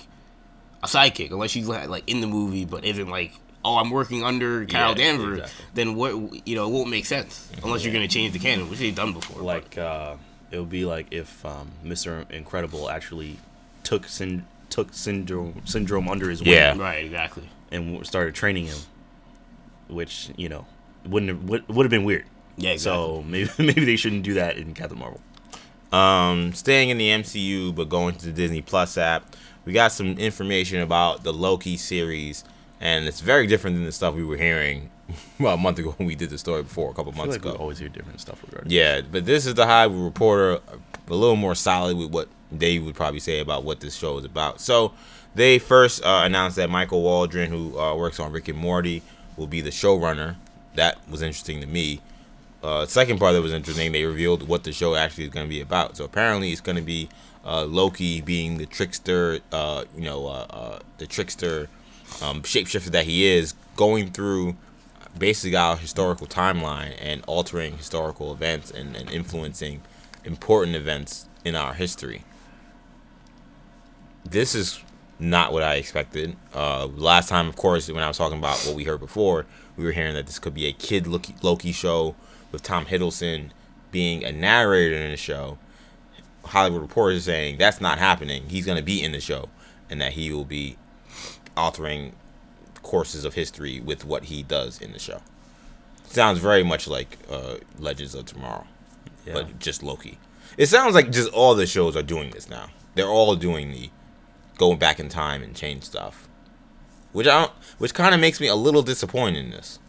a 0.82 0.86
sidekick, 0.88 1.30
unless 1.30 1.50
she's 1.52 1.68
like, 1.68 1.88
like 1.88 2.02
in 2.10 2.20
the 2.20 2.26
movie 2.26 2.64
but 2.64 2.84
isn't 2.84 3.08
like, 3.08 3.32
oh, 3.64 3.76
I'm 3.76 3.90
working 3.90 4.24
under 4.24 4.64
Carol 4.64 4.90
Yeah, 4.90 4.94
Danvers, 5.12 5.38
exactly. 5.38 5.64
then 5.74 5.94
what? 5.94 6.46
You 6.48 6.56
know, 6.56 6.66
it 6.68 6.72
won't 6.72 6.90
make 6.90 7.06
sense 7.06 7.48
unless 7.62 7.84
you're 7.84 7.92
gonna 7.94 8.08
change 8.08 8.32
the 8.32 8.40
canon, 8.40 8.68
which 8.68 8.80
they've 8.80 8.92
done 8.94 9.12
before. 9.12 9.36
but- 9.36 9.44
Like 9.44 9.78
uh, 9.78 10.16
it 10.50 10.58
would 10.58 10.70
be 10.70 10.84
like 10.84 11.06
if 11.10 11.44
um, 11.44 11.72
Mr. 11.84 12.30
Incredible 12.30 12.88
actually 12.90 13.38
took 13.82 14.06
syn- 14.08 14.46
took 14.70 14.92
syndrome 14.94 15.62
syndrome 15.64 16.08
under 16.08 16.28
his 16.30 16.42
wing 16.42 16.52
Yeah. 16.52 16.76
right, 16.78 17.04
exactly. 17.04 17.48
and 17.70 18.06
started 18.06 18.34
training 18.34 18.66
him, 18.66 18.78
which 19.88 20.30
you 20.36 20.48
know 20.48 20.66
wouldn't 21.06 21.28
have, 21.30 21.42
would 21.48 21.68
would 21.68 21.84
have 21.84 21.90
been 21.90 22.04
weird. 22.04 22.24
Yeah, 22.56 22.70
exactly. 22.70 23.02
So 23.02 23.22
maybe 23.22 23.50
maybe 23.58 23.84
they 23.84 23.96
shouldn't 23.96 24.22
do 24.22 24.34
that 24.34 24.56
in 24.56 24.74
Captain 24.74 24.98
Marvel. 24.98 25.20
Um, 25.92 26.52
staying 26.54 26.90
in 26.90 26.98
the 26.98 27.08
MCU 27.10 27.74
but 27.74 27.88
going 27.88 28.16
to 28.16 28.26
the 28.26 28.32
Disney 28.32 28.62
Plus 28.62 28.98
app, 28.98 29.36
we 29.64 29.72
got 29.72 29.92
some 29.92 30.18
information 30.18 30.80
about 30.80 31.22
the 31.22 31.32
Loki 31.32 31.76
series, 31.76 32.42
and 32.80 33.06
it's 33.06 33.20
very 33.20 33.46
different 33.46 33.76
than 33.76 33.84
the 33.84 33.92
stuff 33.92 34.14
we 34.14 34.24
were 34.24 34.36
hearing 34.36 34.90
well, 35.38 35.54
a 35.54 35.56
month 35.56 35.78
ago 35.78 35.94
when 35.98 36.06
we 36.06 36.14
did 36.14 36.30
the 36.30 36.38
story 36.38 36.62
before, 36.62 36.90
a 36.90 36.94
couple 36.94 37.12
months 37.12 37.34
like 37.34 37.44
we 37.44 37.50
ago. 37.50 37.58
always 37.58 37.78
hear 37.78 37.88
different 37.88 38.20
stuff 38.20 38.42
regarding. 38.42 38.70
Yeah, 38.70 39.00
but 39.02 39.26
this 39.26 39.46
is 39.46 39.54
the 39.54 39.66
Hollywood 39.66 40.04
Reporter, 40.04 40.60
a 41.08 41.14
little 41.14 41.36
more 41.36 41.54
solid 41.54 41.96
with 41.96 42.10
what 42.10 42.28
they 42.50 42.78
would 42.78 42.94
probably 42.94 43.20
say 43.20 43.40
about 43.40 43.64
what 43.64 43.80
this 43.80 43.94
show 43.96 44.18
is 44.18 44.24
about. 44.24 44.60
So 44.60 44.92
they 45.34 45.58
first 45.58 46.04
uh, 46.04 46.22
announced 46.24 46.56
that 46.56 46.70
Michael 46.70 47.02
Waldron, 47.02 47.50
who 47.50 47.78
uh, 47.78 47.94
works 47.96 48.20
on 48.20 48.32
Rick 48.32 48.48
and 48.48 48.58
Morty, 48.58 49.02
will 49.36 49.46
be 49.46 49.60
the 49.60 49.70
showrunner. 49.70 50.36
That 50.74 50.98
was 51.08 51.22
interesting 51.22 51.60
to 51.60 51.66
me. 51.66 52.00
Uh, 52.62 52.86
second 52.86 53.18
part 53.18 53.34
that 53.34 53.42
was 53.42 53.52
interesting, 53.52 53.92
they 53.92 54.04
revealed 54.04 54.48
what 54.48 54.64
the 54.64 54.72
show 54.72 54.94
actually 54.94 55.24
is 55.24 55.30
going 55.30 55.44
to 55.44 55.50
be 55.50 55.60
about. 55.60 55.96
So 55.96 56.04
apparently, 56.04 56.50
it's 56.50 56.62
going 56.62 56.76
to 56.76 56.82
be 56.82 57.10
uh, 57.44 57.64
Loki 57.64 58.20
being 58.22 58.56
the 58.56 58.64
trickster, 58.66 59.40
uh, 59.52 59.84
you 59.94 60.02
know, 60.02 60.26
uh, 60.26 60.46
uh, 60.48 60.78
the 60.98 61.06
trickster 61.06 61.68
um, 62.22 62.42
shapeshifter 62.42 62.86
that 62.86 63.04
he 63.04 63.26
is, 63.26 63.54
going 63.76 64.10
through 64.10 64.56
basically 65.18 65.56
our 65.56 65.76
historical 65.76 66.26
timeline 66.26 66.96
and 67.00 67.22
altering 67.26 67.76
historical 67.76 68.32
events 68.32 68.70
and, 68.70 68.96
and 68.96 69.10
influencing 69.10 69.82
important 70.24 70.76
events 70.76 71.28
in 71.44 71.54
our 71.54 71.74
history. 71.74 72.24
This 74.24 74.54
is 74.54 74.80
not 75.18 75.52
what 75.52 75.62
I 75.62 75.76
expected. 75.76 76.36
Uh, 76.54 76.86
last 76.86 77.28
time, 77.28 77.48
of 77.48 77.56
course, 77.56 77.90
when 77.90 78.02
I 78.02 78.08
was 78.08 78.18
talking 78.18 78.38
about 78.38 78.58
what 78.60 78.74
we 78.74 78.84
heard 78.84 79.00
before, 79.00 79.46
we 79.76 79.84
were 79.84 79.92
hearing 79.92 80.14
that 80.14 80.26
this 80.26 80.38
could 80.38 80.54
be 80.54 80.66
a 80.66 80.72
kid 80.72 81.06
Loki, 81.06 81.72
show 81.72 82.16
with 82.50 82.62
Tom 82.62 82.86
Hiddleston 82.86 83.50
being 83.90 84.24
a 84.24 84.32
narrator 84.32 84.96
in 84.96 85.10
the 85.10 85.16
show. 85.16 85.58
Hollywood 86.44 86.82
Reporter 86.82 87.16
is 87.16 87.24
saying 87.24 87.58
that's 87.58 87.80
not 87.80 87.98
happening. 87.98 88.44
He's 88.48 88.66
going 88.66 88.78
to 88.78 88.84
be 88.84 89.02
in 89.02 89.12
the 89.12 89.20
show, 89.20 89.48
and 89.88 90.00
that 90.00 90.12
he 90.12 90.32
will 90.32 90.44
be 90.44 90.76
altering 91.56 92.14
courses 92.84 93.24
of 93.24 93.34
history 93.34 93.80
with 93.80 94.04
what 94.04 94.24
he 94.24 94.42
does 94.44 94.80
in 94.80 94.92
the 94.92 94.98
show. 95.00 95.20
Sounds 96.06 96.38
very 96.38 96.62
much 96.62 96.86
like 96.86 97.18
uh, 97.28 97.56
Legends 97.78 98.14
of 98.14 98.26
Tomorrow, 98.26 98.66
Yeah. 99.26 99.32
but 99.34 99.58
just 99.58 99.82
Loki. 99.82 100.18
It 100.56 100.66
sounds 100.66 100.94
like 100.94 101.10
just 101.10 101.32
all 101.32 101.56
the 101.56 101.66
shows 101.66 101.96
are 101.96 102.02
doing 102.04 102.30
this 102.30 102.48
now. 102.48 102.66
They're 102.94 103.08
all 103.08 103.34
doing 103.34 103.72
the 103.72 103.90
going 104.58 104.78
back 104.78 105.00
in 105.00 105.08
time 105.08 105.42
and 105.42 105.56
change 105.56 105.82
stuff, 105.82 106.28
which 107.12 107.26
I 107.26 107.40
don't, 107.40 107.52
which 107.78 107.92
kind 107.94 108.14
of 108.14 108.20
makes 108.20 108.40
me 108.40 108.46
a 108.46 108.54
little 108.54 108.82
disappointed 108.82 109.44
in 109.44 109.50
this. 109.50 109.80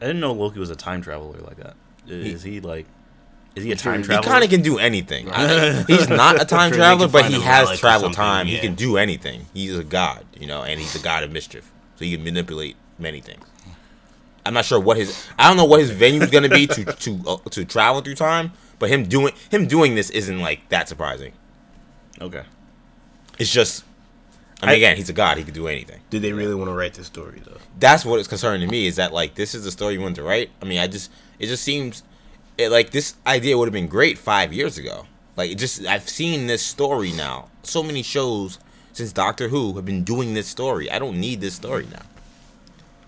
I 0.00 0.06
didn't 0.06 0.20
know 0.20 0.32
Loki 0.32 0.60
was 0.60 0.70
a 0.70 0.76
time 0.76 1.02
traveler 1.02 1.38
like 1.40 1.56
that. 1.56 1.74
Is 2.06 2.34
Is 2.36 2.42
he 2.44 2.60
like? 2.60 2.86
Is 3.56 3.64
he 3.64 3.72
a 3.72 3.76
time 3.76 4.02
He 4.02 4.06
traveler? 4.06 4.30
kind 4.30 4.44
of 4.44 4.50
can 4.50 4.62
do 4.62 4.78
anything. 4.78 5.28
I- 5.32 5.82
he's 5.88 6.08
not 6.08 6.40
a 6.40 6.44
time 6.56 6.70
traveler, 6.70 7.08
but 7.08 7.24
he 7.24 7.40
has 7.40 7.80
travel 7.80 8.10
time. 8.10 8.46
He 8.46 8.58
can 8.58 8.74
do 8.76 8.96
anything. 8.96 9.46
He's 9.52 9.76
a 9.76 9.82
god, 9.82 10.24
you 10.38 10.46
know, 10.46 10.62
and 10.62 10.78
he's 10.78 10.94
a 10.94 11.00
god 11.02 11.24
of 11.24 11.32
mischief, 11.32 11.72
so 11.98 12.04
he 12.04 12.14
can 12.14 12.24
manipulate 12.24 12.76
many 12.98 13.20
things. 13.20 13.44
I'm 14.46 14.54
not 14.54 14.64
sure 14.64 14.80
what 14.80 14.96
his 14.96 15.26
I 15.38 15.48
don't 15.48 15.56
know 15.56 15.64
what 15.64 15.80
his 15.80 15.90
venue 15.90 16.22
is 16.22 16.30
gonna 16.30 16.48
be 16.48 16.66
to 16.68 16.84
to 17.04 17.20
uh, 17.26 17.36
to 17.50 17.64
travel 17.64 18.00
through 18.00 18.14
time, 18.14 18.52
but 18.78 18.88
him 18.88 19.04
doing 19.04 19.34
him 19.50 19.66
doing 19.66 19.94
this 19.94 20.10
isn't 20.10 20.40
like 20.40 20.68
that 20.70 20.88
surprising. 20.88 21.32
Okay. 22.20 22.44
It's 23.38 23.52
just, 23.52 23.84
I 24.60 24.66
mean, 24.66 24.70
I- 24.72 24.76
again, 24.78 24.96
he's 24.96 25.08
a 25.08 25.12
god. 25.12 25.38
He 25.38 25.44
could 25.44 25.54
do 25.54 25.68
anything. 25.68 26.00
Did 26.10 26.22
they 26.22 26.32
really 26.32 26.54
want 26.54 26.68
to 26.70 26.74
write 26.74 26.94
this 26.94 27.06
story 27.06 27.40
though? 27.44 27.58
That's 27.78 28.04
what 28.04 28.18
is 28.20 28.26
concerning 28.28 28.66
to 28.66 28.70
me. 28.72 28.86
Is 28.86 28.96
that 28.96 29.12
like 29.12 29.34
this 29.34 29.54
is 29.54 29.64
the 29.64 29.70
story 29.70 29.94
you 29.94 30.00
wanted 30.00 30.16
to 30.16 30.22
write? 30.22 30.50
I 30.62 30.64
mean, 30.64 30.78
I 30.78 30.86
just 30.86 31.10
it 31.38 31.46
just 31.46 31.62
seems 31.62 32.02
it, 32.56 32.70
like 32.70 32.90
this 32.90 33.14
idea 33.26 33.56
would 33.58 33.66
have 33.68 33.72
been 33.72 33.86
great 33.88 34.18
five 34.18 34.52
years 34.52 34.78
ago. 34.78 35.06
Like 35.36 35.50
it 35.50 35.56
just 35.56 35.84
I've 35.86 36.08
seen 36.08 36.46
this 36.46 36.62
story 36.62 37.12
now. 37.12 37.50
So 37.64 37.82
many 37.82 38.02
shows 38.02 38.58
since 38.98 39.12
Doctor 39.12 39.48
Who 39.48 39.74
have 39.74 39.84
been 39.86 40.04
doing 40.04 40.34
this 40.34 40.46
story. 40.46 40.90
I 40.90 40.98
don't 40.98 41.18
need 41.18 41.40
this 41.40 41.54
story 41.54 41.86
now. 41.90 42.02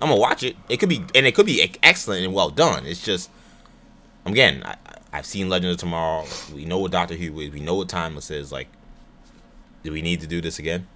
I'm 0.00 0.09
gonna 0.09 0.20
watch 0.20 0.42
it. 0.42 0.57
It 0.68 0.79
could 0.79 0.88
be 0.88 1.05
and 1.14 1.26
it 1.26 1.35
could 1.35 1.46
be 1.46 1.70
excellent 1.83 2.24
and 2.24 2.33
well 2.33 2.48
done. 2.50 2.87
It's 2.87 3.05
just 3.05 3.29
again, 4.24 4.62
I, 4.64 4.76
I've 5.12 5.26
seen 5.26 5.48
Legend 5.48 5.72
of 5.72 5.79
Tomorrow. 5.79 6.26
We 6.55 6.64
know 6.64 6.79
what 6.79 6.92
Doctor 6.92 7.14
Who 7.14 7.38
is. 7.40 7.50
We 7.50 7.61
know 7.61 7.74
what 7.74 7.88
Timeless 7.88 8.31
is. 8.31 8.50
Like, 8.50 8.68
do 9.83 9.92
we 9.92 10.00
need 10.03 10.20
to 10.22 10.26
do 10.26 10.41
this 10.41 10.59
again? 10.59 10.86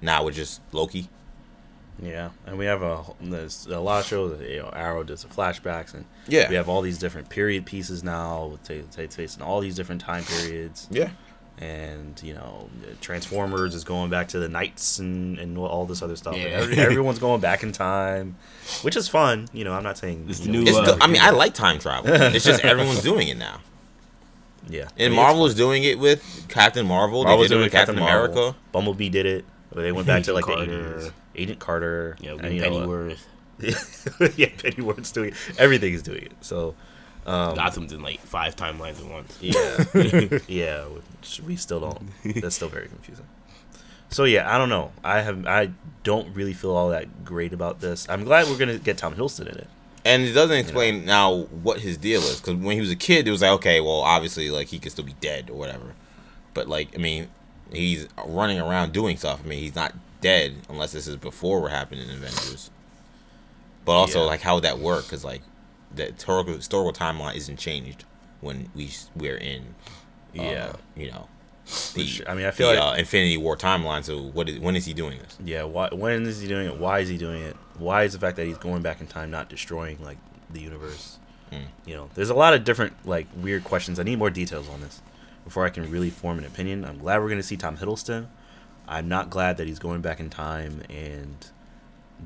Now 0.00 0.24
we're 0.24 0.30
just 0.32 0.60
Loki. 0.72 1.08
Yeah, 2.00 2.28
and 2.44 2.58
we 2.58 2.66
have 2.66 2.82
a 2.82 3.02
there's 3.22 3.66
a 3.66 3.80
lot 3.80 4.00
of 4.00 4.06
shows. 4.06 4.38
You 4.42 4.58
know, 4.58 4.68
Arrow 4.74 5.02
does 5.02 5.22
the 5.22 5.28
flashbacks, 5.28 5.94
and 5.94 6.04
Yeah. 6.28 6.48
we 6.50 6.54
have 6.56 6.68
all 6.68 6.82
these 6.82 6.98
different 6.98 7.30
period 7.30 7.64
pieces 7.64 8.04
now 8.04 8.46
with 8.48 8.62
ta- 8.64 8.86
takes 8.94 9.16
place 9.16 9.34
in 9.34 9.40
all 9.42 9.60
these 9.60 9.74
different 9.76 10.02
time 10.02 10.22
periods. 10.24 10.88
Yeah. 10.90 11.08
And 11.58 12.20
you 12.22 12.34
know 12.34 12.68
Transformers 13.00 13.74
is 13.74 13.84
going 13.84 14.10
back 14.10 14.28
to 14.28 14.38
the 14.38 14.48
Knights 14.48 14.98
and 14.98 15.38
and 15.38 15.56
all 15.58 15.86
this 15.86 16.02
other 16.02 16.16
stuff. 16.16 16.36
Yeah. 16.36 16.44
Every- 16.44 16.76
everyone's 16.78 17.18
going 17.18 17.40
back 17.40 17.62
in 17.62 17.72
time, 17.72 18.36
which 18.82 18.96
is 18.96 19.08
fun. 19.08 19.48
You 19.52 19.64
know, 19.64 19.72
I'm 19.72 19.82
not 19.82 19.98
saying 19.98 20.26
It's 20.28 20.44
new, 20.44 20.62
It's 20.62 20.76
uh, 20.76 20.96
the, 20.96 21.02
I 21.02 21.06
mean, 21.06 21.20
I 21.20 21.30
like 21.30 21.54
time 21.54 21.78
travel. 21.78 22.10
It's 22.12 22.44
just 22.44 22.64
everyone's 22.64 23.02
doing 23.02 23.28
it 23.28 23.38
now. 23.38 23.60
yeah. 24.68 24.88
And 24.96 25.06
I 25.06 25.08
mean, 25.08 25.16
Marvel 25.16 25.46
is 25.46 25.54
doing 25.54 25.84
it 25.84 25.98
with 25.98 26.46
Captain 26.48 26.86
Marvel. 26.86 27.24
Marvel's 27.24 27.48
they 27.48 27.54
did 27.54 27.60
it 27.60 27.64
with 27.64 27.72
Captain, 27.72 27.96
Marvel. 27.98 28.32
America. 28.38 28.58
Bumblebee 28.72 29.08
did 29.08 29.26
it. 29.26 29.44
They 29.74 29.92
went 29.92 30.06
back 30.06 30.22
to 30.24 30.32
like 30.32 30.44
Agent 30.48 30.58
the 30.70 30.76
Carter. 30.76 30.98
80s. 30.98 31.12
Agent 31.36 31.58
Carter. 31.58 32.16
Yeah, 32.20 32.30
and, 32.40 32.54
you 32.54 32.60
know, 32.62 32.66
uh, 32.66 32.70
Pennyworth. 32.80 33.26
yeah, 34.38 34.48
Pennyworth's 34.58 35.12
doing 35.12 35.30
it. 35.30 35.34
Everything 35.58 35.92
is 35.92 36.02
doing 36.02 36.22
it. 36.22 36.32
So, 36.40 36.74
Um, 37.26 37.56
Gotham's 37.56 37.92
in 37.92 38.02
like 38.02 38.20
five 38.20 38.54
timelines 38.56 39.00
at 39.04 39.10
once. 39.10 39.36
Yeah, 39.40 40.38
yeah. 40.48 40.84
Which 40.84 41.40
we 41.44 41.56
still 41.56 41.80
don't. 41.80 42.08
That's 42.40 42.54
still 42.56 42.68
very 42.68 42.86
confusing. 42.88 43.26
So 44.10 44.24
yeah, 44.24 44.52
I 44.54 44.58
don't 44.58 44.68
know. 44.68 44.92
I 45.02 45.20
have 45.22 45.46
I 45.46 45.70
don't 46.04 46.32
really 46.34 46.52
feel 46.52 46.70
all 46.70 46.90
that 46.90 47.24
great 47.24 47.52
about 47.52 47.80
this. 47.80 48.06
I'm 48.08 48.22
glad 48.24 48.46
we're 48.48 48.56
gonna 48.58 48.78
get 48.78 48.98
Tom 48.98 49.14
Hiddleston 49.16 49.42
in 49.52 49.58
it. 49.58 49.66
And 50.04 50.22
it 50.22 50.34
doesn't 50.34 50.56
explain 50.56 51.04
now 51.04 51.34
what 51.64 51.80
his 51.80 51.96
deal 51.96 52.20
is. 52.20 52.40
Because 52.40 52.54
when 52.54 52.76
he 52.76 52.80
was 52.80 52.92
a 52.92 52.96
kid, 52.96 53.26
it 53.26 53.32
was 53.32 53.42
like, 53.42 53.50
okay, 53.52 53.80
well, 53.80 54.02
obviously, 54.02 54.50
like 54.50 54.68
he 54.68 54.78
could 54.78 54.92
still 54.92 55.04
be 55.04 55.16
dead 55.20 55.50
or 55.50 55.54
whatever. 55.58 55.94
But 56.54 56.68
like, 56.68 56.94
I 56.94 56.98
mean, 56.98 57.26
he's 57.72 58.06
running 58.24 58.60
around 58.60 58.92
doing 58.92 59.16
stuff. 59.16 59.40
I 59.44 59.48
mean, 59.48 59.58
he's 59.58 59.74
not 59.74 59.94
dead 60.20 60.54
unless 60.68 60.92
this 60.92 61.08
is 61.08 61.16
before 61.16 61.60
what 61.60 61.72
happened 61.72 62.02
in 62.02 62.10
Avengers. 62.10 62.70
But 63.84 63.92
also, 63.92 64.20
Yeah. 64.20 64.26
like, 64.26 64.42
how 64.42 64.54
would 64.54 64.64
that 64.64 64.78
work? 64.78 65.04
Because 65.06 65.24
like, 65.24 65.42
the 65.94 66.06
historical 66.06 66.54
historical 66.54 66.92
timeline 66.92 67.36
isn't 67.36 67.58
changed 67.58 68.04
when 68.40 68.70
we 68.74 68.90
we're 69.14 69.36
in, 69.38 69.74
uh, 70.38 70.42
Yeah. 70.42 70.72
you 70.94 71.10
know, 71.10 71.28
the 71.94 72.02
Which, 72.02 72.22
I 72.28 72.34
mean, 72.34 72.46
I 72.46 72.50
feel 72.52 72.68
the, 72.70 72.76
like 72.76 72.94
uh, 72.96 72.98
Infinity 72.98 73.36
War 73.38 73.56
timeline. 73.56 74.04
So 74.04 74.20
what 74.22 74.48
is 74.48 74.58
when 74.60 74.76
is 74.76 74.84
he 74.84 74.92
doing 74.94 75.18
this? 75.18 75.36
yeah. 75.44 75.64
Why? 75.64 75.88
When 75.92 76.24
is 76.26 76.40
he 76.40 76.48
doing 76.48 76.66
it? 76.66 76.76
Why 76.78 77.00
is 77.00 77.08
he 77.08 77.16
doing 77.18 77.42
it? 77.42 77.56
Why 77.78 78.04
is 78.04 78.12
the 78.12 78.18
fact 78.18 78.36
that 78.36 78.46
he's 78.46 78.58
going 78.58 78.82
back 78.82 79.00
in 79.00 79.06
time 79.06 79.30
not 79.30 79.48
destroying 79.48 80.02
like 80.02 80.18
the 80.50 80.60
universe? 80.60 81.18
Mm. 81.52 81.62
You 81.86 81.94
know, 81.94 82.10
there's 82.14 82.30
a 82.30 82.34
lot 82.34 82.54
of 82.54 82.64
different 82.64 82.92
like 83.06 83.26
weird 83.36 83.64
questions. 83.64 83.98
I 83.98 84.02
need 84.04 84.18
more 84.18 84.30
details 84.30 84.68
on 84.68 84.80
this 84.80 85.00
before 85.44 85.64
I 85.64 85.70
can 85.70 85.90
really 85.90 86.10
form 86.10 86.38
an 86.38 86.44
opinion. 86.44 86.84
I'm 86.84 86.98
glad 86.98 87.20
we're 87.20 87.28
gonna 87.28 87.42
see 87.42 87.56
Tom 87.56 87.76
Hiddleston. 87.78 88.26
I'm 88.88 89.08
not 89.08 89.30
glad 89.30 89.56
that 89.56 89.66
he's 89.66 89.78
going 89.80 90.00
back 90.00 90.20
in 90.20 90.30
time 90.30 90.82
and 90.88 91.36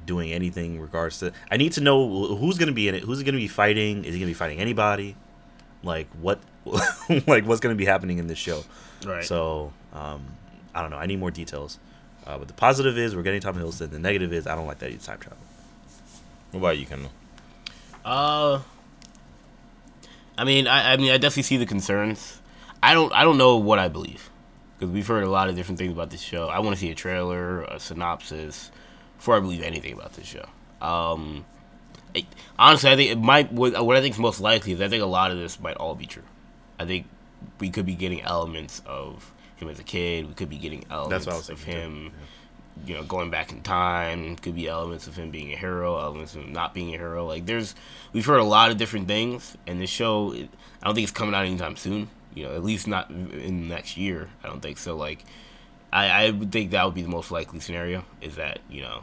doing 0.07 0.33
anything 0.33 0.77
in 0.77 0.81
regards 0.81 1.19
to. 1.21 1.33
I 1.51 1.57
need 1.57 1.73
to 1.73 1.81
know 1.81 2.37
who's 2.37 2.59
gonna 2.59 2.73
be 2.73 2.89
in 2.89 2.95
it. 2.95 3.03
Who's 3.03 3.23
gonna 3.23 3.39
be 3.39 3.49
fighting? 3.49 4.05
Is 4.05 4.15
he 4.15 4.21
gonna 4.21 4.31
be 4.31 4.35
fighting 4.35 4.59
anybody? 4.59 5.17
Like 5.83 6.09
what? 6.21 6.41
like 7.27 7.45
what's 7.45 7.61
gonna 7.61 7.75
be 7.75 7.85
happening 7.85 8.19
in 8.19 8.27
this 8.27 8.39
show? 8.39 8.65
Right. 9.05 9.25
So 9.25 9.73
um, 9.93 10.25
I 10.75 10.83
don't 10.83 10.91
know. 10.91 10.99
I 10.99 11.07
need 11.07 11.19
more 11.19 11.31
details. 11.31 11.79
Uh, 12.27 12.39
but 12.39 12.49
the 12.49 12.55
positive 12.55 12.99
is 12.99 13.17
we're 13.17 13.23
getting 13.23 13.41
Tom 13.41 13.57
Hiddleston. 13.57 13.91
The 13.91 13.99
negative 13.99 14.33
is 14.33 14.47
I 14.47 14.55
don't 14.55 14.67
like 14.67 14.79
that 14.81 14.91
he's 14.91 15.05
time 15.05 15.19
travel. 15.19 15.39
What 16.51 16.61
about 16.61 16.79
you, 16.79 16.87
Kendall? 16.87 17.13
Uh, 18.05 18.61
I 20.37 20.45
mean, 20.45 20.67
I, 20.67 20.95
I 20.95 20.97
mean, 20.97 21.11
I 21.11 21.19
definitely 21.19 21.45
see 21.45 21.57
the 21.57 21.67
concerns. 21.67 22.41
I 22.83 22.95
don't, 22.95 23.13
I 23.13 23.25
don't 23.25 23.39
know 23.39 23.57
what 23.59 23.79
I 23.79 23.89
believe 23.89 24.31
because 24.79 24.93
we've 24.93 25.07
heard 25.07 25.23
a 25.23 25.31
lot 25.31 25.49
of 25.49 25.57
different 25.57 25.79
things 25.79 25.93
about 25.93 26.11
this 26.11 26.21
show. 26.21 26.49
I 26.49 26.61
want 26.61 26.75
to 26.75 26.81
see 26.81 26.91
a 26.91 26.95
trailer, 26.95 27.63
a 27.65 27.79
synopsis, 27.79 28.71
before 29.21 29.37
I 29.37 29.41
believe 29.41 29.63
anything 29.63 29.93
about 29.93 30.15
this 30.15 30.27
show. 30.27 30.47
Um, 30.81 31.45
it, 32.15 32.25
honestly, 32.59 32.91
I 32.91 32.97
think 32.97 33.11
it 33.11 33.19
might. 33.19 33.53
What, 33.53 33.85
what 33.85 33.97
I 33.97 34.01
think 34.01 34.15
is 34.15 34.19
most 34.19 34.41
likely 34.41 34.73
is 34.73 34.81
I 34.81 34.89
think 34.89 35.03
a 35.03 35.07
lot 35.07 35.31
of 35.31 35.37
this 35.37 35.61
might 35.61 35.77
all 35.77 35.95
be 35.95 36.07
true. 36.07 36.25
I 36.79 36.87
think 36.87 37.07
we 37.61 37.69
could 37.69 37.85
be 37.85 37.95
getting 37.95 38.23
elements 38.23 38.83
of 38.87 39.33
him 39.57 39.69
as 39.69 39.79
a 39.79 39.85
kid. 39.85 40.27
We 40.27 40.35
could 40.35 40.49
be 40.49 40.57
getting 40.57 40.85
elements 40.91 41.27
of 41.51 41.63
him 41.63 42.13
you 42.87 42.95
know, 42.95 43.03
going 43.05 43.31
back 43.31 43.53
in 43.53 43.61
time. 43.63 44.37
Could 44.37 44.55
be 44.55 44.69
elements 44.69 45.07
of 45.07 45.17
him 45.17 45.31
being 45.31 45.53
a 45.53 45.57
hero, 45.57 45.99
elements 45.99 46.35
of 46.35 46.43
him 46.43 46.53
not 46.53 46.75
being 46.75 46.95
a 46.95 46.99
hero. 46.99 47.27
Like 47.27 47.47
there's, 47.47 47.75
we've 48.13 48.25
heard 48.25 48.41
a 48.41 48.45
lot 48.45 48.71
of 48.71 48.79
different 48.79 49.07
things, 49.07 49.57
and 49.67 49.81
this 49.81 49.91
show, 49.91 50.33
it, 50.33 50.49
I 50.83 50.87
don't 50.87 50.95
think 50.95 51.05
it's 51.05 51.13
coming 51.13 51.35
out 51.35 51.45
anytime 51.45 51.77
soon. 51.77 52.09
You 52.35 52.45
know, 52.45 52.55
at 52.55 52.65
least 52.65 52.87
not 52.87 53.11
in 53.11 53.69
the 53.69 53.75
next 53.75 53.97
year. 53.97 54.29
I 54.43 54.49
don't 54.49 54.61
think 54.61 54.79
so. 54.79 54.97
Like, 54.97 55.25
I, 55.93 56.27
I 56.27 56.31
would 56.31 56.53
think 56.53 56.71
that 56.71 56.85
would 56.85 56.95
be 56.95 57.03
the 57.03 57.09
most 57.09 57.31
likely 57.31 57.61
scenario. 57.61 58.05
Is 58.21 58.37
that 58.37 58.61
you 58.71 58.83
know, 58.83 59.03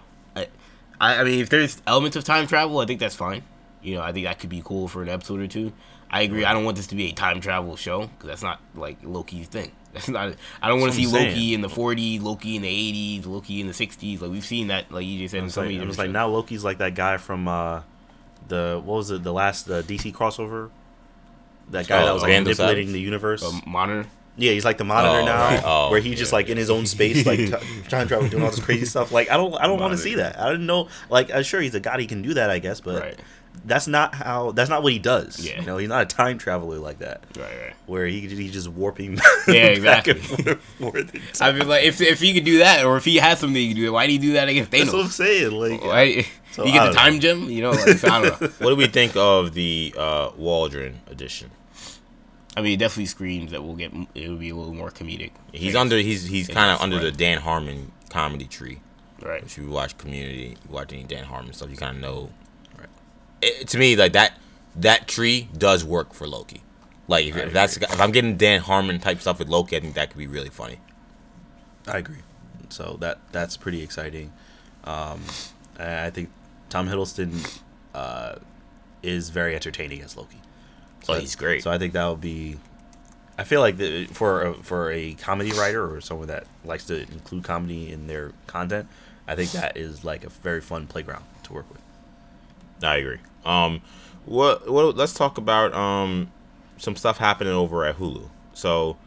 I, 0.99 1.15
I, 1.15 1.21
I 1.21 1.23
mean, 1.23 1.39
if 1.39 1.49
there's 1.49 1.81
elements 1.87 2.15
of 2.17 2.23
time 2.23 2.47
travel, 2.47 2.79
I 2.79 2.85
think 2.85 2.99
that's 2.99 3.15
fine. 3.15 3.43
You 3.81 3.95
know, 3.95 4.01
I 4.01 4.11
think 4.11 4.25
that 4.25 4.39
could 4.39 4.49
be 4.49 4.61
cool 4.63 4.87
for 4.87 5.01
an 5.03 5.09
episode 5.09 5.39
or 5.39 5.47
two. 5.47 5.71
I 6.09 6.21
agree. 6.21 6.45
I 6.45 6.53
don't 6.53 6.63
want 6.63 6.77
this 6.77 6.87
to 6.87 6.95
be 6.95 7.09
a 7.09 7.11
time 7.11 7.41
travel 7.41 7.75
show 7.75 8.07
because 8.07 8.27
that's 8.27 8.41
not 8.41 8.59
like 8.75 8.97
Loki's 9.03 9.47
thing. 9.47 9.71
That's 9.93 10.09
not. 10.09 10.35
I 10.61 10.67
don't 10.67 10.79
want 10.79 10.93
to 10.93 10.97
see 10.99 11.07
Loki 11.07 11.33
saying. 11.33 11.53
in 11.53 11.61
the 11.61 11.69
40s, 11.69 12.21
Loki 12.21 12.55
in 12.55 12.61
the 12.61 13.19
80s, 13.21 13.25
Loki 13.25 13.61
in 13.61 13.67
the 13.67 13.73
60s. 13.73 14.21
Like 14.21 14.29
we've 14.29 14.45
seen 14.45 14.67
that, 14.67 14.91
like 14.91 15.05
you 15.07 15.17
just 15.17 15.31
said, 15.31 15.37
I 15.37 15.39
in 15.39 15.45
was 15.45 15.53
some 15.55 15.65
like, 15.65 15.73
of 15.73 15.75
I 15.77 15.79
these 15.79 15.87
was 15.87 15.97
like 15.97 16.07
shows. 16.07 16.13
now 16.13 16.27
Loki's 16.27 16.63
like 16.63 16.77
that 16.77 16.93
guy 16.93 17.17
from 17.17 17.47
uh, 17.47 17.81
the 18.47 18.79
what 18.83 18.95
was 18.97 19.09
it 19.11 19.23
the 19.23 19.33
last 19.33 19.67
uh, 19.69 19.81
DC 19.81 20.13
crossover. 20.13 20.69
That 21.71 21.87
guy 21.87 22.03
Oh, 22.03 22.05
that 22.05 22.13
was 22.13 22.21
like 22.21 22.31
manipulating 22.31 22.91
the 22.93 22.99
universe. 23.01 23.43
Um, 23.43 23.63
monitor. 23.65 24.07
Yeah, 24.37 24.51
he's 24.51 24.63
like 24.65 24.77
the 24.77 24.83
monitor 24.83 25.21
Oh, 25.21 25.25
now. 25.25 25.61
Oh, 25.65 25.89
where 25.91 25.99
he's 25.99 26.17
just 26.17 26.31
yeah. 26.31 26.35
like 26.37 26.49
in 26.49 26.57
his 26.57 26.69
own 26.69 26.85
space, 26.85 27.25
like 27.25 27.39
t- 27.39 27.51
time 27.89 28.07
travel, 28.07 28.29
doing 28.29 28.43
all 28.43 28.51
this 28.51 28.59
crazy 28.59 28.85
stuff. 28.85 29.11
Like 29.11 29.29
I 29.31 29.37
don't, 29.37 29.53
I 29.55 29.67
don't 29.67 29.79
want 29.79 29.91
to 29.93 29.97
see 29.97 30.15
that. 30.15 30.39
I 30.39 30.49
didn't 30.51 30.65
know. 30.67 30.87
Like, 31.09 31.33
I'm 31.33 31.43
sure 31.43 31.59
he's 31.61 31.75
a 31.75 31.79
god; 31.79 31.99
he 31.99 32.05
can 32.07 32.21
do 32.21 32.33
that, 32.35 32.49
I 32.49 32.59
guess. 32.59 32.79
But 32.81 33.01
Right. 33.01 33.19
that's 33.65 33.87
not 33.87 34.13
how. 34.15 34.51
That's 34.51 34.69
not 34.69 34.83
what 34.83 34.93
he 34.93 34.99
does. 34.99 35.39
Yeah. 35.39 35.59
You 35.61 35.65
know, 35.65 35.77
he's 35.77 35.89
not 35.89 36.03
a 36.03 36.05
time 36.05 36.37
traveler 36.37 36.77
like 36.77 36.99
that, 36.99 37.23
Right, 37.37 37.43
right. 37.45 37.73
where 37.87 38.05
he 38.05 38.21
he's 38.21 38.51
just 38.53 38.67
warping. 38.69 39.17
Yeah, 39.47 39.79
back 39.79 40.07
and 40.07 40.17
exactly. 40.17 40.55
forth 40.55 40.61
for 40.77 41.01
the 41.03 41.21
I 41.41 41.51
mean, 41.53 41.67
like 41.67 41.83
if 41.85 41.99
if 42.01 42.19
he 42.19 42.33
could 42.33 42.43
do 42.45 42.59
that, 42.59 42.85
or 42.85 42.97
if 42.97 43.05
he 43.05 43.15
has 43.17 43.39
something 43.39 43.55
he 43.55 43.69
can 43.69 43.77
do, 43.77 43.91
why 43.93 44.05
did 44.05 44.11
he 44.13 44.17
do 44.19 44.33
that 44.33 44.47
against 44.49 44.71
That's 44.71 44.91
what 44.93 45.05
I'm 45.05 45.09
saying. 45.09 45.51
Like, 45.51 45.83
Why 45.83 46.25
So, 46.51 46.63
he 46.65 46.71
get 46.73 46.87
the 46.89 46.93
time 46.93 47.19
gem? 47.19 47.49
You 47.49 47.61
know, 47.61 47.71
like, 47.71 48.03
I 48.03 48.21
don't 48.21 48.41
know. 48.41 48.47
What 48.59 48.69
do 48.71 48.75
we 48.75 48.87
think 48.87 49.15
of 49.15 49.53
the 49.53 49.93
uh, 49.97 50.31
Waldron 50.37 50.99
edition? 51.07 51.49
I 52.57 52.61
mean, 52.61 52.73
it 52.73 52.77
definitely 52.77 53.05
screams 53.05 53.51
that 53.51 53.63
we'll 53.63 53.75
get 53.75 53.93
it 54.15 54.29
will 54.29 54.37
be 54.37 54.49
a 54.49 54.55
little 54.55 54.73
more 54.73 54.89
comedic. 54.89 55.29
He's 55.53 55.75
under. 55.75 55.95
He's 55.97 56.25
he's 56.25 56.47
kind 56.47 56.71
of 56.71 56.79
that's 56.79 56.81
under 56.81 56.99
the. 56.99 57.11
Dan 57.11 57.37
Harmon 57.37 57.91
comedy 58.09 58.45
tree. 58.45 58.79
right. 59.21 59.43
If 59.43 59.59
you 59.59 59.69
watch 59.69 59.95
Community, 59.99 60.57
you 60.67 60.73
watch 60.73 60.91
any 60.91 61.03
Dan 61.03 61.25
Harmon 61.25 61.53
stuff, 61.53 61.69
you 61.69 61.77
kind 61.77 61.97
of 61.97 62.01
know. 62.01 62.31
It, 63.43 63.67
to 63.67 63.77
me, 63.77 63.95
like 63.95 64.13
that 64.13 64.39
that 64.75 65.07
tree 65.07 65.49
does 65.55 65.85
work 65.85 66.15
for 66.15 66.27
Loki. 66.27 66.63
Like 67.07 67.27
if, 67.27 67.37
if 67.37 67.53
that's 67.53 67.77
if 67.77 68.01
I'm 68.01 68.11
getting 68.11 68.37
Dan 68.37 68.61
Harmon 68.61 68.99
type 68.99 69.21
stuff 69.21 69.37
with 69.37 69.49
Loki, 69.49 69.77
I 69.77 69.79
think 69.79 69.93
that 69.93 70.09
could 70.09 70.17
be 70.17 70.25
really 70.25 70.49
funny. 70.49 70.79
I 71.87 71.99
agree. 71.99 72.23
So 72.69 72.97
that 73.01 73.19
that's 73.31 73.55
pretty 73.55 73.83
exciting. 73.83 74.33
Um, 74.83 75.21
I 75.77 76.09
think 76.09 76.31
Tom 76.69 76.89
Hiddleston 76.89 77.61
uh, 77.93 78.37
is 79.03 79.29
very 79.29 79.53
entertaining 79.53 80.01
as 80.01 80.17
Loki. 80.17 80.41
Oh, 81.09 81.19
he's 81.19 81.35
great. 81.35 81.63
So 81.63 81.71
I 81.71 81.77
think 81.77 81.93
that 81.93 82.07
would 82.07 82.21
be. 82.21 82.57
I 83.37 83.43
feel 83.43 83.61
like 83.61 83.77
the, 83.77 84.05
for 84.07 84.41
a, 84.41 84.53
for 84.55 84.91
a 84.91 85.13
comedy 85.13 85.51
writer 85.51 85.93
or 85.93 86.01
someone 86.01 86.27
that 86.27 86.45
likes 86.65 86.85
to 86.85 87.01
include 87.01 87.43
comedy 87.43 87.91
in 87.91 88.07
their 88.07 88.31
content, 88.47 88.87
I 89.27 89.35
think 89.35 89.51
that 89.51 89.77
is 89.77 90.03
like 90.03 90.23
a 90.23 90.29
very 90.29 90.59
fun 90.59 90.87
playground 90.87 91.23
to 91.43 91.53
work 91.53 91.69
with. 91.69 91.81
I 92.83 92.95
agree. 92.97 93.19
Um, 93.45 93.81
what 94.25 94.69
what? 94.69 94.95
Let's 94.95 95.13
talk 95.13 95.37
about 95.37 95.73
um 95.73 96.31
some 96.77 96.95
stuff 96.95 97.17
happening 97.17 97.53
over 97.53 97.85
at 97.85 97.97
Hulu. 97.97 98.29
So, 98.53 98.97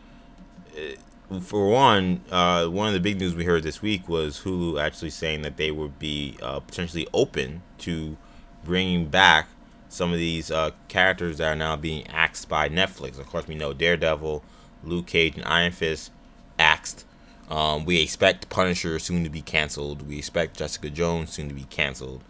eh, 0.77 0.97
for 1.41 1.69
one, 1.69 2.21
uh, 2.31 2.67
one 2.67 2.89
of 2.89 2.95
the 2.95 3.01
big 3.01 3.19
news 3.19 3.35
we 3.35 3.45
heard 3.45 3.63
this 3.63 3.81
week 3.81 4.09
was 4.09 4.41
Hulu 4.41 4.81
actually 4.81 5.11
saying 5.11 5.43
that 5.43 5.57
they 5.57 5.71
would 5.71 5.99
be 5.99 6.37
uh, 6.43 6.61
potentially 6.61 7.07
open 7.15 7.63
to 7.79 8.17
bringing 8.65 9.07
back 9.07 9.49
some 9.91 10.13
of 10.13 10.19
these 10.19 10.51
uh, 10.51 10.71
characters 10.89 11.39
that 11.39 11.53
are 11.53 11.57
now 11.57 11.77
being 11.77 12.07
axed 12.07 12.49
by 12.49 12.69
Netflix. 12.69 13.19
Of 13.19 13.27
course, 13.27 13.47
we 13.47 13.57
know 13.57 13.75
Daredevil, 13.75 14.43
Luke 14.85 15.07
Cage, 15.07 15.37
and 15.37 15.45
Iron 15.45 15.73
Fist 15.73 16.13
axed. 16.59 17.05
Um, 17.51 17.85
we 17.85 18.01
expect 18.01 18.49
Punisher 18.49 18.99
soon 19.01 19.25
to 19.25 19.29
be 19.29 19.43
canceled. 19.43 20.09
We 20.09 20.19
expect 20.19 20.57
Jessica 20.57 20.89
Jones 20.89 21.31
soon 21.31 21.49
to 21.49 21.55
be 21.55 21.65
canceled. 21.65 22.23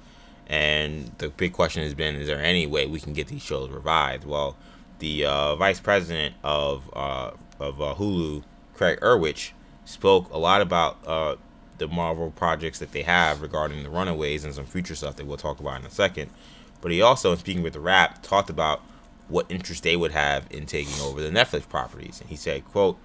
And 0.47 1.13
the 1.19 1.29
big 1.29 1.53
question 1.53 1.83
has 1.83 1.95
been: 1.95 2.17
Is 2.17 2.27
there 2.27 2.43
any 2.43 2.67
way 2.67 2.87
we 2.87 2.99
can 2.99 3.13
get 3.13 3.29
these 3.29 3.43
shows 3.43 3.69
revived? 3.69 4.25
Well, 4.25 4.57
the 4.99 5.27
uh, 5.27 5.55
vice 5.57 5.81
president 5.81 6.35
of 6.43 6.91
uh, 6.95 7.33
of 7.61 7.81
uh, 7.81 7.95
Hulu, 7.97 8.43
Craig 8.75 8.99
Erwich, 9.03 9.53
spoke 9.85 10.33
a 10.33 10.39
lot 10.39 10.63
about 10.63 10.97
uh, 11.07 11.37
the 11.77 11.87
Marvel 11.87 12.31
projects 12.31 12.79
that 12.79 12.93
they 12.93 13.03
have 13.03 13.43
regarding 13.43 13.83
the 13.83 13.91
Runaways 13.91 14.45
and 14.45 14.55
some 14.55 14.65
future 14.65 14.95
stuff 14.95 15.17
that 15.17 15.27
we'll 15.27 15.37
talk 15.37 15.61
about 15.61 15.81
in 15.81 15.87
a 15.87 15.91
second. 15.91 16.31
But 16.81 16.93
he 16.93 17.03
also, 17.03 17.33
in 17.33 17.39
speaking 17.39 17.62
with 17.62 17.74
the 17.74 17.81
Rap, 17.81 18.22
talked 18.22 18.51
about 18.51 18.81
what 19.28 19.47
interest 19.49 19.83
they 19.83 19.97
would 19.97 20.12
have 20.12 20.47
in 20.51 20.66
taking 20.66 21.01
over 21.03 21.20
the 21.20 21.31
Netflix 21.31 21.68
properties. 21.68 22.20
And 22.20 22.31
he 22.31 22.37
said, 22.37 22.64
"quote 22.64 22.99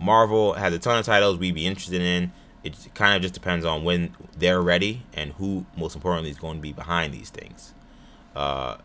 Marvel 0.00 0.54
has 0.54 0.72
a 0.72 0.78
ton 0.78 0.98
of 0.98 1.06
titles 1.06 1.38
we'd 1.38 1.54
be 1.54 1.66
interested 1.66 2.00
in. 2.00 2.32
It 2.62 2.74
kind 2.94 3.14
of 3.14 3.22
just 3.22 3.34
depends 3.34 3.64
on 3.64 3.84
when 3.84 4.14
they're 4.36 4.60
ready 4.60 5.02
and 5.14 5.32
who, 5.34 5.66
most 5.76 5.94
importantly, 5.94 6.30
is 6.30 6.38
going 6.38 6.56
to 6.56 6.62
be 6.62 6.72
behind 6.72 7.12
these 7.12 7.30
things." 7.30 7.74
Uh, 8.34 8.76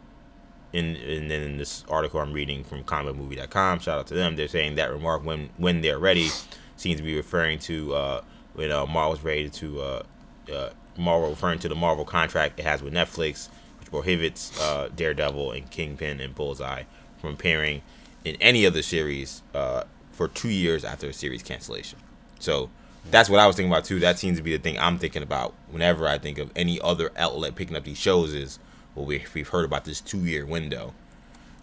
in 0.74 0.96
and 0.96 1.30
then 1.30 1.42
in 1.42 1.58
this 1.58 1.84
article 1.90 2.20
I'm 2.20 2.34
reading 2.34 2.64
from 2.64 2.84
comicmovie.com, 2.84 3.80
shout 3.80 4.00
out 4.00 4.08
to 4.08 4.14
them. 4.14 4.36
They're 4.36 4.48
saying 4.48 4.76
that 4.76 4.92
remark 4.92 5.24
when 5.24 5.50
when 5.58 5.82
they're 5.82 6.00
ready 6.00 6.30
seems 6.78 6.98
to 6.98 7.04
be 7.04 7.16
referring 7.16 7.60
to 7.60 7.94
uh, 7.94 8.22
when 8.54 8.72
uh, 8.72 8.86
Marvel's 8.86 9.22
ready 9.24 9.50
to 9.50 9.82
uh, 9.82 10.04
uh, 10.52 10.70
Marvel 10.98 11.30
referring 11.30 11.60
to 11.60 11.70
the 11.70 11.76
Marvel 11.76 12.06
contract 12.06 12.60
it 12.60 12.64
has 12.64 12.82
with 12.82 12.94
Netflix, 12.94 13.50
prohibits 13.92 14.54
uh, 14.60 14.90
Daredevil 14.96 15.54
and 15.54 15.70
Kingpin 15.72 16.22
and 16.22 16.36
Bullseye 16.36 16.84
from 17.20 17.32
appearing 17.36 17.84
in 18.26 18.38
any 18.42 18.66
other 18.66 18.84
series 18.84 19.44
uh, 19.56 19.84
for 20.12 20.28
two 20.30 20.50
years 20.50 20.86
after 20.86 21.10
a 21.10 21.14
series 21.14 21.44
cancellation. 21.44 22.00
So 22.40 22.72
that's 23.10 23.30
what 23.30 23.40
I 23.40 23.48
was 23.48 23.56
thinking 23.58 23.72
about 23.72 23.86
too. 23.86 24.00
That 24.00 24.20
seems 24.20 24.38
to 24.38 24.44
be 24.44 24.54
the 24.56 24.64
thing 24.64 24.78
I'm 24.80 25.00
thinking 25.00 25.24
about 25.24 25.56
whenever 25.70 26.08
I 26.08 26.18
think 26.20 26.38
of 26.40 26.52
any 26.56 26.82
other 26.82 27.12
outlet 27.18 27.56
picking 27.56 27.78
up 27.78 27.86
these 27.86 27.98
shows 28.00 28.34
is 28.34 28.60
well 28.96 29.06
we, 29.06 29.24
we've 29.36 29.50
heard 29.50 29.66
about 29.66 29.86
this 29.86 30.02
two 30.02 30.20
year 30.26 30.46
window 30.46 30.94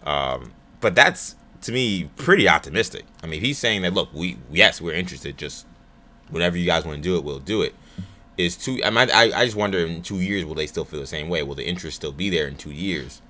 Um, 0.03 0.53
but 0.81 0.95
that's 0.95 1.35
to 1.61 1.71
me 1.71 2.05
pretty 2.15 2.47
optimistic. 2.49 3.05
I 3.23 3.27
mean, 3.27 3.41
he's 3.41 3.57
saying 3.57 3.81
that 3.83 3.93
look, 3.93 4.13
we 4.13 4.37
yes, 4.51 4.81
we're 4.81 4.93
interested. 4.95 5.37
Just 5.37 5.65
whenever 6.29 6.57
you 6.57 6.65
guys 6.65 6.85
want 6.85 6.97
to 6.97 7.03
do 7.03 7.17
it, 7.17 7.23
we'll 7.23 7.39
do 7.39 7.61
it. 7.61 7.75
Is 8.39 8.55
two? 8.55 8.79
I, 8.85 8.89
mean, 8.89 9.09
I 9.13 9.31
I 9.35 9.43
just 9.45 9.57
wonder 9.57 9.79
in 9.79 10.01
two 10.01 10.21
years 10.21 10.45
will 10.45 10.55
they 10.55 10.65
still 10.65 10.85
feel 10.85 11.01
the 11.01 11.05
same 11.07 11.27
way? 11.27 11.43
Will 11.43 11.55
the 11.55 11.67
interest 11.67 11.97
still 11.97 12.13
be 12.13 12.29
there 12.29 12.47
in 12.47 12.55
two 12.55 12.71
years? 12.71 13.21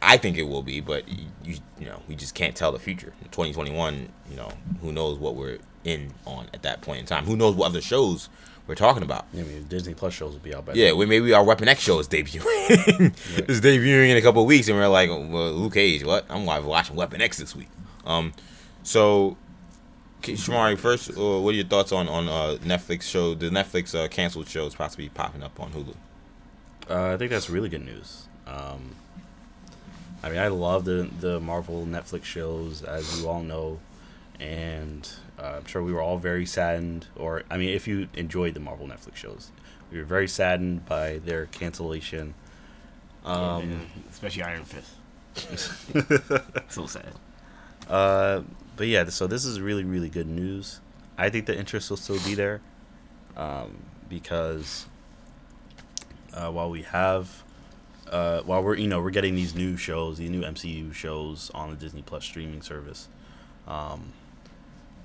I 0.00 0.16
think 0.16 0.38
it 0.38 0.44
will 0.44 0.62
be, 0.62 0.80
but 0.80 1.06
you, 1.08 1.26
you, 1.44 1.56
you 1.78 1.86
know 1.86 2.00
we 2.08 2.14
just 2.14 2.34
can't 2.34 2.56
tell 2.56 2.72
the 2.72 2.78
future. 2.78 3.12
In 3.20 3.28
2021, 3.28 4.08
you 4.30 4.36
know 4.36 4.50
who 4.80 4.90
knows 4.90 5.18
what 5.18 5.34
we're 5.34 5.58
in 5.84 6.14
on 6.24 6.46
at 6.54 6.62
that 6.62 6.80
point 6.80 7.00
in 7.00 7.06
time. 7.06 7.26
Who 7.26 7.36
knows 7.36 7.54
what 7.56 7.66
other 7.66 7.82
shows 7.82 8.30
we're 8.66 8.74
talking 8.74 9.02
about? 9.02 9.26
I 9.34 9.42
mean, 9.42 9.66
Disney 9.68 9.92
Plus 9.92 10.14
shows 10.14 10.32
will 10.32 10.40
be 10.40 10.54
out 10.54 10.64
by 10.64 10.72
Yeah, 10.72 10.86
then. 10.86 10.96
we 10.96 11.04
maybe 11.04 11.34
our 11.34 11.44
Weapon 11.44 11.68
X 11.68 11.80
show 11.82 11.98
is 11.98 12.08
debuting. 12.08 12.40
it's 13.48 13.60
debuting 13.60 14.08
in 14.08 14.16
a 14.16 14.22
couple 14.22 14.40
of 14.42 14.48
weeks, 14.48 14.68
and 14.68 14.78
we're 14.78 14.88
like, 14.88 15.10
well, 15.10 15.52
Luke 15.52 15.74
Cage, 15.74 16.04
what? 16.04 16.24
I'm 16.30 16.46
watching 16.46 16.96
Weapon 16.96 17.20
X 17.20 17.36
this 17.36 17.54
week. 17.54 17.68
Um, 18.06 18.32
so, 18.82 19.36
Shamari, 20.22 20.76
first, 20.78 21.10
uh, 21.16 21.40
what 21.40 21.54
are 21.54 21.56
your 21.56 21.64
thoughts 21.66 21.92
on 21.92 22.08
on 22.08 22.28
uh, 22.28 22.58
Netflix 22.62 23.02
show? 23.02 23.34
The 23.34 23.50
Netflix 23.50 23.94
uh, 23.94 24.08
canceled 24.08 24.48
shows 24.48 24.74
possibly 24.74 25.08
popping 25.08 25.42
up 25.42 25.58
on 25.60 25.72
Hulu. 25.72 25.94
Uh, 26.90 27.14
I 27.14 27.16
think 27.16 27.30
that's 27.30 27.48
really 27.50 27.68
good 27.68 27.84
news. 27.84 28.26
Um, 28.46 28.94
I 30.22 30.30
mean, 30.30 30.38
I 30.38 30.48
love 30.48 30.84
the 30.84 31.08
the 31.20 31.40
Marvel 31.40 31.86
Netflix 31.86 32.24
shows, 32.24 32.82
as 32.82 33.20
you 33.20 33.28
all 33.28 33.42
know, 33.42 33.78
and 34.40 35.08
uh, 35.38 35.54
I'm 35.58 35.66
sure 35.66 35.82
we 35.82 35.92
were 35.92 36.02
all 36.02 36.18
very 36.18 36.46
saddened. 36.46 37.06
Or, 37.16 37.42
I 37.50 37.56
mean, 37.56 37.70
if 37.70 37.86
you 37.86 38.08
enjoyed 38.14 38.54
the 38.54 38.60
Marvel 38.60 38.86
Netflix 38.86 39.16
shows, 39.16 39.50
we 39.92 39.98
were 39.98 40.04
very 40.04 40.28
saddened 40.28 40.86
by 40.86 41.18
their 41.18 41.46
cancellation. 41.46 42.34
Um, 43.24 43.62
And 43.62 43.86
especially 44.10 44.42
Iron 44.42 44.64
Fist. 44.64 44.90
so 46.68 46.86
sad. 46.86 47.12
Uh, 47.88 48.42
but 48.78 48.86
yeah, 48.86 49.04
so 49.10 49.26
this 49.26 49.44
is 49.44 49.60
really, 49.60 49.84
really 49.84 50.08
good 50.08 50.26
news. 50.28 50.80
I 51.18 51.28
think 51.28 51.44
the 51.46 51.58
interest 51.58 51.90
will 51.90 51.96
still 51.98 52.18
be 52.24 52.34
there, 52.34 52.60
um, 53.36 53.76
because 54.08 54.86
uh, 56.32 56.50
while 56.50 56.70
we 56.70 56.82
have, 56.82 57.42
uh, 58.10 58.40
while 58.42 58.62
we're 58.62 58.76
you 58.76 58.86
know 58.88 59.02
we're 59.02 59.10
getting 59.10 59.34
these 59.34 59.54
new 59.54 59.76
shows, 59.76 60.16
these 60.18 60.30
new 60.30 60.42
MCU 60.42 60.94
shows 60.94 61.50
on 61.54 61.70
the 61.70 61.76
Disney 61.76 62.02
Plus 62.02 62.24
streaming 62.24 62.62
service, 62.62 63.08
um, 63.66 64.12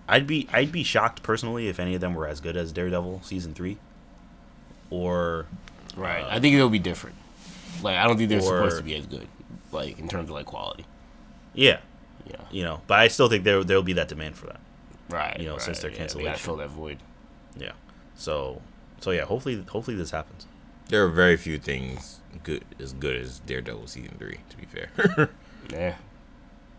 I'd 0.08 0.28
be 0.28 0.48
I'd 0.54 0.72
be 0.72 0.84
shocked 0.84 1.24
personally 1.24 1.68
if 1.68 1.80
any 1.80 1.96
of 1.96 2.02
them 2.02 2.14
were 2.14 2.28
as 2.28 2.40
good 2.40 2.56
as 2.56 2.72
Daredevil 2.72 3.22
season 3.24 3.54
three, 3.54 3.78
or 4.90 5.48
Right. 5.96 6.24
Uh, 6.24 6.28
I 6.30 6.40
think 6.40 6.56
it'll 6.56 6.70
be 6.70 6.80
different. 6.80 7.16
Like 7.82 7.98
I 7.98 8.08
don't 8.08 8.18
think 8.18 8.30
they're 8.30 8.40
or- 8.40 8.44
supposed 8.44 8.78
to 8.78 8.84
be 8.84 8.96
as 8.96 9.06
good. 9.06 9.28
Like 9.72 9.98
in 10.00 10.08
terms 10.08 10.30
of 10.30 10.36
like 10.36 10.46
quality. 10.46 10.86
yeah, 11.56 11.80
Yeah. 12.26 12.36
you 12.52 12.64
know, 12.64 12.82
but 12.88 13.00
I 13.00 13.08
still 13.10 13.28
think 13.30 13.44
there 13.44 13.64
there'll 13.64 13.84
be 13.84 13.94
that 13.94 14.08
demand 14.08 14.36
for 14.38 14.48
that. 14.48 14.60
Right. 15.10 15.38
You 15.40 15.46
know, 15.48 15.54
right, 15.54 15.62
since 15.62 15.80
their 15.80 15.90
yeah, 15.92 15.96
They 15.96 16.00
cancellation. 16.00 16.32
gotta 16.32 16.44
fill 16.44 16.56
that 16.58 16.70
void. 16.70 16.98
Yeah, 17.58 17.74
so 18.16 18.62
so 19.00 19.12
yeah, 19.12 19.26
hopefully 19.26 19.64
hopefully 19.70 19.98
this 19.98 20.12
happens. 20.12 20.48
There 20.90 21.04
are 21.06 21.10
very 21.10 21.38
few 21.38 21.58
things 21.60 22.20
good 22.44 22.64
as 22.80 22.94
good 22.94 23.16
as 23.16 23.40
Daredevil 23.40 23.88
season 23.88 24.16
three. 24.18 24.40
To 24.50 24.58
be 24.58 24.66
fair, 24.66 25.30
Yeah. 25.72 25.96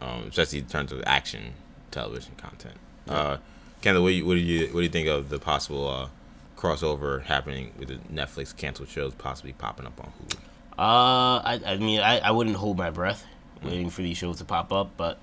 um, 0.01 0.25
especially 0.29 0.61
in 0.61 0.67
terms 0.67 0.91
of 0.93 1.03
action 1.07 1.53
television 1.91 2.33
content. 2.37 2.75
Uh, 3.09 3.37
Kendall, 3.83 4.03
what 4.03 4.09
do 4.11 4.15
you 4.15 4.27
what 4.27 4.35
do 4.35 4.41
you 4.41 4.67
what 4.69 4.81
do 4.81 4.83
you 4.83 4.89
think 4.89 5.09
of 5.09 5.29
the 5.29 5.39
possible 5.39 5.87
uh, 5.89 6.09
crossover 6.57 7.23
happening 7.23 7.73
with 7.79 7.89
the 7.89 7.97
Netflix 8.13 8.57
canceled 8.57 8.89
shows 8.89 9.15
possibly 9.15 9.53
popping 9.53 9.87
up 9.87 10.01
on 10.01 10.13
Hulu? 10.19 10.37
Uh, 10.77 11.39
I, 11.45 11.61
I 11.67 11.77
mean, 11.77 12.01
I, 12.01 12.19
I 12.19 12.31
wouldn't 12.33 12.57
hold 12.57 12.77
my 12.79 12.91
breath 12.91 13.25
waiting 13.63 13.91
for 13.91 14.03
these 14.03 14.17
shows 14.17 14.39
to 14.39 14.45
pop 14.45 14.73
up, 14.73 14.91
but 14.97 15.19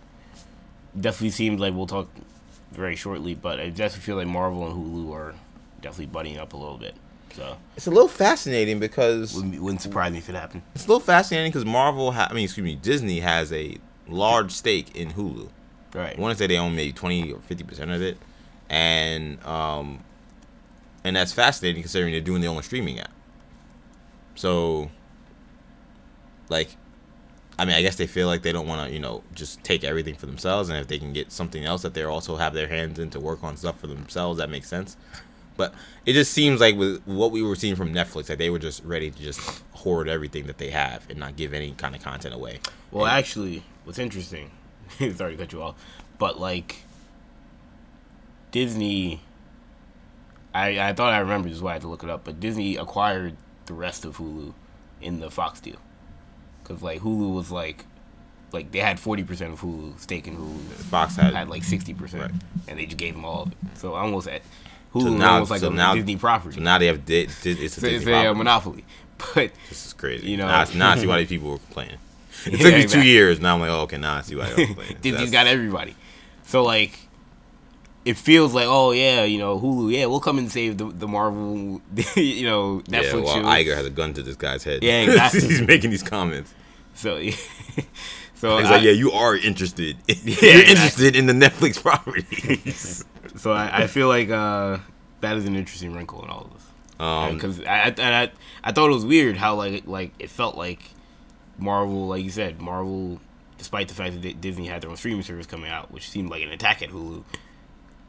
definitely 0.99 1.31
seems 1.31 1.59
like 1.59 1.73
we'll 1.73 1.87
talk 1.87 2.09
very 2.71 2.95
shortly. 2.95 3.33
But 3.35 3.59
I 3.59 3.69
definitely 3.69 4.01
feel 4.01 4.15
like 4.17 4.27
Marvel 4.27 4.65
and 4.65 4.75
Hulu 4.75 5.13
are 5.13 5.33
definitely 5.81 6.07
buddying 6.13 6.37
up 6.39 6.53
a 6.53 6.57
little 6.57 6.77
bit. 6.77 6.95
So 7.33 7.55
It's 7.77 7.87
a 7.87 7.91
little 7.91 8.09
fascinating 8.09 8.79
because 8.79 9.33
wouldn't, 9.33 9.61
wouldn't 9.61 9.81
surprise 9.81 10.11
me 10.11 10.17
if 10.17 10.27
it 10.27 10.35
happened. 10.35 10.63
it's 10.75 10.83
a 10.85 10.87
little 10.87 10.99
fascinating 10.99 11.49
because 11.49 11.63
Marvel, 11.65 12.11
ha- 12.11 12.27
I 12.29 12.33
mean, 12.33 12.43
excuse 12.43 12.63
me, 12.63 12.75
Disney 12.75 13.21
has 13.21 13.53
a 13.53 13.77
large 14.07 14.51
stake 14.51 14.95
in 14.95 15.11
Hulu. 15.13 15.47
Right. 15.93 16.17
I 16.17 16.21
want 16.21 16.37
to 16.37 16.37
say 16.41 16.47
they 16.47 16.57
own 16.57 16.75
maybe 16.75 16.91
twenty 16.93 17.31
or 17.31 17.39
fifty 17.41 17.63
percent 17.63 17.91
of 17.91 18.01
it, 18.01 18.17
and 18.69 19.41
um, 19.45 19.99
and 21.03 21.15
that's 21.15 21.31
fascinating 21.33 21.81
considering 21.83 22.11
they're 22.13 22.21
doing 22.21 22.41
their 22.41 22.49
own 22.49 22.61
streaming 22.63 22.99
app. 22.99 23.11
So, 24.35 24.89
like, 26.49 26.75
I 27.61 27.65
mean, 27.65 27.75
I 27.75 27.81
guess 27.83 27.95
they 27.95 28.07
feel 28.07 28.25
like 28.27 28.41
they 28.41 28.51
don't 28.51 28.65
want 28.67 28.87
to, 28.87 28.93
you 28.93 28.99
know, 28.99 29.21
just 29.35 29.63
take 29.63 29.83
everything 29.83 30.15
for 30.15 30.25
themselves, 30.25 30.69
and 30.69 30.79
if 30.79 30.87
they 30.87 30.97
can 30.97 31.13
get 31.13 31.31
something 31.31 31.63
else 31.63 31.83
that 31.83 31.93
they 31.93 32.03
also 32.03 32.35
have 32.37 32.53
their 32.53 32.67
hands 32.67 32.97
in 32.97 33.09
to 33.11 33.19
work 33.19 33.43
on 33.43 33.55
stuff 33.55 33.79
for 33.79 33.85
themselves, 33.87 34.39
that 34.39 34.49
makes 34.49 34.67
sense. 34.67 34.97
But 35.57 35.73
it 36.05 36.13
just 36.13 36.31
seems 36.33 36.59
like 36.59 36.75
with 36.75 37.03
what 37.05 37.29
we 37.31 37.43
were 37.43 37.55
seeing 37.55 37.75
from 37.75 37.93
Netflix, 37.93 38.25
that 38.27 38.39
they 38.39 38.49
were 38.49 38.57
just 38.57 38.83
ready 38.83 39.11
to 39.11 39.19
just 39.21 39.39
hoard 39.73 40.09
everything 40.09 40.47
that 40.47 40.57
they 40.57 40.71
have 40.71 41.07
and 41.09 41.19
not 41.19 41.35
give 41.35 41.53
any 41.53 41.73
kind 41.73 41.93
of 41.95 42.01
content 42.01 42.33
away. 42.33 42.59
Well, 42.89 43.05
And- 43.05 43.15
actually, 43.15 43.63
what's 43.83 43.99
interesting, 43.99 44.49
sorry 45.15 45.33
to 45.33 45.37
cut 45.37 45.53
you 45.53 45.61
off, 45.61 45.75
but 46.17 46.39
like 46.39 46.77
Disney, 48.51 49.21
I 50.53 50.79
I 50.89 50.93
thought 50.93 51.13
I 51.13 51.19
remembered 51.19 51.51
this 51.51 51.57
is 51.57 51.61
why 51.63 51.71
I 51.71 51.73
had 51.73 51.81
to 51.83 51.87
look 51.87 52.03
it 52.03 52.09
up, 52.09 52.23
but 52.23 52.39
Disney 52.39 52.75
acquired 52.75 53.35
the 53.67 53.73
rest 53.73 54.03
of 54.03 54.17
Hulu 54.17 54.53
in 55.01 55.19
the 55.19 55.29
Fox 55.31 55.59
deal, 55.61 55.77
because 56.71 56.83
like 56.83 57.01
Hulu 57.01 57.33
was 57.35 57.51
like, 57.51 57.85
like 58.51 58.71
they 58.71 58.79
had 58.79 58.99
forty 58.99 59.23
percent 59.23 59.53
of 59.53 59.61
Hulu 59.61 59.99
stake 59.99 60.27
in 60.27 60.37
Hulu, 60.37 60.59
Fox 60.89 61.15
had, 61.15 61.33
had 61.33 61.49
like 61.49 61.63
sixty 61.63 61.93
percent, 61.93 62.23
Right. 62.23 62.31
and 62.67 62.79
they 62.79 62.85
just 62.85 62.97
gave 62.97 63.13
them 63.13 63.25
all 63.25 63.43
of 63.43 63.51
it. 63.51 63.57
So 63.75 63.93
almost 63.93 64.27
at 64.27 64.41
Hulu 64.93 65.03
So 65.03 65.09
now- 65.09 65.33
almost 65.33 65.51
like 65.51 65.61
so 65.61 65.67
a 65.69 65.73
now- 65.73 65.93
Disney 65.95 66.15
property. 66.17 66.55
so 66.55 66.61
now 66.61 66.77
they 66.77 66.87
have 66.87 67.05
di- 67.05 67.25
di- 67.25 67.51
it's 67.51 67.77
a 67.77 67.81
So 67.81 67.87
it's 67.87 67.97
Disney 67.99 68.11
a 68.13 68.31
uh, 68.31 68.33
monopoly, 68.33 68.83
but 69.35 69.51
This 69.69 69.85
is 69.87 69.93
crazy. 69.93 70.29
You 70.29 70.37
know- 70.37 70.47
now, 70.47 70.61
I- 70.61 70.73
now 70.75 70.91
I 70.91 70.97
see 70.97 71.07
why 71.07 71.19
these 71.19 71.29
people 71.35 71.49
were 71.51 71.57
complaining. 71.59 71.97
It 72.45 72.53
Yeah, 72.53 72.57
took 72.69 72.73
me 72.75 72.85
two 72.87 73.03
years. 73.03 73.39
Now 73.39 73.53
I'm 73.55 73.61
like, 73.61 73.69
oh, 73.69 73.81
okay, 73.81 73.97
now 73.97 74.15
I 74.15 74.21
see 74.21 74.35
why 74.35 74.49
they 74.49 74.55
were 74.61 74.65
complaining. 74.73 74.97
Disney's 75.01 75.31
got 75.31 75.47
everybody. 75.47 75.95
So 76.43 76.63
like, 76.63 76.97
it 78.03 78.17
feels 78.17 78.53
like 78.53 78.65
oh 78.67 78.91
yeah, 78.91 79.23
you 79.25 79.37
know 79.37 79.59
Hulu, 79.59 79.93
yeah, 79.93 80.07
we'll 80.07 80.19
come 80.19 80.39
and 80.39 80.51
save 80.51 80.77
the 80.79 80.85
the 80.85 81.07
Marvel, 81.07 81.79
you 82.15 82.45
know 82.45 82.79
Netflix 82.87 83.03
yeah, 83.03 83.15
well, 83.15 83.35
show. 83.35 83.43
Iger 83.43 83.75
has 83.75 83.85
a 83.85 83.91
gun 83.91 84.13
to 84.15 84.23
this 84.23 84.35
guy's 84.35 84.63
head. 84.63 84.81
Yeah, 84.83 85.01
exactly. 85.03 85.41
He's 85.41 85.61
making 85.61 85.91
these 85.91 86.01
comments. 86.03 86.51
So 86.93 87.21
so 88.35 88.57
He's 88.57 88.67
I, 88.67 88.71
like, 88.71 88.83
yeah, 88.83 88.91
you 88.91 89.11
are 89.11 89.35
interested. 89.35 89.97
You're 90.07 90.15
exactly. 90.17 90.59
interested 90.71 91.15
in 91.15 91.25
the 91.27 91.33
Netflix 91.33 91.81
properties. 91.81 93.05
so 93.37 93.51
I, 93.51 93.83
I 93.83 93.87
feel 93.87 94.07
like 94.07 94.29
uh, 94.29 94.77
that 95.21 95.37
is 95.37 95.45
an 95.45 95.55
interesting 95.55 95.93
wrinkle 95.93 96.23
in 96.23 96.29
all 96.29 96.45
of 96.45 96.53
this. 96.53 96.65
um, 96.99 97.33
because 97.35 97.59
I, 97.61 97.93
I, 97.97 98.23
I 98.23 98.31
I 98.63 98.71
thought 98.71 98.89
it 98.89 98.93
was 98.93 99.05
weird 99.05 99.37
how 99.37 99.55
like 99.55 99.83
like 99.87 100.13
it 100.19 100.29
felt 100.29 100.55
like 100.57 100.79
Marvel, 101.57 102.07
like 102.07 102.23
you 102.23 102.29
said, 102.31 102.59
Marvel, 102.59 103.19
despite 103.57 103.87
the 103.87 103.93
fact 103.93 104.21
that 104.21 104.41
Disney 104.41 104.67
had 104.67 104.81
their 104.81 104.89
own 104.89 104.97
streaming 104.97 105.23
service 105.23 105.45
coming 105.45 105.69
out, 105.69 105.91
which 105.91 106.09
seemed 106.09 106.29
like 106.29 106.43
an 106.43 106.49
attack 106.49 106.81
at 106.81 106.89
Hulu, 106.89 107.23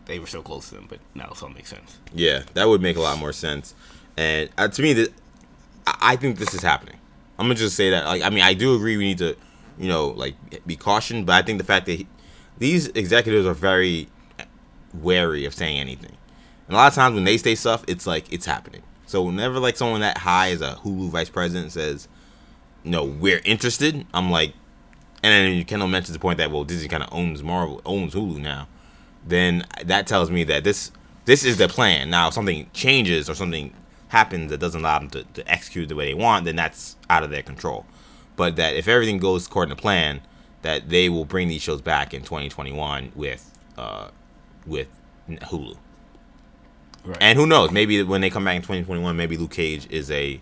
they 0.07 0.19
were 0.19 0.27
so 0.27 0.43
close 0.43 0.69
to 0.71 0.75
them. 0.77 0.87
But 0.89 1.01
now 1.15 1.29
this 1.29 1.43
all 1.43 1.51
makes 1.51 1.69
sense. 1.71 1.99
yeah, 2.15 2.43
that 2.55 2.69
would 2.69 2.81
make 2.83 2.97
a 2.97 3.01
lot 3.01 3.19
more 3.19 3.33
sense. 3.33 3.75
And 4.17 4.49
uh, 4.59 4.69
to 4.69 4.83
me, 4.83 5.07
I 5.87 6.13
I 6.13 6.17
think 6.17 6.39
this 6.39 6.55
is 6.55 6.63
happening. 6.63 6.97
I'm 7.39 7.47
gonna 7.47 7.55
just 7.55 7.77
say 7.77 7.91
that. 7.91 8.05
Like, 8.07 8.23
I 8.23 8.31
mean, 8.31 8.43
I 8.43 8.55
do 8.55 8.75
agree 8.75 8.97
we 8.97 9.05
need 9.05 9.19
to, 9.19 9.37
you 9.79 9.89
know, 9.89 10.09
like 10.09 10.35
be 10.67 10.77
cautioned. 10.77 11.27
But 11.27 11.35
I 11.35 11.43
think 11.43 11.59
the 11.59 11.65
fact 11.65 11.87
that 11.87 11.93
he, 11.93 12.07
these 12.59 12.89
executives 12.89 13.47
are 13.47 13.55
very 13.55 14.09
wary 14.95 15.45
of 15.45 15.55
saying 15.55 15.79
anything. 15.79 16.17
And 16.67 16.75
a 16.75 16.77
lot 16.77 16.89
of 16.89 16.95
times 16.95 17.15
when 17.15 17.25
they 17.25 17.37
say 17.37 17.55
stuff, 17.55 17.85
it's 17.89 18.07
like 18.07 18.33
it's 18.33 18.47
happening. 18.47 18.83
So 19.07 19.23
whenever 19.23 19.59
like 19.59 19.77
someone 19.77 20.01
that 20.01 20.19
high 20.19 20.51
as 20.51 20.61
a 20.61 20.79
Hulu 20.85 21.11
vice 21.11 21.29
president 21.29 21.73
says, 21.73 22.09
"No, 22.85 23.05
we're 23.05 23.43
interested," 23.45 24.07
I'm 24.15 24.31
like, 24.31 24.55
and 25.23 25.33
then 25.33 25.65
Kendall 25.65 25.89
mentions 25.89 26.15
the 26.15 26.21
point 26.21 26.39
that 26.39 26.51
well, 26.51 26.65
Disney 26.65 26.89
kind 26.89 27.03
of 27.03 27.09
owns 27.13 27.43
Marvel, 27.43 27.81
owns 27.85 28.15
Hulu 28.15 28.39
now. 28.39 28.69
Then 29.27 29.65
that 29.85 30.07
tells 30.07 30.31
me 30.31 30.45
that 30.45 30.65
this 30.65 30.93
this 31.25 31.45
is 31.45 31.59
the 31.59 31.69
plan. 31.69 32.11
Now, 32.11 32.29
if 32.29 32.35
something 32.35 32.69
changes 32.73 33.29
or 33.29 33.35
something 33.35 33.73
happens 34.13 34.51
that 34.51 34.59
doesn't 34.59 34.81
allow 34.83 34.99
them 34.99 35.11
to, 35.11 35.25
to 35.25 35.51
execute 35.51 35.89
the 35.89 35.97
way 35.97 36.07
they 36.07 36.15
want, 36.15 36.45
then 36.45 36.55
that's 36.57 36.97
out 37.11 37.23
of 37.23 37.31
their 37.31 37.43
control. 37.43 37.87
But 38.37 38.57
that 38.57 38.75
if 38.77 38.87
everything 38.87 39.19
goes 39.19 39.47
according 39.47 39.75
to 39.75 39.81
plan, 39.81 40.21
that 40.63 40.89
they 40.91 41.09
will 41.09 41.25
bring 41.25 41.49
these 41.49 41.63
shows 41.63 41.81
back 41.81 42.15
in 42.15 42.23
2021 42.23 43.13
with 43.15 43.51
uh, 43.77 44.09
with 44.67 44.89
Hulu. 45.29 45.77
Right. 47.05 47.17
And 47.21 47.39
who 47.39 47.47
knows? 47.47 47.71
Maybe 47.73 48.03
when 48.03 48.21
they 48.21 48.31
come 48.31 48.45
back 48.45 48.57
in 48.57 48.63
2021, 48.63 49.17
maybe 49.17 49.37
Luke 49.37 49.51
Cage 49.51 49.89
is 49.91 50.11
a 50.11 50.41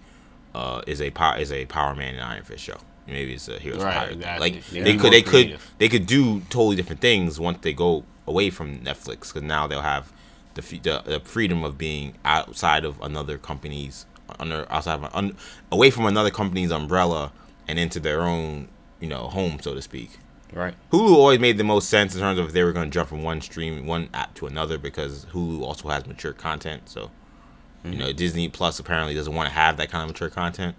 uh, 0.54 0.82
is 0.86 1.00
a 1.00 1.10
power 1.10 1.38
is 1.38 1.50
a 1.52 1.64
Power 1.66 1.94
Man 1.94 2.14
and 2.14 2.22
Iron 2.22 2.44
Fist 2.44 2.62
show. 2.64 2.78
Maybe 3.06 3.34
it's 3.34 3.48
a 3.48 3.58
Heroes 3.58 3.82
Right, 3.82 3.92
for 3.94 3.98
Hire. 4.00 4.10
exactly. 4.10 4.50
Like 4.52 4.72
Yeah, 4.72 4.84
they 4.84 4.96
could 4.96 5.12
they 5.12 5.22
could 5.22 5.58
they 5.78 5.88
could 5.88 6.06
do 6.06 6.40
totally 6.50 6.76
different 6.76 7.00
things 7.00 7.40
once 7.40 7.58
they 7.62 7.72
go 7.72 8.04
away 8.26 8.50
from 8.50 8.80
Netflix 8.80 9.32
because 9.32 9.42
now 9.42 9.66
they'll 9.66 9.80
have 9.82 10.12
the, 10.54 10.62
the 10.62 11.02
the 11.04 11.20
freedom 11.20 11.64
of 11.64 11.78
being 11.78 12.14
outside 12.24 12.84
of 12.84 13.00
another 13.00 13.38
company's 13.38 14.06
under 14.38 14.66
outside 14.70 15.02
of 15.02 15.14
un, 15.14 15.36
away 15.72 15.90
from 15.90 16.06
another 16.06 16.30
company's 16.30 16.70
umbrella 16.70 17.32
and 17.66 17.78
into 17.78 18.00
their 18.00 18.22
own 18.22 18.68
you 19.00 19.08
know, 19.08 19.28
home, 19.28 19.58
so 19.60 19.74
to 19.74 19.82
speak. 19.82 20.18
Right. 20.52 20.74
Hulu 20.92 21.14
always 21.14 21.38
made 21.38 21.58
the 21.58 21.64
most 21.64 21.88
sense 21.88 22.14
in 22.14 22.20
terms 22.20 22.38
of 22.38 22.46
if 22.46 22.52
they 22.52 22.64
were 22.64 22.72
going 22.72 22.90
to 22.90 22.92
jump 22.92 23.08
from 23.08 23.22
one 23.22 23.40
stream, 23.40 23.86
one 23.86 24.08
app 24.12 24.34
to 24.34 24.46
another 24.46 24.78
because 24.78 25.26
Hulu 25.26 25.62
also 25.62 25.88
has 25.88 26.06
mature 26.06 26.32
content. 26.32 26.88
So, 26.88 27.10
you 27.84 27.96
know, 27.96 28.12
Disney 28.12 28.48
Plus 28.48 28.78
apparently 28.78 29.14
doesn't 29.14 29.34
want 29.34 29.48
to 29.48 29.54
have 29.54 29.76
that 29.78 29.90
kind 29.90 30.02
of 30.02 30.08
mature 30.08 30.28
content. 30.28 30.74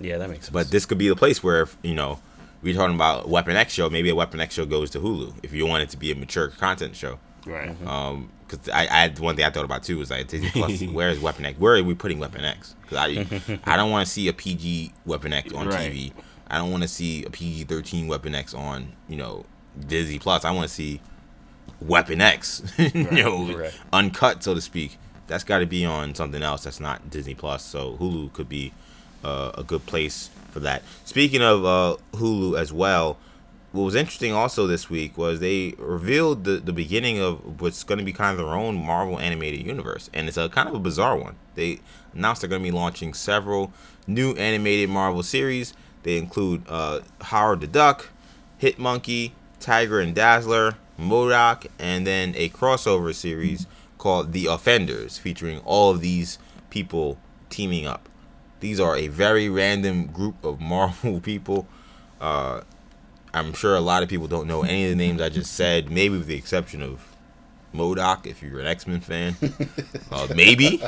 Yeah, 0.00 0.18
that 0.18 0.30
makes 0.30 0.46
sense. 0.46 0.52
But 0.52 0.70
this 0.70 0.86
could 0.86 0.96
be 0.96 1.08
the 1.08 1.16
place 1.16 1.42
where, 1.42 1.62
if, 1.62 1.76
you 1.82 1.94
know, 1.94 2.20
we're 2.62 2.74
talking 2.74 2.94
about 2.94 3.28
Weapon 3.28 3.56
X 3.56 3.72
show. 3.72 3.90
Maybe 3.90 4.10
a 4.10 4.14
Weapon 4.14 4.40
X 4.40 4.54
show 4.54 4.64
goes 4.64 4.90
to 4.90 5.00
Hulu 5.00 5.34
if 5.42 5.52
you 5.52 5.66
want 5.66 5.82
it 5.82 5.90
to 5.90 5.96
be 5.96 6.12
a 6.12 6.14
mature 6.14 6.48
content 6.48 6.94
show. 6.94 7.18
Right. 7.46 7.74
Um, 7.84 8.30
because 8.48 8.68
I, 8.70 8.82
I 8.82 9.00
had 9.02 9.18
one 9.18 9.36
thing 9.36 9.44
I 9.44 9.50
thought 9.50 9.64
about 9.64 9.82
too 9.82 9.98
was 9.98 10.10
like 10.10 10.26
Disney 10.28 10.50
Plus. 10.52 10.82
where 10.82 11.10
is 11.10 11.20
Weapon 11.20 11.44
X? 11.44 11.58
Where 11.58 11.76
are 11.76 11.82
we 11.82 11.94
putting 11.94 12.18
Weapon 12.18 12.44
X? 12.44 12.74
Because 12.82 12.98
I 12.98 13.60
I 13.64 13.76
don't 13.76 13.90
want 13.90 14.06
to 14.06 14.12
see 14.12 14.28
a 14.28 14.32
PG 14.32 14.92
Weapon 15.06 15.32
X 15.32 15.52
on 15.52 15.68
Right. 15.68 15.92
TV. 15.92 16.12
I 16.50 16.56
don't 16.58 16.70
want 16.70 16.82
to 16.82 16.88
see 16.88 17.24
a 17.24 17.30
PG 17.30 17.64
thirteen 17.64 18.06
Weapon 18.08 18.34
X 18.34 18.54
on 18.54 18.92
you 19.08 19.16
know 19.16 19.44
Disney 19.86 20.18
Plus. 20.18 20.44
I 20.44 20.50
want 20.50 20.66
to 20.68 20.74
see 20.74 21.00
Weapon 21.80 22.20
X, 22.20 22.62
you 22.78 23.10
know, 23.10 23.52
Right. 23.56 23.72
uncut 23.92 24.42
so 24.42 24.54
to 24.54 24.60
speak. 24.60 24.96
That's 25.26 25.44
got 25.44 25.58
to 25.58 25.66
be 25.66 25.84
on 25.84 26.14
something 26.14 26.42
else 26.42 26.64
that's 26.64 26.80
not 26.80 27.10
Disney 27.10 27.34
Plus. 27.34 27.62
So 27.62 27.96
Hulu 28.00 28.32
could 28.32 28.48
be 28.48 28.72
uh, 29.22 29.52
a 29.56 29.62
good 29.62 29.84
place 29.84 30.30
for 30.50 30.60
that. 30.60 30.82
Speaking 31.04 31.42
of 31.42 31.64
uh, 31.66 31.96
Hulu 32.14 32.58
as 32.58 32.72
well, 32.72 33.18
what 33.78 33.84
was 33.84 33.94
interesting 33.94 34.32
also 34.32 34.66
this 34.66 34.90
week 34.90 35.16
was 35.16 35.38
they 35.38 35.72
revealed 35.78 36.42
the, 36.42 36.56
the 36.56 36.72
beginning 36.72 37.20
of 37.20 37.60
what's 37.60 37.84
going 37.84 37.98
to 37.98 38.04
be 38.04 38.12
kind 38.12 38.32
of 38.32 38.44
their 38.44 38.54
own 38.54 38.74
Marvel 38.74 39.20
animated 39.20 39.64
universe, 39.64 40.10
and 40.12 40.26
it's 40.26 40.36
a 40.36 40.48
kind 40.48 40.68
of 40.68 40.74
a 40.74 40.80
bizarre 40.80 41.16
one. 41.16 41.36
They 41.54 41.78
announced 42.12 42.40
they're 42.40 42.50
going 42.50 42.62
to 42.62 42.68
be 42.68 42.76
launching 42.76 43.14
several 43.14 43.72
new 44.08 44.32
animated 44.32 44.90
Marvel 44.90 45.22
series. 45.22 45.74
They 46.02 46.18
include 46.18 46.64
uh, 46.68 47.02
Howard 47.20 47.60
the 47.60 47.68
Duck, 47.68 48.08
Hit 48.58 48.80
Monkey, 48.80 49.32
Tigra 49.60 50.02
and 50.02 50.12
Dazzler, 50.12 50.74
MODOK, 50.98 51.68
and 51.78 52.04
then 52.04 52.34
a 52.36 52.48
crossover 52.48 53.14
series 53.14 53.68
called 53.96 54.32
The 54.32 54.46
Offenders, 54.46 55.18
featuring 55.18 55.60
all 55.60 55.92
of 55.92 56.00
these 56.00 56.40
people 56.70 57.16
teaming 57.48 57.86
up. 57.86 58.08
These 58.58 58.80
are 58.80 58.96
a 58.96 59.06
very 59.06 59.48
random 59.48 60.08
group 60.08 60.44
of 60.44 60.60
Marvel 60.60 61.20
people. 61.20 61.68
Uh, 62.20 62.62
I'm 63.38 63.52
sure 63.52 63.74
a 63.74 63.80
lot 63.80 64.02
of 64.02 64.08
people 64.08 64.26
don't 64.28 64.46
know 64.46 64.62
any 64.62 64.84
of 64.84 64.90
the 64.90 64.96
names 64.96 65.20
I 65.20 65.28
just 65.28 65.52
said, 65.54 65.90
maybe 65.90 66.16
with 66.18 66.26
the 66.26 66.36
exception 66.36 66.82
of 66.82 67.14
MODOK, 67.74 68.26
if 68.26 68.42
you're 68.42 68.60
an 68.60 68.66
X 68.66 68.86
Men 68.86 69.00
fan. 69.00 69.36
uh, 70.10 70.28
maybe, 70.34 70.82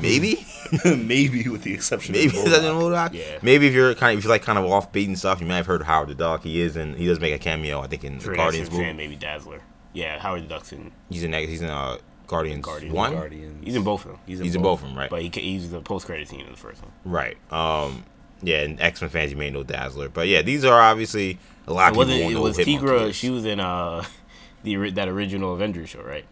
maybe, 0.00 0.46
maybe 0.84 1.48
with 1.48 1.62
the 1.62 1.74
exception 1.74 2.12
maybe 2.12 2.28
of 2.38 2.44
is 2.46 2.50
that 2.50 2.62
MODOK. 2.62 3.10
MODOK. 3.10 3.14
Yeah. 3.14 3.38
Maybe 3.42 3.66
if 3.66 3.74
you're 3.74 3.94
kind 3.94 4.12
of 4.14 4.18
if 4.18 4.24
you 4.24 4.30
like 4.30 4.42
kind 4.42 4.58
of 4.58 4.64
off 4.66 4.92
beat 4.92 5.08
and 5.08 5.18
stuff, 5.18 5.40
you 5.40 5.46
might 5.46 5.56
have 5.56 5.66
heard 5.66 5.82
of 5.82 5.86
Howard 5.86 6.08
the 6.08 6.14
Duck. 6.14 6.42
He 6.42 6.60
is, 6.60 6.76
and 6.76 6.96
he 6.96 7.06
does 7.06 7.20
make 7.20 7.34
a 7.34 7.38
cameo. 7.38 7.80
I 7.80 7.86
think 7.86 8.04
in 8.04 8.20
For 8.20 8.30
the 8.30 8.36
Guardians 8.36 8.70
movie. 8.70 8.84
fan, 8.84 8.96
maybe 8.96 9.16
Dazzler. 9.16 9.60
Yeah, 9.92 10.18
Howard 10.18 10.44
the 10.44 10.48
Duck's 10.48 10.72
in. 10.72 10.92
He's 11.10 11.22
in 11.22 11.32
he's 11.32 11.62
in 11.62 11.70
uh, 11.70 11.98
Guardians, 12.26 12.64
Guardians. 12.64 12.94
one. 12.94 13.12
Guardians. 13.12 13.64
He's 13.64 13.76
in 13.76 13.84
both 13.84 14.04
of 14.04 14.12
them. 14.12 14.20
He's 14.26 14.38
He's 14.40 14.54
in 14.56 14.62
both 14.62 14.82
of 14.82 14.88
them, 14.88 14.96
right? 14.98 15.10
But 15.10 15.22
he, 15.22 15.28
he's 15.28 15.70
the 15.70 15.80
post 15.80 16.06
credit 16.06 16.28
scene 16.28 16.40
in 16.40 16.50
the 16.50 16.56
first 16.56 16.82
one. 16.82 16.92
Right. 17.04 17.36
Um. 17.52 18.04
Yeah, 18.44 18.60
and 18.62 18.80
X 18.80 19.00
Men 19.00 19.10
fans, 19.10 19.30
you 19.30 19.36
may 19.36 19.50
know 19.50 19.62
Dazzler, 19.62 20.08
but 20.08 20.28
yeah, 20.28 20.42
these 20.42 20.64
are 20.64 20.80
obviously 20.80 21.38
a 21.66 21.72
lot 21.72 21.86
It 21.86 21.86
of 21.86 21.92
people 21.92 21.98
wasn't. 22.06 22.22
won't 22.22 22.34
It 22.36 22.40
was 22.40 22.56
who 22.56 22.64
Tigra. 22.64 23.08
is. 23.08 23.16
She 23.16 23.30
was 23.30 23.44
in 23.44 23.60
uh 23.60 24.04
the 24.62 24.90
that 24.90 25.08
original 25.08 25.54
Avengers 25.54 25.90
show, 25.90 26.02
right? 26.02 26.24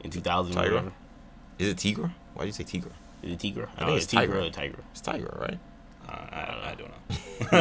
In 0.00 0.10
2000 0.10 0.54
Tigra? 0.54 0.92
Is 1.58 1.68
it 1.68 1.76
Tigra? 1.76 2.10
Why 2.34 2.42
do 2.42 2.46
you 2.48 2.52
say 2.52 2.64
Tigra? 2.64 2.90
Is 3.22 3.32
it 3.32 3.38
Tigra? 3.38 3.68
I 3.78 3.84
think 3.86 3.96
it's 4.02 4.06
Tigra. 4.12 4.26
Tigra. 4.26 4.48
or 4.48 4.50
Tigra. 4.50 4.78
It's 4.92 5.00
Tigra, 5.00 5.40
right? 5.40 5.58
Uh, 6.06 6.12
I, 6.12 6.70
I 6.72 6.74
don't 6.76 6.90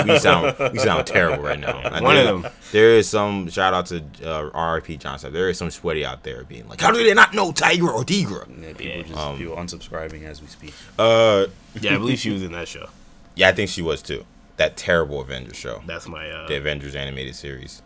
know. 0.07 0.13
we 0.13 0.19
sound 0.19 0.73
we 0.73 0.79
sound 0.79 1.07
terrible 1.15 1.41
right 1.43 1.59
now. 1.59 1.79
I 1.79 2.01
One 2.01 2.15
know 2.15 2.35
of 2.35 2.41
them. 2.43 2.51
There 2.73 2.89
is 2.97 3.07
some 3.07 3.49
shout 3.49 3.73
out 3.73 3.85
to 3.87 4.03
uh, 4.25 4.49
R.I.P. 4.53 4.97
Johnson. 4.97 5.31
There 5.31 5.49
is 5.49 5.57
some 5.57 5.71
sweaty 5.71 6.03
out 6.05 6.23
there 6.23 6.43
being 6.43 6.67
like, 6.67 6.81
how 6.81 6.91
do 6.91 7.01
they 7.01 7.13
not 7.13 7.33
know 7.33 7.53
Tiger 7.53 7.89
or 7.89 8.03
Tigra? 8.03 8.45
Yeah, 8.61 8.73
people 8.73 8.85
Yeah. 8.85 9.01
just 9.03 9.17
Um, 9.17 9.37
people 9.37 9.55
unsubscribing 9.55 10.23
as 10.25 10.41
we 10.41 10.47
speak. 10.47 10.73
Uh, 10.99 11.45
Yeah, 11.79 11.95
I 11.95 11.97
believe 11.97 12.19
she 12.19 12.31
was 12.31 12.43
in 12.43 12.51
that 12.51 12.67
show. 12.67 12.89
Yeah, 13.36 13.49
I 13.49 13.51
think 13.51 13.69
she 13.69 13.81
was 13.81 14.01
too. 14.01 14.25
That 14.57 14.77
terrible 14.77 15.19
Avengers 15.21 15.57
show, 15.57 15.81
That's 15.88 16.07
my. 16.07 16.29
uh 16.29 16.47
the 16.47 16.55
Avengers 16.57 16.95
animated 16.95 17.36
series, 17.36 17.81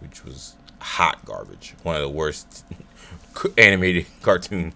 which 0.00 0.24
was 0.24 0.54
hot 0.80 1.24
garbage. 1.24 1.74
One 1.82 1.96
of 1.96 2.02
the 2.02 2.08
worst 2.08 2.64
animated 3.58 4.06
cartoon 4.22 4.72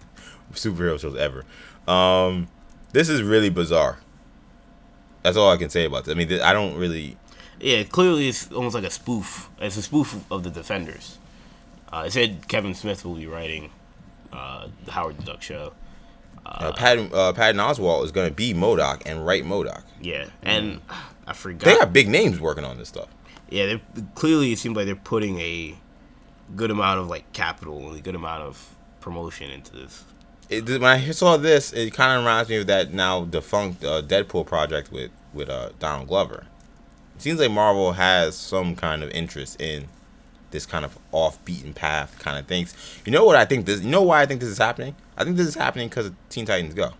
superhero 0.53 0.99
shows 0.99 1.15
ever. 1.17 1.43
Um, 1.91 2.47
this 2.93 3.09
is 3.09 3.23
really 3.23 3.49
bizarre. 3.49 3.99
That's 5.23 5.37
all 5.37 5.51
I 5.51 5.57
can 5.57 5.69
say 5.69 5.85
about 5.85 6.05
this. 6.05 6.13
I 6.13 6.17
mean, 6.17 6.27
th- 6.27 6.41
I 6.41 6.53
don't 6.53 6.75
really. 6.75 7.17
Yeah, 7.59 7.83
clearly 7.83 8.27
it's 8.27 8.51
almost 8.51 8.73
like 8.75 8.83
a 8.83 8.89
spoof. 8.89 9.49
It's 9.59 9.77
a 9.77 9.81
spoof 9.83 10.23
of 10.31 10.43
the 10.43 10.49
Defenders. 10.49 11.17
Uh, 11.91 12.03
it 12.07 12.11
said 12.11 12.47
Kevin 12.47 12.73
Smith 12.73 13.03
will 13.05 13.15
be 13.15 13.27
writing 13.27 13.69
uh, 14.33 14.67
the 14.85 14.91
Howard 14.91 15.17
the 15.17 15.23
Duck 15.23 15.41
show. 15.41 15.73
Uh, 16.45 16.71
Patton, 16.73 17.09
uh, 17.13 17.33
Patton 17.33 17.59
Oswalt 17.59 18.03
is 18.03 18.11
going 18.11 18.27
to 18.27 18.33
be 18.33 18.53
MODOK 18.53 19.03
and 19.05 19.25
write 19.25 19.43
MODOK. 19.43 19.83
Yeah, 20.01 20.27
and 20.41 20.81
I 21.27 21.33
forgot. 21.33 21.65
They 21.65 21.77
got 21.77 21.93
big 21.93 22.09
names 22.09 22.39
working 22.39 22.63
on 22.63 22.77
this 22.77 22.89
stuff. 22.89 23.07
yeah, 23.49 23.65
they 23.65 23.81
clearly 24.15 24.51
it 24.51 24.59
seems 24.59 24.75
like 24.75 24.85
they're 24.85 24.95
putting 24.95 25.39
a 25.39 25.75
good 26.55 26.71
amount 26.71 26.99
of 26.99 27.07
like 27.07 27.31
capital 27.33 27.87
and 27.89 27.97
a 27.97 28.01
good 28.01 28.15
amount 28.15 28.43
of 28.43 28.75
promotion 28.99 29.49
into 29.51 29.73
this. 29.73 30.03
It, 30.49 30.67
when 30.67 30.83
I 30.83 31.11
saw 31.11 31.37
this, 31.37 31.71
it 31.71 31.93
kind 31.93 32.17
of 32.17 32.25
reminds 32.25 32.49
me 32.49 32.57
of 32.57 32.67
that 32.67 32.91
now 32.93 33.23
defunct 33.23 33.83
uh, 33.83 34.01
Deadpool 34.01 34.45
project 34.45 34.91
with 34.91 35.11
with 35.33 35.49
uh, 35.49 35.69
Donald 35.79 36.07
Glover. 36.09 36.47
It 37.15 37.21
seems 37.21 37.39
like 37.39 37.51
Marvel 37.51 37.93
has 37.93 38.35
some 38.35 38.75
kind 38.75 39.03
of 39.03 39.11
interest 39.11 39.61
in 39.61 39.87
this 40.49 40.65
kind 40.65 40.83
of 40.83 40.97
off 41.13 41.43
beaten 41.45 41.73
path 41.73 42.17
kind 42.19 42.37
of 42.37 42.45
things. 42.47 42.73
You 43.05 43.11
know 43.13 43.23
what 43.23 43.37
I 43.37 43.45
think 43.45 43.65
this? 43.65 43.81
You 43.81 43.89
know 43.89 44.01
why 44.01 44.21
I 44.21 44.25
think 44.25 44.41
this 44.41 44.49
is 44.49 44.57
happening? 44.57 44.95
I 45.21 45.25
think 45.25 45.37
this 45.37 45.47
is 45.47 45.55
happening 45.55 45.89
because 45.89 46.07
of 46.07 46.15
Teen 46.29 46.45
Titans 46.45 46.73
Go. 46.73 46.93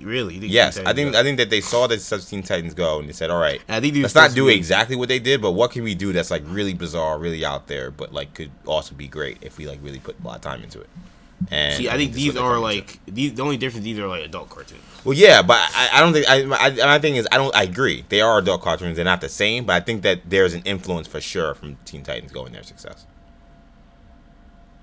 Really? 0.00 0.36
Yes, 0.36 0.78
I 0.78 0.92
think 0.92 1.12
Titans 1.12 1.16
I 1.16 1.22
think 1.22 1.38
that 1.38 1.50
they 1.50 1.60
saw 1.60 1.86
that 1.86 2.00
such 2.00 2.26
Teen 2.26 2.42
Titans 2.42 2.74
Go 2.74 2.98
and 3.00 3.08
they 3.08 3.12
said, 3.12 3.30
all 3.30 3.40
right, 3.40 3.60
I 3.68 3.80
think 3.80 3.96
let's 3.96 4.14
not 4.14 4.34
do 4.34 4.48
exactly 4.48 4.96
what 4.96 5.08
they 5.08 5.18
did, 5.18 5.40
but 5.40 5.52
what 5.52 5.70
can 5.70 5.82
we 5.82 5.94
do 5.94 6.12
that's 6.12 6.30
like 6.30 6.42
really 6.46 6.74
bizarre, 6.74 7.18
really 7.18 7.44
out 7.44 7.66
there, 7.66 7.90
but 7.90 8.12
like 8.12 8.34
could 8.34 8.50
also 8.66 8.94
be 8.94 9.08
great 9.08 9.38
if 9.40 9.58
we 9.58 9.66
like 9.66 9.78
really 9.82 9.98
put 9.98 10.16
a 10.22 10.26
lot 10.26 10.36
of 10.36 10.42
time 10.42 10.62
into 10.62 10.80
it. 10.80 10.88
And 11.50 11.76
See, 11.76 11.88
I 11.88 11.96
think 11.96 12.12
these 12.12 12.36
are 12.36 12.54
to. 12.54 12.60
like 12.60 12.98
these. 13.06 13.34
The 13.34 13.42
only 13.42 13.56
difference 13.56 13.84
these 13.84 13.98
are 13.98 14.08
like 14.08 14.24
adult 14.24 14.50
cartoons. 14.50 14.82
Well, 15.04 15.16
yeah, 15.16 15.40
but 15.40 15.56
I, 15.56 15.90
I 15.94 16.00
don't 16.00 16.12
think 16.12 16.28
I, 16.28 16.42
I. 16.42 16.86
My 16.86 16.98
thing 16.98 17.16
is, 17.16 17.28
I 17.30 17.38
don't. 17.38 17.54
I 17.54 17.62
agree. 17.62 18.04
They 18.08 18.20
are 18.20 18.38
adult 18.38 18.60
cartoons. 18.60 18.96
They're 18.96 19.04
not 19.04 19.20
the 19.20 19.28
same, 19.28 19.64
but 19.64 19.74
I 19.74 19.80
think 19.80 20.02
that 20.02 20.22
there's 20.28 20.52
an 20.52 20.62
influence 20.64 21.06
for 21.06 21.20
sure 21.20 21.54
from 21.54 21.76
Teen 21.84 22.02
Titans 22.02 22.32
Go 22.32 22.44
and 22.44 22.54
their 22.54 22.64
success. 22.64 23.06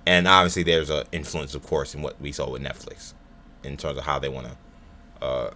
And 0.06 0.28
obviously, 0.28 0.64
there's 0.64 0.89
an 0.89 1.06
influence, 1.12 1.56
of 1.56 1.64
course, 1.66 1.95
in 1.95 2.01
what 2.01 2.20
we 2.22 2.32
saw 2.32 2.49
with 2.49 2.62
Netflix, 2.62 3.14
in 3.64 3.76
terms 3.78 3.97
of 3.97 4.06
how 4.06 4.20
they 4.20 4.30
want 4.30 4.47
to 4.47 5.26
uh, 5.26 5.51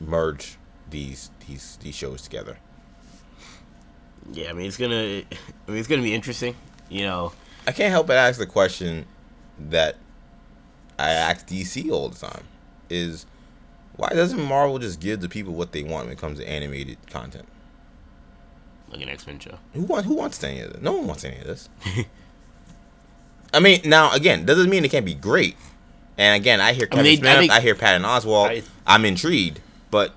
merge 0.00 0.58
these 0.90 1.30
these 1.46 1.78
these 1.80 1.94
shows 1.94 2.22
together. 2.22 2.58
Yeah, 4.32 4.50
I 4.50 4.52
mean 4.52 4.66
it's 4.66 4.76
gonna. 4.76 4.96
I 4.96 5.70
mean 5.70 5.78
it's 5.78 5.88
gonna 5.88 6.02
be 6.02 6.14
interesting. 6.14 6.56
You 6.88 7.04
know, 7.04 7.32
I 7.66 7.72
can't 7.72 7.90
help 7.90 8.08
but 8.08 8.16
ask 8.16 8.38
the 8.38 8.46
question 8.46 9.06
that 9.58 9.96
I 10.98 11.10
ask 11.10 11.46
DC 11.46 11.90
all 11.90 12.08
the 12.08 12.18
time: 12.18 12.44
is 12.90 13.26
why 13.94 14.08
doesn't 14.08 14.42
Marvel 14.42 14.78
just 14.78 14.98
give 14.98 15.20
the 15.20 15.28
people 15.28 15.54
what 15.54 15.72
they 15.72 15.84
want 15.84 16.06
when 16.06 16.12
it 16.12 16.18
comes 16.18 16.38
to 16.40 16.48
animated 16.48 16.98
content? 17.08 17.46
like 18.90 19.02
an 19.02 19.08
X 19.08 19.26
Men 19.26 19.38
show. 19.38 19.58
Who 19.74 19.82
want 19.82 20.06
who 20.06 20.14
wants 20.14 20.42
any 20.42 20.60
of 20.60 20.72
this? 20.72 20.82
No 20.82 20.92
one 20.92 21.06
wants 21.06 21.24
any 21.24 21.38
of 21.38 21.44
this. 21.44 21.68
I 23.52 23.60
mean, 23.60 23.80
now 23.84 24.12
again, 24.12 24.44
doesn't 24.44 24.68
mean 24.68 24.84
it 24.84 24.90
can't 24.90 25.06
be 25.06 25.14
great. 25.14 25.56
And 26.16 26.40
again, 26.40 26.60
I 26.60 26.72
hear 26.72 26.88
I 26.90 26.96
mean, 26.96 27.04
Kevin 27.04 27.12
I 27.12 27.16
Smith, 27.16 27.50
I, 27.50 27.54
think- 27.54 27.62
hear 27.62 27.74
Patton 27.74 28.02
Oswalt. 28.02 28.48
I- 28.48 28.62
I, 28.86 28.94
am 28.94 29.04
intrigued, 29.04 29.60
but 29.90 30.14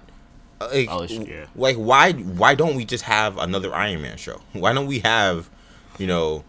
uh, 0.60 0.70
like, 0.74 0.88
Oh, 0.90 1.04
yeah. 1.04 1.46
like 1.56 1.76
why 1.76 2.14
why 2.14 2.56
don't 2.56 2.76
we 2.76 2.86
just 2.86 3.04
have 3.04 3.38
another 3.38 3.74
Iron 3.74 4.02
Man 4.02 4.18
show? 4.18 4.42
Why 4.54 4.74
don't 4.74 4.88
we 4.88 5.00
have, 5.00 5.50
you 5.98 6.08
know, 6.08 6.44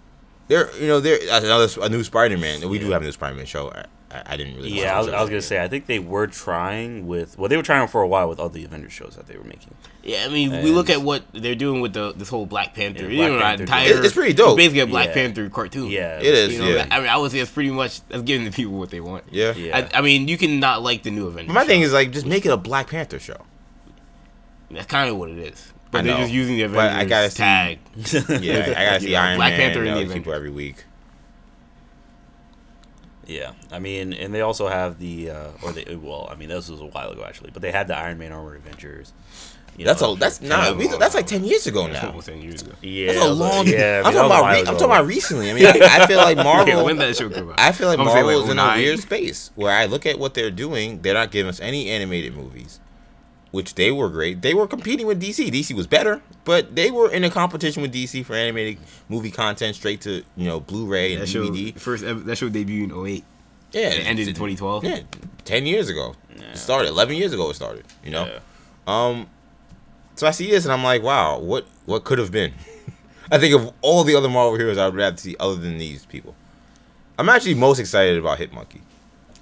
there 0.48 0.74
you 0.76 0.86
know 0.86 1.00
there 1.00 1.18
another 1.30 1.68
a 1.82 1.88
new 1.88 2.04
Spider 2.04 2.38
Man? 2.38 2.68
We 2.68 2.78
do 2.78 2.90
have 2.90 3.02
a 3.02 3.04
new 3.04 3.12
Spider 3.12 3.34
Man 3.36 3.46
show. 3.46 3.72
I, 4.12 4.18
I, 4.18 4.22
I 4.26 4.36
didn't 4.36 4.56
really. 4.56 4.70
Yeah, 4.70 4.96
I 4.96 4.98
was, 5.00 5.08
I 5.08 5.20
was 5.20 5.30
gonna 5.30 5.42
say 5.42 5.62
I 5.62 5.68
think 5.68 5.86
they 5.86 5.98
were 5.98 6.26
trying 6.26 7.06
with 7.06 7.38
well 7.38 7.48
they 7.48 7.56
were 7.56 7.62
trying 7.62 7.86
for 7.88 8.02
a 8.02 8.08
while 8.08 8.28
with 8.28 8.38
all 8.38 8.48
the 8.48 8.64
Avengers 8.64 8.92
shows 8.92 9.16
that 9.16 9.26
they 9.26 9.36
were 9.36 9.44
making. 9.44 9.74
Yeah, 10.04 10.24
I 10.24 10.28
mean, 10.28 10.50
we 10.64 10.70
look 10.72 10.90
at 10.90 11.00
what 11.02 11.22
they're 11.32 11.54
doing 11.54 11.80
with 11.80 11.92
the 11.92 12.12
this 12.12 12.28
whole 12.28 12.44
Black 12.46 12.74
Panther. 12.74 13.04
Yeah, 13.10 13.26
you 13.26 13.32
know, 13.34 13.40
Panther. 13.40 13.62
entire, 13.62 13.88
It- 13.88 14.04
it's 14.04 14.14
pretty 14.14 14.32
dope. 14.34 14.56
basically 14.56 14.80
a 14.80 14.86
Black 14.86 15.08
Yeah. 15.08 15.14
Panther 15.14 15.48
cartoon. 15.48 15.90
Yeah, 15.90 16.18
It 16.18 16.24
is, 16.26 16.52
You 16.54 16.58
know, 16.60 16.68
yeah. 16.68 16.86
I 16.90 16.98
mean, 17.00 17.08
I 17.08 17.16
would 17.16 17.30
say 17.30 17.38
it's 17.38 17.50
pretty 17.50 17.70
much 17.70 18.06
that's 18.08 18.22
giving 18.24 18.44
the 18.44 18.50
people 18.50 18.72
what 18.74 18.90
they 18.90 19.00
want. 19.00 19.24
Yeah. 19.30 19.54
Yeah. 19.54 19.88
I, 19.92 19.98
I 19.98 20.00
mean, 20.02 20.26
you 20.28 20.36
can 20.36 20.58
not 20.60 20.82
like 20.82 21.02
the 21.04 21.10
new 21.10 21.26
Avengers. 21.28 21.48
But 21.48 21.54
my 21.54 21.62
show. 21.62 21.68
thing 21.68 21.80
is 21.82 21.92
like 21.92 22.10
just 22.10 22.26
make 22.26 22.44
it 22.44 22.50
a 22.50 22.56
Black 22.56 22.88
Panther 22.90 23.18
show. 23.20 23.36
that's 24.70 24.86
kind 24.86 25.08
of 25.10 25.16
what 25.16 25.30
it 25.30 25.38
is. 25.38 25.72
But 25.90 25.98
I 25.98 26.02
they're 26.02 26.14
know, 26.14 26.20
just 26.22 26.32
using 26.32 26.56
the 26.56 26.66
but 26.68 26.78
I 26.78 27.02
Avengers 27.02 27.08
gotta 27.10 27.30
see- 27.30 27.36
tag. 27.36 28.42
Yeah, 28.42 28.74
I 28.76 28.84
gotta 28.86 29.00
see 29.04 29.10
You 29.10 29.16
Iron 29.16 29.36
Black 29.36 29.50
Man 29.52 29.60
Panther 29.60 29.80
and 29.80 29.88
and 29.90 29.98
the 29.98 30.04
other 30.06 30.14
people 30.14 30.32
every 30.32 30.50
week. 30.50 30.84
Yeah, 33.26 33.52
I 33.70 33.78
mean, 33.78 34.12
and 34.12 34.34
they 34.34 34.40
also 34.40 34.66
have 34.68 34.98
the, 34.98 35.30
uh, 35.30 35.48
or 35.62 35.72
they, 35.72 35.94
well, 35.96 36.28
I 36.30 36.34
mean, 36.34 36.48
this 36.48 36.68
was 36.68 36.80
a 36.80 36.86
while 36.86 37.10
ago 37.10 37.24
actually, 37.24 37.50
but 37.52 37.62
they 37.62 37.70
had 37.70 37.86
the 37.88 37.96
Iron 37.96 38.18
Man 38.18 38.32
Armored 38.32 38.56
Adventures. 38.56 39.12
You 39.78 39.86
That's 39.86 40.02
know, 40.02 40.12
a 40.12 40.16
that's 40.18 40.36
for- 40.36 40.44
not 40.44 40.76
long 40.76 40.98
that's 40.98 41.14
like 41.14 41.26
ten 41.26 41.44
years 41.44 41.66
ago 41.66 41.88
That's 41.92 42.02
now. 42.04 42.20
10 42.20 42.42
years 42.42 42.60
ago. 42.60 42.72
Yeah, 42.82 43.12
That's 43.14 43.24
a 43.24 43.32
long. 43.32 43.66
Yeah, 43.66 44.02
I 44.04 44.08
I'm 44.08 44.12
mean, 44.12 44.14
talking 44.14 44.14
that 44.14 44.14
was 44.14 44.16
a 44.16 44.24
about. 44.26 44.44
Re- 44.52 44.58
I'm 44.58 44.64
talking 44.66 44.84
about 44.84 45.06
recently. 45.06 45.50
I 45.50 45.54
mean, 45.54 45.66
I, 45.66 46.02
I 46.02 46.06
feel 46.06 46.18
like 46.18 46.36
Marvel. 46.44 46.68
Yeah, 46.74 46.82
when 46.82 46.98
that 46.98 47.16
show 47.16 47.30
come 47.30 47.48
out? 47.48 47.54
I 47.58 47.72
feel 47.72 47.88
like 47.88 47.98
I'm 47.98 48.04
Marvel 48.04 48.26
like, 48.36 48.44
is 48.44 48.50
in 48.50 48.58
a 48.58 48.74
weird 48.74 48.98
space 49.00 49.50
where 49.54 49.72
I 49.74 49.86
look 49.86 50.04
at 50.04 50.18
what 50.18 50.34
they're 50.34 50.50
doing. 50.50 51.00
They're 51.00 51.14
not 51.14 51.30
giving 51.30 51.48
us 51.48 51.58
any 51.58 51.88
animated 51.88 52.36
movies, 52.36 52.80
which 53.53 53.76
they 53.76 53.92
were 53.92 54.09
great. 54.09 54.42
They 54.42 54.55
were 54.55 54.66
competing 54.66 55.07
with 55.07 55.22
DC. 55.22 55.48
DC 55.50 55.74
was 55.76 55.86
better, 55.86 56.20
but 56.44 56.74
they 56.74 56.90
were 56.90 57.09
in 57.11 57.22
a 57.22 57.30
competition 57.30 57.80
with 57.82 57.92
DC 57.94 58.24
for 58.24 58.34
animated 58.34 58.78
movie 59.09 59.30
content 59.30 59.76
straight 59.76 60.00
to 60.03 60.24
you 60.36 60.46
know 60.46 60.59
Blu-ray 60.59 61.12
and 61.12 61.22
That 61.22 61.28
show, 61.28 61.44
DVD. 61.46 61.78
first, 61.78 62.03
that 62.05 62.36
show 62.36 62.48
debuted 62.48 62.90
in 62.90 63.07
08. 63.07 63.24
Yeah, 63.70 63.80
It 63.88 64.07
ended 64.07 64.26
in 64.28 64.34
2012. 64.34 64.84
Yeah, 64.84 65.00
ten 65.44 65.64
years 65.64 65.88
ago. 65.88 66.16
It 66.34 66.57
started. 66.59 66.88
Eleven 66.88 67.16
years 67.16 67.32
ago 67.32 67.48
it 67.50 67.55
started. 67.55 67.84
You 68.05 68.11
know. 68.11 68.26
Yeah. 68.26 68.38
Um, 68.86 69.28
so 70.16 70.26
I 70.26 70.30
see 70.32 70.50
this 70.50 70.64
and 70.64 70.72
I'm 70.72 70.82
like, 70.84 71.03
wow, 71.03 71.38
what 71.38 71.66
what 71.86 72.05
could 72.05 72.18
have 72.18 72.32
been? 72.32 72.53
I 73.30 73.38
think 73.38 73.55
of 73.55 73.72
all 73.80 74.05
the 74.05 74.14
other 74.14 74.28
Marvel 74.28 74.59
heroes 74.59 74.76
I 74.76 74.86
would 74.86 74.94
rather 74.94 75.16
see 75.16 75.36
other 75.40 75.55
than 75.57 75.78
these 75.78 76.05
people. 76.05 76.34
I'm 77.18 77.28
actually 77.28 77.55
most 77.55 77.78
excited 77.78 78.18
about 78.18 78.38
Hitmonkey. 78.38 78.80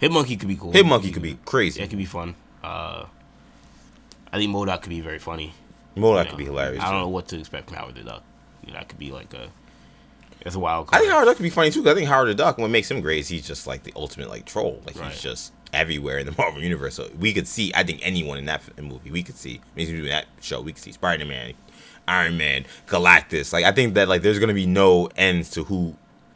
Hitmonkey 0.01 0.39
could 0.39 0.49
be 0.49 0.57
cool. 0.57 0.73
Hitmonkey 0.73 1.13
could 1.13 1.23
be 1.23 1.39
crazy. 1.45 1.81
Yeah, 1.81 1.87
it 1.87 1.89
could 1.89 1.99
be 1.99 2.05
fun. 2.05 2.35
Uh, 2.63 3.07
I 4.33 4.39
think 4.39 4.55
MODOK 4.55 4.83
could 4.83 4.91
be 4.91 5.01
very 5.01 5.19
funny. 5.19 5.53
MODOK 5.97 6.25
you 6.25 6.31
could 6.31 6.39
be 6.39 6.45
hilarious. 6.45 6.83
I 6.83 6.87
don't 6.87 6.95
too. 6.95 7.01
know 7.01 7.09
what 7.09 7.29
to 7.29 7.39
expect 7.39 7.69
from 7.69 7.77
Howard 7.79 7.95
the 7.97 8.03
Duck. 8.05 8.23
You 8.65 8.73
know, 8.73 8.79
that 8.79 8.89
could 8.89 8.99
be 8.99 9.11
like 9.11 9.33
a. 9.35 9.49
It's 10.43 10.55
a 10.55 10.59
wild 10.59 10.89
I 10.93 10.99
think 11.01 11.11
Howard 11.11 11.27
the 11.27 11.31
Duck 11.33 11.37
could 11.37 11.43
be 11.43 11.51
funny 11.51 11.71
too. 11.71 11.89
I 11.89 11.95
think 11.95 12.09
Howard 12.09 12.29
the 12.29 12.35
Duck, 12.35 12.57
what 12.59 12.71
makes 12.71 12.91
him 12.91 13.01
great 13.01 13.19
is 13.21 13.29
he's 13.29 13.47
just 13.47 13.67
like 13.67 13.83
the 13.83 13.93
ultimate 13.97 14.29
like 14.31 14.47
troll. 14.47 14.81
Like 14.87 14.99
Right. 14.99 15.11
he's 15.13 15.21
just 15.21 15.53
everywhere 15.73 16.19
in 16.19 16.27
the 16.27 16.33
Marvel 16.39 16.63
universe. 16.63 16.95
So 16.95 17.11
we 17.19 17.33
could 17.33 17.47
see, 17.49 17.73
I 17.75 17.83
think 17.83 18.01
anyone 18.03 18.39
in 18.39 18.47
that 18.47 18.63
movie, 18.83 19.11
we 19.11 19.23
could 19.23 19.37
see. 19.37 19.61
maybe 19.77 19.91
in 19.99 20.07
that 20.07 20.27
show, 20.41 20.61
we 20.63 20.73
could 20.73 20.83
see 20.83 20.93
Spider 20.93 21.27
Man, 21.27 21.53
Iron 22.09 22.37
Man, 22.39 22.65
Galactus. 22.87 23.53
Like 23.53 23.65
I 23.65 23.73
think 23.73 23.95
that 23.95 24.09
like 24.09 24.23
there's 24.23 24.39
gonna 24.39 24.55
be 24.55 24.67
no 24.67 25.09
ends 25.17 25.51
to 25.51 25.65
who 25.65 25.95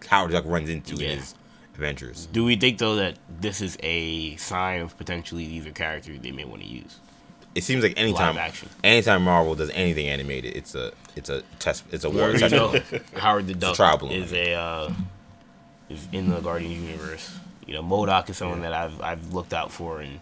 Howard 0.09 0.31
the 0.33 0.35
Duck 0.35 0.45
runs 0.47 0.69
into 0.69 0.97
Yeah. 0.97 1.11
in 1.13 1.19
his 1.21 1.35
adventures. 1.75 2.27
Do 2.31 2.45
we 2.45 2.57
think 2.57 2.79
though 2.79 2.97
that 2.97 3.17
this 3.41 3.61
is 3.63 3.79
a 3.83 4.37
sign 4.37 4.81
of 4.83 4.97
potentially 4.99 5.47
these 5.47 5.67
are 5.67 5.73
characters 5.73 6.19
they 6.21 6.31
may 6.33 6.45
want 6.45 6.61
to 6.63 6.69
use? 6.69 6.99
It 7.55 7.63
seems 7.63 7.83
like 7.85 7.95
anytime, 7.97 8.37
anytime 8.83 9.23
Marvel 9.25 9.55
does 9.55 9.71
anything 9.71 10.09
animated, 10.09 10.57
it's 10.57 10.75
a 10.75 10.93
it's 11.15 11.31
a 11.31 11.43
test, 11.61 11.85
it's 11.93 12.05
a 12.05 12.11
war 12.11 12.31
You 12.31 12.49
know, 12.49 12.75
Howard 13.17 13.47
the 13.47 13.55
Duck 13.55 13.77
balloon. 14.01 14.11
is 14.13 14.33
a 14.33 14.55
uh, 14.55 14.93
is 15.89 16.09
in 16.13 16.31
the 16.31 16.41
Guardian 16.41 16.85
universe. 16.85 17.33
You 17.67 17.75
know, 17.75 17.83
MODOK 17.83 18.29
is 18.31 18.37
someone 18.37 18.63
that 18.63 18.73
I've 18.73 19.01
I've 19.01 19.33
looked 19.33 19.55
out 19.55 19.71
for, 19.71 20.01
and 20.01 20.21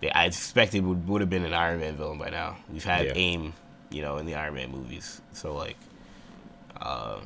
they, 0.00 0.10
I 0.10 0.26
expected 0.26 0.84
would 0.86 1.08
would 1.08 1.20
have 1.20 1.30
been 1.30 1.44
an 1.44 1.52
Iron 1.54 1.80
Man 1.80 1.96
villain 1.96 2.18
by 2.18 2.30
now. 2.30 2.56
We've 2.72 2.84
had 2.84 3.06
Yeah. 3.06 3.12
AIM, 3.16 3.52
you 3.90 4.02
know, 4.02 4.18
in 4.18 4.26
the 4.26 4.36
Iron 4.36 4.54
Man 4.54 4.70
movies, 4.70 5.20
so 5.32 5.54
like, 5.54 5.76
uh, 6.80 7.18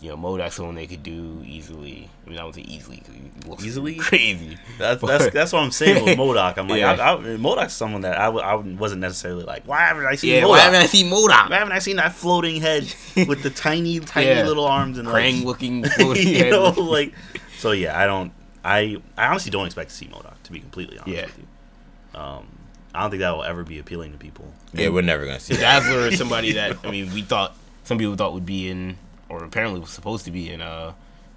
you 0.00 0.08
know, 0.10 0.16
MODOK's 0.16 0.54
someone 0.54 0.76
they 0.76 0.86
could 0.86 1.02
do 1.02 1.42
easily. 1.44 2.08
I 2.26 2.30
mean, 2.30 2.38
I 2.38 2.44
would 2.44 2.54
say 2.54 2.60
easily 2.60 2.98
because 2.98 3.14
he 3.14 3.48
looks 3.50 3.64
Easily? 3.64 3.94
crazy. 3.98 4.56
That's 4.78 5.02
that's 5.02 5.30
that's 5.32 5.52
what 5.52 5.60
I'm 5.62 5.72
saying 5.72 6.04
with 6.04 6.16
MODOK. 6.18 6.56
I'm 6.56 6.68
like, 6.68 6.78
Yeah. 6.80 6.92
I, 6.92 7.14
I, 7.14 7.16
MODOK's 7.18 7.72
someone 7.72 8.02
that 8.02 8.16
I, 8.16 8.26
w- 8.26 8.44
I 8.44 8.54
wasn't 8.54 9.00
necessarily 9.00 9.42
like, 9.44 9.66
why 9.66 9.80
haven't 9.80 10.06
I 10.06 10.14
seen 10.14 10.34
Yeah, 10.34 10.42
MODOK? 10.42 10.48
why 10.50 10.58
haven't 10.60 10.82
I 10.82 10.86
seen 10.86 11.10
MODOK? 11.10 11.50
Why 11.50 11.56
haven't 11.56 11.72
I 11.72 11.78
seen 11.80 11.96
that 11.96 12.12
floating 12.12 12.60
head 12.60 12.84
with 13.26 13.42
the 13.42 13.50
tiny, 13.50 13.98
tiny 14.00 14.26
Yeah. 14.28 14.44
little 14.46 14.66
arms 14.66 14.98
and 14.98 15.08
Krang 15.08 15.12
legs? 15.32 15.44
looking 15.44 15.84
floating 15.84 16.28
you 16.28 16.38
head. 16.38 16.50
know, 16.50 16.70
like, 16.70 17.12
so 17.58 17.72
yeah, 17.72 17.98
I 17.98 18.06
don't, 18.06 18.32
I, 18.64 19.02
I 19.16 19.26
honestly 19.26 19.50
don't 19.50 19.66
expect 19.66 19.90
to 19.90 19.96
see 19.96 20.06
MODOK. 20.06 20.34
To 20.44 20.52
be 20.52 20.60
completely 20.60 20.98
honest 20.98 21.16
Yeah. 21.16 21.26
with 21.26 21.38
you, 21.38 22.20
um, 22.20 22.46
I 22.94 23.00
don't 23.02 23.10
think 23.10 23.20
that 23.20 23.30
will 23.36 23.44
ever 23.44 23.64
be 23.64 23.78
appealing 23.80 24.12
to 24.12 24.18
people. 24.18 24.52
Yeah, 24.72 24.88
we're 24.90 25.02
never 25.02 25.26
gonna 25.26 25.40
see 25.40 25.54
that. 25.54 25.60
Dazzler 25.82 26.06
is 26.08 26.16
somebody 26.18 26.52
that 26.52 26.76
I 26.84 26.90
mean 26.90 27.12
we 27.12 27.22
thought 27.22 27.54
some 27.84 27.98
people 27.98 28.14
thought 28.16 28.32
would 28.32 28.46
be 28.46 28.68
in 28.70 28.96
or 29.28 29.44
apparently 29.44 29.80
was 29.80 29.90
supposed 29.90 30.24
to 30.24 30.30
be 30.30 30.50
in 30.50 30.60
uh 30.62 30.92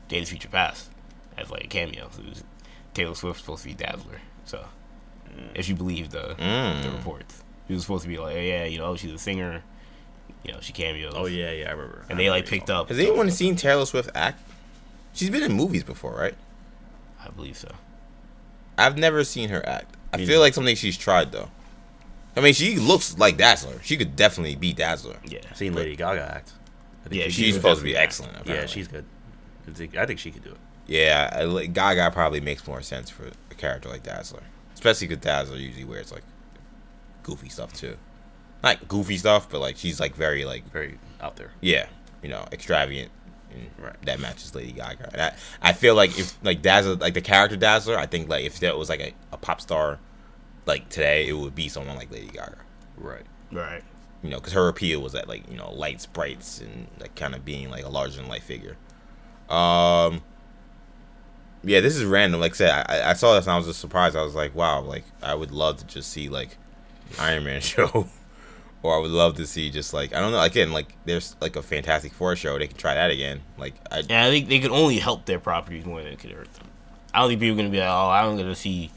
Days 0.08 0.24
of 0.24 0.30
Future 0.30 0.50
Past 0.50 0.90
as 1.38 1.50
like 1.50 1.64
a 1.66 1.68
cameo. 1.68 2.10
So 2.12 2.22
it 2.22 2.30
was 2.30 2.44
Taylor 2.94 3.16
Swift 3.16 3.40
supposed 3.40 3.64
to 3.64 3.70
be 3.70 3.76
Dazzler. 3.76 4.20
So 4.46 4.66
if 5.56 5.70
you 5.70 5.76
believe 5.76 6.10
the 6.12 6.36
the 6.38 6.44
Mm. 6.44 6.98
reports, 6.98 7.44
she 7.68 7.74
was 7.74 7.84
supposed 7.84 8.04
to 8.04 8.10
be 8.10 8.18
like, 8.18 8.36
oh, 8.36 8.40
yeah, 8.40 8.66
you 8.66 8.78
know, 8.78 8.96
she's 8.96 9.14
a 9.14 9.18
singer. 9.18 9.64
You 10.44 10.54
know, 10.54 10.60
she 10.62 10.74
cameos. 10.74 11.14
Oh 11.16 11.26
yeah, 11.28 11.52
yeah, 11.52 11.68
I 11.70 11.72
remember. 11.72 12.06
and 12.10 12.18
I 12.20 12.24
they 12.24 12.30
like 12.30 12.48
picked 12.48 12.70
up. 12.70 12.90
Has 12.90 12.98
anyone 13.00 13.30
seen 13.32 13.56
Taylor 13.56 13.86
Swift 13.86 14.10
act? 14.16 14.42
She's 15.14 15.30
been 15.30 15.44
in 15.44 15.52
movies 15.54 15.84
before, 15.84 16.14
right? 16.16 16.36
I 17.24 17.30
believe 17.30 17.58
so. 17.58 17.70
I've 18.78 18.98
never 18.98 19.24
seen 19.24 19.50
her 19.50 19.64
act. 19.68 19.96
I 20.14 20.18
Me 20.18 20.26
feel 20.26 20.40
like 20.40 20.54
something 20.54 20.76
she's 20.76 20.98
tried 20.98 21.32
though. 21.32 21.50
I 22.36 22.40
mean, 22.42 22.54
she 22.54 22.78
looks 22.78 23.18
like 23.18 23.38
Dazzler. 23.38 23.80
She 23.84 23.98
could 23.98 24.16
definitely 24.16 24.56
be 24.56 24.74
Dazzler. 24.74 25.18
Yeah. 25.26 25.40
I've 25.50 25.58
seen 25.58 25.74
Lady 25.76 25.96
Gaga 25.96 26.34
act. 26.36 26.54
I 27.06 27.10
think 27.10 27.22
Yeah, 27.22 27.26
she 27.26 27.32
She's 27.32 27.46
She's 27.46 27.56
supposed 27.56 27.80
to 27.80 27.84
be 27.84 27.94
definitely 27.94 28.04
excellent. 28.04 28.48
Yeah, 28.48 28.66
she's 28.66 28.88
good. 28.88 29.06
I 29.98 30.06
think, 30.06 30.20
she 30.20 30.32
could 30.32 30.44
do 30.44 30.52
it. 30.52 30.58
Yeah, 30.88 31.30
I, 31.32 31.66
Gaga 31.68 32.12
probably 32.12 32.42
makes 32.42 32.66
more 32.68 32.82
sense 32.82 33.10
for 33.10 33.28
a 33.50 33.56
character 33.56 33.90
like 33.90 34.04
Dazzler, 34.04 34.42
especially 34.74 35.08
because 35.08 35.24
Dazzler 35.24 35.58
usually 35.58 35.86
wears 35.86 36.12
like 36.12 36.24
goofy 37.24 37.50
stuff 37.50 37.72
too. 37.74 37.96
Not 38.64 38.88
goofy 38.88 39.18
stuff, 39.18 39.50
but 39.50 39.62
like 39.62 39.78
she's 39.78 40.00
like 40.00 40.16
very 40.16 40.46
like 40.46 40.70
Very 40.72 40.98
out 41.22 41.36
there. 41.36 41.52
yeah, 41.62 41.88
you 42.22 42.30
know, 42.30 42.46
extravagant. 42.52 43.12
And 43.52 43.70
Right. 43.78 44.02
That 44.06 44.20
matches 44.20 44.56
Lady 44.56 44.72
Gaga. 44.72 45.10
And 45.14 45.22
I, 45.22 45.34
I 45.62 45.74
feel 45.74 45.94
like 45.96 46.18
if 46.18 46.38
like 46.44 46.62
Dazzler, 46.62 46.96
like 46.96 47.14
the 47.14 47.22
character 47.22 47.58
Dazzler, 47.58 47.98
I 47.98 48.06
think 48.06 48.30
like 48.30 48.46
if 48.46 48.60
that 48.60 48.78
was 48.78 48.90
like 48.90 49.02
a, 49.02 49.14
a 49.32 49.38
pop 49.38 49.62
star, 49.62 50.00
like 50.66 50.90
today, 50.90 51.28
it 51.28 51.34
would 51.34 51.54
be 51.56 51.68
someone 51.70 51.98
like 51.98 52.12
Lady 52.12 52.28
Gaga. 52.28 52.58
Right. 52.98 53.26
Right. 53.52 53.84
You 54.24 54.30
know, 54.30 54.38
because 54.38 54.54
her 54.54 54.68
appeal 54.68 55.02
was 55.02 55.16
at 55.16 55.28
like 55.28 55.50
you 55.50 55.58
know 55.58 55.72
lights, 55.74 56.06
brights, 56.06 56.62
and 56.62 56.88
like 57.00 57.16
kind 57.16 57.34
of 57.34 57.44
being 57.44 57.70
like 57.70 57.84
a 57.84 57.90
larger 57.90 58.18
than 58.18 58.28
life 58.28 58.44
figure. 58.44 58.78
Um. 59.50 60.22
Yeah, 61.64 61.80
this 61.80 61.96
is 61.96 62.06
random. 62.06 62.40
Like 62.40 62.54
I 62.54 62.56
said, 62.56 62.86
I, 62.88 63.12
I 63.12 63.14
saw 63.14 63.36
this 63.36 63.46
and 63.46 63.54
I 63.54 63.58
was 63.58 63.68
just 63.68 63.80
surprised. 63.80 64.16
I 64.16 64.24
was 64.24 64.34
like, 64.34 64.56
wow, 64.56 64.82
like 64.82 65.04
I 65.22 65.36
would 65.36 65.52
love 65.52 65.78
to 65.78 65.86
just 65.86 66.10
see 66.10 66.28
like 66.28 66.58
Iron 67.20 67.44
Man 67.44 67.62
show, 67.74 68.08
or 68.82 68.96
I 68.96 69.00
would 69.00 69.12
love 69.12 69.36
to 69.36 69.46
see 69.46 69.70
just 69.70 69.94
like 69.94 70.14
I 70.14 70.20
don't 70.20 70.32
know. 70.32 70.42
Again, 70.42 70.72
like 70.72 70.96
there's 71.06 71.36
like 71.40 71.56
a 71.56 71.62
Fantastic 71.62 72.14
Four 72.14 72.36
show. 72.36 72.58
They 72.58 72.68
can 72.68 72.78
try 72.78 72.96
that 72.96 73.12
again. 73.12 73.42
Like 73.58 73.76
I, 73.92 74.00
Yeah, 74.00 74.26
I 74.26 74.30
think 74.30 74.50
they 74.50 74.60
could 74.60 74.72
only 74.72 74.98
help 74.98 75.26
their 75.26 75.40
properties 75.40 75.86
more 75.86 76.02
than 76.02 76.14
it 76.14 76.20
could 76.20 76.32
hurt 76.32 76.52
them. 76.56 76.68
I 77.14 77.20
don't 77.20 77.30
think 77.30 77.42
people 77.42 77.56
are 77.56 77.58
gonna 77.58 77.70
be 77.70 77.80
like, 77.80 77.90
oh, 77.90 78.10
I 78.10 78.24
don't 78.24 78.38
gotta 78.38 78.56
see, 78.56 78.90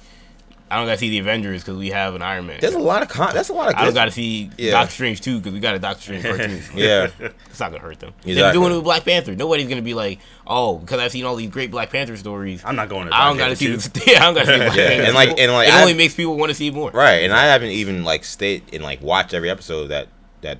I 0.74 0.78
don't 0.78 0.86
gotta 0.86 0.98
see 0.98 1.10
the 1.10 1.18
Avengers 1.20 1.62
because 1.62 1.78
we 1.78 1.90
have 1.90 2.14
an 2.14 2.22
Iron 2.22 2.46
Man. 2.46 2.58
there's 2.60 2.74
a 2.74 2.78
lot 2.78 3.02
of 3.02 3.08
con. 3.08 3.32
That's 3.32 3.48
a 3.48 3.52
lot 3.52 3.68
of. 3.68 3.74
I 3.76 3.84
don't 3.84 3.94
gotta 3.94 4.10
see 4.10 4.50
Yeah. 4.58 4.72
Doctor 4.72 4.92
Strange 4.92 5.20
too 5.20 5.38
because 5.38 5.52
we 5.52 5.60
got 5.60 5.74
a 5.74 5.78
Doctor 5.78 6.02
Strange 6.02 6.24
cartoon. 6.24 6.60
Yeah, 6.74 7.08
It's 7.50 7.60
not 7.60 7.70
gonna 7.70 7.82
hurt 7.82 8.00
them. 8.00 8.12
They're 8.22 8.32
Exactly. 8.32 8.60
doing 8.60 8.72
it 8.72 8.76
with 8.76 8.84
Black 8.84 9.04
Panther. 9.04 9.34
Nobody's 9.36 9.68
gonna 9.68 9.82
be 9.82 9.94
like, 9.94 10.18
oh, 10.46 10.78
because 10.78 11.00
I've 11.00 11.12
seen 11.12 11.24
all 11.24 11.36
these 11.36 11.50
great 11.50 11.70
Black 11.70 11.90
Panther 11.90 12.16
stories. 12.16 12.62
I'm 12.64 12.76
not 12.76 12.88
going 12.88 13.06
to. 13.08 13.14
I 13.14 13.28
don't 13.28 13.38
gotta 13.38 13.56
see 13.56 13.68
Panther 13.68 13.88
this. 13.90 14.06
Yeah, 14.12 14.16
I 14.22 14.24
don't 14.26 14.34
gotta 14.34 14.46
see 14.46 14.56
Black 14.58 14.76
Yeah, 14.76 14.86
Panther. 14.88 15.04
and 15.04 15.14
like- 15.14 15.38
and 15.38 15.52
like 15.52 15.68
it 15.68 15.74
I- 15.74 15.80
only 15.80 15.94
makes 15.94 16.14
people 16.14 16.36
want 16.36 16.50
to 16.50 16.54
see 16.54 16.70
more. 16.70 16.90
right. 16.90 17.22
And 17.22 17.32
I 17.32 17.44
haven't 17.44 17.70
even 17.70 18.02
like 18.04 18.24
stayed 18.24 18.62
and 18.74 18.82
like 18.82 19.00
watched 19.00 19.32
every 19.32 19.50
episode 19.50 19.82
of 19.82 19.88
that 19.90 20.08
that 20.40 20.58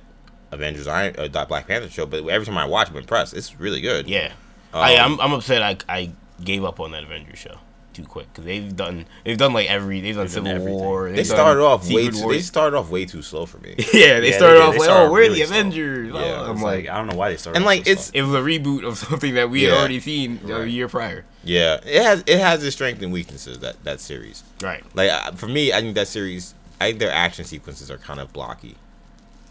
Avengers 0.51 0.87
Iron 0.87 1.15
uh, 1.17 1.45
Black 1.45 1.67
Panther 1.67 1.89
show. 1.89 2.05
But 2.05 2.25
every 2.27 2.45
time 2.45 2.57
I 2.57 2.65
watch, 2.65 2.89
I'm 2.89 2.95
impressed. 2.97 3.33
It's 3.33 3.59
really 3.59 3.81
good. 3.81 4.07
Yeah, 4.07 4.31
Um, 4.73 4.81
I, 4.83 4.95
I'm 4.97 5.19
I'm 5.19 5.33
upset. 5.33 5.61
I 5.61 5.77
I 5.93 6.11
gave 6.43 6.63
up 6.63 6.79
on 6.79 6.91
that 6.91 7.03
Avengers 7.03 7.39
show 7.39 7.57
too 7.95 8.03
quick 8.03 8.27
because 8.31 8.45
they've 8.45 8.75
done 8.75 9.05
they've 9.23 9.37
done 9.37 9.53
like 9.53 9.69
every 9.69 10.01
they've 10.01 10.13
done 10.15 10.25
They've 10.25 10.31
Civil 10.31 10.51
everything. 10.51 10.73
War. 10.75 11.09
They 11.09 11.15
they've 11.17 11.27
done 11.27 11.35
started 11.37 11.61
off 11.63 11.89
way 11.89 12.05
Secret 12.05 12.21
too. 12.21 12.27
They 12.29 12.39
started 12.41 12.77
off 12.77 12.89
way 12.89 13.05
too 13.05 13.21
slow 13.21 13.45
for 13.45 13.57
me. 13.59 13.75
Yeah, 13.93 14.19
they 14.19 14.29
Yeah, 14.31 14.37
started 14.37 14.59
they 14.59 14.63
off 14.63 14.73
They 14.73 14.79
like, 14.79 14.85
started 14.85 15.07
oh, 15.07 15.11
we're 15.11 15.19
really 15.21 15.39
the 15.41 15.45
slow. 15.47 15.57
Avengers. 15.59 16.13
Yeah, 16.13 16.19
Oh, 16.19 16.49
I'm 16.51 16.61
like, 16.61 16.85
like 16.85 16.89
I 16.89 16.97
don't 16.97 17.07
know 17.07 17.15
why 17.15 17.29
they 17.31 17.37
started. 17.37 17.57
And 17.57 17.65
like 17.65 17.85
so 17.85 17.91
it's 17.91 18.03
slow. 18.05 18.19
it 18.19 18.21
was 18.23 18.33
a 18.35 18.39
reboot 18.43 18.85
of 18.87 18.97
something 18.97 19.33
that 19.35 19.49
we 19.49 19.63
Yeah. 19.63 19.69
had 19.71 19.77
already 19.79 19.99
seen 19.99 20.39
a 20.49 20.65
year 20.65 20.87
prior. 20.87 21.25
yeah, 21.43 21.79
it 21.85 22.03
has 22.03 22.23
it 22.27 22.39
has 22.39 22.63
its 22.63 22.75
strengths 22.75 23.01
and 23.03 23.11
weaknesses 23.13 23.59
that 23.59 23.83
that 23.83 23.99
series. 23.99 24.43
Right. 24.61 24.83
Like 24.95 25.09
uh, 25.11 25.31
for 25.31 25.47
me, 25.47 25.71
I 25.73 25.81
think 25.81 25.95
that 25.95 26.07
series, 26.07 26.53
I 26.81 26.87
think 26.87 26.99
their 26.99 27.11
action 27.11 27.45
sequences 27.45 27.89
are 27.89 27.97
kind 27.97 28.19
of 28.19 28.31
blocky. 28.33 28.75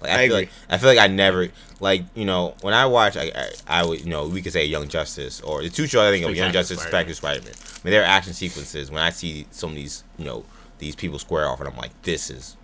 Like 0.05 0.13
I, 0.13 0.15
I 0.15 0.29
feel 0.29 0.37
agree. 0.37 0.47
like 0.47 0.51
I 0.71 0.79
feel 0.79 0.89
like 0.89 0.99
I 0.99 1.07
never 1.07 1.49
like 1.81 2.03
you 2.15 2.25
know 2.25 2.55
when 2.61 2.75
I 2.75 2.87
watch 2.87 3.17
I, 3.17 3.33
I 3.35 3.81
I 3.81 3.85
would 3.85 4.01
you 4.01 4.11
know 4.11 4.29
we 4.29 4.43
could 4.43 4.53
say 4.53 4.65
Young 4.65 4.89
Justice 4.89 5.41
or 5.41 5.63
the 5.63 5.71
two 5.71 5.87
shows 5.87 6.03
I 6.03 6.11
think 6.11 6.25
of 6.27 6.37
Young 6.37 6.53
Justice, 6.53 6.79
Spider-Man. 6.79 7.15
Spectacular 7.15 7.15
Spider 7.15 7.43
Man. 7.43 7.55
I 7.55 7.81
mean 7.85 7.93
their 7.93 8.05
action 8.05 8.33
sequences 8.33 8.91
when 8.91 9.03
I 9.03 9.11
see 9.11 9.47
some 9.51 9.71
of 9.71 9.77
these 9.77 10.05
you 10.19 10.25
know 10.25 10.45
these 10.79 10.95
people 10.95 11.19
square 11.19 11.49
off 11.49 11.61
and 11.61 11.69
I'm 11.69 11.77
like 11.77 11.91
this 12.03 12.31
is 12.31 12.57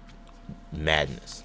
madness, 0.72 1.42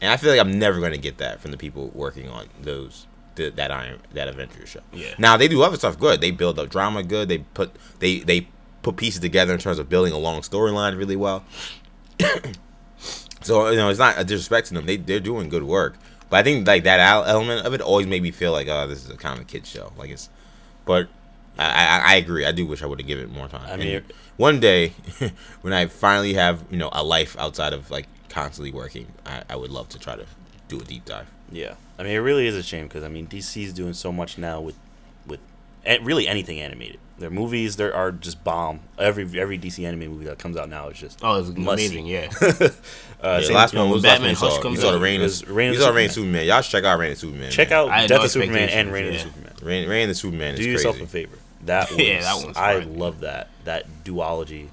and 0.00 0.12
I 0.12 0.16
feel 0.16 0.30
like 0.30 0.40
I'm 0.40 0.58
never 0.58 0.80
gonna 0.80 0.98
get 0.98 1.18
that 1.18 1.40
from 1.40 1.50
the 1.50 1.56
people 1.56 1.90
working 1.94 2.28
on 2.28 2.48
those 2.60 3.06
the, 3.34 3.50
that 3.50 3.70
Iron 3.70 4.00
that 4.12 4.28
Avengers 4.28 4.68
show. 4.68 4.80
Yeah. 4.92 5.14
Now 5.18 5.36
they 5.36 5.48
do 5.48 5.62
other 5.62 5.76
stuff 5.76 5.98
good. 5.98 6.20
They 6.20 6.30
build 6.30 6.58
up 6.58 6.68
drama 6.68 7.02
good. 7.02 7.28
They 7.28 7.38
put 7.38 7.74
they 8.00 8.20
they 8.20 8.48
put 8.82 8.96
pieces 8.96 9.20
together 9.20 9.52
in 9.52 9.58
terms 9.58 9.78
of 9.78 9.88
building 9.88 10.12
a 10.12 10.18
long 10.18 10.42
storyline 10.42 10.98
really 10.98 11.16
well. 11.16 11.44
So 13.42 13.70
you 13.70 13.76
know 13.76 13.88
it's 13.90 13.98
not 13.98 14.18
a 14.18 14.24
disrespect 14.24 14.68
to 14.68 14.74
them. 14.74 14.86
They 14.86 14.96
they're 14.96 15.20
doing 15.20 15.48
good 15.48 15.64
work. 15.64 15.96
But 16.30 16.40
I 16.40 16.42
think 16.42 16.66
like 16.66 16.84
that 16.84 17.00
element 17.26 17.66
of 17.66 17.72
it 17.72 17.80
always 17.80 18.06
made 18.06 18.22
me 18.22 18.30
feel 18.30 18.52
like 18.52 18.68
oh 18.68 18.86
this 18.86 19.04
is 19.04 19.10
a 19.10 19.16
kind 19.16 19.40
of 19.40 19.46
kid 19.46 19.66
show. 19.66 19.92
Like 19.96 20.10
it's, 20.10 20.28
but 20.84 21.08
I, 21.58 21.64
I, 21.64 22.12
I 22.12 22.14
agree. 22.16 22.44
I 22.44 22.52
do 22.52 22.66
wish 22.66 22.82
I 22.82 22.86
would 22.86 23.00
have 23.00 23.06
given 23.08 23.24
it 23.24 23.30
more 23.32 23.48
time. 23.48 23.66
I 23.66 23.72
And 23.72 23.80
mean- 23.82 24.02
one 24.36 24.60
day 24.60 24.92
when 25.62 25.72
I 25.72 25.86
finally 25.86 26.34
have 26.34 26.62
you 26.70 26.76
know 26.76 26.90
a 26.92 27.02
life 27.02 27.36
outside 27.38 27.72
of 27.72 27.90
like 27.90 28.06
constantly 28.28 28.70
working, 28.72 29.06
I, 29.26 29.42
I 29.50 29.56
would 29.56 29.70
love 29.70 29.88
to 29.90 29.98
try 29.98 30.16
to 30.16 30.26
do 30.68 30.78
a 30.80 30.84
deep 30.84 31.04
dive. 31.06 31.26
Yeah, 31.50 31.74
I 31.98 32.02
mean, 32.02 32.12
it 32.12 32.18
really 32.18 32.46
is 32.46 32.54
a 32.54 32.62
shame 32.62 32.86
because 32.88 33.02
I 33.02 33.08
mean, 33.08 33.26
DC's 33.26 33.72
doing 33.72 33.94
so 33.94 34.12
much 34.12 34.36
now 34.36 34.60
with 34.60 34.76
with 35.26 35.40
eh, 35.86 35.96
really 36.02 36.28
anything 36.28 36.60
animated. 36.60 37.00
Their 37.18 37.30
movies, 37.30 37.76
there 37.76 37.92
are 37.94 38.12
just 38.12 38.44
bomb. 38.44 38.80
Every 38.98 39.24
every 39.40 39.58
DC 39.58 39.84
anime 39.84 40.08
movie 40.10 40.24
that 40.26 40.38
comes 40.38 40.56
out 40.56 40.68
now 40.68 40.88
is 40.88 40.98
just 40.98 41.18
Oh, 41.22 41.38
it's 41.40 41.48
must 41.48 41.58
amazing. 41.58 42.06
Yeah. 42.06 42.30
Uh, 43.20 43.38
Yeah, 43.40 43.46
same- 43.48 43.56
last 43.56 43.74
one 43.74 43.90
was 43.90 44.02
Batman 44.04 44.30
last 44.34 44.40
one 44.42 44.48
you 44.48 44.50
Hush 44.52 44.56
saw. 44.58 44.62
comes 44.62 44.76
You 44.76 44.80
saw 44.82 44.90
the 44.92 44.96
out. 44.98 45.02
Reign 45.02 45.14
It 45.20 45.24
of, 45.24 45.30
was 45.30 45.40
you 45.40 45.46
saw 45.48 45.52
Reign 45.56 45.70
of 45.70 45.80
Superman. 45.82 46.10
Superman. 46.10 46.46
Y'all 46.46 46.60
should 46.62 46.70
check 46.70 46.84
out 46.84 46.98
Reign 47.00 47.10
of 47.12 47.18
Superman. 47.18 47.50
check 47.50 47.70
man. 47.70 47.78
out 47.80 47.88
I 47.88 48.00
had 48.02 48.08
Death 48.08 48.18
no 48.20 48.24
of 48.26 48.30
Superman 48.30 48.68
and 48.68 48.88
expectations, 48.88 48.92
Reign 48.92 49.14
of. 49.14 49.20
Superman. 49.20 49.52
Reign, 49.62 49.88
Reign 49.88 50.10
of 50.10 50.16
Superman 50.16 50.54
is 50.54 50.60
Do 50.60 50.62
crazy. 50.66 50.72
yourself 50.72 51.00
a 51.00 51.06
favor. 51.08 51.38
That 51.66 51.90
was, 51.90 51.98
Yeah, 52.06 52.20
that 52.20 52.44
one's 52.44 52.56
I 52.56 52.80
fine. 52.80 52.96
love 52.98 53.20
that 53.20 53.48
that 53.64 53.86
duology. 54.04 54.68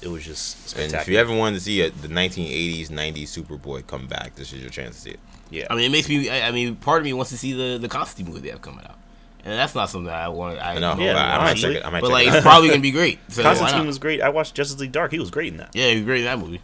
It 0.00 0.08
was 0.08 0.24
just 0.24 0.78
And 0.78 0.94
if 0.94 1.08
you 1.08 1.18
ever 1.18 1.34
wanted 1.36 1.56
to 1.56 1.60
see 1.60 1.80
a, 1.82 1.90
the 1.90 2.06
1980s, 2.06 2.88
90s 2.88 3.22
Superboy 3.24 3.84
come 3.88 4.06
back, 4.06 4.36
this 4.36 4.52
is 4.52 4.60
your 4.60 4.70
chance 4.70 4.94
to 4.94 5.00
see 5.02 5.10
it. 5.10 5.20
yeah, 5.50 5.66
I 5.68 5.74
mean, 5.74 5.86
it 5.86 5.90
makes 5.92 6.08
me. 6.08 6.30
I, 6.30 6.46
I 6.48 6.52
mean, 6.52 6.76
part 6.76 7.00
of 7.00 7.04
me 7.04 7.12
wants 7.12 7.32
to 7.32 7.36
see 7.36 7.52
the 7.52 7.78
the 7.78 7.88
Constantine 7.88 8.32
movie 8.32 8.42
they 8.46 8.50
have 8.50 8.62
coming 8.62 8.84
out, 8.86 8.96
and 9.44 9.58
that's 9.58 9.74
not 9.74 9.90
something 9.90 10.12
I 10.12 10.28
want. 10.28 10.58
I 10.58 10.74
I 10.74 10.78
know. 10.78 10.96
Yeah, 10.98 11.16
I, 11.16 11.34
I 11.34 11.38
might 11.38 11.48
honestly. 11.50 11.74
check 11.74 11.82
it. 11.82 11.86
I 11.86 11.90
might 11.90 12.00
But 12.00 12.06
check 12.08 12.12
like, 12.12 12.26
it 12.28 12.34
it's 12.34 12.42
probably 12.42 12.68
gonna 12.68 12.80
be 12.80 12.90
great. 13.00 13.18
So 13.28 13.42
Constantine 13.42 13.86
was 13.86 13.98
great. 13.98 14.20
I 14.20 14.28
watched 14.28 14.54
Justice 14.54 14.78
League 14.80 14.92
Dark. 14.92 15.12
He 15.12 15.18
was 15.18 15.30
great 15.30 15.52
in 15.52 15.58
that. 15.58 15.70
Yeah, 15.74 15.88
he 15.88 15.96
was 15.96 16.04
great 16.04 16.20
in 16.20 16.24
that 16.26 16.38
movie. 16.38 16.60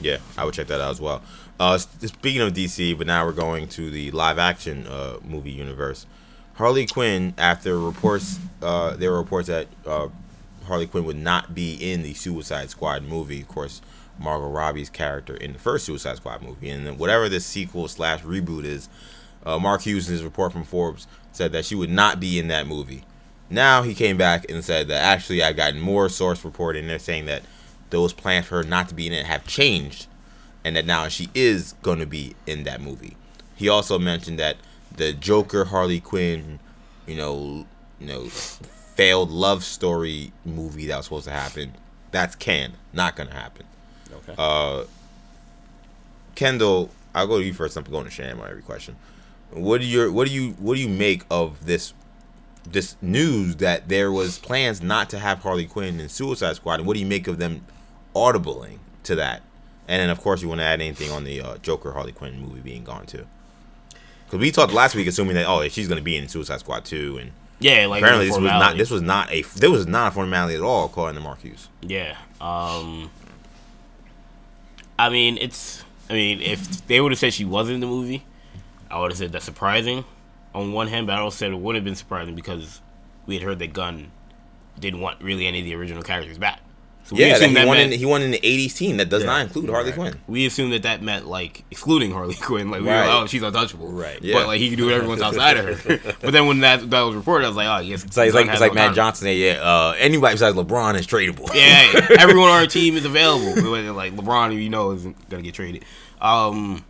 Yeah, 0.00 0.18
I 0.36 0.44
would 0.44 0.54
check 0.54 0.68
that 0.68 0.80
out 0.80 0.90
as 0.90 1.00
well. 1.00 1.22
Uh, 1.58 1.76
speaking 1.78 2.40
of 2.40 2.52
DC, 2.52 2.96
but 2.96 3.06
now 3.06 3.26
we're 3.26 3.32
going 3.32 3.66
to 3.68 3.90
the 3.90 4.10
live 4.12 4.38
action 4.38 4.86
uh, 4.86 5.18
movie 5.24 5.50
universe. 5.50 6.06
Harley 6.54 6.86
Quinn, 6.86 7.34
after 7.36 7.78
reports, 7.78 8.38
uh, 8.62 8.94
there 8.96 9.10
were 9.10 9.18
reports 9.18 9.48
that 9.48 9.66
uh, 9.86 10.08
Harley 10.66 10.86
Quinn 10.86 11.04
would 11.04 11.16
not 11.16 11.54
be 11.54 11.74
in 11.74 12.02
the 12.02 12.14
Suicide 12.14 12.70
Squad 12.70 13.02
movie. 13.02 13.40
Of 13.40 13.48
course, 13.48 13.80
Margot 14.20 14.48
Robbie's 14.50 14.90
character 14.90 15.34
in 15.36 15.52
the 15.52 15.58
first 15.58 15.84
Suicide 15.86 16.16
Squad 16.16 16.42
movie, 16.42 16.68
and 16.70 16.86
then 16.86 16.96
whatever 16.98 17.28
this 17.28 17.44
sequel 17.46 17.88
slash 17.88 18.22
reboot 18.22 18.64
is, 18.64 18.88
uh, 19.44 19.58
Mark 19.58 19.82
Hughes 19.82 20.08
in 20.08 20.12
his 20.12 20.22
report 20.24 20.52
from 20.52 20.64
Forbes 20.64 21.06
said 21.38 21.52
that 21.52 21.64
she 21.64 21.74
would 21.74 21.88
not 21.88 22.20
be 22.20 22.38
in 22.38 22.48
that 22.48 22.66
movie. 22.66 23.04
Now 23.48 23.82
he 23.82 23.94
came 23.94 24.18
back 24.18 24.50
and 24.50 24.62
said 24.62 24.88
that 24.88 25.02
actually 25.02 25.42
I've 25.42 25.56
gotten 25.56 25.80
more 25.80 26.10
source 26.10 26.44
reporting. 26.44 26.86
They're 26.86 26.98
saying 26.98 27.24
that 27.26 27.42
those 27.88 28.12
plans 28.12 28.46
for 28.46 28.56
her 28.56 28.62
not 28.62 28.90
to 28.90 28.94
be 28.94 29.06
in 29.06 29.14
it 29.14 29.24
have 29.24 29.46
changed, 29.46 30.06
and 30.64 30.76
that 30.76 30.84
now 30.84 31.08
she 31.08 31.30
is 31.34 31.74
going 31.82 32.00
to 32.00 32.06
be 32.06 32.34
in 32.46 32.64
that 32.64 32.82
movie. 32.82 33.16
He 33.56 33.68
also 33.68 33.98
mentioned 33.98 34.38
that 34.38 34.56
the 34.94 35.12
Joker 35.14 35.64
Harley 35.64 36.00
Quinn, 36.00 36.58
you 37.06 37.16
know, 37.16 37.66
you 37.98 38.06
know, 38.06 38.26
failed 38.26 39.30
love 39.30 39.64
story 39.64 40.32
movie 40.44 40.86
that 40.86 40.96
was 40.96 41.06
supposed 41.06 41.24
to 41.26 41.32
happen. 41.32 41.72
That's 42.10 42.34
canned, 42.34 42.74
not 42.92 43.16
going 43.16 43.28
to 43.28 43.34
happen. 43.34 43.64
Okay. 44.12 44.34
Uh, 44.36 44.84
Kendall, 46.34 46.90
I'll 47.14 47.26
go 47.26 47.38
to 47.38 47.44
you 47.44 47.54
first. 47.54 47.76
I'm 47.76 47.84
going 47.84 48.04
to 48.04 48.10
Sham 48.10 48.40
on 48.40 48.50
every 48.50 48.62
question. 48.62 48.96
What 49.50 49.80
do 49.80 49.86
you 49.86 50.12
what 50.12 50.26
do 50.28 50.32
you 50.32 50.50
what 50.58 50.74
do 50.74 50.80
you 50.80 50.88
make 50.88 51.24
of 51.30 51.64
this 51.64 51.94
this 52.70 52.96
news 53.00 53.56
that 53.56 53.88
there 53.88 54.12
was 54.12 54.38
plans 54.38 54.82
not 54.82 55.08
to 55.10 55.18
have 55.18 55.38
Harley 55.38 55.64
Quinn 55.64 56.00
in 56.00 56.08
Suicide 56.08 56.56
Squad, 56.56 56.80
and 56.80 56.86
what 56.86 56.94
do 56.94 57.00
you 57.00 57.06
make 57.06 57.26
of 57.26 57.38
them 57.38 57.64
audibling 58.14 58.78
to 59.04 59.14
that? 59.14 59.42
And 59.86 60.02
then 60.02 60.10
of 60.10 60.20
course 60.20 60.42
you 60.42 60.48
want 60.48 60.60
to 60.60 60.64
add 60.64 60.80
anything 60.80 61.10
on 61.10 61.24
the 61.24 61.40
uh, 61.40 61.56
Joker 61.58 61.92
Harley 61.92 62.12
Quinn 62.12 62.40
movie 62.40 62.60
being 62.60 62.84
gone 62.84 63.06
too. 63.06 63.26
Because 64.26 64.40
we 64.40 64.50
talked 64.50 64.74
last 64.74 64.94
week 64.94 65.06
assuming 65.06 65.34
that 65.36 65.46
oh 65.48 65.66
she's 65.68 65.88
going 65.88 65.98
to 65.98 66.04
be 66.04 66.16
in 66.16 66.28
Suicide 66.28 66.60
Squad 66.60 66.84
too, 66.84 67.16
and 67.18 67.32
Yeah, 67.58 67.86
like 67.86 68.02
apparently 68.02 68.26
this 68.26 68.36
was 68.36 68.50
not 68.50 68.76
this 68.76 68.90
was 68.90 69.02
not 69.02 69.32
a 69.32 69.40
this 69.42 69.70
was 69.70 69.86
not 69.86 70.08
a 70.08 70.10
formality 70.10 70.56
at 70.56 70.60
all 70.60 70.84
according 70.84 71.14
to 71.16 71.22
Mark 71.22 71.40
Hughes. 71.40 71.68
Yeah. 71.80 72.16
Um. 72.40 73.10
I 74.98 75.08
mean, 75.08 75.38
it's. 75.38 75.84
I 76.10 76.14
mean, 76.14 76.40
if 76.40 76.86
they 76.86 77.00
would 77.00 77.12
have 77.12 77.18
said 77.18 77.32
she 77.32 77.44
wasn't 77.44 77.76
in 77.76 77.80
the 77.80 77.86
movie, 77.86 78.24
I 78.90 78.98
would 79.00 79.10
have 79.10 79.18
said 79.18 79.32
that's 79.32 79.44
surprising. 79.44 80.04
On 80.54 80.72
one 80.72 80.88
hand, 80.88 81.06
but 81.06 81.14
I 81.16 81.20
also 81.20 81.36
said 81.36 81.52
it 81.52 81.56
wouldn't 81.58 81.76
have 81.80 81.84
been 81.84 81.94
surprising 81.94 82.34
because 82.34 82.80
we 83.26 83.34
had 83.34 83.42
heard 83.42 83.58
that 83.58 83.72
Gunn 83.72 84.10
didn't 84.80 85.00
want 85.00 85.20
really 85.22 85.46
any 85.46 85.58
of 85.58 85.64
the 85.64 85.74
original 85.74 86.02
characters 86.02 86.38
back. 86.38 86.60
So 87.04 87.16
we 87.16 87.22
Yeah, 87.24 87.38
that 87.38 87.48
he 87.48 87.54
that 87.54 87.66
won 87.66 87.76
meant, 87.78 87.92
in, 87.92 87.98
he 87.98 88.04
won 88.04 88.22
in 88.22 88.30
the 88.32 88.38
'80s 88.40 88.74
team 88.76 88.96
that 88.98 89.08
does 89.08 89.22
Yeah. 89.22 89.28
not 89.30 89.40
include 89.42 89.70
Harley 89.70 89.90
Right. 89.90 89.94
Quinn. 89.94 90.20
we 90.26 90.44
assumed 90.46 90.72
that 90.72 90.82
that 90.82 91.02
meant 91.02 91.26
like 91.26 91.64
excluding 91.70 92.12
Harley 92.12 92.34
Quinn. 92.40 92.70
Like 92.70 92.80
we 92.82 92.88
Right. 92.88 93.06
were, 93.06 93.12
oh, 93.22 93.26
she's 93.26 93.42
untouchable. 93.42 93.88
Right. 93.88 94.18
Yeah. 94.22 94.34
But 94.34 94.46
like 94.46 94.58
he 94.60 94.68
could 94.70 94.78
do 94.78 94.86
whatever 94.86 95.06
wants 95.06 95.22
outside 95.28 95.56
of 95.58 95.80
her. 95.82 96.14
but 96.20 96.32
then 96.32 96.46
when 96.46 96.60
that 96.60 96.88
that 96.90 97.00
was 97.02 97.14
reported, 97.14 97.44
I 97.44 97.48
was 97.48 97.56
like, 97.56 97.68
oh, 97.68 97.80
yes. 97.82 98.04
It's 98.04 98.16
like 98.16 98.26
it's 98.28 98.34
like, 98.34 98.48
it's 98.48 98.60
like 98.60 98.74
Matt 98.74 98.94
Johnson 98.94 99.26
said, 99.26 99.36
yeah, 99.36 99.52
uh, 99.62 99.94
anybody 99.98 100.34
besides 100.34 100.56
LeBron 100.56 100.98
is 100.98 101.06
tradable. 101.06 101.48
Yeah, 101.54 102.06
everyone 102.18 102.48
on 102.50 102.60
our 102.60 102.66
team 102.66 102.96
is 102.96 103.04
available. 103.04 103.54
Like 103.94 104.14
LeBron, 104.16 104.60
you 104.62 104.68
know, 104.70 104.92
isn't 104.92 105.28
gonna 105.30 105.42
get 105.42 105.54
traded. 105.54 105.84
Um, 106.20 106.84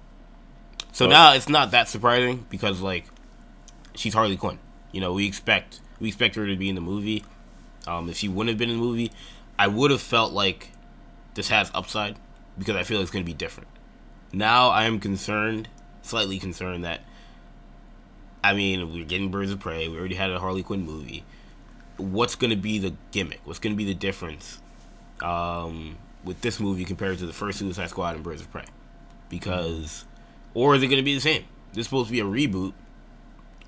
so 0.98 1.06
Oh. 1.06 1.08
now 1.08 1.32
it's 1.34 1.48
not 1.48 1.70
that 1.70 1.88
surprising 1.88 2.44
because 2.50 2.80
like 2.80 3.06
she's 3.94 4.14
Harley 4.14 4.36
Quinn. 4.36 4.58
You 4.92 5.00
know, 5.00 5.12
we 5.12 5.26
expect 5.26 5.80
we 6.00 6.08
expect 6.08 6.34
her 6.36 6.46
to 6.46 6.56
be 6.56 6.68
in 6.68 6.74
the 6.74 6.80
movie. 6.80 7.24
Um, 7.86 8.08
if 8.10 8.16
she 8.16 8.28
wouldn't 8.28 8.50
have 8.50 8.58
been 8.58 8.70
in 8.70 8.76
the 8.78 8.82
movie, 8.82 9.12
I 9.58 9.66
would 9.68 9.90
have 9.90 10.02
felt 10.02 10.32
like 10.32 10.70
this 11.34 11.48
has 11.48 11.70
upside 11.74 12.16
because 12.58 12.76
I 12.76 12.82
feel 12.82 13.00
it's 13.00 13.10
gonna 13.10 13.24
be 13.24 13.32
different. 13.34 13.68
Now 14.32 14.68
I 14.70 14.84
am 14.84 15.00
concerned, 15.00 15.68
slightly 16.02 16.38
concerned 16.38 16.84
that. 16.84 17.00
I 18.42 18.54
mean, 18.54 18.92
we're 18.92 19.04
getting 19.04 19.30
Birds 19.30 19.50
of 19.50 19.58
Prey. 19.60 19.88
We 19.88 19.98
already 19.98 20.14
had 20.14 20.30
a 20.30 20.38
Harley 20.38 20.62
Quinn 20.62 20.84
movie. 20.86 21.24
What's 21.96 22.36
going 22.36 22.50
to 22.50 22.56
be 22.56 22.78
the 22.78 22.94
gimmick? 23.10 23.40
What's 23.44 23.58
going 23.58 23.72
to 23.72 23.76
be 23.76 23.84
the 23.84 23.94
difference 23.94 24.60
um, 25.20 25.96
with 26.22 26.40
this 26.40 26.60
movie 26.60 26.84
compared 26.84 27.18
to 27.18 27.26
the 27.26 27.32
first 27.32 27.58
Suicide 27.58 27.90
Squad 27.90 28.14
and 28.14 28.22
Birds 28.22 28.40
of 28.40 28.50
Prey? 28.52 28.64
Because, 29.28 30.04
or 30.58 30.74
is 30.74 30.82
it 30.82 30.88
going 30.88 30.98
to 30.98 31.04
be 31.04 31.14
the 31.14 31.20
same? 31.20 31.44
This 31.70 31.82
is 31.82 31.84
supposed 31.84 32.08
to 32.08 32.12
be 32.12 32.18
a 32.18 32.24
reboot. 32.24 32.72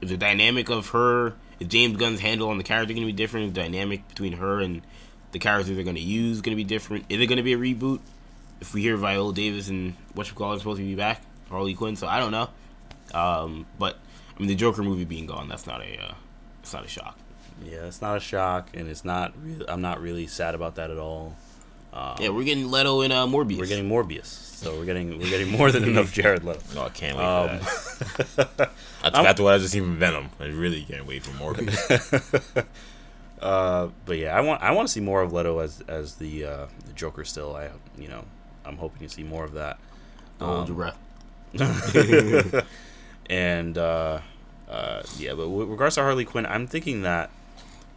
Is 0.00 0.10
the 0.10 0.16
dynamic 0.16 0.70
of 0.70 0.88
her, 0.88 1.34
is 1.60 1.68
James 1.68 1.96
Gunn's 1.96 2.18
handle 2.18 2.48
on 2.48 2.58
the 2.58 2.64
character 2.64 2.92
going 2.92 3.06
to 3.06 3.12
be 3.12 3.16
different? 3.16 3.46
Is 3.46 3.52
the 3.52 3.60
dynamic 3.60 4.08
between 4.08 4.32
her 4.32 4.58
and 4.58 4.82
the 5.30 5.38
characters 5.38 5.72
they're 5.72 5.84
going 5.84 5.94
to 5.94 6.02
use 6.02 6.40
going 6.40 6.50
to 6.50 6.56
be 6.56 6.64
different? 6.64 7.04
Is 7.08 7.20
it 7.20 7.26
going 7.26 7.36
to 7.36 7.44
be 7.44 7.52
a 7.52 7.58
reboot? 7.58 8.00
If 8.60 8.74
we 8.74 8.82
hear 8.82 8.96
Viola 8.96 9.32
Davis 9.32 9.68
and 9.68 9.94
what 10.14 10.28
you 10.28 10.34
call 10.34 10.52
it 10.52 10.58
supposed 10.58 10.80
to 10.80 10.84
be 10.84 10.96
back, 10.96 11.22
Harley 11.48 11.74
Quinn. 11.74 11.94
So 11.94 12.08
I 12.08 12.18
don't 12.18 12.32
know. 12.32 12.48
Um, 13.14 13.66
but 13.78 13.96
I 14.36 14.40
mean, 14.40 14.48
the 14.48 14.56
Joker 14.56 14.82
movie 14.82 15.04
being 15.04 15.26
gone, 15.26 15.48
that's 15.48 15.68
not 15.68 15.82
a, 15.82 16.02
uh, 16.02 16.14
it's 16.60 16.72
not 16.72 16.84
a 16.84 16.88
shock. 16.88 17.16
Yeah, 17.64 17.86
it's 17.86 18.02
not 18.02 18.16
a 18.16 18.20
shock, 18.20 18.70
and 18.74 18.88
it's 18.88 19.04
not. 19.04 19.32
Really, 19.40 19.68
I'm 19.68 19.80
not 19.80 20.00
really 20.00 20.26
sad 20.26 20.56
about 20.56 20.74
that 20.74 20.90
at 20.90 20.98
all. 20.98 21.36
Um, 21.92 22.16
Yeah, 22.20 22.28
we're 22.30 22.44
getting 22.44 22.70
Leto 22.70 23.00
and 23.00 23.12
uh, 23.12 23.26
Morbius. 23.26 23.58
we're 23.58 23.66
getting 23.66 23.88
Morbius, 23.88 24.24
so 24.26 24.76
we're 24.78 24.84
getting 24.84 25.18
we're 25.18 25.28
getting 25.30 25.50
more 25.50 25.72
than 25.72 25.84
enough 25.88 26.12
Jared 26.12 26.44
Leto. 26.44 26.60
No, 26.74 26.84
I 26.84 26.88
can't 26.90 27.16
wait 27.18 27.24
Um, 27.24 27.58
for 27.60 28.34
that. 28.36 28.70
That's, 29.02 29.16
that's 29.16 29.40
what 29.40 29.54
I 29.54 29.58
just 29.58 29.72
seen 29.72 29.82
from 29.84 29.96
Venom. 29.96 30.28
I 30.38 30.44
really 30.48 30.82
can't 30.84 31.06
wait 31.06 31.22
for 31.22 31.30
Morbius. 31.32 32.66
Uh, 33.40 33.88
but 34.04 34.18
yeah, 34.18 34.36
I 34.36 34.42
want 34.42 34.60
I 34.62 34.72
want 34.72 34.86
to 34.88 34.92
see 34.92 35.00
more 35.00 35.22
of 35.22 35.32
Leto 35.32 35.60
as 35.60 35.80
as 35.88 36.16
the 36.16 36.44
uh, 36.44 36.66
the 36.86 36.92
Joker. 36.92 37.24
Still, 37.24 37.56
I 37.56 37.70
you 37.96 38.06
know 38.06 38.26
I'm 38.66 38.76
hoping 38.76 39.00
to 39.00 39.08
see 39.08 39.22
more 39.22 39.44
of 39.46 39.54
that. 39.54 39.78
Hold 40.40 40.68
your 40.68 40.76
breath. 40.76 40.98
and 43.30 43.78
uh, 43.78 44.20
uh, 44.68 45.02
yeah, 45.16 45.32
but 45.34 45.48
with 45.48 45.68
regards 45.68 45.94
to 45.94 46.02
Harley 46.02 46.26
Quinn, 46.26 46.44
I'm 46.46 46.66
thinking 46.66 47.00
that 47.02 47.30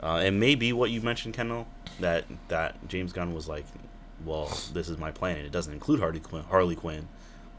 uh, 0.02 0.22
it 0.24 0.32
may 0.32 0.56
be 0.56 0.72
what 0.74 0.92
you 0.92 1.02
mentioned, 1.02 1.34
Kendall, 1.34 1.68
that 2.00 2.24
that 2.48 2.88
James 2.88 3.12
Gunn 3.14 3.34
was 3.34 3.48
like, 3.50 3.66
well, 4.26 4.46
this 4.74 4.90
is 4.90 4.98
my 4.98 5.12
plan, 5.12 5.38
and 5.38 5.46
it 5.46 5.52
doesn't 5.52 5.74
include 5.74 6.00
Harley 6.00 6.20
Quinn. 6.20 6.44
Harley 6.44 6.76
Quinn, 6.76 7.08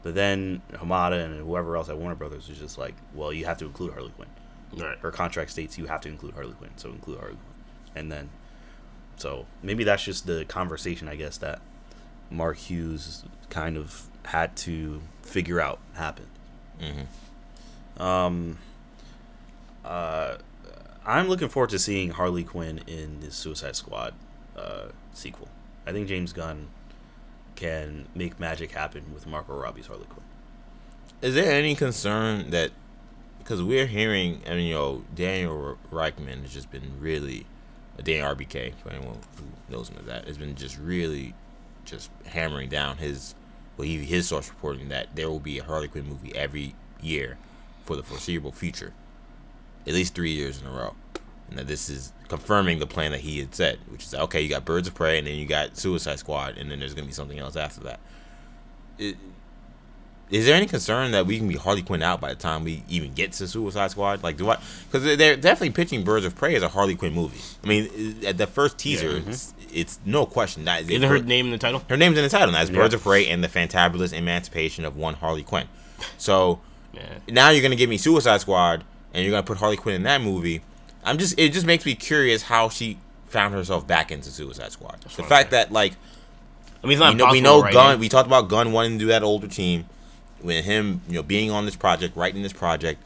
but 0.03 0.15
then 0.15 0.61
Hamada 0.73 1.23
and 1.23 1.39
whoever 1.39 1.75
else 1.75 1.89
at 1.89 1.97
Warner 1.97 2.15
Brothers 2.15 2.47
was 2.49 2.57
just 2.57 2.77
like, 2.77 2.95
well, 3.13 3.31
you 3.33 3.45
have 3.45 3.57
to 3.59 3.65
include 3.65 3.93
Harley 3.93 4.11
Quinn. 4.11 4.29
Right. 4.75 4.97
Her 4.99 5.11
contract 5.11 5.51
states 5.51 5.77
you 5.77 5.85
have 5.85 6.01
to 6.01 6.09
include 6.09 6.33
Harley 6.33 6.53
Quinn, 6.53 6.71
so 6.75 6.89
include 6.89 7.19
Harley 7.19 7.35
Quinn, 7.35 7.95
and 7.95 8.11
then 8.11 8.29
so 9.17 9.45
maybe 9.63 9.83
that's 9.85 10.03
just 10.03 10.27
the 10.27 10.43
conversation 10.45 11.07
I 11.07 11.15
guess 11.15 11.37
that 11.37 11.61
Mark 12.29 12.57
Hughes 12.57 13.23
kind 13.49 13.77
of 13.77 14.07
had 14.25 14.55
to 14.57 15.01
figure 15.21 15.61
out 15.61 15.79
happened. 15.93 16.27
hmm 16.79 18.01
Um, 18.01 18.57
uh, 19.85 20.37
I'm 21.05 21.27
looking 21.29 21.47
forward 21.47 21.69
to 21.69 21.79
seeing 21.79 22.09
Harley 22.11 22.43
Quinn 22.43 22.81
in 22.87 23.19
the 23.21 23.31
Suicide 23.31 23.75
Squad 23.75 24.13
uh, 24.57 24.87
sequel. 25.13 25.47
I 25.85 25.91
think 25.91 26.07
James 26.07 26.33
Gunn 26.33 26.67
can 27.55 28.07
make 28.15 28.39
magic 28.39 28.71
happen 28.71 29.13
with 29.13 29.27
Margot 29.27 29.55
Robbie's 29.55 29.87
Harley 29.87 30.05
Quinn. 30.05 30.25
Is 31.21 31.35
there 31.35 31.51
any 31.51 31.75
concern 31.75 32.49
that 32.51 32.71
because 33.45 33.61
we're 33.61 33.85
hearing, 33.85 34.41
and 34.45 34.61
you 34.63 34.73
know, 34.73 35.03
Daniel 35.13 35.77
Richtman 35.91 36.41
has 36.41 36.51
just 36.51 36.71
been 36.71 36.99
really, 36.99 37.45
uh, 37.97 38.01
Dan 38.01 38.23
RBK, 38.23 38.73
for 38.81 38.89
anyone 38.89 39.19
who 39.37 39.45
knows 39.73 39.89
him 39.89 39.97
as 39.99 40.05
that, 40.07 40.27
has 40.27 40.39
been 40.39 40.55
just 40.55 40.79
really, 40.79 41.35
just 41.85 42.09
hammering 42.25 42.69
down 42.69 42.97
his, 42.97 43.35
well, 43.77 43.87
he, 43.87 43.99
his 43.99 44.27
source 44.27 44.49
reporting 44.49 44.89
that 44.89 45.15
there 45.15 45.29
will 45.29 45.39
be 45.39 45.59
a 45.59 45.63
Harley 45.63 45.87
Quinn 45.87 46.07
movie 46.07 46.35
every 46.35 46.73
year 46.99 47.37
for 47.83 47.95
the 47.95 48.01
foreseeable 48.01 48.51
future, 48.51 48.93
at 49.85 49.93
least 49.93 50.15
three 50.15 50.31
years 50.31 50.59
in 50.59 50.65
a 50.65 50.71
row. 50.71 50.95
And 51.49 51.57
that 51.59 51.67
this 51.67 51.89
is 51.89 52.11
confirming 52.27 52.79
the 52.79 52.87
plan 52.87 53.11
that 53.11 53.21
he 53.21 53.39
had 53.39 53.53
said, 53.53 53.77
which 53.89 54.03
is 54.03 54.13
okay, 54.15 54.41
you 54.41 54.49
got 54.49 54.65
Birds 54.65 54.87
of 54.87 54.95
Prey, 54.95 55.17
and 55.19 55.27
then 55.27 55.35
you 55.35 55.45
got 55.45 55.77
Suicide 55.77 56.19
Squad, 56.19 56.57
and 56.57 56.69
then 56.71 56.79
there's 56.79 56.93
gonna 56.93 57.07
be 57.07 57.13
something 57.13 57.39
else 57.39 57.55
after 57.55 57.81
that. 57.81 57.99
It, 58.97 59.17
is 60.31 60.47
there 60.47 60.55
any 60.55 60.65
concern 60.65 61.11
that 61.11 61.27
we 61.27 61.37
can 61.37 61.47
be 61.47 61.55
Harley 61.55 61.83
Quinn 61.83 62.01
out 62.01 62.19
by 62.19 62.29
the 62.29 62.35
time 62.35 62.63
we 62.63 62.81
even 62.89 63.13
get 63.13 63.31
to 63.33 63.47
Suicide 63.47 63.91
Squad? 63.91 64.23
Like, 64.23 64.37
do 64.37 64.49
I? 64.49 64.57
Because 64.91 65.17
they're 65.17 65.35
definitely 65.35 65.69
pitching 65.69 66.03
Birds 66.03 66.25
of 66.25 66.35
Prey 66.35 66.55
as 66.55 66.63
a 66.63 66.67
Harley 66.69 66.95
Quinn 66.95 67.13
movie. 67.13 67.37
I 67.63 67.67
mean, 67.67 68.25
at 68.25 68.39
the 68.39 68.47
first 68.47 68.79
teaser, 68.79 69.11
Yeah, 69.11 69.19
mm-hmm. 69.19 69.29
it's, 69.29 69.53
it's 69.71 69.99
no 70.03 70.25
question 70.25 70.65
that 70.65 70.89
Isn't 70.89 71.03
her 71.07 71.19
name 71.19 71.45
in 71.45 71.51
the 71.51 71.59
title? 71.59 71.83
her 71.89 71.95
name's 71.97 72.17
in 72.17 72.23
the 72.23 72.29
title. 72.29 72.51
That's 72.53 72.71
Yeah. 72.71 72.77
Birds 72.77 72.95
of 72.95 73.03
Prey 73.03 73.27
and 73.27 73.43
the 73.43 73.47
Fantabulous 73.47 74.13
Emancipation 74.13 74.83
of 74.83 74.97
One 74.97 75.13
Harley 75.13 75.43
Quinn. 75.43 75.67
So 76.17 76.59
Yeah. 76.95 77.01
now 77.27 77.49
you're 77.51 77.61
gonna 77.61 77.75
give 77.75 77.89
me 77.91 77.97
Suicide 77.97 78.41
Squad, 78.41 78.83
and 79.13 79.23
you're 79.23 79.31
gonna 79.31 79.43
put 79.43 79.57
Harley 79.59 79.77
Quinn 79.77 79.93
in 79.95 80.03
that 80.03 80.21
movie. 80.21 80.61
I'm 81.05 81.17
just, 81.17 81.39
it 81.39 81.53
just 81.53 81.65
makes 81.65 81.85
me 81.85 81.95
curious 81.95 82.43
how 82.43 82.69
she 82.69 82.97
found 83.27 83.53
herself 83.53 83.85
back 83.85 84.11
into 84.11 84.29
Suicide 84.29 84.71
Squad. 84.71 85.01
the 85.01 85.23
fact 85.23 85.51
that 85.51 85.71
like 85.71 85.93
I 86.83 86.87
mean, 86.87 86.93
it's 86.93 86.99
not 86.99 87.13
we 87.13 87.17
know, 87.17 87.31
we 87.31 87.41
know 87.41 87.61
right 87.61 87.73
Gunn. 87.73 87.95
now. 87.95 87.99
We 87.99 88.09
talked 88.09 88.27
about 88.27 88.47
Gunn 88.49 88.71
wanting 88.71 88.93
to 88.93 88.97
do 88.99 89.07
that 89.07 89.23
older 89.23 89.47
team, 89.47 89.85
with 90.45 90.63
him, 90.63 91.01
you 91.07 91.15
know, 91.15 91.23
being 91.23 91.51
on 91.51 91.65
this 91.65 91.75
project, 91.75 92.15
writing 92.15 92.43
this 92.43 92.53
project, 92.53 93.01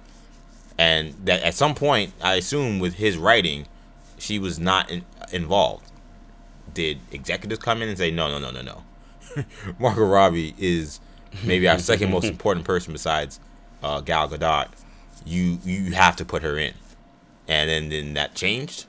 and 0.78 1.16
that 1.24 1.42
at 1.42 1.56
some 1.56 1.74
point, 1.74 2.14
I 2.22 2.36
assume 2.36 2.80
with 2.80 2.96
his 2.96 3.18
writing, 3.18 3.66
she 4.18 4.38
was 4.38 4.60
not 4.60 4.90
in, 4.92 5.06
involved. 5.32 5.90
Did 6.74 7.00
executives 7.12 7.62
come 7.62 7.82
in 7.82 7.90
and 7.90 7.98
say, 7.98 8.12
no, 8.12 8.30
no, 8.30 8.40
no, 8.40 8.52
no, 8.52 8.62
no? 8.62 9.46
Margot 9.80 10.06
Robbie 10.06 10.54
is 10.58 11.00
maybe 11.44 11.68
our 11.68 11.80
second 11.80 12.12
most 12.12 12.26
important 12.30 12.66
person 12.66 12.94
besides 12.94 13.40
uh, 13.82 14.02
Gal 14.02 14.28
Gadot. 14.30 14.68
You 15.26 15.60
you 15.64 15.92
have 15.94 16.16
to 16.18 16.26
put 16.26 16.44
her 16.44 16.58
in, 16.58 16.74
and 17.50 17.70
then 17.70 17.90
then 17.90 18.14
that 18.14 18.34
changed, 18.36 18.86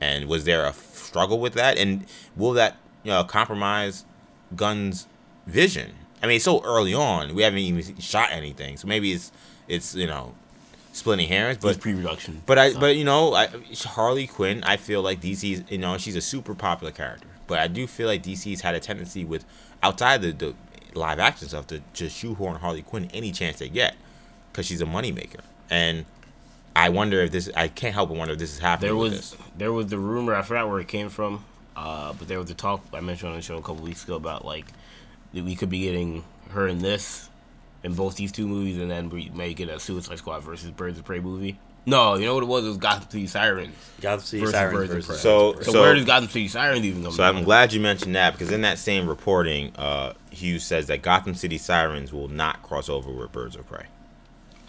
and 0.00 0.28
was 0.28 0.44
there 0.44 0.64
a 0.64 0.72
struggle 0.72 1.40
with 1.40 1.54
that, 1.54 1.76
and 1.78 2.06
will 2.36 2.52
that 2.52 2.76
you 3.02 3.10
know 3.10 3.24
compromise 3.24 4.04
Gunn's 4.54 5.08
vision? 5.46 5.94
I 6.22 6.28
mean, 6.28 6.38
so 6.38 6.62
early 6.64 6.94
on. 6.94 7.34
We 7.34 7.42
haven't 7.42 7.58
even 7.58 7.98
shot 7.98 8.28
anything, 8.30 8.76
so 8.76 8.86
maybe 8.86 9.10
it's 9.12 9.32
it's 9.66 9.94
you 9.96 10.06
know 10.06 10.34
splitting 10.92 11.26
hairs, 11.26 11.56
but 11.56 11.68
It's 11.68 11.78
pre-production. 11.78 12.42
but 12.44 12.58
I, 12.58 12.68
stuff. 12.70 12.80
but 12.80 12.96
you 12.96 13.04
know, 13.04 13.32
I, 13.34 13.48
Harley 13.84 14.26
Quinn. 14.26 14.62
I 14.62 14.76
feel 14.76 15.00
like 15.02 15.20
DC's, 15.22 15.70
you 15.70 15.78
know, 15.78 15.96
she's 15.96 16.14
a 16.16 16.20
super 16.20 16.54
popular 16.54 16.92
character. 16.92 17.26
But 17.46 17.60
I 17.60 17.66
do 17.66 17.86
feel 17.86 18.06
like 18.08 18.22
DC's 18.22 18.60
had 18.60 18.74
a 18.74 18.80
tendency 18.80 19.24
with 19.24 19.44
outside 19.82 20.20
the, 20.22 20.32
the 20.32 20.54
live 20.94 21.18
action 21.18 21.48
stuff 21.48 21.66
to 21.68 21.80
just 21.94 22.14
shoehorn 22.16 22.56
Harley 22.56 22.82
Quinn 22.82 23.08
any 23.14 23.32
chance 23.32 23.58
they 23.58 23.70
get, 23.70 23.96
because 24.52 24.66
she's 24.66 24.82
a 24.82 24.84
moneymaker. 24.86 25.40
And 25.70 26.04
I 26.74 26.88
wonder 26.88 27.20
if 27.20 27.30
this. 27.32 27.50
I 27.54 27.68
can't 27.68 27.94
help 27.94 28.08
but 28.08 28.18
wonder 28.18 28.32
if 28.34 28.38
this 28.40 28.52
is 28.52 28.58
happening. 28.58 28.88
there 28.88 28.96
was 28.96 29.36
there 29.56 29.72
was 29.72 29.86
the 29.88 29.98
rumor. 29.98 30.34
I 30.34 30.42
forgot 30.42 30.68
where 30.68 30.80
it 30.80 30.88
came 30.88 31.08
from. 31.08 31.44
Uh, 31.74 32.12
but 32.12 32.28
there 32.28 32.38
was 32.38 32.48
the 32.48 32.54
talk 32.54 32.84
I 32.92 33.00
mentioned 33.00 33.30
on 33.30 33.36
the 33.36 33.42
show 33.42 33.56
a 33.56 33.62
couple 33.62 33.76
weeks 33.82 34.04
ago 34.04 34.16
about 34.16 34.44
like 34.44 34.66
that 35.34 35.44
we 35.44 35.54
could 35.56 35.70
be 35.70 35.80
getting 35.80 36.22
her 36.50 36.68
in 36.68 36.78
this, 36.80 37.30
in 37.82 37.94
both 37.94 38.16
these 38.16 38.30
two 38.32 38.46
movies, 38.46 38.76
and 38.78 38.90
then 38.90 39.08
we 39.08 39.30
may 39.34 39.54
get 39.54 39.68
a 39.70 39.80
Suicide 39.80 40.18
Squad 40.18 40.40
versus 40.40 40.70
Birds 40.70 40.98
of 40.98 41.04
Prey 41.06 41.20
movie. 41.20 41.58
No, 41.84 42.14
you 42.14 42.26
know 42.26 42.34
what 42.34 42.44
it 42.44 42.46
was? 42.46 42.64
It 42.64 42.68
was 42.68 42.76
Gotham 42.76 43.10
City 43.10 43.26
Sirens. 43.26 43.74
Gotham 44.00 44.20
City 44.24 44.40
Versus 44.42 44.54
Sirens 44.54 44.74
Birds 44.76 44.90
of 44.90 44.96
versus 44.98 45.06
Prey. 45.08 45.16
So- 45.16 45.54
So, 45.62 45.72
So- 45.72 45.80
where 45.80 45.94
does 45.94 46.04
Gotham 46.04 46.28
City 46.28 46.46
Sirens 46.46 46.84
even 46.84 47.02
come 47.02 47.10
So 47.12 47.16
from? 47.26 47.38
I'm 47.38 47.42
glad 47.44 47.72
you 47.72 47.80
mentioned 47.80 48.14
that 48.14 48.34
because 48.34 48.52
in 48.52 48.60
that 48.60 48.78
same 48.78 49.08
reporting, 49.08 49.72
uh, 49.76 50.12
Hughes 50.30 50.62
says 50.62 50.86
that 50.86 51.02
Gotham 51.02 51.34
City 51.34 51.58
Sirens 51.58 52.12
will 52.12 52.28
not 52.28 52.62
cross 52.62 52.88
over 52.88 53.10
with 53.10 53.32
Birds 53.32 53.56
of 53.56 53.66
Prey. 53.66 53.86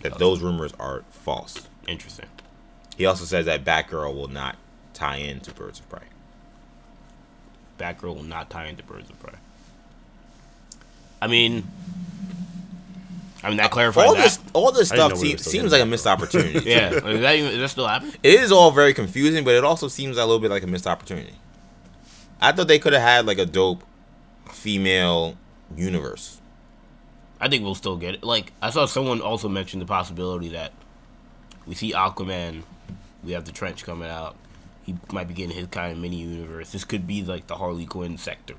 That 0.02 0.18
those 0.18 0.42
rumors 0.42 0.74
are 0.80 1.04
false. 1.12 1.68
Interesting. 1.88 2.28
He 2.98 3.06
also 3.06 3.26
says 3.26 3.46
that 3.46 3.64
Batgirl 3.64 4.14
will 4.16 4.28
not 4.28 4.58
tie 4.94 5.18
into 5.18 5.52
Birds 5.52 5.80
of 5.80 5.90
Prey. 5.90 6.00
Batgirl 7.80 8.16
will 8.16 8.24
not 8.24 8.50
tie 8.50 8.68
into 8.68 8.84
Birds 8.84 9.10
of 9.10 9.20
Prey. 9.20 9.34
I 11.22 11.28
mean, 11.28 11.68
I 13.44 13.50
mean 13.50 13.58
that 13.58 13.68
uh, 13.68 13.70
clarifies 13.70 14.08
all 14.08 14.16
that. 14.16 14.24
this 14.24 14.40
all 14.54 14.72
this 14.72 14.90
stuff 14.90 15.14
we 15.14 15.30
seems, 15.30 15.44
seems 15.44 15.72
like 15.72 15.82
a 15.82 15.86
missed 15.86 16.08
opportunity. 16.08 16.60
yeah, 16.70 16.92
is 16.92 17.22
that 17.22 17.36
even 17.36 17.52
is 17.52 17.60
that 17.60 17.70
still 17.70 17.88
happening? 17.88 18.14
it 18.22 18.40
is 18.40 18.52
all 18.52 18.72
very 18.72 18.94
confusing, 18.94 19.44
but 19.44 19.56
it 19.56 19.64
also 19.64 19.88
seems 19.88 20.18
a 20.18 20.26
little 20.26 20.40
bit 20.40 20.52
like 20.52 20.64
a 20.64 20.68
missed 20.68 20.88
opportunity. 20.88 21.34
I 22.42 22.52
thought 22.52 22.68
they 22.68 22.80
could 22.80 22.94
have 22.94 23.02
had 23.02 23.26
like 23.26 23.38
a 23.38 23.46
dope 23.46 23.84
female 24.52 25.38
universe. 25.76 26.40
I 27.40 27.50
think 27.50 27.64
we'll 27.64 27.76
still 27.76 27.98
get 27.98 28.16
it. 28.16 28.24
Like 28.24 28.54
I 28.62 28.70
saw 28.70 28.86
someone 28.86 29.22
also 29.22 29.50
mention 29.50 29.80
the 29.80 29.86
possibility 29.86 30.50
that 30.50 30.72
we 31.66 31.76
see 31.76 31.94
Aquaman, 31.94 32.64
we 33.24 33.32
have 33.34 33.46
the 33.46 33.52
trench 33.52 33.84
coming 33.86 34.10
out. 34.10 34.36
He 34.86 34.96
might 35.12 35.28
be 35.28 35.34
getting 35.34 35.56
his 35.56 35.68
kind 35.68 35.92
of 35.94 35.98
mini 35.98 36.18
universe. 36.18 36.72
This 36.72 36.84
could 36.84 37.08
be 37.08 37.24
like 37.24 37.48
the 37.48 37.56
Harley 37.56 37.86
Quinn 37.86 38.18
sector 38.18 38.56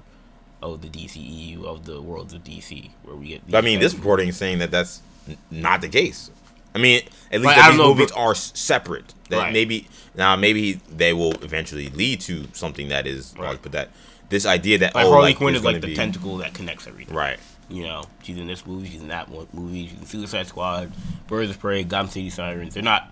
of 0.62 0.80
the 0.80 0.88
DCEU 0.88 1.64
of 1.64 1.84
the 1.84 2.00
worlds 2.00 2.32
of 2.32 2.42
DC, 2.44 2.90
where 3.02 3.14
we 3.16 3.28
get. 3.28 3.42
I 3.54 3.60
mean, 3.60 3.78
this 3.80 3.94
reporting 3.94 4.28
is 4.28 4.36
saying 4.38 4.58
that 4.60 4.70
that's 4.70 5.02
n- 5.28 5.36
not 5.50 5.82
the 5.82 5.88
case. 5.88 6.30
I 6.74 6.78
mean, 6.78 7.02
at 7.30 7.40
least 7.42 7.54
these 7.54 7.76
know, 7.76 7.88
movies 7.94 8.10
but- 8.10 8.18
are 8.18 8.34
separate. 8.34 9.12
That 9.28 9.36
Right. 9.38 9.52
maybe 9.52 9.86
now 10.14 10.34
maybe 10.36 10.80
they 10.90 11.12
will 11.12 11.32
eventually 11.42 11.88
lead 11.90 12.20
to 12.22 12.46
something 12.52 12.88
that 12.88 13.06
is, 13.06 13.34
Right. 13.38 13.58
but 13.62 13.72
that 13.72 13.90
this 14.30 14.46
idea 14.46 14.78
that 14.78 14.94
like 14.94 15.04
oh, 15.06 15.10
Harley 15.12 15.28
like, 15.28 15.36
Quinn 15.36 15.54
is 15.54 15.62
like 15.64 15.80
the 15.82 15.88
be- 15.88 15.94
tentacle 15.94 16.38
that 16.38 16.54
connects 16.54 16.86
everything. 16.86 17.14
right? 17.14 17.38
You 17.68 17.84
know, 17.84 18.04
she's 18.22 18.36
in 18.36 18.46
this 18.46 18.66
movie, 18.66 18.88
she's 18.88 19.02
in 19.02 19.08
that 19.08 19.28
one 19.28 19.46
movie, 19.52 19.86
she's 19.88 19.98
in 19.98 20.06
Suicide 20.06 20.46
Squad, 20.46 20.92
Birds 21.26 21.50
of 21.50 21.58
Prey, 21.58 21.82
Gotham 21.84 22.10
City 22.10 22.30
Sirens. 22.30 22.74
They're 22.74 22.82
not 22.82 23.10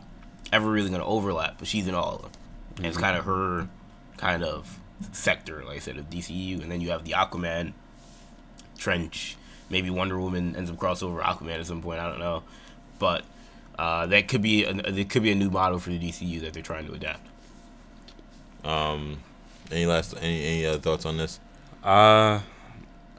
ever 0.53 0.71
really 0.71 0.91
going 0.91 1.01
to 1.01 1.07
overlap, 1.07 1.57
but 1.59 1.67
she's 1.67 1.89
in 1.89 1.95
all 1.95 2.17
of 2.17 2.23
them. 2.23 2.31
And 2.77 2.87
it's 2.87 2.99
kind 2.99 3.17
of 3.17 3.25
her 3.25 3.69
kind 4.19 4.45
of 4.45 4.79
sector, 5.13 5.65
like 5.65 5.77
I 5.77 5.81
said, 5.81 5.97
of 5.97 6.11
DCU. 6.11 6.63
And 6.63 6.71
then 6.71 6.81
you 6.81 6.91
have 6.91 7.05
the 7.05 7.13
Aquaman, 7.13 7.73
Trench, 8.77 9.37
maybe 9.71 9.91
Wonder 9.91 10.21
Woman 10.21 10.55
ends 10.55 10.71
up 10.71 10.77
crossover 10.77 11.23
Aquaman 11.23 11.59
at 11.59 11.67
some 11.67 11.83
point. 11.83 12.01
I 12.01 12.09
don't 12.09 12.19
know, 12.21 12.43
but 12.99 13.25
uh, 13.79 14.07
that 14.07 14.29
could 14.29 14.43
be 14.43 14.65
a, 14.65 14.71
it 14.71 15.09
could 15.09 15.23
be 15.23 15.33
a 15.33 15.35
new 15.35 15.51
model 15.51 15.79
for 15.79 15.91
the 15.91 15.99
DCU 15.99 16.43
that 16.43 16.53
they're 16.53 16.63
trying 16.63 16.87
to 16.87 16.93
adapt. 16.93 17.27
Um, 18.65 19.21
any 19.71 19.87
last 19.87 20.15
any 20.21 20.45
any 20.45 20.67
other 20.67 20.79
thoughts 20.79 21.07
on 21.07 21.17
this? 21.17 21.41
Uh, 21.83 22.41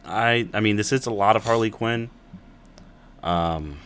I 0.05 0.47
I 0.53 0.59
mean, 0.59 0.75
this 0.75 0.91
is 0.91 1.05
a 1.05 1.11
lot 1.11 1.35
of 1.35 1.43
Harley 1.43 1.69
Quinn. 1.69 2.09
Um, 3.21 3.79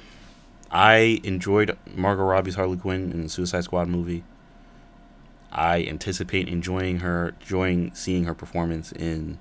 I 0.71 1.21
enjoyed 1.23 1.77
Margot 1.95 2.23
Robbie's 2.23 2.55
Harley 2.55 2.77
Quinn 2.77 3.11
in 3.11 3.23
the 3.23 3.29
Suicide 3.29 3.63
Squad 3.63 3.87
movie. 3.87 4.23
I 5.51 5.83
anticipate 5.83 6.47
enjoying 6.47 6.99
her, 6.99 7.35
enjoying 7.41 7.93
seeing 7.93 8.25
her 8.25 8.33
performance 8.33 8.91
in 8.91 9.39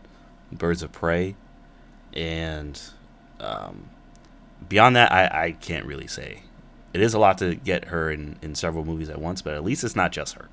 Birds 0.52 0.82
of 0.82 0.92
Prey, 0.92 1.34
and 2.14 2.80
um, 3.40 3.90
beyond 4.68 4.96
that, 4.96 5.10
I, 5.12 5.46
I 5.46 5.52
can't 5.52 5.84
really 5.86 6.06
say. 6.06 6.42
It 6.94 7.02
is 7.02 7.12
a 7.12 7.18
lot 7.18 7.38
to 7.38 7.54
get 7.56 7.86
her 7.86 8.10
in, 8.10 8.38
in 8.40 8.54
several 8.54 8.84
movies 8.84 9.10
at 9.10 9.20
once, 9.20 9.42
but 9.42 9.54
at 9.54 9.64
least 9.64 9.84
it's 9.84 9.96
not 9.96 10.12
just 10.12 10.34
her. 10.34 10.48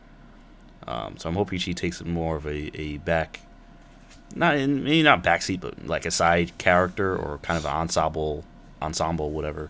Um, 0.86 1.18
so 1.18 1.30
I'm 1.30 1.36
hoping 1.36 1.60
she 1.60 1.74
takes 1.74 2.04
more 2.04 2.36
of 2.36 2.46
a, 2.46 2.78
a 2.80 2.98
back 2.98 3.40
not 4.36 4.56
in 4.56 4.84
maybe 4.84 5.04
not 5.04 5.24
backseat, 5.24 5.60
but 5.60 5.86
like 5.86 6.06
a 6.06 6.12
side 6.12 6.58
character 6.58 7.16
or 7.16 7.40
kind 7.40 7.58
of 7.58 7.66
an 7.66 7.72
ensemble, 7.72 8.44
ensemble, 8.82 9.32
whatever 9.32 9.70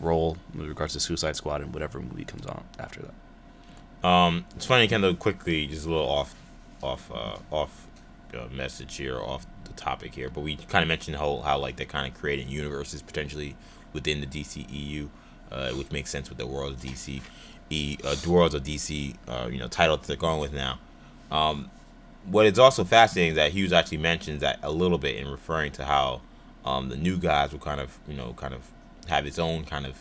role 0.00 0.36
with 0.54 0.68
regards 0.68 0.92
to 0.94 1.00
Suicide 1.00 1.36
Squad 1.36 1.60
and 1.60 1.72
whatever 1.72 2.00
movie 2.00 2.24
comes 2.24 2.46
on 2.46 2.64
after 2.78 3.02
that. 3.02 4.06
Um, 4.06 4.44
it's 4.54 4.66
funny, 4.66 4.86
kind 4.88 5.04
of 5.04 5.18
quickly, 5.18 5.66
just 5.66 5.86
a 5.86 5.88
little 5.88 6.08
off, 6.08 6.34
off, 6.82 7.10
uh, 7.10 7.38
off 7.50 7.86
uh, 8.34 8.46
message 8.52 8.96
here, 8.96 9.18
off 9.18 9.46
the 9.64 9.72
topic 9.72 10.14
here. 10.14 10.28
But 10.28 10.42
we 10.42 10.56
kind 10.56 10.82
of 10.82 10.88
mentioned 10.88 11.16
how 11.16 11.38
how 11.38 11.58
like 11.58 11.76
they're 11.76 11.86
kind 11.86 12.12
of 12.12 12.18
creating 12.20 12.48
universes 12.48 13.02
potentially 13.02 13.56
within 13.92 14.20
the 14.20 14.26
DCEU, 14.26 15.08
uh, 15.50 15.70
which 15.70 15.90
makes 15.90 16.10
sense 16.10 16.28
with 16.28 16.38
the 16.38 16.46
world 16.46 16.74
of 16.74 16.80
DC, 16.80 17.22
e, 17.70 17.96
uh, 18.04 18.14
the 18.14 18.30
worlds 18.30 18.54
of 18.54 18.62
DC, 18.62 19.16
uh, 19.28 19.48
you 19.50 19.58
know, 19.58 19.68
title 19.68 19.96
that 19.96 20.06
they're 20.06 20.16
going 20.16 20.40
with 20.40 20.52
now. 20.52 20.78
Um, 21.30 21.70
what 22.26 22.46
is 22.46 22.58
also 22.58 22.84
fascinating 22.84 23.30
is 23.30 23.36
that 23.36 23.52
Hughes 23.52 23.72
actually 23.72 23.98
mentions 23.98 24.40
that 24.40 24.58
a 24.62 24.70
little 24.70 24.98
bit 24.98 25.16
in 25.16 25.28
referring 25.28 25.72
to 25.72 25.84
how 25.84 26.22
um, 26.64 26.88
the 26.88 26.96
new 26.96 27.16
Gods 27.16 27.52
will 27.52 27.60
kind 27.60 27.80
of, 27.80 27.98
you 28.08 28.14
know, 28.14 28.32
kind 28.34 28.54
of 28.54 28.70
have 29.08 29.26
its 29.26 29.38
own 29.38 29.64
kind 29.64 29.86
of 29.86 29.98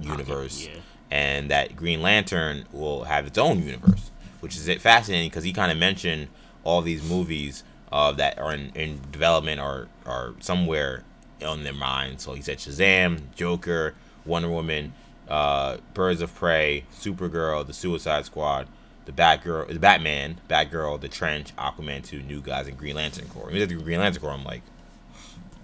universe 0.00 0.66
yeah. 0.66 0.80
and 1.10 1.50
that 1.50 1.76
Green 1.76 2.02
Lantern 2.02 2.64
will 2.72 3.04
have 3.04 3.26
its 3.26 3.38
own 3.38 3.62
universe, 3.62 4.10
which 4.40 4.56
is 4.56 4.82
fascinating 4.82 5.28
because 5.28 5.44
he 5.44 5.52
kind 5.52 5.70
of 5.70 5.78
mentioned 5.78 6.28
all 6.64 6.82
these 6.82 7.02
movies 7.08 7.64
uh, 7.92 8.12
that 8.12 8.38
are 8.38 8.52
in, 8.52 8.70
in 8.74 9.00
development 9.10 9.60
or 9.60 9.88
are 10.06 10.34
somewhere 10.40 11.04
on 11.44 11.64
their 11.64 11.74
mind. 11.74 12.20
So 12.20 12.34
he 12.34 12.42
said 12.42 12.58
Shazam, 12.58 13.22
Joker, 13.34 13.94
Wonder 14.24 14.48
Woman, 14.48 14.92
uh, 15.28 15.78
Birds 15.94 16.20
of 16.20 16.34
Prey, 16.34 16.84
Supergirl, 16.92 17.66
The 17.66 17.72
Suicide 17.72 18.26
Squad, 18.26 18.66
the 19.10 19.22
Batgirl, 19.22 19.68
the 19.68 19.78
Batman, 19.78 20.40
Batgirl, 20.48 21.00
The 21.00 21.08
Trench, 21.08 21.54
Aquaman 21.56 22.04
2, 22.06 22.22
New 22.22 22.40
Gods, 22.40 22.68
and 22.68 22.78
Green 22.78 22.96
Lantern 22.96 23.26
Corps. 23.28 23.46
When 23.46 23.54
he 23.54 23.60
said 23.60 23.68
the 23.68 23.74
Green 23.74 23.98
Lantern 23.98 24.20
Corps, 24.20 24.32
I'm 24.32 24.44
like, 24.44 24.62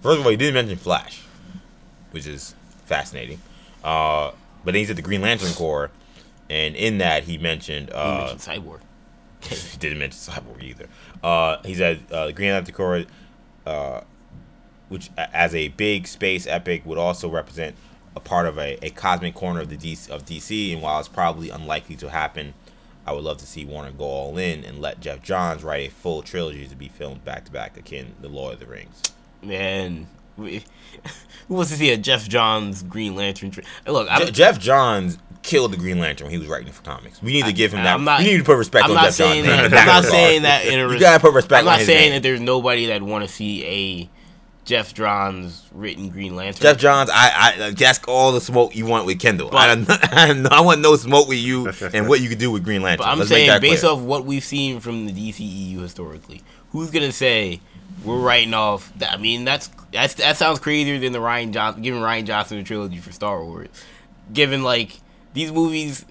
first 0.01 0.19
of 0.19 0.25
all, 0.25 0.31
he 0.31 0.37
didn't 0.37 0.55
mention 0.55 0.77
Flash, 0.77 1.21
which 2.11 2.27
is 2.27 2.55
fascinating. 2.85 3.39
Uh, 3.83 4.31
but 4.65 4.73
then 4.73 4.75
he 4.75 4.85
said 4.85 4.97
the 4.97 5.01
Green 5.01 5.21
Lantern 5.21 5.53
Corps, 5.53 5.91
and 6.49 6.75
in 6.75 6.97
that 6.97 7.23
he 7.23 7.37
mentioned 7.37 7.89
He 7.89 7.95
uh, 7.95 8.17
mentioned 8.17 8.41
Cyborg. 8.41 8.79
he 9.41 9.77
didn't 9.77 9.99
mention 9.99 10.33
Cyborg 10.33 10.61
either. 10.61 10.87
Uh, 11.23 11.57
he 11.63 11.73
said 11.73 12.01
uh, 12.11 12.31
Green 12.31 12.51
Lantern 12.51 12.75
Corps, 12.75 13.05
uh, 13.65 14.01
which 14.89 15.09
as 15.17 15.55
a 15.55 15.69
big 15.69 16.07
space 16.07 16.45
epic 16.47 16.85
would 16.85 16.97
also 16.97 17.29
represent 17.29 17.75
a 18.15 18.19
part 18.19 18.47
of 18.47 18.57
a, 18.57 18.77
a 18.85 18.89
cosmic 18.89 19.35
corner 19.35 19.61
of 19.61 19.69
the 19.69 19.77
DC, 19.77 20.09
of 20.09 20.25
DC. 20.25 20.73
And 20.73 20.81
while 20.81 20.99
it's 20.99 21.07
probably 21.07 21.49
unlikely 21.49 21.95
to 21.97 22.09
happen, 22.09 22.53
I 23.07 23.13
would 23.13 23.23
love 23.23 23.37
to 23.37 23.45
see 23.47 23.63
Warner 23.63 23.91
go 23.91 24.03
all 24.03 24.37
in 24.37 24.65
and 24.65 24.79
let 24.81 24.99
Geoff 24.99 25.21
Johns 25.23 25.63
write 25.63 25.87
a 25.87 25.91
full 25.91 26.21
trilogy 26.21 26.67
to 26.67 26.75
be 26.75 26.89
filmed 26.89 27.23
back 27.23 27.45
to 27.45 27.51
back, 27.51 27.77
akin 27.77 28.13
the 28.21 28.27
Lord 28.27 28.55
of 28.55 28.59
the 28.59 28.65
Rings. 28.65 29.01
Man, 29.41 30.07
we, 30.35 30.63
who 31.47 31.53
wants 31.55 31.71
to 31.71 31.77
see 31.77 31.89
a 31.91 31.97
Geoff 31.97 32.27
Johns 32.27 32.83
Green 32.83 33.15
Lantern? 33.15 33.51
Tri- 33.51 33.63
Look, 33.87 34.09
Je- 34.09 34.31
Geoff 34.31 34.59
Johns 34.59 35.17
killed 35.41 35.71
the 35.71 35.77
Green 35.77 35.99
Lantern 35.99 36.25
when 36.25 36.33
he 36.33 36.37
was 36.37 36.49
writing 36.49 36.71
for 36.73 36.83
comics. 36.83 37.21
We 37.23 37.31
need 37.31 37.45
to 37.45 37.53
give 37.53 37.73
him 37.73 37.81
that. 37.83 37.93
I'm 37.93 38.03
not- 38.03 38.19
we 38.19 38.25
need 38.25 38.37
to 38.39 38.43
put 38.43 38.57
respect 38.57 38.83
I'm 38.85 38.91
on 38.91 38.97
Geoff 39.05 39.15
Johns. 39.15 39.45
that. 39.45 39.73
I'm 39.73 39.85
not 39.85 40.03
saying 40.03 40.41
that 40.41 40.65
in 40.65 40.77
a. 40.77 40.91
You 40.91 40.99
gotta 40.99 41.21
put 41.21 41.33
respect 41.33 41.59
I'm 41.59 41.65
not 41.65 41.79
saying 41.79 42.11
that 42.11 42.23
there's 42.23 42.41
nobody 42.41 42.87
that 42.87 43.01
want 43.01 43.23
to 43.25 43.33
see 43.33 43.63
a 43.65 44.09
Geoff 44.67 44.93
Johns 44.93 45.65
written 45.71 46.09
Green 46.09 46.35
Lantern. 46.35 46.61
Geoff 46.61 46.77
Johns, 46.77 47.09
I, 47.11 47.31
I 47.67 47.71
that's 47.71 47.99
all 48.07 48.31
the 48.33 48.41
smoke 48.41 48.75
you 48.75 48.85
want 48.85 49.05
with 49.07 49.19
Kendall. 49.19 49.49
I, 49.55 49.75
But- 49.75 50.01
don't, 50.11 50.45
I 50.53 50.61
want 50.61 50.81
no 50.81 50.95
smoke 50.97 51.27
with 51.27 51.39
you 51.39 51.69
and 51.93 52.07
what 52.07 52.19
you 52.19 52.29
can 52.29 52.37
do 52.37 52.51
with 52.51 52.63
Green 52.65 52.81
Lantern. 52.83 53.05
But 53.05 53.09
I'm 53.11 53.17
Let's 53.19 53.29
saying 53.31 53.61
based 53.61 53.81
clear. 53.81 53.93
off 53.93 54.01
what 54.01 54.25
we've 54.25 54.43
seen 54.43 54.79
from 54.81 55.07
the 55.07 55.13
DCEU 55.13 55.79
historically, 55.79 56.43
who's 56.71 56.91
gonna 56.91 57.11
say 57.13 57.61
we're 58.03 58.19
writing 58.19 58.53
off? 58.53 58.91
That, 58.99 59.13
I 59.13 59.17
mean, 59.17 59.45
that's 59.45 59.69
that's 59.93 60.15
that 60.15 60.35
sounds 60.37 60.59
crazier 60.59 60.99
than 60.99 61.13
the 61.13 61.19
Rian 61.19 61.51
Johnson 61.53 61.81
giving 61.81 62.01
Rian 62.01 62.25
Johnson 62.25 62.57
a 62.59 62.63
trilogy 62.63 62.97
for 62.97 63.11
Star 63.13 63.43
Wars. 63.43 63.69
Given 64.33 64.63
like 64.63 64.99
these 65.33 65.51
movies, 65.53 66.05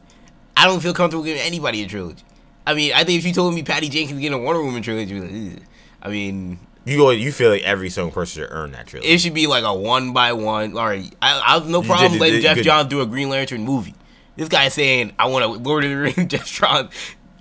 I 0.56 0.64
don't 0.66 0.80
feel 0.80 0.94
comfortable 0.94 1.24
giving 1.24 1.42
anybody 1.42 1.82
a 1.82 1.86
trilogy. 1.86 2.22
I 2.66 2.72
mean, 2.74 2.92
I 2.94 3.04
think 3.04 3.18
if 3.18 3.26
you 3.26 3.32
told 3.34 3.54
me 3.54 3.62
Patty 3.62 3.90
Jenkins 3.90 4.18
getting 4.18 4.38
a 4.40 4.42
Wonder 4.42 4.62
Woman 4.62 4.82
trilogy, 4.82 5.14
I'd 5.14 5.28
be 5.30 5.50
like, 5.50 5.62
I 6.02 6.08
mean, 6.08 6.58
you 6.86 6.96
go, 6.96 7.10
you 7.10 7.32
feel 7.32 7.50
like 7.50 7.62
every 7.62 7.90
single 7.90 8.12
person 8.12 8.42
should 8.42 8.50
earn 8.50 8.72
that 8.72 8.86
trilogy. 8.86 9.10
it 9.12 9.18
should 9.20 9.34
be 9.34 9.46
like 9.46 9.64
a 9.64 9.74
one 9.74 10.12
by 10.12 10.32
one. 10.32 10.76
All 10.78 10.86
right, 10.86 11.12
I, 11.20 11.40
I 11.40 11.54
have 11.54 11.68
no 11.68 11.82
problem 11.82 12.12
did- 12.12 12.20
letting 12.20 12.34
did 12.36 12.42
Jeff 12.42 12.56
good. 12.56 12.64
Johns 12.64 12.88
do 12.88 13.00
a 13.00 13.06
Green 13.06 13.28
Lantern 13.28 13.62
movie. 13.64 13.94
This 14.36 14.48
guy 14.48 14.68
saying 14.68 15.12
I 15.18 15.26
want 15.26 15.44
a 15.44 15.48
Lord 15.48 15.84
of 15.84 15.90
the 15.90 15.96
Rings 15.96 16.26
Geoff 16.26 16.46
Johns 16.46 16.90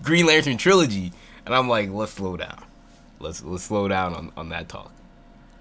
Green 0.03 0.25
Lantern 0.25 0.57
trilogy, 0.57 1.11
and 1.45 1.53
I'm 1.55 1.67
like, 1.69 1.89
let's 1.91 2.13
slow 2.13 2.35
down. 2.37 2.63
Let's 3.19 3.43
let's 3.43 3.63
slow 3.63 3.87
down 3.87 4.13
on, 4.13 4.31
on 4.35 4.49
that 4.49 4.67
talk. 4.69 4.91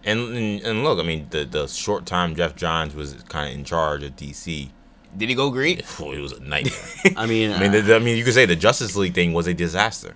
and, 0.04 0.18
and 0.36 0.62
and 0.62 0.84
look, 0.84 0.98
I 0.98 1.02
mean, 1.02 1.26
the 1.30 1.44
the 1.44 1.66
short 1.66 2.06
time 2.06 2.34
Geoff 2.36 2.54
Johns 2.56 2.94
was 2.94 3.14
kind 3.28 3.48
of 3.52 3.58
in 3.58 3.64
charge 3.64 4.02
of 4.02 4.14
DC, 4.16 4.68
Did 5.16 5.28
he 5.28 5.34
go 5.34 5.50
green? 5.50 5.82
oh, 6.00 6.12
it 6.12 6.20
was 6.20 6.32
a 6.32 6.40
nightmare. 6.40 6.74
I 7.16 7.26
mean, 7.26 7.50
I 7.52 7.58
mean, 7.60 7.74
uh, 7.74 7.80
the, 7.80 7.96
I 7.96 7.98
mean, 7.98 8.16
you 8.16 8.24
could 8.24 8.34
say 8.34 8.46
the 8.46 8.56
Justice 8.56 8.94
League 8.96 9.14
thing 9.14 9.32
was 9.32 9.46
a 9.46 9.54
disaster. 9.54 10.14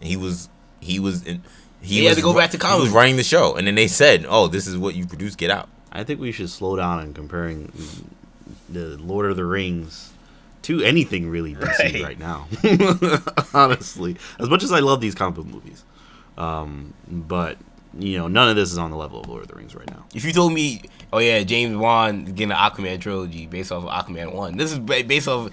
He 0.00 0.16
was 0.16 0.48
he 0.80 0.98
was 1.00 1.22
in, 1.24 1.42
he, 1.88 2.00
He 2.00 2.04
had 2.04 2.16
to 2.16 2.22
go 2.22 2.34
back 2.34 2.50
to 2.50 2.56
He 2.56 2.60
comic 2.60 2.82
was 2.82 2.90
running 2.90 3.16
the 3.16 3.22
show, 3.22 3.56
and 3.56 3.66
then 3.66 3.74
they 3.74 3.88
said, 3.88 4.26
"Oh, 4.28 4.46
this 4.46 4.66
is 4.66 4.76
what 4.76 4.94
you 4.94 5.06
produce. 5.06 5.34
Get 5.36 5.50
out." 5.50 5.68
I 5.90 6.04
think 6.04 6.20
we 6.20 6.32
should 6.32 6.50
slow 6.50 6.76
down 6.76 6.98
on 7.00 7.14
comparing 7.14 7.72
the 8.68 8.96
Lord 8.98 9.30
of 9.30 9.36
the 9.36 9.44
Rings 9.44 10.12
to 10.62 10.82
anything 10.82 11.28
really 11.30 11.54
DC 11.54 11.78
Right. 11.78 12.02
right, 12.02 12.18
now. 12.18 12.46
Honestly, 13.54 14.16
as 14.38 14.48
much 14.48 14.62
as 14.62 14.70
I 14.72 14.80
love 14.80 15.00
these 15.00 15.14
comic 15.14 15.36
book 15.36 15.46
movies, 15.46 15.84
um, 16.36 16.92
but 17.08 17.56
you 17.98 18.18
know, 18.18 18.28
none 18.28 18.48
of 18.50 18.56
this 18.56 18.70
is 18.70 18.78
on 18.78 18.90
the 18.90 18.96
level 18.96 19.20
of 19.20 19.28
Lord 19.28 19.42
of 19.42 19.48
the 19.48 19.54
Rings 19.54 19.74
right 19.74 19.88
now. 19.90 20.04
If 20.14 20.24
you 20.24 20.32
told 20.32 20.52
me, 20.52 20.82
oh 21.12 21.18
yeah, 21.18 21.42
James 21.42 21.76
Wan 21.76 22.24
getting 22.26 22.52
an 22.52 22.56
Aquaman 22.58 23.00
trilogy 23.00 23.46
based 23.46 23.72
off 23.72 23.84
of 23.84 23.90
Aquaman 23.90 24.34
one, 24.34 24.56
this 24.56 24.72
is 24.72 24.78
based 24.78 25.26
off 25.26 25.50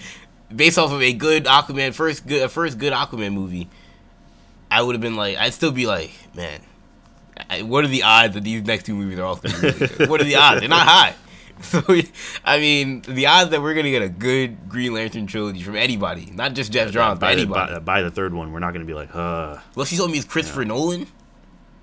based 0.53 0.77
off 0.77 0.91
of 0.91 1.01
a 1.01 1.13
good 1.13 1.45
Aquaman 1.45 1.93
first 1.93 2.27
good 2.27 2.51
first 2.51 2.77
good 2.77 2.93
Aquaman 2.93 3.33
movie, 3.33 3.69
I 4.75 4.81
would 4.81 4.93
have 4.93 5.01
been 5.01 5.15
like, 5.15 5.37
I'd 5.37 5.53
still 5.53 5.71
be 5.71 5.87
like, 5.87 6.11
man, 6.35 6.59
I, 7.49 7.61
what 7.61 7.85
are 7.85 7.87
the 7.87 8.03
odds 8.03 8.33
that 8.33 8.43
these 8.43 8.61
next 8.63 8.85
two 8.85 8.93
movies 8.93 9.17
are 9.17 9.23
all? 9.23 9.37
gonna 9.37 9.57
be 9.61 9.67
really 9.69 9.87
good? 9.87 10.09
What 10.09 10.19
are 10.19 10.25
the 10.25 10.35
odds? 10.35 10.59
They're 10.59 10.69
not 10.69 10.85
high. 10.85 11.15
So 11.61 11.81
I 12.43 12.59
mean, 12.59 13.01
the 13.07 13.27
odds 13.27 13.51
that 13.51 13.61
we're 13.61 13.73
gonna 13.75 13.89
get 13.89 14.01
a 14.01 14.09
good 14.09 14.67
Green 14.67 14.93
Lantern 14.93 15.25
trilogy 15.25 15.61
from 15.61 15.77
anybody, 15.77 16.29
not 16.33 16.53
just 16.53 16.69
Geoff 16.73 16.91
Johns, 16.91 17.17
but 17.17 17.27
by, 17.27 17.35
the, 17.35 17.41
anybody. 17.43 17.73
by, 17.75 17.79
by 17.79 18.01
the 18.01 18.11
third 18.11 18.33
one, 18.33 18.51
we're 18.51 18.59
not 18.59 18.71
going 18.73 18.85
to 18.85 18.85
be 18.85 18.93
like, 18.93 19.15
uh, 19.15 19.57
Unless 19.73 19.93
you 19.93 19.97
told 19.97 20.11
me 20.11 20.17
it's 20.17 20.27
Christopher 20.27 20.65
Nolan, 20.65 21.07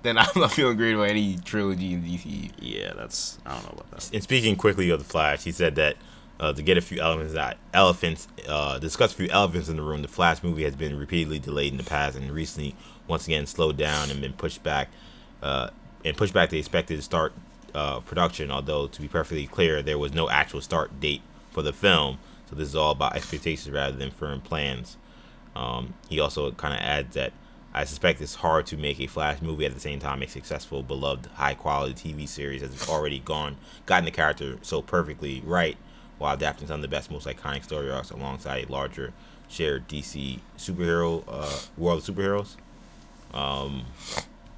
then 0.03 0.17
I'm 0.19 0.27
not 0.35 0.51
feeling 0.51 0.77
great 0.77 0.93
about 0.93 1.09
any 1.09 1.37
trilogy 1.37 1.93
in 1.93 2.03
DC. 2.03 2.51
yeah, 2.59 2.93
that's 2.95 3.39
I 3.47 3.55
don't 3.55 3.63
know 3.63 3.71
about 3.73 3.89
that. 3.89 4.13
And 4.13 4.21
speaking 4.21 4.55
quickly 4.55 4.91
of 4.91 4.99
the 4.99 5.05
Flash, 5.05 5.43
he 5.43 5.51
said 5.51 5.73
that 5.75 5.97
uh, 6.43 6.51
to 6.51 6.61
get 6.61 6.77
a 6.77 6.81
few 6.81 6.99
elements 6.99 7.33
that 7.33 7.57
elephants 7.73 8.27
uh, 8.49 8.77
discuss 8.77 9.13
a 9.13 9.15
few 9.15 9.29
elephants 9.29 9.69
in 9.69 9.77
the 9.77 9.81
room. 9.81 10.01
The 10.01 10.09
Flash 10.09 10.43
movie 10.43 10.65
has 10.65 10.75
been 10.75 10.99
repeatedly 10.99 11.39
delayed 11.39 11.71
in 11.71 11.77
the 11.77 11.85
past 11.85 12.17
and 12.17 12.29
recently 12.29 12.75
once 13.07 13.25
again 13.27 13.45
slowed 13.45 13.77
down 13.77 14.09
and 14.09 14.19
been 14.19 14.33
pushed 14.33 14.61
back. 14.61 14.89
Uh, 15.41 15.69
and 16.03 16.17
pushed 16.17 16.33
back 16.33 16.49
the 16.49 16.59
expected 16.59 17.01
start 17.01 17.31
uh, 17.73 18.01
production. 18.01 18.51
Although 18.51 18.87
to 18.87 19.01
be 19.01 19.07
perfectly 19.07 19.47
clear, 19.47 19.81
there 19.81 19.97
was 19.97 20.13
no 20.13 20.29
actual 20.29 20.59
start 20.59 20.99
date 20.99 21.21
for 21.51 21.61
the 21.61 21.71
film. 21.71 22.19
So 22.49 22.57
this 22.57 22.67
is 22.67 22.75
all 22.75 22.91
about 22.91 23.15
expectations 23.15 23.73
rather 23.73 23.95
than 23.95 24.11
firm 24.11 24.41
plans. 24.41 24.97
Um, 25.55 25.93
he 26.09 26.19
also 26.19 26.51
kind 26.51 26.73
of 26.73 26.81
adds 26.81 27.13
that 27.15 27.31
I 27.73 27.85
suspect 27.85 28.19
it's 28.19 28.35
hard 28.35 28.65
to 28.67 28.75
make 28.75 28.99
a 28.99 29.07
Flash 29.07 29.41
movie 29.41 29.65
at 29.65 29.73
the 29.73 29.79
same 29.79 29.99
time 29.99 30.21
a 30.21 30.27
successful, 30.27 30.83
beloved, 30.83 31.27
high 31.27 31.53
quality 31.53 31.93
TV 31.93 32.27
series 32.27 32.61
has 32.61 32.89
already 32.89 33.19
gone 33.19 33.55
gotten 33.85 34.03
the 34.03 34.11
character 34.11 34.57
so 34.61 34.81
perfectly 34.81 35.41
right 35.45 35.77
while 36.23 36.35
adapting 36.35 36.65
some 36.69 36.75
of 36.75 36.81
the 36.81 36.87
best, 36.87 37.11
most 37.11 37.27
iconic 37.27 37.65
story 37.65 37.91
arcs 37.91 38.09
alongside 38.09 38.63
a 38.63 38.71
larger 38.71 39.11
shared 39.49 39.89
DC 39.89 40.39
superhero 40.57 41.21
uh, 41.27 41.59
world 41.77 41.99
of 41.99 42.15
superheroes. 42.15 42.55
Um, 43.33 43.83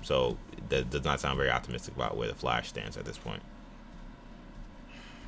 so 0.04 0.38
that 0.70 0.92
does 0.92 1.04
not 1.04 1.20
sound 1.20 1.38
very 1.38 1.50
optimistic 1.50 1.96
about 1.96 2.18
where 2.18 2.28
the 2.28 2.36
Flash 2.36 2.70
stands 2.70 2.98
at 2.98 3.06
this 3.06 3.18
point. 3.18 3.42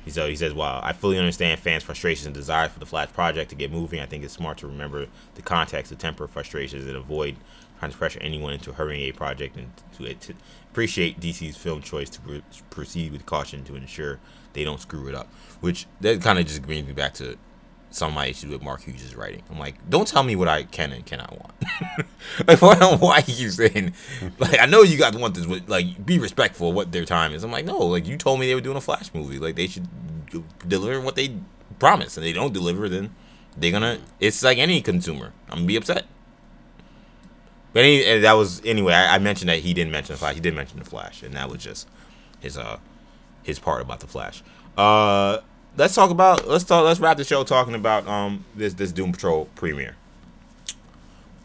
He 0.04 0.12
so 0.12 0.28
he 0.28 0.36
says, 0.36 0.54
"While 0.54 0.80
I 0.84 0.92
fully 0.92 1.18
understand 1.18 1.58
fans' 1.58 1.82
frustrations 1.82 2.26
and 2.26 2.36
desire 2.36 2.68
for 2.68 2.78
the 2.78 2.86
Flash 2.86 3.12
project 3.12 3.50
to 3.50 3.56
get 3.56 3.72
moving, 3.72 3.98
I 3.98 4.06
think 4.06 4.22
it's 4.22 4.34
smart 4.34 4.58
to 4.58 4.68
remember 4.68 5.08
the 5.34 5.42
context 5.42 5.90
to 5.90 5.98
temper 5.98 6.28
frustrations 6.28 6.86
and 6.86 6.96
avoid 6.96 7.34
trying 7.80 7.90
to 7.90 7.96
pressure 7.98 8.20
anyone 8.22 8.52
into 8.52 8.72
hurrying 8.74 9.10
a 9.10 9.12
project 9.12 9.56
and 9.56 9.72
to, 9.96 10.14
to 10.14 10.34
appreciate 10.70 11.18
DC's 11.18 11.56
film 11.56 11.82
choice 11.82 12.08
to 12.10 12.20
pr- 12.20 12.36
proceed 12.70 13.10
with 13.10 13.26
caution 13.26 13.64
to 13.64 13.74
ensure 13.74 14.20
they 14.52 14.62
don't 14.62 14.80
screw 14.80 15.08
it 15.08 15.16
up." 15.16 15.28
Which 15.60 15.86
that 16.00 16.22
kind 16.22 16.38
of 16.38 16.46
just 16.46 16.62
brings 16.62 16.86
me 16.86 16.92
back 16.92 17.14
to 17.14 17.36
some 17.90 18.10
of 18.10 18.14
my 18.14 18.26
issues 18.26 18.50
with 18.50 18.62
Mark 18.62 18.82
Hughes' 18.82 19.16
writing. 19.16 19.42
I'm 19.50 19.58
like, 19.58 19.88
don't 19.88 20.06
tell 20.06 20.22
me 20.22 20.36
what 20.36 20.46
I 20.46 20.64
can 20.64 20.92
and 20.92 21.04
cannot 21.04 21.32
want. 21.32 21.54
like, 22.46 22.60
why, 22.60 22.76
why 22.96 23.24
you 23.26 23.50
saying? 23.50 23.94
Like, 24.38 24.60
I 24.60 24.66
know 24.66 24.82
you 24.82 24.98
guys 24.98 25.16
want 25.16 25.34
this, 25.34 25.46
but 25.46 25.68
like, 25.68 26.04
be 26.04 26.18
respectful 26.18 26.70
of 26.70 26.74
what 26.74 26.92
their 26.92 27.04
time 27.04 27.32
is. 27.32 27.44
I'm 27.44 27.50
like, 27.50 27.64
no, 27.64 27.78
like 27.78 28.06
you 28.06 28.16
told 28.16 28.40
me 28.40 28.46
they 28.46 28.54
were 28.54 28.60
doing 28.60 28.76
a 28.76 28.80
Flash 28.80 29.12
movie. 29.14 29.38
Like, 29.38 29.56
they 29.56 29.66
should 29.66 29.88
deliver 30.66 31.00
what 31.00 31.16
they 31.16 31.36
promise, 31.78 32.16
and 32.16 32.24
they 32.24 32.32
don't 32.32 32.52
deliver, 32.52 32.88
then 32.88 33.14
they're 33.56 33.72
gonna. 33.72 33.98
It's 34.20 34.42
like 34.42 34.58
any 34.58 34.80
consumer. 34.80 35.32
I'm 35.48 35.58
gonna 35.58 35.66
be 35.66 35.76
upset. 35.76 36.06
But 37.72 37.84
any, 37.84 38.20
that 38.20 38.32
was 38.32 38.64
anyway. 38.64 38.94
I, 38.94 39.16
I 39.16 39.18
mentioned 39.18 39.48
that 39.48 39.58
he 39.58 39.74
didn't 39.74 39.92
mention 39.92 40.14
the 40.14 40.18
Flash. 40.18 40.34
He 40.34 40.40
did 40.40 40.54
mention 40.54 40.78
the 40.78 40.84
Flash, 40.84 41.22
and 41.22 41.34
that 41.34 41.48
was 41.48 41.62
just 41.62 41.88
his 42.40 42.56
uh 42.56 42.78
his 43.42 43.58
part 43.58 43.82
about 43.82 44.00
the 44.00 44.06
Flash. 44.06 44.42
Uh, 44.76 45.40
let's 45.78 45.94
talk 45.94 46.10
about 46.10 46.46
let's 46.48 46.64
talk 46.64 46.84
let's 46.84 47.00
wrap 47.00 47.16
the 47.16 47.24
show 47.24 47.44
talking 47.44 47.74
about 47.74 48.06
um 48.06 48.44
this 48.54 48.74
this 48.74 48.92
Doom 48.92 49.12
Patrol 49.12 49.46
premiere. 49.54 49.96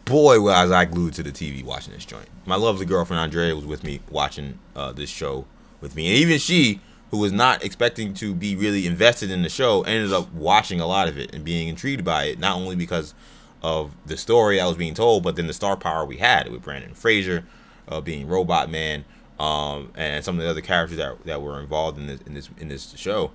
Boy, 0.04 0.38
was 0.38 0.70
I 0.70 0.84
glued 0.84 1.14
to 1.14 1.22
the 1.22 1.32
TV 1.32 1.64
watching 1.64 1.94
this 1.94 2.04
joint. 2.04 2.28
My 2.44 2.56
lovely 2.56 2.84
girlfriend 2.84 3.20
Andrea 3.20 3.56
was 3.56 3.64
with 3.64 3.82
me 3.82 4.00
watching 4.10 4.58
uh, 4.76 4.92
this 4.92 5.08
show 5.08 5.46
with 5.80 5.96
me, 5.96 6.08
and 6.08 6.18
even 6.18 6.38
she, 6.38 6.80
who 7.10 7.16
was 7.16 7.32
not 7.32 7.64
expecting 7.64 8.12
to 8.14 8.34
be 8.34 8.54
really 8.54 8.86
invested 8.86 9.30
in 9.30 9.42
the 9.42 9.48
show, 9.48 9.82
ended 9.84 10.12
up 10.12 10.30
watching 10.34 10.78
a 10.78 10.86
lot 10.86 11.08
of 11.08 11.16
it 11.16 11.34
and 11.34 11.42
being 11.42 11.68
intrigued 11.68 12.04
by 12.04 12.24
it. 12.24 12.38
Not 12.38 12.56
only 12.56 12.76
because 12.76 13.14
of 13.62 13.92
the 14.04 14.18
story 14.18 14.60
I 14.60 14.66
was 14.66 14.76
being 14.76 14.92
told, 14.92 15.22
but 15.22 15.36
then 15.36 15.46
the 15.46 15.54
star 15.54 15.74
power 15.74 16.04
we 16.04 16.18
had 16.18 16.52
with 16.52 16.60
Brendan 16.60 16.92
Fraser, 16.92 17.44
uh, 17.88 18.02
being 18.02 18.28
Robot 18.28 18.70
Man, 18.70 19.06
um, 19.40 19.90
and 19.94 20.22
some 20.22 20.36
of 20.36 20.44
the 20.44 20.50
other 20.50 20.60
characters 20.60 20.98
that 20.98 21.24
that 21.24 21.40
were 21.40 21.60
involved 21.60 21.98
in 21.98 22.08
this 22.08 22.20
in 22.26 22.34
this 22.34 22.50
in 22.58 22.68
this 22.68 22.92
show. 22.94 23.30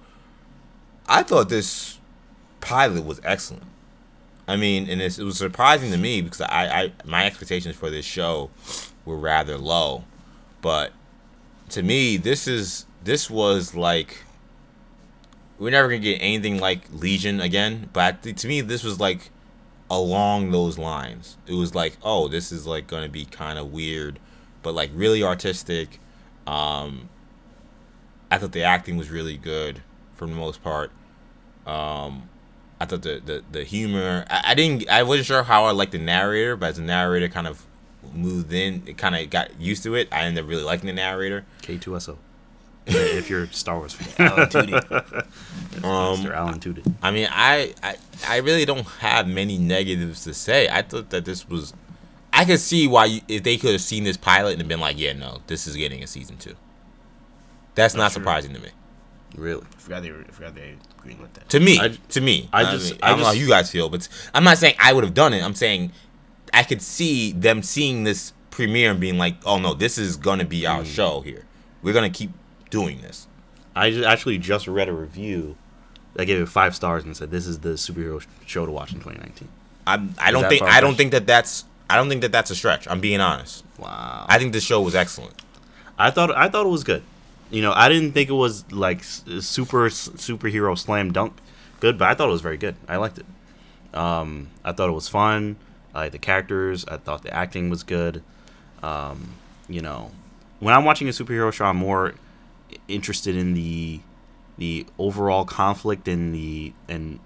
I 1.09 1.23
thought 1.23 1.49
this 1.49 1.97
pilot 2.61 3.03
was 3.03 3.19
excellent. 3.23 3.63
I 4.47 4.55
mean, 4.55 4.87
and 4.87 5.01
it 5.01 5.17
was 5.17 5.37
surprising 5.37 5.91
to 5.91 5.97
me 5.97 6.21
because 6.21 6.41
I, 6.41 6.81
I 6.81 6.93
my 7.03 7.25
expectations 7.25 7.75
for 7.75 7.89
this 7.89 8.05
show 8.05 8.51
were 9.05 9.17
rather 9.17 9.57
low, 9.57 10.05
but 10.61 10.91
to 11.69 11.83
me, 11.83 12.17
this 12.17 12.47
is 12.47 12.85
this 13.03 13.29
was 13.29 13.75
like 13.75 14.23
we're 15.57 15.71
never 15.71 15.87
gonna 15.87 15.99
get 15.99 16.19
anything 16.19 16.59
like 16.59 16.81
Legion 16.91 17.41
again. 17.41 17.89
But 17.91 18.23
to 18.23 18.47
me, 18.47 18.61
this 18.61 18.83
was 18.83 18.99
like 18.99 19.31
along 19.89 20.51
those 20.51 20.77
lines. 20.77 21.37
It 21.47 21.53
was 21.53 21.73
like, 21.73 21.97
oh, 22.03 22.27
this 22.27 22.51
is 22.51 22.67
like 22.67 22.87
gonna 22.87 23.09
be 23.09 23.25
kind 23.25 23.57
of 23.59 23.71
weird, 23.71 24.19
but 24.61 24.73
like 24.73 24.91
really 24.93 25.23
artistic. 25.23 25.99
Um, 26.45 27.09
I 28.31 28.37
thought 28.37 28.51
the 28.51 28.63
acting 28.63 28.97
was 28.97 29.09
really 29.09 29.37
good 29.37 29.81
for 30.15 30.27
the 30.27 30.35
most 30.35 30.63
part. 30.63 30.91
Um, 31.65 32.29
I 32.79 32.85
thought 32.85 33.01
the 33.01 33.21
the, 33.23 33.43
the 33.51 33.63
humor. 33.63 34.25
I, 34.29 34.43
I 34.47 34.55
didn't. 34.55 34.89
I 34.89 35.03
wasn't 35.03 35.27
sure 35.27 35.43
how 35.43 35.65
I 35.65 35.71
liked 35.71 35.91
the 35.91 35.99
narrator, 35.99 36.55
but 36.55 36.69
as 36.69 36.75
the 36.77 36.83
narrator 36.83 37.27
kind 37.27 37.47
of 37.47 37.65
moved 38.13 38.53
in, 38.53 38.83
it 38.85 38.97
kind 38.97 39.15
of 39.15 39.29
got 39.29 39.59
used 39.59 39.83
to 39.83 39.95
it. 39.95 40.07
I 40.11 40.23
ended 40.23 40.43
up 40.43 40.49
really 40.49 40.63
liking 40.63 40.87
the 40.87 40.93
narrator. 40.93 41.45
K2SO. 41.61 42.17
if 42.91 43.29
you're 43.29 43.47
Star 43.47 43.77
Wars 43.77 43.93
fan. 43.93 44.27
Alan 44.27 44.49
Tudyk. 44.49 45.27
Um, 45.79 46.17
Mr. 46.17 46.33
Alan 46.33 46.59
Tudyk. 46.59 46.93
I 47.01 47.11
mean, 47.11 47.29
I, 47.31 47.73
I 47.81 47.95
I 48.27 48.37
really 48.37 48.65
don't 48.65 48.85
have 48.99 49.27
many 49.29 49.57
negatives 49.57 50.25
to 50.25 50.33
say. 50.33 50.67
I 50.67 50.81
thought 50.81 51.09
that 51.11 51.23
this 51.23 51.47
was. 51.47 51.73
I 52.33 52.43
could 52.43 52.59
see 52.59 52.85
why 52.85 53.05
you, 53.05 53.21
if 53.29 53.43
they 53.43 53.55
could 53.55 53.71
have 53.71 53.81
seen 53.81 54.03
this 54.03 54.17
pilot 54.17 54.59
and 54.59 54.67
been 54.67 54.81
like, 54.81 54.99
yeah, 54.99 55.13
no, 55.13 55.39
this 55.47 55.67
is 55.67 55.77
getting 55.77 56.03
a 56.03 56.07
season 56.07 56.37
two. 56.37 56.55
That's 57.75 57.93
not 57.93 58.11
sure. 58.11 58.21
surprising 58.21 58.53
to 58.55 58.59
me. 58.59 58.69
Really? 59.35 59.63
I 59.73 59.79
forgot 59.79 60.03
they 60.03 60.11
were, 60.11 60.25
I 60.27 60.31
forgot 60.31 60.55
they 60.55 60.75
with 61.05 61.33
that. 61.33 61.49
To 61.49 61.59
me, 61.59 61.79
I- 61.79 61.97
to 62.09 62.21
me, 62.21 62.49
I 62.53 62.61
I 62.61 62.63
just- 62.71 62.89
just, 62.89 63.03
I 63.03 63.07
I, 63.07 63.09
don't 63.11 63.19
know 63.19 63.25
how 63.25 63.31
you 63.31 63.47
guys 63.47 63.71
feel, 63.71 63.89
but 63.89 64.07
I'm 64.33 64.43
not 64.43 64.57
saying 64.57 64.75
I 64.79 64.93
would 64.93 65.03
have 65.03 65.13
done 65.13 65.33
it. 65.33 65.43
I'm 65.43 65.55
saying 65.55 65.91
I 66.53 66.63
could 66.63 66.81
see 66.81 67.31
them 67.31 67.63
seeing 67.63 68.03
this 68.03 68.33
premiere 68.51 68.91
and 68.91 68.99
being 68.99 69.17
like, 69.17 69.35
"Oh 69.45 69.57
no, 69.59 69.73
this 69.73 69.97
is 69.97 70.15
gonna 70.17 70.45
be 70.45 70.61
Mm. 70.61 70.69
our 70.69 70.85
show 70.85 71.21
here. 71.21 71.45
We're 71.81 71.93
gonna 71.93 72.09
keep 72.09 72.31
doing 72.69 73.01
this." 73.01 73.27
I 73.75 73.91
ju- 73.91 74.03
actually 74.03 74.37
just 74.39 74.67
read 74.67 74.89
a 74.89 74.93
review 74.93 75.55
that 76.15 76.25
gave 76.25 76.41
it 76.41 76.49
five 76.49 76.75
stars 76.75 77.03
and 77.05 77.15
said 77.15 77.31
this 77.31 77.47
is 77.47 77.59
the 77.59 77.69
superhero 77.69 78.21
show 78.45 78.65
to 78.65 78.71
watch 78.71 78.91
in 78.91 78.99
2019. 78.99 79.47
I'm, 79.87 80.13
I 80.19 80.31
don't 80.31 80.47
think 80.49 80.63
I 80.63 80.81
don't 80.81 80.95
think 80.95 81.11
that 81.11 81.25
that's 81.25 81.65
I 81.89 81.95
don't 81.95 82.09
think 82.09 82.21
that 82.21 82.31
that's 82.31 82.51
a 82.51 82.55
stretch. 82.55 82.87
I'm 82.87 82.99
being 82.99 83.21
honest. 83.21 83.63
Wow. 83.77 84.25
I 84.27 84.37
think 84.37 84.53
the 84.53 84.59
show 84.59 84.81
was 84.81 84.93
excellent. 84.95 85.41
I 85.97 86.11
thought 86.11 86.35
I 86.35 86.49
thought 86.49 86.65
it 86.65 86.69
was 86.69 86.83
good. 86.83 87.03
You 87.51 87.61
know, 87.61 87.73
I 87.75 87.89
didn't 87.89 88.11
think 88.11 88.29
it 88.29 88.33
was 88.33 88.71
like 88.71 89.03
super 89.03 89.89
superhero 89.89 90.77
slam 90.77 91.11
dunk 91.11 91.33
good, 91.79 91.97
but 91.97 92.07
I 92.09 92.13
thought 92.13 92.29
it 92.29 92.31
was 92.31 92.41
very 92.41 92.57
good. 92.57 92.75
I 92.87 92.97
liked 92.97 93.17
it. 93.19 93.25
Um, 93.97 94.49
I 94.63 94.71
thought 94.71 94.89
it 94.89 94.93
was 94.93 95.07
fun. 95.07 95.55
I 95.95 95.99
liked 96.01 96.11
the 96.11 96.19
characters. 96.19 96.85
I 96.85 96.97
thought 96.97 97.23
the 97.23 97.33
acting 97.33 97.69
was 97.69 97.83
good. 97.83 98.21
Um, 98.83 99.33
you 99.67 99.81
know, 99.81 100.11
when 100.59 100.73
I'm 100.75 100.85
watching 100.85 101.07
a 101.07 101.11
superhero 101.11 101.51
show, 101.51 101.65
I'm 101.65 101.77
more 101.77 102.13
interested 102.87 103.35
in 103.35 103.53
the 103.53 104.01
the 104.57 104.85
overall 104.99 105.45
conflict 105.45 106.07
and 106.07 106.35
the 106.35 106.73
and 106.87 107.19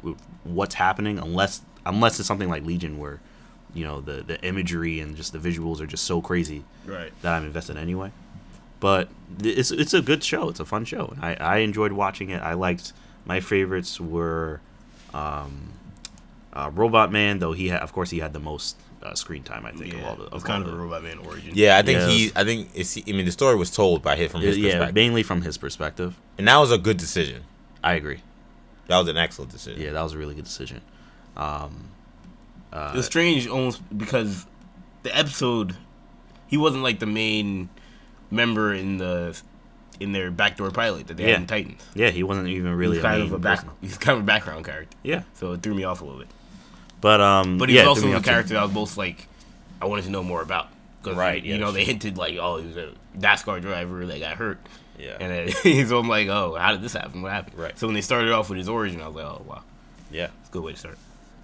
what's 0.43 0.75
happening. 0.75 1.19
Unless 1.19 1.61
unless 1.85 2.19
it's 2.19 2.27
something 2.27 2.49
like 2.49 2.63
Legion, 2.63 2.97
where 2.97 3.19
you 3.73 3.83
know 3.83 3.99
the 3.99 4.23
the 4.23 4.41
imagery 4.43 4.99
and 5.01 5.17
just 5.17 5.33
the 5.33 5.39
visuals 5.39 5.81
are 5.81 5.87
just 5.87 6.05
so 6.05 6.21
crazy 6.21 6.63
Right. 6.85 7.11
that 7.23 7.33
I'm 7.33 7.43
invested 7.45 7.75
anyway. 7.75 8.11
But 8.83 9.07
it's 9.41 9.71
it's 9.71 9.93
a 9.93 10.01
good 10.01 10.23
show. 10.25 10.49
It's 10.49 10.59
a 10.59 10.65
fun 10.65 10.83
show, 10.83 11.05
and 11.15 11.23
I, 11.23 11.35
I 11.39 11.57
enjoyed 11.59 11.93
watching 11.93 12.31
it. 12.31 12.41
I 12.41 12.53
liked 12.53 12.91
my 13.25 13.39
favorites 13.39 13.97
were 13.97 14.59
um, 15.13 15.69
uh, 16.51 16.69
Robot 16.73 17.09
Man, 17.09 17.39
though 17.39 17.53
he 17.53 17.69
had, 17.69 17.79
of 17.81 17.93
course 17.93 18.09
he 18.09 18.19
had 18.19 18.33
the 18.33 18.39
most 18.41 18.75
uh, 19.01 19.13
screen 19.15 19.41
time. 19.43 19.65
I 19.65 19.71
think 19.71 19.93
of 19.93 20.03
all 20.03 20.15
the 20.17 20.23
it 20.23 20.27
of 20.27 20.33
was 20.33 20.43
kind 20.43 20.61
of 20.63 20.69
the- 20.69 20.75
a 20.75 20.81
Robot 20.81 21.01
Man 21.01 21.17
origin. 21.19 21.51
Yeah, 21.53 21.77
I 21.77 21.81
think 21.81 21.99
Yes. 21.99 22.11
he. 22.11 22.31
I 22.35 22.43
think 22.43 22.69
it's. 22.75 22.97
I 22.97 23.11
mean, 23.13 23.23
the 23.25 23.31
story 23.31 23.55
was 23.55 23.71
told 23.71 24.03
by 24.03 24.17
him 24.17 24.29
from 24.29 24.41
his 24.41 24.57
yeah, 24.57 24.71
perspective, 24.71 24.95
mainly 24.95 25.23
from 25.23 25.41
his 25.43 25.57
perspective. 25.57 26.19
and 26.37 26.45
that 26.49 26.57
was 26.57 26.71
a 26.71 26.77
good 26.77 26.97
decision. 26.97 27.43
I 27.81 27.93
agree. 27.93 28.19
That 28.87 28.97
was 28.99 29.07
an 29.07 29.15
excellent 29.17 29.51
decision. 29.51 29.81
Yeah, 29.81 29.93
that 29.93 30.01
was 30.01 30.11
a 30.11 30.17
really 30.17 30.35
good 30.35 30.43
decision. 30.43 30.81
Um, 31.37 31.85
uh, 32.73 32.91
It 32.93 32.97
was 32.97 33.05
strange 33.05 33.47
almost 33.47 33.81
because 33.97 34.45
the 35.03 35.17
episode, 35.17 35.77
he 36.47 36.57
wasn't 36.57 36.83
like 36.83 36.99
the 36.99 37.05
main 37.05 37.69
member 38.33 38.73
in 38.73 38.97
the 38.97 39.39
in 39.99 40.11
their 40.11 40.31
backdoor 40.31 40.71
pilot 40.71 41.07
that 41.07 41.17
they 41.17 41.23
Yeah. 41.23 41.33
had 41.33 41.41
in 41.41 41.47
Titans. 41.47 41.81
yeah, 41.93 42.09
he 42.09 42.23
wasn't 42.23 42.47
even 42.47 42.73
really 42.73 42.95
he's 42.97 43.03
kind 43.03 43.21
a 43.21 43.25
of 43.25 43.31
a 43.31 43.39
back, 43.39 43.63
he's 43.81 43.97
kind 43.97 44.17
of 44.17 44.23
a 44.23 44.27
background 44.27 44.65
character. 44.65 44.97
Yeah, 45.03 45.21
So 45.35 45.53
it 45.53 45.61
threw 45.61 45.75
me 45.75 45.83
off 45.83 46.01
a 46.01 46.03
little 46.03 46.19
bit. 46.19 46.29
but 46.99 47.21
um, 47.21 47.57
But 47.59 47.69
he 47.69 47.75
yeah, 47.75 47.81
was 47.87 47.99
also 48.03 48.11
a 48.17 48.21
character 48.21 48.55
that 48.55 48.59
I 48.59 48.63
was 48.63 48.73
both 48.73 48.97
like, 48.97 49.27
I 49.81 49.85
wanted 49.85 50.05
to 50.05 50.09
know 50.11 50.23
more 50.23 50.41
about. 50.41 50.67
Cause 51.03 51.15
Right, 51.15 51.43
You 51.43 51.57
know, 51.59 51.71
they 51.71 51.83
hinted 51.85 52.17
like, 52.17 52.37
oh, 52.37 52.57
he 52.57 52.67
was 52.67 52.77
a 52.77 52.93
NASCAR 53.17 53.61
driver 53.61 54.05
that 54.07 54.19
got 54.19 54.37
hurt. 54.37 54.57
Yeah, 54.97 55.17
And 55.19 55.53
then 55.63 55.87
so 55.87 55.99
I'm 55.99 56.07
like, 56.07 56.27
oh, 56.27 56.55
how 56.55 56.71
did 56.71 56.81
this 56.81 56.93
happen? 56.93 57.21
What 57.21 57.31
happened? 57.31 57.57
Right. 57.59 57.77
So 57.77 57.87
when 57.87 57.93
they 57.93 58.01
started 58.01 58.31
off 58.31 58.49
with 58.49 58.57
his 58.57 58.69
origin, 58.69 58.99
I 59.01 59.07
was 59.07 59.15
like, 59.15 59.25
oh, 59.25 59.43
wow. 59.47 59.61
yeah. 60.11 60.29
It's 60.39 60.49
a 60.49 60.51
good 60.51 60.63
way 60.63 60.71
to 60.73 60.77
start. 60.77 60.97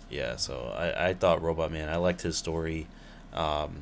Yeah, 0.09 0.37
so 0.37 0.73
I, 0.75 1.09
I 1.09 1.13
thought 1.13 1.41
Robot 1.43 1.71
Man. 1.71 1.87
I 1.89 1.97
liked 1.97 2.21
his 2.23 2.35
story. 2.37 2.87
Um, 3.33 3.81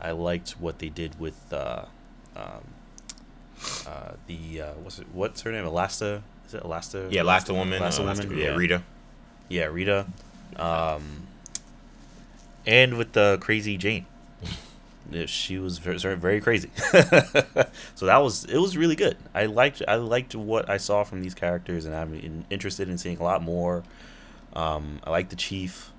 I 0.00 0.12
liked 0.12 0.52
what 0.52 0.78
they 0.78 0.88
did 0.88 1.18
with 1.20 1.52
uh, 1.52 1.84
um, 2.36 2.64
uh, 3.86 4.12
the 4.26 4.60
uh, 4.62 4.72
what's 4.82 4.98
it, 4.98 5.06
what's 5.12 5.42
her 5.42 5.52
name? 5.52 5.64
Elasta? 5.64 6.22
Is 6.46 6.54
it 6.54 6.62
Elasta? 6.62 7.10
Yeah, 7.10 7.22
Elasta 7.22 7.54
woman. 7.54 7.80
Elasta, 7.82 8.00
uh, 8.00 8.24
woman. 8.24 8.38
Yeah, 8.38 8.54
Rita. 8.54 8.82
Yeah, 9.48 9.64
Rita. 9.66 10.06
Um, 10.56 11.26
and 12.66 12.98
with 12.98 13.12
the 13.12 13.38
crazy 13.40 13.76
Jane. 13.76 14.06
Yeah, 15.10 15.26
she 15.26 15.58
was 15.58 15.76
very, 15.78 15.98
very 16.16 16.40
crazy. 16.40 16.70
so 16.76 18.06
that 18.06 18.18
was 18.18 18.44
it 18.46 18.56
was 18.56 18.78
really 18.78 18.96
good. 18.96 19.18
I 19.34 19.44
liked 19.44 19.82
I 19.86 19.96
liked 19.96 20.34
what 20.34 20.70
I 20.70 20.78
saw 20.78 21.04
from 21.04 21.20
these 21.20 21.34
characters, 21.34 21.84
and 21.84 21.94
I'm 21.94 22.14
in, 22.14 22.46
interested 22.48 22.88
in 22.88 22.96
seeing 22.96 23.18
a 23.18 23.22
lot 23.22 23.42
more. 23.42 23.82
Um, 24.54 25.00
I 25.04 25.10
like 25.10 25.28
the 25.28 25.36
chief 25.36 25.90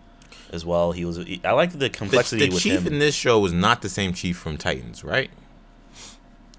as 0.52 0.66
well. 0.66 0.94
He 0.94 1.06
was 1.06 1.20
I 1.44 1.52
liked 1.52 1.78
the 1.78 1.90
complexity 1.92 2.46
with 2.50 2.64
The, 2.64 2.70
the 2.70 2.76
chief 2.78 2.88
him. 2.88 2.94
in 2.94 3.00
this 3.00 3.14
show 3.14 3.40
was 3.40 3.54
not 3.54 3.82
the 3.84 3.90
same 3.90 4.14
chief 4.14 4.38
from 4.38 4.58
Titans, 4.58 5.04
right? 5.04 5.30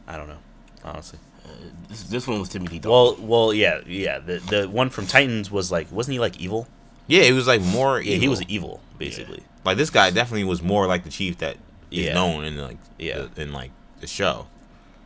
I 0.06 0.16
don't 0.16 0.28
know, 0.28 0.38
honestly. 0.84 1.18
Uh, 1.44 1.48
this, 1.88 2.04
this 2.04 2.26
one 2.26 2.40
was 2.40 2.48
Timothy 2.48 2.78
Dalton. 2.78 3.26
Well, 3.28 3.46
well, 3.46 3.54
yeah, 3.54 3.80
yeah. 3.86 4.18
The 4.18 4.38
the 4.38 4.68
one 4.68 4.90
from 4.90 5.06
Titans 5.06 5.50
was 5.50 5.70
like, 5.70 5.90
wasn't 5.92 6.12
he 6.14 6.18
like 6.18 6.38
evil? 6.40 6.66
Yeah, 7.06 7.22
it 7.22 7.32
was 7.32 7.46
like 7.46 7.60
more. 7.60 8.00
Yeah, 8.00 8.16
he 8.16 8.28
was 8.28 8.42
evil 8.48 8.80
basically. 8.98 9.42
like 9.64 9.76
this 9.76 9.90
guy 9.90 10.10
definitely 10.10 10.44
was 10.44 10.62
more 10.62 10.86
like 10.86 11.04
the 11.04 11.10
chief 11.10 11.38
that 11.38 11.56
is 11.90 12.06
Yeah. 12.06 12.14
known 12.14 12.44
in 12.44 12.56
like 12.56 12.78
Yeah. 12.98 13.26
the, 13.34 13.42
in 13.42 13.52
like 13.52 13.70
the 14.00 14.06
show. 14.06 14.46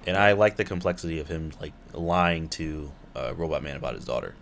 And 0.06 0.16
I 0.16 0.32
like 0.32 0.56
the 0.56 0.64
complexity 0.64 1.18
of 1.18 1.26
him 1.28 1.52
like 1.60 1.72
lying 1.92 2.48
to 2.50 2.92
uh, 3.16 3.34
Robot 3.34 3.62
Man 3.64 3.76
about 3.76 3.94
his 3.96 4.04
daughter. 4.04 4.34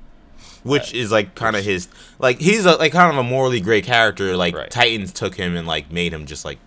which 0.64 0.92
is 0.92 1.10
like 1.10 1.34
kind 1.34 1.56
of 1.56 1.64
his 1.64 1.88
like 2.18 2.38
he's 2.40 2.66
a, 2.66 2.76
like 2.76 2.92
kind 2.92 3.10
of 3.10 3.16
a 3.16 3.22
morally 3.22 3.60
great 3.60 3.84
character. 3.84 4.36
Like 4.36 4.54
Right. 4.54 4.70
Titans 4.70 5.12
took 5.14 5.34
him 5.36 5.56
and 5.56 5.66
like 5.66 5.90
made 5.90 6.12
him 6.12 6.26
just 6.26 6.44
like 6.44 6.58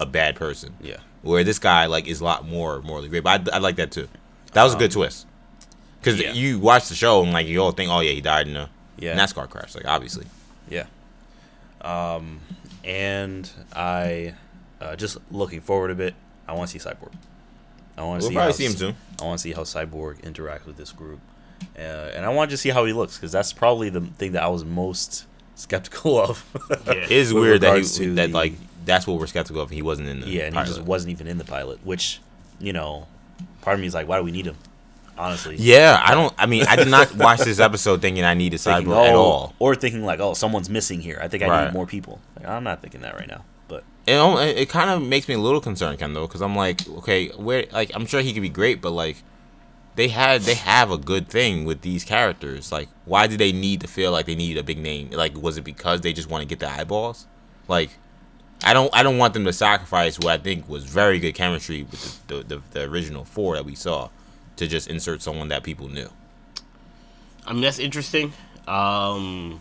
a 0.00 0.06
bad 0.06 0.34
person. 0.34 0.74
Yeah. 0.80 0.96
Where 1.22 1.44
this 1.44 1.58
guy 1.58 1.86
like 1.86 2.06
is 2.08 2.20
a 2.20 2.24
lot 2.24 2.46
more 2.46 2.82
morally 2.82 3.08
great. 3.08 3.22
But 3.24 3.48
I, 3.52 3.56
I 3.56 3.58
like 3.58 3.76
that 3.76 3.90
too. 3.92 4.08
That 4.52 4.64
was 4.64 4.74
a 4.74 4.78
good 4.78 4.90
twist. 4.90 5.26
Because 6.00 6.18
Um, 6.18 6.26
yeah. 6.26 6.32
you 6.32 6.58
watch 6.58 6.88
the 6.88 6.94
show 6.96 7.22
and 7.22 7.32
like 7.32 7.46
you 7.46 7.62
all 7.62 7.72
think, 7.72 7.90
oh 7.90 8.00
yeah, 8.00 8.10
he 8.12 8.20
died 8.20 8.48
in 8.48 8.56
a 8.56 8.68
Yeah. 8.98 9.16
NASCAR 9.16 9.48
crash. 9.48 9.74
Like 9.74 9.86
obviously. 9.86 10.26
Yeah. 10.68 10.86
Um, 11.80 12.40
and 12.84 13.48
I 13.74 14.34
uh, 14.80 14.96
just 14.96 15.18
looking 15.30 15.60
forward 15.60 15.90
a 15.90 15.94
bit. 15.94 16.14
I 16.48 16.54
want 16.54 16.70
to 16.70 16.78
see 16.78 16.84
Cyborg. 16.88 17.12
I 17.96 18.02
want 18.02 18.20
to 18.20 18.24
We'll 18.24 18.30
see 18.30 18.34
probably 18.34 18.52
how 18.52 18.56
see 18.56 18.64
him 18.66 18.72
s- 18.72 18.78
soon. 18.78 18.96
I 19.20 19.24
want 19.24 19.38
to 19.38 19.42
see 19.42 19.52
how 19.52 19.62
Cyborg 19.62 20.20
interacts 20.22 20.66
with 20.66 20.76
this 20.76 20.92
group, 20.92 21.20
uh, 21.76 21.80
and 21.80 22.24
I 22.24 22.30
want 22.30 22.50
to 22.50 22.56
see 22.56 22.70
how 22.70 22.84
he 22.84 22.92
looks 22.92 23.16
because 23.16 23.30
that's 23.32 23.52
probably 23.52 23.90
the 23.90 24.00
thing 24.00 24.32
that 24.32 24.42
I 24.42 24.48
was 24.48 24.64
most 24.64 25.26
skeptical 25.54 26.18
of. 26.20 26.44
Yeah. 26.86 26.92
It 26.94 27.10
is 27.12 27.32
weird 27.34 27.60
that 27.60 27.68
regards 27.68 27.96
he 27.96 28.06
that 28.08 28.28
the- 28.30 28.34
like 28.34 28.54
that's 28.84 29.06
what 29.06 29.18
we're 29.18 29.26
skeptical 29.26 29.62
of. 29.62 29.70
He 29.70 29.82
wasn't 29.82 30.08
in 30.08 30.20
the 30.20 30.28
yeah, 30.28 30.42
and 30.44 30.56
he 30.56 30.64
just 30.64 30.82
wasn't 30.82 31.12
even 31.12 31.26
in 31.26 31.38
the 31.38 31.44
pilot. 31.44 31.84
Which, 31.84 32.20
you 32.60 32.72
know, 32.72 33.06
part 33.60 33.74
of 33.74 33.80
me 33.80 33.86
is 33.86 33.94
like, 33.94 34.08
why 34.08 34.18
do 34.18 34.24
we 34.24 34.30
need 34.32 34.46
him? 34.46 34.56
Honestly, 35.18 35.56
Yeah, 35.58 36.00
I 36.02 36.14
don't. 36.14 36.32
I 36.38 36.46
mean, 36.46 36.64
I 36.66 36.74
did 36.76 36.88
not 36.88 37.14
watch 37.16 37.40
this 37.40 37.60
episode 37.60 38.00
thinking 38.00 38.24
I 38.24 38.32
needed 38.34 38.58
Thinking, 38.60 38.88
Cyborg 38.90 39.08
at 39.08 39.14
oh, 39.14 39.18
all. 39.20 39.54
or 39.58 39.74
thinking 39.74 40.04
like, 40.04 40.20
oh, 40.20 40.32
someone's 40.34 40.70
missing 40.70 41.00
here. 41.00 41.18
I 41.22 41.28
think 41.28 41.42
I 41.42 41.48
Right. 41.48 41.64
need 41.66 41.74
more 41.74 41.86
people. 41.86 42.20
Like, 42.36 42.48
I'm 42.48 42.64
not 42.64 42.80
thinking 42.80 43.02
that 43.02 43.14
right 43.14 43.28
now, 43.28 43.44
but 43.68 43.84
it, 44.06 44.14
it, 44.14 44.58
it 44.58 44.68
kind 44.70 44.88
of 44.88 45.02
makes 45.02 45.28
me 45.28 45.34
a 45.34 45.38
little 45.38 45.60
concerned, 45.60 45.98
Ken, 45.98 46.14
though, 46.14 46.26
because 46.26 46.40
I'm 46.40 46.56
like, 46.56 46.88
okay, 46.88 47.28
where 47.28 47.66
like 47.72 47.90
I'm 47.94 48.06
sure 48.06 48.22
he 48.22 48.32
could 48.32 48.40
be 48.42 48.48
great, 48.48 48.80
but 48.80 48.92
like 48.92 49.22
they 49.96 50.08
had 50.08 50.40
they 50.42 50.54
have 50.54 50.90
a 50.90 50.96
good 50.96 51.28
thing 51.28 51.66
with 51.66 51.82
these 51.82 52.04
characters. 52.04 52.72
Like, 52.72 52.88
why 53.04 53.26
do 53.26 53.36
they 53.36 53.52
need 53.52 53.82
to 53.82 53.86
feel 53.88 54.12
like 54.12 54.24
they 54.24 54.34
need 54.34 54.56
a 54.56 54.62
big 54.62 54.78
name? 54.78 55.10
Like, 55.10 55.36
was 55.36 55.58
it 55.58 55.62
because 55.62 56.00
they 56.00 56.14
just 56.14 56.30
want 56.30 56.40
to 56.40 56.48
get 56.48 56.58
the 56.58 56.70
eyeballs? 56.70 57.26
Like, 57.68 57.90
I 58.64 58.72
don't 58.72 58.94
I 58.94 59.02
don't 59.02 59.18
want 59.18 59.34
them 59.34 59.44
to 59.44 59.52
sacrifice 59.52 60.18
what 60.18 60.28
I 60.28 60.38
think 60.38 60.68
was 60.68 60.84
very 60.84 61.18
good 61.18 61.34
chemistry 61.34 61.82
with 61.82 62.26
the 62.26 62.36
the, 62.36 62.42
the, 62.42 62.62
the 62.70 62.82
original 62.82 63.24
four 63.24 63.56
that 63.56 63.64
we 63.64 63.74
saw 63.74 64.10
to 64.56 64.66
just 64.66 64.88
insert 64.88 65.22
someone 65.22 65.48
that 65.48 65.62
people 65.62 65.88
knew. 65.88 66.08
I 67.46 67.52
mean, 67.52 67.62
that's 67.62 67.78
interesting. 67.78 68.32
Um, 68.68 69.60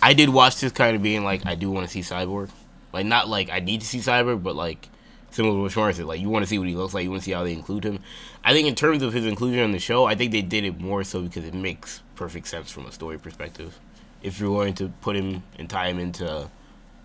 I 0.00 0.14
did 0.14 0.28
watch 0.28 0.60
this 0.60 0.72
kind 0.72 0.94
of 0.94 1.02
being 1.02 1.24
like, 1.24 1.44
I 1.46 1.54
do 1.54 1.70
want 1.70 1.86
to 1.86 1.92
see 1.92 2.00
Cyborg. 2.00 2.50
Like, 2.92 3.06
not 3.06 3.28
like 3.28 3.50
I 3.50 3.60
need 3.60 3.80
to 3.80 3.86
see 3.86 3.98
Cyborg, 3.98 4.42
but 4.42 4.54
like, 4.54 4.88
similar 5.30 5.56
to 5.56 5.62
what 5.62 5.72
Sean 5.72 5.92
said, 5.92 6.06
like, 6.06 6.20
you 6.20 6.28
want 6.28 6.44
to 6.44 6.48
see 6.48 6.58
what 6.58 6.68
he 6.68 6.74
looks 6.74 6.94
like, 6.94 7.04
you 7.04 7.10
want 7.10 7.22
to 7.22 7.24
see 7.24 7.32
how 7.32 7.44
they 7.44 7.52
include 7.52 7.84
him. 7.84 8.00
I 8.44 8.52
think, 8.52 8.68
in 8.68 8.74
terms 8.74 9.02
of 9.02 9.12
his 9.12 9.26
inclusion 9.26 9.62
on 9.64 9.72
the 9.72 9.78
show, 9.78 10.04
I 10.04 10.14
think 10.14 10.32
they 10.32 10.42
did 10.42 10.64
it 10.64 10.80
more 10.80 11.02
so 11.02 11.22
because 11.22 11.44
it 11.44 11.54
makes 11.54 12.02
perfect 12.14 12.46
sense 12.46 12.70
from 12.70 12.86
a 12.86 12.92
story 12.92 13.18
perspective. 13.18 13.78
If 14.22 14.38
you're 14.38 14.50
going 14.50 14.74
to 14.74 14.88
put 15.00 15.16
him 15.16 15.42
and 15.58 15.68
tie 15.68 15.88
him 15.88 15.98
into 15.98 16.48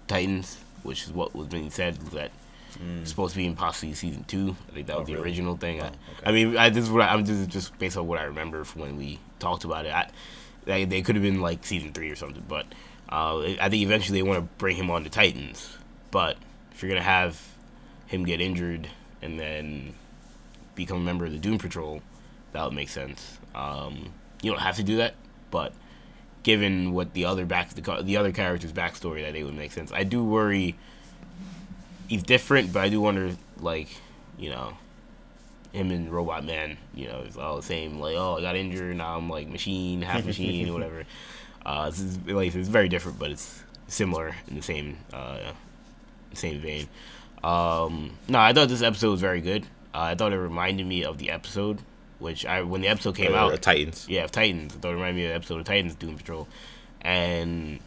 Titans, 0.08 0.58
which 0.84 1.04
is 1.04 1.12
what 1.12 1.36
was 1.36 1.48
being 1.48 1.70
said, 1.70 1.96
that 2.12 2.32
it's 3.02 3.10
supposed 3.10 3.32
to 3.34 3.38
be 3.38 3.46
in 3.46 3.56
possibly 3.56 3.94
season 3.96 4.26
two. 4.26 4.56
I 4.70 4.74
think 4.74 4.88
that 4.88 4.98
was 4.98 5.04
Oh, 5.04 5.06
the 5.08 5.14
really? 5.14 5.24
original 5.26 5.56
thing. 5.56 5.82
I, 5.82 5.88
okay. 5.88 5.96
I 6.26 6.32
mean, 6.34 6.58
I, 6.58 6.70
this 6.70 6.84
is 6.84 6.92
what 6.92 7.02
I, 7.04 7.14
I'm 7.14 7.24
this 7.24 7.38
is 7.38 7.48
just 7.48 7.78
based 7.80 7.96
on 7.98 8.06
what 8.06 8.20
I 8.20 8.24
remember 8.24 8.64
from 8.66 8.82
when 8.82 8.98
we 8.98 9.20
talked 9.40 9.64
about 9.64 9.86
it. 9.86 9.94
I, 9.94 10.10
They, 10.66 10.84
they 10.86 11.02
could 11.02 11.16
have 11.16 11.24
been 11.24 11.40
like 11.42 11.66
season 11.66 11.94
three 11.94 12.10
or 12.12 12.16
something, 12.16 12.44
but 12.48 12.66
uh, 13.10 13.40
I 13.62 13.70
think 13.70 13.84
eventually 13.84 14.20
they 14.20 14.28
want 14.28 14.40
to 14.40 14.50
bring 14.58 14.76
him 14.76 14.92
on 14.92 15.04
to 15.06 15.10
Titans. 15.10 15.78
But 16.12 16.38
if 16.74 16.82
you're 16.84 16.90
gonna 16.90 17.02
have 17.02 17.42
him 18.08 18.26
get 18.26 18.42
injured 18.42 18.90
and 19.22 19.40
then 19.40 19.94
become 20.76 20.98
a 20.98 21.02
member 21.02 21.24
of 21.26 21.32
the 21.32 21.40
Doom 21.40 21.58
Patrol, 21.58 22.02
that 22.52 22.64
would 22.66 22.74
make 22.74 22.90
sense. 22.90 23.38
Um, 23.56 24.12
you 24.42 24.52
don't 24.52 24.60
have 24.62 24.76
to 24.76 24.84
do 24.84 24.98
that, 24.98 25.16
but 25.50 25.72
given 26.46 26.94
what 26.94 27.12
the 27.14 27.26
other 27.26 27.44
back 27.44 27.72
the, 27.72 28.02
the 28.04 28.18
other 28.18 28.32
character's 28.32 28.72
backstory, 28.72 29.24
that 29.24 29.36
it 29.36 29.44
would 29.44 29.56
make 29.56 29.72
sense. 29.72 29.92
I 29.92 30.04
do 30.04 30.24
worry 30.24 30.76
he's 32.08 32.22
different, 32.22 32.72
but 32.72 32.84
I 32.84 32.90
do 32.90 33.02
wonder 33.02 33.36
like 33.60 33.90
you 34.38 34.52
know 34.52 34.78
him 35.74 35.90
and 35.90 36.14
Robot 36.14 36.46
Man, 36.46 36.78
you 36.94 37.08
know, 37.08 37.24
it's 37.26 37.36
all 37.36 37.56
the 37.58 37.64
same. 37.64 38.00
Like, 38.00 38.16
oh, 38.16 38.38
I 38.38 38.42
got 38.42 38.56
injured, 38.56 38.96
now 38.96 39.18
I'm 39.18 39.28
like 39.28 39.48
machine, 39.48 40.04
half 40.04 40.24
machine, 40.32 40.72
whatever. 40.72 41.04
Uh, 41.66 41.90
this 41.90 42.00
is 42.00 42.18
like 42.28 42.54
it's 42.54 42.70
very 42.70 42.90
different, 42.90 43.18
but 43.18 43.32
it's 43.32 43.64
similar 43.88 44.36
in 44.48 44.56
the 44.56 44.62
same 44.62 44.98
uh, 45.14 45.52
same 46.34 46.62
vein. 46.62 46.88
Um, 47.44 48.20
no, 48.30 48.40
I 48.40 48.54
thought 48.54 48.70
this 48.70 48.84
episode 48.84 49.10
was 49.10 49.22
very 49.22 49.42
good. 49.42 49.64
Uh, 49.96 50.12
I 50.12 50.16
thought 50.16 50.32
it 50.32 50.38
reminded 50.38 50.86
me 50.86 51.04
of 51.04 51.18
the 51.18 51.32
episode, 51.32 51.80
which 52.26 52.46
I 52.46 52.62
when 52.64 52.82
the 52.82 52.88
episode 52.90 53.16
came 53.16 53.34
Uh, 53.34 53.38
out, 53.38 53.62
Titans. 53.62 54.06
yeah, 54.10 54.24
of 54.26 54.32
Titans. 54.32 54.76
It 54.76 54.84
reminded 54.86 55.16
me 55.16 55.24
of 55.26 55.30
the 55.30 55.36
episode 55.36 55.60
of 55.60 55.66
Titans 55.66 55.96
Doom 55.96 56.18
Patrol. 56.18 56.48
And 57.02 57.80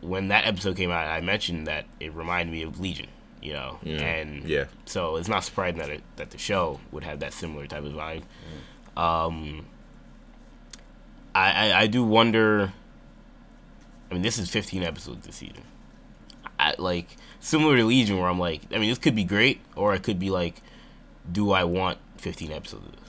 when 0.00 0.28
that 0.28 0.46
episode 0.46 0.76
came 0.76 0.90
out, 0.90 1.06
I 1.08 1.20
mentioned 1.20 1.66
that 1.66 1.84
it 1.98 2.14
reminded 2.14 2.52
me 2.52 2.62
of 2.62 2.80
Legion, 2.80 3.08
you 3.42 3.52
know. 3.52 3.78
Yeah. 3.82 3.98
And 4.00 4.44
Yeah. 4.48 4.64
so 4.86 5.16
it's 5.16 5.28
not 5.28 5.44
surprising 5.44 5.78
that 5.78 5.90
it, 5.90 6.02
that 6.16 6.30
the 6.30 6.38
show 6.38 6.80
would 6.92 7.04
have 7.04 7.20
that 7.20 7.32
similar 7.32 7.66
type 7.66 7.84
of 7.84 7.92
vibe. 7.92 8.22
Um, 8.96 9.66
I, 11.34 11.70
I 11.72 11.80
I 11.82 11.86
do 11.86 12.02
wonder. 12.04 12.72
I 14.10 14.14
mean, 14.14 14.22
this 14.22 14.38
is 14.38 14.50
15 14.50 14.82
episodes 14.82 15.24
this 15.26 15.36
season. 15.36 15.62
I 16.58 16.74
like 16.78 17.16
similar 17.38 17.76
to 17.76 17.84
Legion, 17.84 18.18
where 18.18 18.28
I'm 18.28 18.38
like, 18.40 18.62
I 18.74 18.78
mean, 18.78 18.88
this 18.90 18.98
could 18.98 19.14
be 19.14 19.24
great, 19.24 19.60
or 19.76 19.94
it 19.94 20.02
could 20.02 20.18
be 20.18 20.30
like, 20.30 20.60
do 21.30 21.52
I 21.52 21.64
want 21.64 21.98
15 22.18 22.50
episodes 22.52 22.86
of 22.86 22.92
this? 22.92 22.99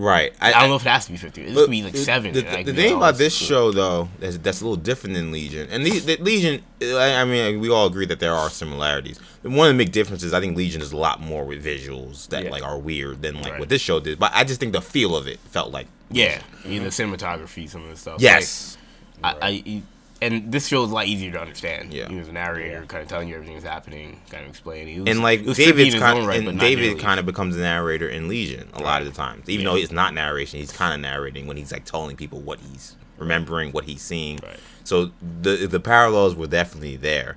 Right. 0.00 0.32
I, 0.40 0.52
don't 0.52 0.68
know 0.68 0.76
if 0.76 0.86
it 0.86 0.90
has 0.90 1.06
to 1.06 1.10
be 1.10 1.18
15. 1.18 1.44
This 1.46 1.54
could 1.56 1.70
be 1.70 1.82
like 1.82 1.92
the- 1.92 1.98
seven. 1.98 2.32
The, 2.32 2.42
the 2.42 2.72
thing 2.72 2.96
about 2.96 3.16
this 3.16 3.36
cool. 3.36 3.48
show, 3.48 3.72
though, 3.72 4.08
that's, 4.20 4.38
that's 4.38 4.60
a 4.60 4.64
little 4.64 4.76
different 4.76 5.16
than 5.16 5.32
Legion. 5.32 5.68
And 5.72 5.84
the, 5.84 5.98
the 5.98 6.16
Legion, 6.18 6.62
I 6.80 7.16
I 7.20 7.24
mean, 7.24 7.58
we 7.58 7.68
all 7.68 7.86
agree 7.86 8.06
that 8.06 8.20
there 8.20 8.32
are 8.32 8.48
similarities. 8.48 9.18
One 9.42 9.70
of 9.70 9.76
the 9.76 9.84
big 9.84 9.92
differences, 9.92 10.32
I 10.32 10.38
think 10.40 10.56
Legion 10.56 10.82
is 10.82 10.92
a 10.92 10.96
lot 10.96 11.20
more 11.20 11.44
with 11.44 11.64
visuals 11.64 12.28
that 12.28 12.44
Yeah. 12.44 12.50
like 12.50 12.62
are 12.62 12.78
weird 12.78 13.22
than 13.22 13.40
like 13.40 13.52
Right. 13.52 13.58
what 13.60 13.68
this 13.70 13.82
show 13.82 13.98
did. 13.98 14.20
But 14.20 14.30
I 14.34 14.44
just 14.44 14.60
think 14.60 14.72
the 14.72 14.80
feel 14.80 15.16
of 15.16 15.26
it 15.26 15.40
felt 15.40 15.72
like 15.72 15.88
Yeah, 16.12 16.42
I 16.64 16.68
mean 16.68 16.84
the 16.84 16.90
cinematography, 16.90 17.68
some 17.68 17.82
of 17.82 17.90
the 17.90 17.96
stuff. 17.96 18.20
yes, 18.20 18.78
Like, 19.20 19.36
I, 19.42 19.48
I, 19.66 19.82
and 20.20 20.50
this 20.52 20.66
show 20.66 20.82
is 20.84 20.90
a 20.90 20.94
lot 20.94 21.06
easier 21.06 21.30
to 21.32 21.40
understand. 21.40 21.92
Yeah. 21.94 22.08
he 22.08 22.16
was 22.16 22.28
a 22.28 22.32
narrator, 22.32 22.80
Yeah. 22.80 22.86
kind 22.86 23.02
of 23.02 23.08
telling 23.08 23.28
you 23.28 23.34
everything 23.34 23.54
that's 23.54 23.66
happening, 23.66 24.20
kind 24.30 24.44
of 24.44 24.50
explaining. 24.50 25.04
Was, 25.04 25.10
and 25.10 25.22
like 25.22 25.44
David's 25.54 25.94
kind 25.94 26.26
right, 26.26 26.46
and 26.46 26.58
David 26.58 26.98
kind 26.98 27.20
of 27.20 27.26
becomes 27.26 27.56
a 27.56 27.60
narrator 27.60 28.08
in 28.08 28.28
Legion 28.28 28.68
a 28.74 28.82
lot 28.82 29.00
of 29.02 29.06
the 29.08 29.14
times. 29.14 29.48
Even 29.48 29.64
Yeah. 29.66 29.72
though 29.72 29.78
it's 29.78 29.92
not 29.92 30.14
narration, 30.14 30.58
he's 30.60 30.72
kind 30.72 30.92
of 30.94 31.00
narrating 31.00 31.46
when 31.46 31.56
he's 31.56 31.72
like 31.72 31.84
telling 31.84 32.16
people 32.16 32.40
what 32.40 32.58
he's 32.60 32.96
remembering, 33.18 33.72
what 33.72 33.84
he's 33.84 34.02
seeing. 34.02 34.38
Right. 34.42 34.58
So 34.84 35.10
the 35.42 35.66
the 35.66 35.80
parallels 35.80 36.34
were 36.34 36.46
definitely 36.46 36.96
there. 36.96 37.36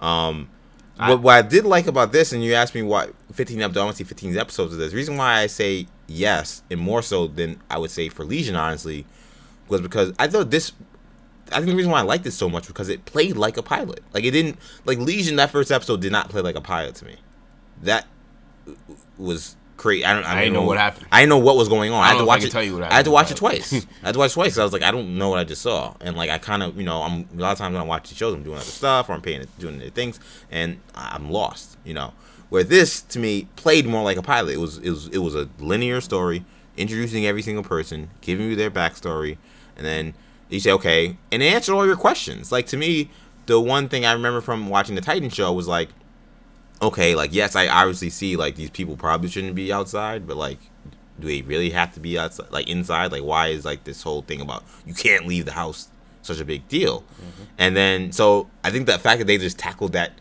Um, 0.00 0.48
I- 0.98 1.10
what, 1.10 1.20
what 1.22 1.34
I 1.34 1.42
did 1.42 1.64
like 1.64 1.86
about 1.86 2.12
this, 2.12 2.32
and 2.32 2.44
you 2.44 2.54
asked 2.54 2.74
me 2.74 2.82
why 2.82 3.08
15 3.32 3.60
episodes, 3.62 3.78
I 3.78 3.84
want 3.84 3.96
to 3.96 4.04
see 4.04 4.08
15 4.08 4.36
episodes 4.36 4.72
of 4.72 4.78
this. 4.78 4.90
The 4.90 4.96
reason 4.96 5.16
why 5.16 5.38
I 5.40 5.46
say 5.46 5.86
yes, 6.06 6.62
and 6.70 6.78
more 6.80 7.02
so 7.02 7.26
than 7.26 7.60
I 7.70 7.78
would 7.78 7.90
say 7.90 8.08
for 8.08 8.24
Legion, 8.24 8.56
honestly, 8.56 9.06
was 9.68 9.80
because 9.80 10.12
I 10.18 10.28
thought 10.28 10.50
this. 10.50 10.72
I 11.52 11.56
think 11.56 11.68
the 11.68 11.76
reason 11.76 11.92
why 11.92 12.00
I 12.00 12.02
liked 12.02 12.24
this 12.24 12.34
so 12.34 12.48
much 12.48 12.66
because 12.66 12.88
it 12.88 13.04
played 13.04 13.36
like 13.36 13.56
a 13.56 13.62
pilot. 13.62 14.02
Like 14.12 14.24
it 14.24 14.30
didn't 14.32 14.58
like 14.84 14.98
Legion. 14.98 15.36
That 15.36 15.50
first 15.50 15.70
episode 15.70 16.00
did 16.00 16.12
not 16.12 16.28
play 16.28 16.40
like 16.40 16.56
a 16.56 16.60
pilot 16.60 16.94
to 16.96 17.04
me. 17.04 17.16
That 17.82 18.06
was 19.18 19.56
crazy. 19.76 20.04
I 20.04 20.14
don't. 20.14 20.24
I, 20.24 20.38
I 20.38 20.40
didn't 20.44 20.54
know 20.54 20.62
what 20.62 20.78
happened. 20.78 21.06
I 21.10 21.20
didn't 21.20 21.30
know 21.30 21.38
what 21.38 21.56
was 21.56 21.68
going 21.68 21.92
on. 21.92 22.02
I, 22.02 22.02
I 22.02 22.06
had 22.06 22.12
to 22.12 22.18
don't 22.18 22.24
know 22.24 22.28
watch 22.28 22.44
it. 22.44 22.52
tell 22.52 22.62
you 22.62 22.74
what 22.74 22.84
I 22.84 22.94
had 22.94 23.04
to 23.04 23.10
watch 23.10 23.30
it 23.30 23.36
twice. 23.36 23.72
I 23.72 24.06
had 24.06 24.12
to 24.12 24.18
watch 24.18 24.30
it 24.30 24.34
twice. 24.34 24.58
I 24.58 24.64
was 24.64 24.72
like, 24.72 24.82
I 24.82 24.90
don't 24.90 25.18
know 25.18 25.28
what 25.28 25.38
I 25.38 25.44
just 25.44 25.62
saw, 25.62 25.94
and 26.00 26.16
like 26.16 26.30
I 26.30 26.38
kind 26.38 26.62
of, 26.62 26.76
you 26.76 26.84
know, 26.84 27.02
I'm 27.02 27.28
a 27.36 27.40
lot 27.40 27.52
of 27.52 27.58
times 27.58 27.72
when 27.74 27.82
I 27.82 27.86
watch 27.86 28.08
the 28.08 28.14
shows, 28.14 28.34
I'm 28.34 28.42
doing 28.42 28.56
other 28.56 28.64
stuff 28.64 29.08
or 29.08 29.12
I'm 29.12 29.22
paying 29.22 29.44
doing 29.58 29.76
other 29.76 29.90
things, 29.90 30.20
and 30.50 30.80
I'm 30.94 31.30
lost. 31.30 31.76
You 31.84 31.94
know, 31.94 32.14
where 32.48 32.64
this 32.64 33.00
to 33.02 33.18
me 33.18 33.48
played 33.56 33.86
more 33.86 34.02
like 34.02 34.16
a 34.16 34.22
pilot. 34.22 34.54
It 34.54 34.58
was 34.58 34.78
it 34.78 34.90
was 34.90 35.08
it 35.08 35.18
was 35.18 35.34
a 35.34 35.48
linear 35.58 36.00
story, 36.00 36.44
introducing 36.76 37.26
every 37.26 37.42
single 37.42 37.64
person, 37.64 38.10
giving 38.20 38.48
you 38.48 38.56
their 38.56 38.70
backstory, 38.70 39.38
and 39.76 39.84
then 39.84 40.14
you 40.54 40.60
say 40.60 40.72
okay, 40.72 41.16
and 41.30 41.42
it 41.42 41.46
answered 41.46 41.74
all 41.74 41.86
your 41.86 41.96
questions. 41.96 42.52
Like 42.52 42.66
to 42.68 42.76
me, 42.76 43.10
the 43.46 43.60
one 43.60 43.88
thing 43.88 44.04
I 44.04 44.12
remember 44.12 44.40
from 44.40 44.68
watching 44.68 44.94
the 44.94 45.00
Titan 45.00 45.30
show 45.30 45.52
was 45.52 45.68
like 45.68 45.88
okay, 46.82 47.14
like 47.14 47.32
yes, 47.32 47.54
I 47.54 47.68
obviously 47.68 48.10
see 48.10 48.36
like 48.36 48.56
these 48.56 48.70
people 48.70 48.96
probably 48.96 49.28
shouldn't 49.30 49.54
be 49.54 49.72
outside, 49.72 50.26
but 50.26 50.36
like 50.36 50.58
do 51.20 51.28
they 51.28 51.42
really 51.42 51.70
have 51.70 51.94
to 51.94 52.00
be 52.00 52.18
outside 52.18 52.50
like 52.50 52.68
inside? 52.68 53.12
Like 53.12 53.22
why 53.22 53.48
is 53.48 53.64
like 53.64 53.84
this 53.84 54.02
whole 54.02 54.22
thing 54.22 54.40
about 54.40 54.64
you 54.84 54.92
can't 54.92 55.26
leave 55.26 55.44
the 55.44 55.52
house 55.52 55.88
such 56.22 56.40
a 56.40 56.44
big 56.44 56.66
deal? 56.68 57.02
Mm-hmm. 57.02 57.42
And 57.58 57.76
then 57.76 58.12
so 58.12 58.50
I 58.64 58.70
think 58.70 58.86
the 58.86 58.98
fact 58.98 59.20
that 59.20 59.26
they 59.26 59.38
just 59.38 59.58
tackled 59.58 59.92
that 59.92 60.12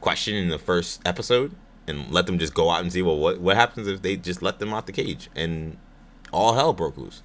question 0.00 0.34
in 0.36 0.48
the 0.48 0.58
first 0.58 1.00
episode 1.04 1.54
and 1.86 2.10
let 2.10 2.26
them 2.26 2.38
just 2.38 2.54
go 2.54 2.70
out 2.70 2.80
and 2.80 2.92
see 2.92 3.02
well 3.02 3.18
what 3.18 3.40
what 3.40 3.56
happens 3.56 3.88
if 3.88 4.02
they 4.02 4.16
just 4.16 4.40
let 4.40 4.58
them 4.58 4.72
out 4.72 4.86
the 4.86 4.92
cage 4.92 5.28
and 5.34 5.76
all 6.32 6.54
hell 6.54 6.72
broke 6.72 6.96
loose. 6.96 7.22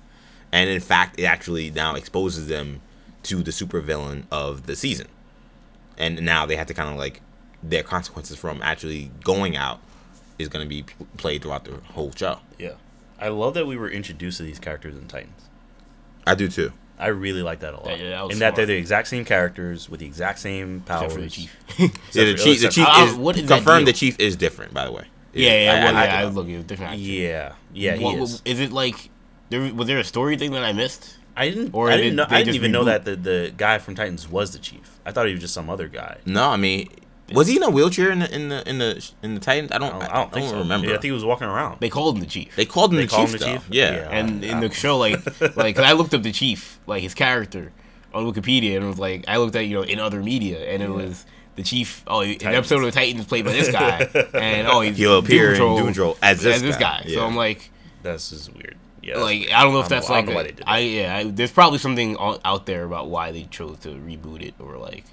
And 0.52 0.70
in 0.70 0.80
fact, 0.80 1.20
it 1.20 1.24
actually 1.26 1.70
now 1.72 1.96
exposes 1.96 2.48
them 2.48 2.82
to 3.24 3.44
the 3.44 3.52
supervillain 3.52 4.24
of 4.32 4.66
the 4.66 4.76
season. 4.76 5.08
And 5.98 6.22
now 6.22 6.46
they 6.46 6.56
have 6.56 6.68
to 6.68 6.74
kind 6.74 6.90
of 6.90 6.96
like 6.98 7.22
their 7.62 7.84
consequences 7.84 8.38
from 8.38 8.62
actually 8.62 9.12
going 9.24 9.56
out 9.58 9.80
is 10.40 10.48
going 10.48 10.66
to 10.66 10.70
be 10.70 10.84
p- 10.84 10.94
played 11.18 11.42
throughout 11.42 11.66
the 11.66 11.76
whole 11.94 12.12
show. 12.16 12.40
Yeah. 12.58 12.74
I 13.20 13.28
love 13.28 13.54
that 13.56 13.68
we 13.68 13.76
were 13.76 13.90
introduced 13.90 14.38
to 14.38 14.44
these 14.44 14.60
characters 14.60 14.96
in 14.96 15.08
Titans. 15.08 15.50
I 16.26 16.36
do 16.36 16.48
too. 16.48 16.72
I 16.98 17.08
really 17.08 17.42
like 17.42 17.60
that 17.60 17.74
a 17.74 17.78
lot. 17.78 17.88
Yeah, 17.90 17.96
yeah, 17.96 18.10
that 18.12 18.24
was 18.26 18.32
and 18.34 18.42
that 18.42 18.56
they're 18.56 18.66
the 18.66 18.76
exact 18.78 19.08
same 19.10 19.24
characters 19.26 19.90
with 19.90 20.00
the 20.00 20.06
exact 20.06 20.40
same 20.40 20.82
powers. 20.82 21.04
except 21.04 21.14
for 21.16 21.22
the 21.22 21.30
chief. 21.30 21.56
Yeah, 22.14 22.26
the 22.26 22.34
chief, 22.36 22.62
the 22.62 22.70
chief 22.70 22.86
I- 22.88 23.02
I- 23.02 23.06
is 23.08 23.16
what 23.16 23.38
is 23.38 23.48
confirmed. 23.48 23.88
The 23.88 23.94
chief 23.94 24.18
is 24.20 24.36
different, 24.36 24.74
by 24.74 24.86
the 24.86 24.92
way. 24.92 25.06
yeah, 25.34 25.64
yeah, 25.66 25.72
I- 25.74 25.76
I 25.76 25.84
well, 25.84 25.94
yeah. 25.94 26.04
it 26.04 26.10
I 26.10 26.20
up. 26.22 26.26
was 26.28 26.36
looking 26.36 26.56
at 26.56 26.68
different. 26.68 26.92
actor. 26.94 27.02
Yeah, 27.04 27.54
yeah, 27.74 27.96
he 27.96 28.04
What- 28.04 28.16
is. 28.20 28.42
Is 28.46 28.60
it 28.62 28.72
like 28.72 29.10
there 29.50 29.74
was 29.74 29.88
there 29.88 30.00
a 30.00 30.04
story 30.04 30.38
thing 30.38 30.52
that 30.52 30.64
I 30.64 30.74
missed? 30.74 31.18
I 31.36 31.50
didn't. 31.50 31.74
or 31.74 31.90
I 31.90 31.96
did 31.98 32.04
didn't 32.04 32.16
know. 32.18 32.26
I 32.26 32.38
didn't 32.40 32.46
just 32.48 32.56
even 32.58 32.72
know 32.72 32.84
that 32.86 33.06
the 33.06 33.16
the 33.16 33.54
guy 33.56 33.78
from 33.78 33.96
Titans 33.96 34.28
was 34.28 34.52
the 34.52 34.60
chief. 34.60 35.00
I 35.06 35.12
thought 35.12 35.28
he 35.28 35.34
was 35.34 35.42
just 35.42 35.54
some 35.54 35.70
other 35.70 35.88
guy. 35.88 36.18
No, 36.26 36.50
I 36.50 36.58
mean, 36.58 36.90
was 37.34 37.48
he 37.48 37.56
in 37.56 37.64
a 37.64 37.70
wheelchair 37.70 38.12
in 38.12 38.20
the 38.20 38.36
in 38.36 38.50
the 38.50 38.68
in 38.70 38.78
the 38.80 39.12
in 39.24 39.36
the 39.36 39.40
Titans? 39.40 39.72
I 39.72 39.78
don't. 39.78 39.94
I 39.96 40.00
don't, 40.00 40.12
I 40.12 40.16
don't 40.16 40.34
think 40.34 40.50
so. 40.50 40.58
remember. 40.60 40.88
Yeah, 40.88 40.94
I 40.94 40.96
think 40.96 41.06
he 41.06 41.12
was 41.12 41.24
walking 41.24 41.48
around. 41.48 41.80
They 41.80 41.90
called 41.90 42.16
him 42.16 42.22
the 42.22 42.28
chief. 42.28 42.56
they 42.56 42.66
called 42.66 42.92
him 42.92 42.98
They 42.98 43.06
the 43.06 43.10
call 43.12 43.26
chief. 43.26 43.34
him 43.36 43.40
the 43.40 43.46
chief? 43.46 43.68
Yeah. 43.72 43.92
Yeah. 43.94 44.10
and 44.10 44.44
in 44.44 44.58
I 44.58 44.68
the 44.68 44.74
show, 44.74 44.98
like, 44.98 45.16
like 45.56 45.76
'cause 45.76 45.86
I 45.86 45.94
looked 45.94 46.14
up 46.14 46.24
the 46.24 46.32
chief, 46.34 46.80
like 46.88 47.02
his 47.04 47.14
character, 47.14 47.72
on 48.14 48.26
Wikipedia, 48.26 48.76
and 48.76 48.84
it 48.84 48.88
was 48.88 49.00
like 49.00 49.24
I 49.28 49.38
looked 49.38 49.56
at 49.56 49.66
you 49.66 49.76
know 49.76 49.84
in 49.84 50.00
other 50.00 50.22
media, 50.22 50.60
and 50.74 50.84
it 50.84 50.90
was 50.90 51.26
the 51.56 51.64
chief. 51.64 52.04
Oh, 52.08 52.22
an 52.22 52.38
episode 52.44 52.78
of 52.80 52.86
the 52.86 52.92
Titans 52.92 53.26
played 53.28 53.46
by 53.46 53.54
this 53.54 53.72
guy, 53.72 54.02
and 54.34 54.68
oh, 54.68 54.82
he's 54.82 54.98
He'll 54.98 55.20
appear 55.20 55.54
in 55.54 55.58
Doom 55.60 55.78
Doom 55.78 55.88
Patrol 55.88 56.18
as 56.22 56.42
this 56.42 56.62
guy. 56.76 57.04
guy. 57.06 57.14
So 57.14 57.26
I'm 57.26 57.36
like, 57.38 57.72
That's 58.04 58.30
just 58.32 58.54
weird. 58.54 58.76
Yeah. 59.10 59.18
like 59.24 59.40
weird. 59.42 59.52
I 59.52 59.64
don't 59.64 59.74
know 59.74 59.80
if 59.80 59.86
I 59.86 59.90
that's 59.90 60.10
I 60.10 60.14
like 60.14 60.26
don't 60.26 60.34
know 60.34 60.40
why 60.40 60.44
they 60.44 60.52
did 60.52 60.64
I 60.68 60.80
yeah. 60.80 61.16
I, 61.18 61.24
there's 61.26 61.52
probably 61.52 61.80
something 61.80 62.16
o- 62.18 62.40
out 62.46 62.66
there 62.66 62.84
about 62.84 63.10
why 63.10 63.32
they 63.32 63.44
chose 63.44 63.80
to 63.80 63.90
reboot 63.90 64.42
it, 64.42 64.54
or 64.60 64.78
like 64.78 65.06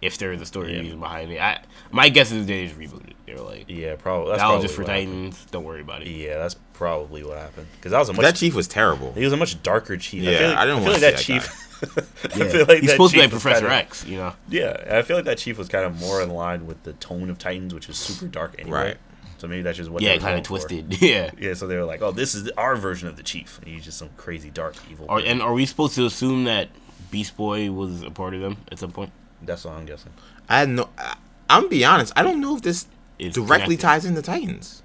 if 0.00 0.16
there 0.18 0.32
is 0.32 0.40
a 0.40 0.46
story 0.46 0.74
Yeah. 0.74 0.80
reason 0.80 1.00
behind 1.00 1.32
it. 1.32 1.40
I 1.40 1.60
my 1.90 2.08
guess 2.08 2.30
is 2.30 2.46
they 2.46 2.66
just 2.66 2.78
rebooted. 2.78 3.10
it. 3.10 3.16
They 3.26 3.34
were 3.34 3.40
like, 3.40 3.64
Yeah, 3.68 3.96
probably. 3.96 4.30
That's 4.30 4.40
that 4.42 4.46
was 4.46 4.50
probably 4.50 4.62
just 4.62 4.74
for 4.76 4.82
what 4.82 4.90
happened. 4.90 5.32
Titans. 5.32 5.46
Don't 5.50 5.64
worry 5.64 5.80
about 5.80 6.02
it. 6.02 6.08
Yeah, 6.08 6.38
that's 6.38 6.54
probably 6.72 7.24
what 7.24 7.36
happened. 7.38 7.66
Because 7.76 7.90
that 7.92 7.98
was 7.98 8.08
a 8.08 8.12
much. 8.12 8.22
that 8.22 8.36
chief 8.36 8.54
was 8.54 8.68
terrible. 8.68 9.12
he 9.14 9.24
was 9.24 9.32
a 9.32 9.36
much 9.36 9.60
darker 9.62 9.96
chief. 9.96 10.22
I 10.26 10.30
Yeah, 10.30 10.38
feel 10.38 10.48
like, 10.50 10.56
I 10.58 10.64
didn't 10.66 10.76
I 10.76 10.80
feel 10.80 10.84
wanna 10.84 10.92
like 10.92 11.00
that 11.00 11.16
that 11.16 11.22
chief. 11.22 11.64
Yeah. 11.78 12.44
I 12.44 12.48
feel 12.48 12.66
like 12.66 12.78
he's 12.80 12.86
that 12.88 12.90
supposed 12.94 13.12
to 13.14 13.18
be 13.18 13.22
chief 13.22 13.26
like 13.26 13.32
was 13.32 13.42
Professor 13.42 13.60
kinda- 13.66 13.74
X, 13.76 14.04
you 14.04 14.16
know. 14.16 14.32
Yeah, 14.48 14.84
I 14.98 15.02
feel 15.02 15.14
like 15.16 15.26
that 15.26 15.38
chief 15.38 15.58
was 15.58 15.68
kind 15.68 15.84
of 15.84 16.00
more 16.00 16.20
in 16.22 16.30
line 16.30 16.66
with 16.66 16.82
the 16.82 16.92
tone 16.94 17.30
of 17.30 17.38
Titans, 17.38 17.72
which 17.72 17.88
is 17.88 17.96
super 17.96 18.26
dark 18.26 18.56
anyway. 18.58 18.78
Right. 18.78 18.96
So 19.38 19.48
maybe 19.48 19.62
that's 19.62 19.76
just 19.78 19.90
what. 19.90 20.02
Yeah, 20.02 20.10
kind 20.18 20.18
of 20.18 20.22
going 20.22 20.42
for. 20.42 20.48
twisted. 20.48 21.00
yeah. 21.02 21.30
Yeah, 21.38 21.54
so 21.54 21.66
they 21.66 21.76
were 21.76 21.84
like, 21.84 22.02
"Oh, 22.02 22.10
this 22.12 22.34
is 22.34 22.50
our 22.58 22.76
version 22.76 23.08
of 23.08 23.16
the 23.16 23.22
chief." 23.22 23.58
And 23.58 23.68
he's 23.68 23.84
just 23.84 23.98
some 23.98 24.10
crazy 24.16 24.50
dark 24.50 24.74
evil. 24.90 25.06
Are, 25.08 25.20
and 25.20 25.40
are 25.40 25.52
we 25.52 25.64
supposed 25.64 25.94
to 25.94 26.04
assume 26.06 26.44
that 26.44 26.68
Beast 27.10 27.36
Boy 27.36 27.70
was 27.70 28.02
a 28.02 28.10
part 28.10 28.34
of 28.34 28.40
them 28.40 28.58
at 28.70 28.78
some 28.78 28.92
point? 28.92 29.12
that's 29.42 29.64
what 29.64 29.74
I'm 29.74 29.86
guessing. 29.86 30.12
I 30.48 30.58
had 30.60 30.68
no. 30.68 30.88
I, 30.98 31.16
I'm 31.48 31.62
gonna 31.62 31.70
be 31.70 31.84
honest. 31.84 32.12
I 32.16 32.22
don't 32.22 32.40
know 32.40 32.56
if 32.56 32.62
this 32.62 32.86
Is 33.18 33.34
directly 33.34 33.76
connected. 33.76 33.80
ties 33.80 34.04
into 34.04 34.20
Titans. 34.22 34.82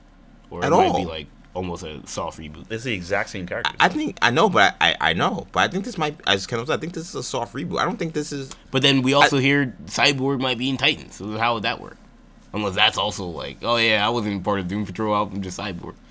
or 0.49 0.63
at 0.63 0.67
it 0.67 0.75
might 0.75 0.85
all. 0.87 0.97
be 0.99 1.05
like 1.05 1.27
almost 1.55 1.83
a 1.83 2.05
soft 2.07 2.39
reboot. 2.39 2.71
It's 2.71 2.83
the 2.83 2.93
exact 2.93 3.29
same 3.29 3.45
character. 3.47 3.73
I 3.79 3.89
think 3.89 4.17
I 4.21 4.29
know, 4.31 4.49
but 4.49 4.75
I, 4.79 4.91
I, 4.91 5.09
I 5.09 5.13
know, 5.13 5.47
but 5.51 5.61
I 5.61 5.67
think 5.67 5.85
this 5.85 5.97
might. 5.97 6.19
I 6.27 6.35
just 6.35 6.47
kind 6.47 6.61
of. 6.61 6.69
I 6.69 6.77
think 6.77 6.93
this 6.93 7.09
is 7.09 7.15
a 7.15 7.23
soft 7.23 7.53
reboot. 7.55 7.79
I 7.79 7.85
don't 7.85 7.97
think 7.97 8.13
this 8.13 8.31
is. 8.31 8.51
But 8.71 8.81
then 8.83 9.01
we 9.01 9.13
also 9.13 9.37
hear 9.39 9.75
Cyborg 9.85 10.39
might 10.39 10.57
be 10.59 10.69
in 10.69 10.77
Titans. 10.77 11.15
So 11.15 11.37
how 11.37 11.55
would 11.55 11.63
that 11.63 11.81
work? 11.81 11.97
Unless 12.53 12.75
that's 12.75 12.97
also 12.97 13.25
like, 13.25 13.57
oh 13.63 13.77
yeah, 13.77 14.05
I 14.05 14.09
wasn't 14.09 14.43
part 14.43 14.59
of 14.59 14.67
Doom 14.67 14.85
Patrol. 14.85 15.13
I'm 15.15 15.41
just 15.41 15.59
Cyborg. 15.59 15.95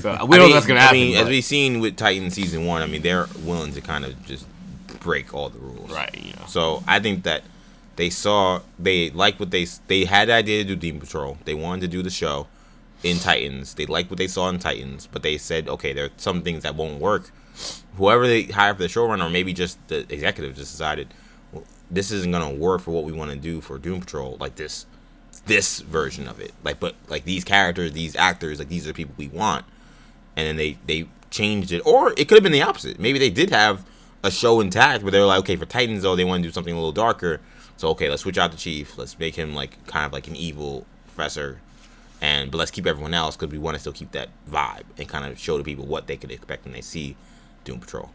we 0.26 0.36
I 0.36 0.38
know 0.38 0.44
mean, 0.46 0.52
that's 0.54 0.66
gonna 0.66 0.80
I 0.80 0.84
happen. 0.84 0.98
mean, 0.98 1.16
as 1.16 1.28
we've 1.28 1.44
seen 1.44 1.80
with 1.80 1.96
Titan 1.96 2.30
season 2.30 2.64
one, 2.64 2.80
I 2.82 2.86
mean, 2.86 3.02
they're 3.02 3.26
willing 3.40 3.72
to 3.72 3.80
kind 3.82 4.04
of 4.04 4.24
just 4.24 4.46
break 5.00 5.34
all 5.34 5.50
the 5.50 5.58
rules. 5.58 5.90
Right. 5.90 6.16
You 6.18 6.32
know. 6.32 6.46
So 6.46 6.82
I 6.86 7.00
think 7.00 7.24
that 7.24 7.42
they 7.96 8.08
saw 8.10 8.60
they 8.78 9.10
like 9.10 9.38
what 9.38 9.50
they 9.50 9.66
they 9.88 10.04
had 10.04 10.28
the 10.28 10.34
idea 10.34 10.64
to 10.64 10.74
do 10.74 10.76
Doom 10.76 11.00
Patrol. 11.00 11.36
They 11.44 11.54
wanted 11.54 11.82
to 11.82 11.88
do 11.88 12.02
the 12.02 12.10
show 12.10 12.46
in 13.02 13.18
Titans. 13.18 13.74
They 13.74 13.84
liked 13.86 14.10
what 14.10 14.18
they 14.18 14.26
saw 14.28 14.48
in 14.48 14.58
Titans, 14.58 15.06
but 15.10 15.22
they 15.22 15.36
said, 15.36 15.68
okay, 15.68 15.92
there 15.92 16.06
are 16.06 16.10
some 16.16 16.42
things 16.42 16.62
that 16.62 16.74
won't 16.74 17.00
work. 17.00 17.30
Whoever 17.96 18.26
they 18.26 18.44
hire 18.44 18.74
for 18.74 18.82
the 18.82 18.88
showrunner, 18.88 19.26
or 19.26 19.30
maybe 19.30 19.52
just 19.52 19.78
the 19.88 19.98
executive, 20.12 20.56
just 20.56 20.72
decided 20.72 21.12
well, 21.52 21.64
this 21.90 22.10
isn't 22.10 22.30
gonna 22.32 22.54
work 22.54 22.80
for 22.80 22.92
what 22.92 23.04
we 23.04 23.12
want 23.12 23.32
to 23.32 23.36
do 23.36 23.60
for 23.60 23.78
Doom 23.78 24.00
Patrol. 24.00 24.36
Like 24.40 24.54
this, 24.54 24.86
this 25.48 25.80
version 25.80 26.28
of 26.28 26.40
it. 26.40 26.52
Like, 26.62 26.78
but 26.78 26.94
like 27.08 27.24
these 27.24 27.44
characters, 27.44 27.92
these 27.92 28.14
actors, 28.14 28.58
like 28.58 28.68
these 28.68 28.84
are 28.86 28.90
the 28.90 28.94
people 28.94 29.14
we 29.16 29.28
want. 29.28 29.64
And 30.36 30.46
then 30.46 30.56
they 30.56 30.78
they 30.86 31.08
changed 31.30 31.72
it, 31.72 31.80
or 31.84 32.12
it 32.12 32.28
could 32.28 32.36
have 32.36 32.42
been 32.42 32.52
the 32.52 32.62
opposite. 32.62 33.00
Maybe 33.00 33.18
they 33.18 33.30
did 33.30 33.50
have 33.50 33.84
a 34.24 34.30
show 34.30 34.60
intact 34.60 35.04
but 35.04 35.12
they 35.12 35.20
were 35.20 35.26
like, 35.26 35.40
okay, 35.40 35.56
for 35.56 35.66
Titans 35.66 36.02
though, 36.02 36.16
they 36.16 36.24
want 36.24 36.42
to 36.42 36.48
do 36.48 36.52
something 36.52 36.72
a 36.72 36.76
little 36.76 36.92
darker. 36.92 37.40
So 37.76 37.88
okay, 37.90 38.08
let's 38.08 38.22
switch 38.22 38.38
out 38.38 38.52
the 38.52 38.56
chief. 38.56 38.96
Let's 38.96 39.18
make 39.18 39.34
him 39.34 39.54
like 39.54 39.84
kind 39.86 40.06
of 40.06 40.12
like 40.12 40.28
an 40.28 40.36
evil 40.36 40.86
professor, 41.06 41.60
and 42.20 42.50
but 42.50 42.58
let's 42.58 42.70
keep 42.70 42.86
everyone 42.86 43.14
else 43.14 43.36
because 43.36 43.52
we 43.52 43.58
want 43.58 43.74
to 43.74 43.80
still 43.80 43.92
keep 43.92 44.12
that 44.12 44.28
vibe 44.48 44.84
and 44.96 45.08
kind 45.08 45.30
of 45.30 45.38
show 45.38 45.58
the 45.58 45.64
people 45.64 45.86
what 45.86 46.06
they 46.06 46.16
could 46.16 46.30
expect 46.30 46.64
when 46.64 46.72
they 46.72 46.80
see 46.80 47.16
Doom 47.64 47.80
Patrol. 47.80 48.10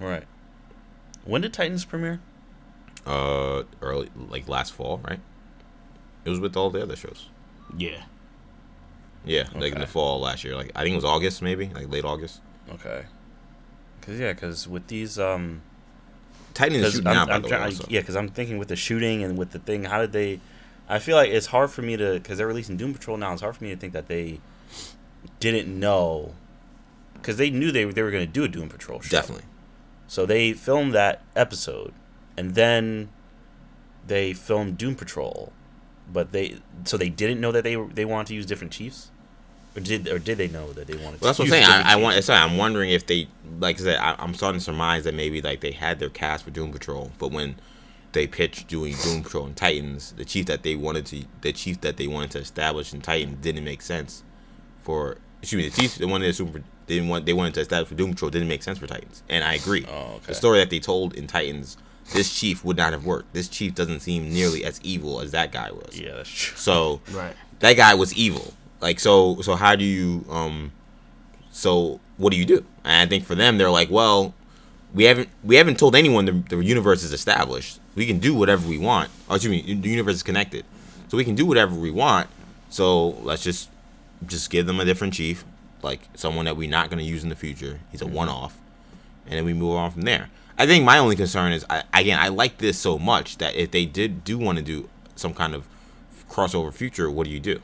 All 0.00 0.08
right. 0.08 0.24
When 1.24 1.42
did 1.42 1.52
Titans 1.52 1.84
premiere? 1.84 2.20
Uh, 3.06 3.62
early 3.80 4.10
like 4.28 4.48
last 4.48 4.72
fall, 4.72 5.00
right? 5.08 5.20
It 6.26 6.30
was 6.30 6.40
with 6.40 6.56
all 6.56 6.70
the 6.70 6.82
other 6.82 6.96
shows. 6.96 7.28
Yeah. 7.76 8.02
Yeah, 9.24 9.44
like 9.54 9.72
in 9.72 9.80
the 9.80 9.86
fall 9.86 10.20
last 10.20 10.44
year. 10.44 10.54
Like 10.54 10.72
I 10.74 10.82
think 10.82 10.92
it 10.92 10.96
was 10.96 11.04
August, 11.04 11.40
maybe 11.40 11.68
like 11.68 11.88
late 11.90 12.04
August. 12.04 12.40
Okay. 12.70 13.04
Cause 14.02 14.18
yeah, 14.18 14.32
cause 14.34 14.68
with 14.68 14.86
these 14.88 15.18
um, 15.18 15.62
is 16.50 16.68
because 16.68 16.92
shooting 16.92 17.06
I'm, 17.08 17.28
now, 17.28 17.34
I'm 17.34 17.42
the 17.42 17.48
way. 17.48 17.72
yeah, 17.88 18.00
because 18.00 18.16
I'm 18.16 18.28
thinking 18.28 18.58
with 18.58 18.68
the 18.68 18.76
shooting 18.76 19.24
and 19.24 19.36
with 19.38 19.50
the 19.50 19.58
thing, 19.58 19.84
how 19.84 20.00
did 20.00 20.12
they? 20.12 20.40
I 20.88 21.00
feel 21.00 21.16
like 21.16 21.30
it's 21.30 21.46
hard 21.46 21.70
for 21.70 21.82
me 21.82 21.96
to 21.96 22.14
because 22.14 22.38
they're 22.38 22.46
releasing 22.46 22.76
Doom 22.76 22.92
Patrol 22.92 23.16
now. 23.16 23.32
It's 23.32 23.42
hard 23.42 23.56
for 23.56 23.64
me 23.64 23.70
to 23.70 23.76
think 23.76 23.92
that 23.92 24.06
they 24.06 24.40
didn't 25.40 25.68
know 25.78 26.34
because 27.14 27.36
they 27.36 27.50
knew 27.50 27.72
they 27.72 27.84
they 27.84 28.02
were 28.02 28.10
going 28.10 28.26
to 28.26 28.32
do 28.32 28.44
a 28.44 28.48
Doom 28.48 28.68
Patrol 28.68 29.00
show. 29.00 29.10
Definitely. 29.10 29.44
So 30.06 30.26
they 30.26 30.52
filmed 30.52 30.94
that 30.94 31.22
episode, 31.34 31.92
and 32.36 32.54
then 32.54 33.08
they 34.06 34.32
filmed 34.32 34.78
Doom 34.78 34.94
Patrol, 34.94 35.52
but 36.12 36.32
they 36.32 36.58
so 36.84 36.96
they 36.96 37.08
didn't 37.08 37.40
know 37.40 37.52
that 37.52 37.64
they 37.64 37.76
they 37.76 38.04
wanted 38.04 38.28
to 38.28 38.34
use 38.34 38.46
different 38.46 38.72
chiefs, 38.72 39.10
or 39.76 39.80
did 39.80 40.08
or 40.08 40.18
did 40.18 40.38
they 40.38 40.48
know 40.48 40.72
that 40.72 40.86
they 40.86 40.94
wanted? 40.94 41.20
Well, 41.20 41.28
that's 41.28 41.36
to 41.36 41.42
what 41.42 41.52
I'm 41.52 41.64
saying. 41.64 41.64
I, 41.64 41.92
I, 41.92 41.96
want. 41.96 42.22
Sorry, 42.24 42.40
I'm 42.40 42.56
wondering 42.56 42.90
if 42.90 43.06
they, 43.06 43.28
like 43.58 43.80
I 43.80 43.84
said, 43.84 43.98
I, 43.98 44.16
I'm 44.18 44.34
starting 44.34 44.58
to 44.58 44.64
surmise 44.64 45.04
that 45.04 45.14
maybe 45.14 45.42
like 45.42 45.60
they 45.60 45.72
had 45.72 45.98
their 45.98 46.08
cast 46.08 46.44
for 46.44 46.50
Doom 46.50 46.72
Patrol, 46.72 47.10
but 47.18 47.32
when 47.32 47.56
they 48.12 48.26
pitched 48.26 48.68
doing 48.68 48.94
Doom 49.02 49.22
Patrol 49.22 49.46
and 49.46 49.56
Titans, 49.56 50.12
the 50.12 50.24
chief 50.24 50.46
that 50.46 50.62
they 50.62 50.74
wanted 50.74 51.06
to, 51.06 51.24
the 51.42 51.52
chief 51.52 51.80
that 51.82 51.96
they 51.96 52.06
wanted 52.06 52.30
to 52.32 52.38
establish 52.38 52.92
in 52.94 53.00
Titans 53.00 53.38
didn't 53.40 53.64
make 53.64 53.82
sense 53.82 54.22
for. 54.80 55.18
Excuse 55.42 55.62
me, 55.62 55.68
the 55.68 55.80
chief, 55.82 55.98
the 55.98 56.06
one 56.06 56.22
that 56.22 56.32
super 56.32 56.62
didn't 56.86 57.08
want, 57.08 57.26
they 57.26 57.32
wanted 57.32 57.54
to 57.54 57.60
establish 57.60 57.88
for 57.88 57.94
Doom 57.94 58.12
Patrol 58.12 58.30
didn't 58.30 58.48
make 58.48 58.62
sense 58.62 58.78
for 58.78 58.86
Titans, 58.86 59.22
and 59.28 59.44
I 59.44 59.54
agree. 59.54 59.84
Oh, 59.88 60.14
okay. 60.16 60.26
The 60.28 60.34
story 60.34 60.58
that 60.58 60.70
they 60.70 60.78
told 60.78 61.14
in 61.14 61.26
Titans, 61.26 61.76
this 62.12 62.32
chief 62.38 62.64
would 62.64 62.76
not 62.76 62.92
have 62.92 63.04
worked. 63.04 63.32
This 63.32 63.48
chief 63.48 63.74
doesn't 63.74 64.00
seem 64.00 64.32
nearly 64.32 64.64
as 64.64 64.80
evil 64.82 65.20
as 65.20 65.32
that 65.32 65.52
guy 65.52 65.70
was. 65.70 65.98
Yeah, 65.98 66.14
that's 66.14 66.30
true. 66.30 66.56
So 66.56 67.00
Right. 67.12 67.34
that 67.60 67.74
guy 67.76 67.94
was 67.94 68.14
evil. 68.14 68.54
Like 68.80 69.00
so 69.00 69.40
so 69.42 69.56
how 69.56 69.74
do 69.76 69.84
you 69.84 70.24
um 70.30 70.72
so 71.50 72.00
what 72.16 72.30
do 72.30 72.36
you 72.38 72.44
do? 72.44 72.64
And 72.84 73.06
I 73.06 73.06
think 73.08 73.24
for 73.24 73.34
them 73.34 73.58
they're 73.58 73.70
like, 73.70 73.90
well, 73.90 74.34
we 74.94 75.04
haven't 75.04 75.28
we 75.44 75.56
haven't 75.56 75.78
told 75.78 75.96
anyone 75.96 76.24
the, 76.26 76.32
the 76.32 76.58
universe 76.64 77.02
is 77.02 77.12
established. 77.12 77.80
We 77.94 78.06
can 78.06 78.18
do 78.18 78.34
whatever 78.34 78.68
we 78.68 78.78
want. 78.78 79.10
Oh, 79.28 79.34
excuse 79.36 79.50
me, 79.66 79.74
the 79.74 79.88
universe 79.88 80.16
is 80.16 80.22
connected. 80.22 80.64
So 81.08 81.16
we 81.16 81.24
can 81.24 81.34
do 81.34 81.46
whatever 81.46 81.74
we 81.74 81.90
want. 81.90 82.28
So 82.68 83.08
let's 83.22 83.42
just 83.42 83.70
just 84.26 84.50
give 84.50 84.66
them 84.66 84.80
a 84.80 84.84
different 84.84 85.14
chief, 85.14 85.44
like 85.82 86.00
someone 86.14 86.44
that 86.46 86.56
we're 86.56 86.70
not 86.70 86.88
going 86.90 86.98
to 86.98 87.04
use 87.04 87.22
in 87.22 87.28
the 87.28 87.36
future. 87.36 87.80
He's 87.92 88.02
a 88.02 88.06
one 88.06 88.28
off. 88.28 88.58
And 89.26 89.34
then 89.36 89.44
we 89.44 89.52
move 89.54 89.76
on 89.76 89.90
from 89.90 90.02
there. 90.02 90.30
I 90.58 90.66
think 90.66 90.84
my 90.84 90.98
only 90.98 91.16
concern 91.16 91.52
is 91.52 91.64
I, 91.68 91.84
again, 91.92 92.18
I 92.18 92.28
like 92.28 92.58
this 92.58 92.78
so 92.78 92.98
much 92.98 93.38
that 93.38 93.54
if 93.54 93.70
they 93.70 93.84
did 93.84 94.24
do 94.24 94.38
want 94.38 94.58
to 94.58 94.64
do 94.64 94.88
some 95.14 95.34
kind 95.34 95.54
of 95.54 95.66
crossover 96.30 96.72
future, 96.72 97.10
what 97.10 97.26
do 97.26 97.30
you 97.30 97.40
do? 97.40 97.60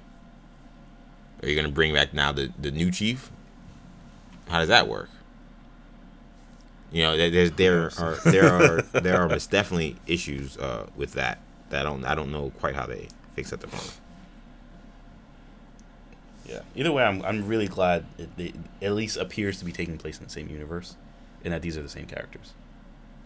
Are 1.43 1.48
you 1.48 1.56
gonna 1.56 1.73
bring 1.73 1.93
back 1.93 2.14
now 2.14 2.32
the, 2.32 2.52
the 2.59 2.70
new 2.70 2.90
chief? 2.90 3.31
How 4.48 4.59
does 4.59 4.69
that 4.69 4.86
work? 4.89 5.09
You 6.93 7.02
know, 7.02 7.16
there 7.16 7.31
there's, 7.31 7.51
there 7.52 7.90
are 7.98 8.19
there 8.27 8.52
are 8.52 8.82
there 9.01 9.23
are 9.23 9.28
definitely 9.39 9.97
issues 10.06 10.59
uh, 10.59 10.86
with 10.94 11.14
that. 11.14 11.40
That 11.70 11.81
I 11.81 11.82
don't 11.85 12.05
I 12.05 12.14
don't 12.14 12.31
know 12.31 12.52
quite 12.60 12.74
how 12.74 12.86
they 12.86 13.09
fix 13.35 13.52
at 13.52 13.60
the 13.60 13.66
moment. 13.69 13.98
Yeah. 16.47 16.60
Either 16.77 16.93
way, 16.93 17.02
I'm 17.02 17.23
I'm 17.24 17.48
really 17.48 17.66
glad 17.66 18.05
it, 18.19 18.28
it 18.36 18.55
at 18.82 18.93
least 18.93 19.16
appears 19.16 19.59
to 19.60 19.64
be 19.64 19.73
taking 19.73 19.97
place 19.97 20.19
in 20.19 20.24
the 20.24 20.31
same 20.31 20.48
universe, 20.48 20.97
and 21.43 21.55
that 21.55 21.62
these 21.62 21.78
are 21.78 21.82
the 21.82 21.89
same 21.89 22.06
characters. 22.06 22.52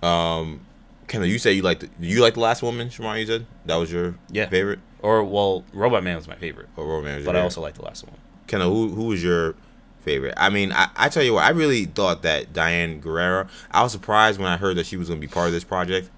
Um, 0.02 0.60
Kendall, 1.08 1.28
you 1.28 1.38
say 1.38 1.52
you 1.52 1.62
like 1.62 1.80
the, 1.80 1.88
you 2.00 2.20
like 2.20 2.34
the 2.34 2.40
last 2.40 2.62
woman, 2.62 2.88
Shamar? 2.88 3.18
You 3.20 3.26
said 3.26 3.46
that 3.66 3.76
was 3.76 3.92
your 3.92 4.16
Yeah. 4.30 4.48
favorite, 4.48 4.80
Or 5.00 5.22
well, 5.22 5.64
Robot 5.72 6.02
Man 6.02 6.16
was 6.16 6.26
my 6.28 6.34
favorite, 6.36 6.68
or 6.76 6.84
Roman? 6.86 7.16
was 7.16 7.24
your 7.24 7.32
but 7.32 7.38
I 7.38 7.42
also 7.42 7.60
like 7.60 7.74
the 7.74 7.82
last 7.84 8.04
one. 8.04 8.16
Kendall, 8.48 8.70
who 8.70 8.94
who 8.94 9.04
was 9.04 9.22
your 9.22 9.54
favorite? 10.00 10.34
I 10.36 10.50
mean, 10.50 10.72
I, 10.72 10.88
I 10.96 11.08
tell 11.08 11.22
you 11.22 11.34
what, 11.34 11.44
I 11.44 11.50
really 11.50 11.84
thought 11.84 12.22
that 12.22 12.52
Diane 12.52 13.00
Guerrero. 13.00 13.46
I 13.70 13.82
was 13.82 13.92
surprised 13.92 14.38
when 14.40 14.48
I 14.48 14.56
heard 14.56 14.76
that 14.76 14.86
she 14.86 14.96
was 14.96 15.08
going 15.08 15.20
to 15.20 15.26
be 15.26 15.32
part 15.32 15.46
of 15.46 15.52
this 15.52 15.64
project. 15.64 16.10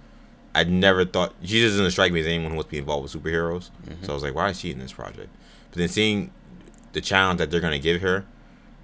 I 0.54 0.64
never 0.64 1.04
thought 1.04 1.34
she 1.42 1.60
just 1.60 1.76
doesn't 1.76 1.90
strike 1.90 2.10
me 2.12 2.20
as 2.20 2.26
anyone 2.26 2.50
who 2.50 2.56
wants 2.56 2.68
to 2.68 2.72
be 2.72 2.78
involved 2.78 3.02
with 3.14 3.22
superheroes. 3.22 3.70
So 4.02 4.12
I 4.12 4.14
was 4.14 4.22
like, 4.22 4.34
why 4.34 4.48
is 4.48 4.58
she 4.58 4.70
in 4.72 4.78
this 4.78 4.92
project? 4.92 5.28
But 5.70 5.78
then 5.78 5.88
seeing 5.88 6.32
the 6.94 7.00
challenge 7.02 7.38
that 7.38 7.50
they're 7.50 7.60
going 7.60 7.74
to 7.74 7.78
give 7.78 8.00
her, 8.00 8.24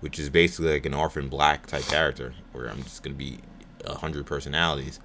which 0.00 0.18
is 0.18 0.28
basically 0.30 0.72
like 0.74 0.86
an 0.86 0.94
orphan 0.94 1.28
black 1.28 1.66
type 1.66 1.84
character, 1.86 2.34
where 2.52 2.68
I'm 2.68 2.82
just 2.84 3.02
going 3.02 3.14
to 3.14 3.18
be 3.18 3.40
a 3.84 3.94
hundred 3.94 4.26
personalities. 4.26 5.00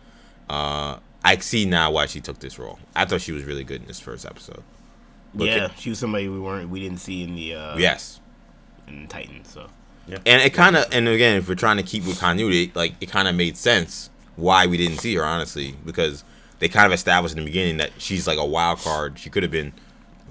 Uh, 0.49 0.97
I 1.23 1.38
see 1.38 1.65
now 1.65 1.91
why 1.91 2.06
she 2.06 2.22
took 2.22 2.39
this 2.39 2.57
role. 2.57 2.80
I 2.95 3.06
thought 3.06 3.22
she 3.22 3.31
was 3.31 3.43
really 3.43 3.64
good 3.64 3.81
in 3.81 3.88
this 3.88 3.99
first 3.99 4.26
episode. 4.26 4.64
But 5.34 5.47
yeah, 5.47 5.69
she 5.77 5.89
was 5.89 5.99
somebody 5.99 6.27
we 6.27 6.39
weren't 6.39 6.69
we 6.69 6.80
didn't 6.80 6.99
see 6.99 7.23
in 7.23 7.35
the 7.35 7.53
uh 7.53 7.77
yes, 7.77 8.19
in 8.88 9.07
Titan. 9.07 9.45
So 9.45 9.69
yeah, 10.07 10.18
And 10.26 10.41
it 10.41 10.53
kind 10.56 10.76
of, 10.76 10.85
and 10.91 11.07
again, 11.07 11.38
if 11.38 11.47
we're 11.47 11.53
trying 11.56 11.77
to 11.77 11.84
keep 11.84 12.03
with 12.06 12.19
continuity, 12.19 12.72
like 12.73 12.93
it 12.99 13.10
kind 13.10 13.27
of 13.27 13.35
made 13.35 13.56
sense 13.57 14.10
why 14.35 14.65
we 14.65 14.76
didn't 14.76 14.97
see 14.97 15.14
her, 15.15 15.23
honestly, 15.23 15.76
because 15.85 16.23
they 16.57 16.68
kind 16.68 16.88
of 16.88 16.93
established 16.93 17.35
in 17.38 17.39
the 17.43 17.45
beginning 17.45 17.77
that 17.77 17.91
she's 17.99 18.26
like 18.26 18.39
a 18.39 18.45
wild 18.45 18.80
card. 18.80 19.19
She 19.19 19.30
could 19.30 19.43
have 19.43 19.51
been, 19.51 19.72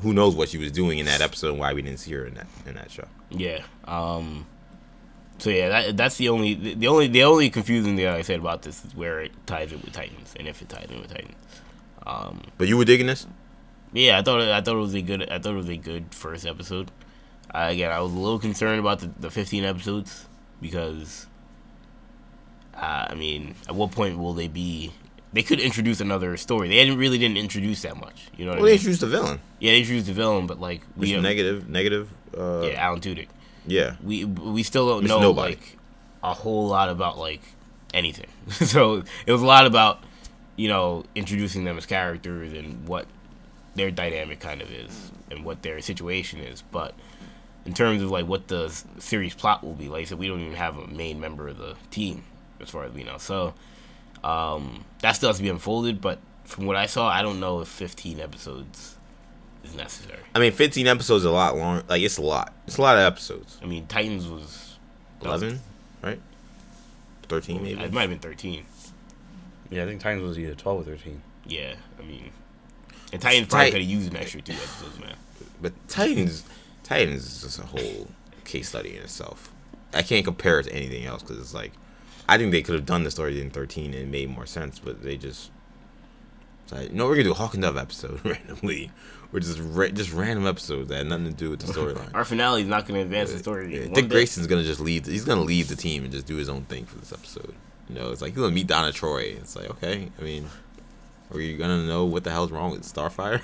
who 0.01 0.13
knows 0.13 0.35
what 0.35 0.49
she 0.49 0.59
was 0.59 0.73
doing 0.73 0.99
in 0.99 1.07
that 1.07 1.21
episode, 1.21 1.51
and 1.51 1.61
why 1.61 1.75
we 1.75 1.83
didn't 1.83 2.01
see 2.01 2.13
her 2.13 2.27
in 2.27 2.35
that 2.35 2.47
in 2.67 2.75
that 2.75 2.91
show. 2.91 3.07
yeah. 3.31 3.63
Um. 3.85 4.47
So 5.39 5.51
yeah, 5.51 5.69
that, 5.69 5.97
that's 5.97 6.17
the 6.17 6.29
only 6.29 6.55
the, 6.55 6.89
only 6.89 7.07
the 7.07 7.23
only 7.23 7.49
confusing 7.51 7.97
thing 7.97 8.07
I 8.07 8.23
said 8.23 8.41
about 8.41 8.63
this 8.63 8.85
is 8.85 8.95
where 8.95 9.21
it 9.21 9.33
ties 9.47 9.73
in 9.73 9.81
with 9.81 9.93
Titans 9.93 10.35
and 10.39 10.49
if 10.49 10.61
it 10.63 10.69
ties 10.69 10.89
in 10.91 11.01
with 11.01 11.13
Titans. 11.13 11.37
Um. 12.07 12.43
But 12.59 12.69
you 12.69 12.77
were 12.77 12.85
digging 12.85 13.07
this? 13.07 13.27
Yeah, 13.93 14.19
I 14.19 14.23
thought 14.23 14.41
it, 14.43 14.49
I 14.49 14.61
thought 14.61 14.75
it 14.75 14.81
was 14.81 14.95
a 14.95 15.03
good 15.03 15.31
I 15.31 15.39
thought 15.39 15.55
it 15.55 15.57
was 15.57 15.69
a 15.69 15.77
good 15.77 16.15
first 16.15 16.47
episode. 16.47 16.91
Uh, 17.55 17.69
again, 17.71 17.91
I 17.91 18.01
was 18.01 18.13
a 18.13 18.17
little 18.19 18.39
concerned 18.39 18.79
about 18.79 18.99
the, 19.01 19.11
the 19.19 19.31
15 19.31 19.65
episodes 19.65 20.27
because, 20.61 21.27
uh, 22.75 23.07
I 23.09 23.15
mean, 23.15 23.55
at 23.67 23.75
what 23.75 23.91
point 23.93 24.19
will 24.19 24.35
they 24.35 24.49
be? 24.49 24.93
They 25.33 25.43
could 25.43 25.59
introduce 25.61 26.01
another 26.01 26.37
story. 26.37 26.69
They 26.69 26.75
didn't 26.75 26.99
really 26.99 27.17
didn't 27.19 27.39
introduce 27.39 27.83
that 27.83 27.97
much. 27.97 28.29
You 28.37 28.45
know 28.45 28.51
what 28.53 28.59
Well, 28.61 28.67
I 28.67 28.71
they 28.71 28.75
introduced 28.75 29.01
the 29.01 29.07
villain, 29.07 29.41
Yeah, 29.61 29.73
they 29.73 29.79
introduced 29.79 30.07
the 30.07 30.13
villain, 30.13 30.47
but 30.47 30.61
like 30.61 30.83
we 30.97 31.11
have, 31.13 31.23
negative, 31.23 31.69
negative. 31.69 32.11
Uh, 32.37 32.67
yeah, 32.67 32.83
Alan 32.85 33.01
Tudyk. 33.01 33.29
Yeah. 33.67 33.97
We 34.03 34.25
we 34.25 34.63
still 34.63 34.89
don't 34.89 35.05
know 35.07 35.21
Nobody. 35.21 35.55
like 35.55 35.79
a 36.23 36.35
whole 36.35 36.69
lot 36.69 36.89
about 36.89 37.19
like 37.19 37.43
anything. 37.95 38.29
so 38.51 39.03
it 39.27 39.33
was 39.33 39.43
a 39.43 39.47
lot 39.47 39.67
about 39.67 40.03
you 40.57 40.69
know 40.69 41.05
introducing 41.15 41.65
them 41.65 41.79
as 41.79 41.87
characters 41.87 42.53
and 42.53 42.87
what 42.87 43.07
their 43.75 43.91
dynamic 43.91 44.41
kind 44.41 44.61
of 44.61 44.71
is 44.71 45.13
and 45.31 45.45
what 45.45 45.63
their 45.63 45.81
situation 45.81 46.41
is. 46.41 46.63
But 46.63 46.95
in 47.65 47.75
terms 47.75 48.03
of 48.03 48.11
like 48.11 48.27
what 48.27 48.49
the 48.49 48.69
series 48.99 49.35
plot 49.35 49.63
will 49.63 49.75
be, 49.75 49.89
like 49.89 50.03
I 50.03 50.05
said, 50.05 50.19
we 50.19 50.29
don't 50.29 50.41
even 50.41 50.55
have 50.55 50.77
a 50.79 50.87
main 50.87 51.21
member 51.21 51.49
of 51.49 51.59
the 51.59 51.77
team 51.91 52.25
as 52.61 52.71
far 52.71 52.85
as 52.85 52.93
we 52.93 53.05
know. 53.05 53.19
So 53.19 53.55
um, 54.25 54.85
that 55.01 55.13
still 55.13 55.29
has 55.29 55.37
to 55.37 55.43
be 55.43 55.49
unfolded. 55.49 56.01
But 56.01 56.19
from 56.45 56.67
what 56.67 56.77
I 56.77 56.87
saw, 56.87 57.09
I 57.09 57.23
don't 57.23 57.41
know 57.41 57.61
if 57.61 57.69
15 57.69 58.21
episodes 58.21 58.97
is 59.69 59.75
necessary. 59.77 60.19
I 60.35 60.39
mean, 60.39 60.53
15 60.53 60.87
episodes 60.87 61.23
is 61.23 61.27
a 61.27 61.31
lot 61.31 61.57
long. 61.57 61.83
Like 61.89 62.03
it's 62.03 62.19
a 62.19 62.23
lot. 62.23 62.55
It's 62.67 62.79
a 62.79 62.83
lot 62.83 62.97
of 62.97 63.03
episodes. 63.03 63.59
I 63.63 63.67
mean, 63.67 63.87
Titans 63.87 64.27
was 64.29 64.77
11, 65.23 65.61
right? 66.03 66.21
13 67.29 67.63
maybe. 67.63 67.81
It 67.81 67.93
might 67.93 68.03
have 68.03 68.11
been 68.11 68.19
13. 68.19 68.65
Yeah, 69.71 69.83
I 69.83 69.87
think 69.87 70.01
Titans 70.01 70.27
was 70.27 70.39
either 70.39 70.55
twelve 70.55 70.81
or 70.81 70.85
thirteen. 70.85 71.21
Yeah, 71.45 71.75
I 71.99 72.03
mean, 72.03 72.31
and 73.13 73.21
Titans 73.21 73.49
probably 73.49 73.67
Tight- 73.67 73.73
could 73.73 73.81
have 73.83 73.91
used 73.91 74.11
an 74.11 74.17
extra 74.17 74.41
two 74.41 74.53
episodes, 74.55 74.99
man. 74.99 75.15
But 75.61 75.73
Titans, 75.89 76.45
Titans 76.85 77.27
is 77.27 77.43
just 77.43 77.59
a 77.59 77.67
whole 77.67 78.09
case 78.45 78.71
study 78.71 78.97
in 78.97 79.03
itself. 79.03 79.51
I 79.93 80.01
can't 80.03 80.25
compare 80.25 80.61
it 80.61 80.65
to 80.65 80.73
anything 80.73 81.05
else 81.05 81.23
because 81.23 81.39
it's 81.39 81.53
like 81.53 81.73
I 82.27 82.39
think 82.39 82.53
they 82.53 82.63
could 82.63 82.77
have 82.77 82.87
done 82.87 83.05
the 83.05 83.11
story 83.11 83.39
in 83.41 83.51
13 83.51 83.93
and 83.93 83.95
it 83.95 84.09
made 84.09 84.31
more 84.31 84.47
sense, 84.47 84.79
but 84.79 85.03
they 85.03 85.17
just. 85.19 85.51
It's 86.69 86.73
like, 86.73 86.93
no, 86.93 87.07
we're 87.07 87.15
gonna 87.15 87.25
do 87.25 87.31
a 87.31 87.35
Hawk 87.35 87.55
and 87.55 87.63
Dove 87.63 87.79
episode 87.79 88.21
randomly, 88.25 88.91
or 89.33 89.41
just 89.41 89.59
ra- 89.59 89.89
just 89.89 90.13
random 90.13 90.47
episodes 90.47 90.91
that 90.91 90.97
had 90.99 91.07
nothing 91.07 91.25
to 91.27 91.33
do 91.33 91.49
with 91.49 91.61
the 91.61 91.73
storyline. 91.73 92.13
Our 92.15 92.27
finale 92.27 92.61
is 92.61 92.69
not 92.69 92.87
going 92.87 92.97
to 93.01 93.01
advance 93.03 93.33
the 93.33 93.39
story. 93.39 93.75
Yeah, 93.75 93.87
Dick. 93.95 94.11
Grayson's 94.11 94.47
gonna 94.47 94.63
just 94.65 94.81
leave. 94.81 95.07
He's 95.07 95.25
gonna 95.25 95.41
leave 95.41 95.69
the 95.69 95.77
team 95.77 96.03
and 96.05 96.13
just 96.13 96.27
do 96.27 96.37
his 96.37 96.51
own 96.51 96.65
thing 96.65 96.85
for 96.85 96.99
this 96.99 97.11
episode. 97.11 97.55
You 97.89 97.95
know, 97.95 98.11
it's 98.11 98.21
like 98.21 98.33
he's 98.33 98.41
gonna 98.41 98.55
meet 98.55 98.67
Donna 98.67 98.93
Troy. 98.93 99.21
It's 99.39 99.57
like, 99.57 99.71
okay, 99.71 100.11
I 100.19 100.23
mean, 100.23 100.47
are 101.33 101.41
you 101.41 101.57
gonna 101.57 101.87
know 101.87 102.05
what 102.05 102.25
the 102.25 102.31
hell's 102.31 102.51
wrong 102.51 102.73
with 102.73 102.83
Starfire? 102.83 103.41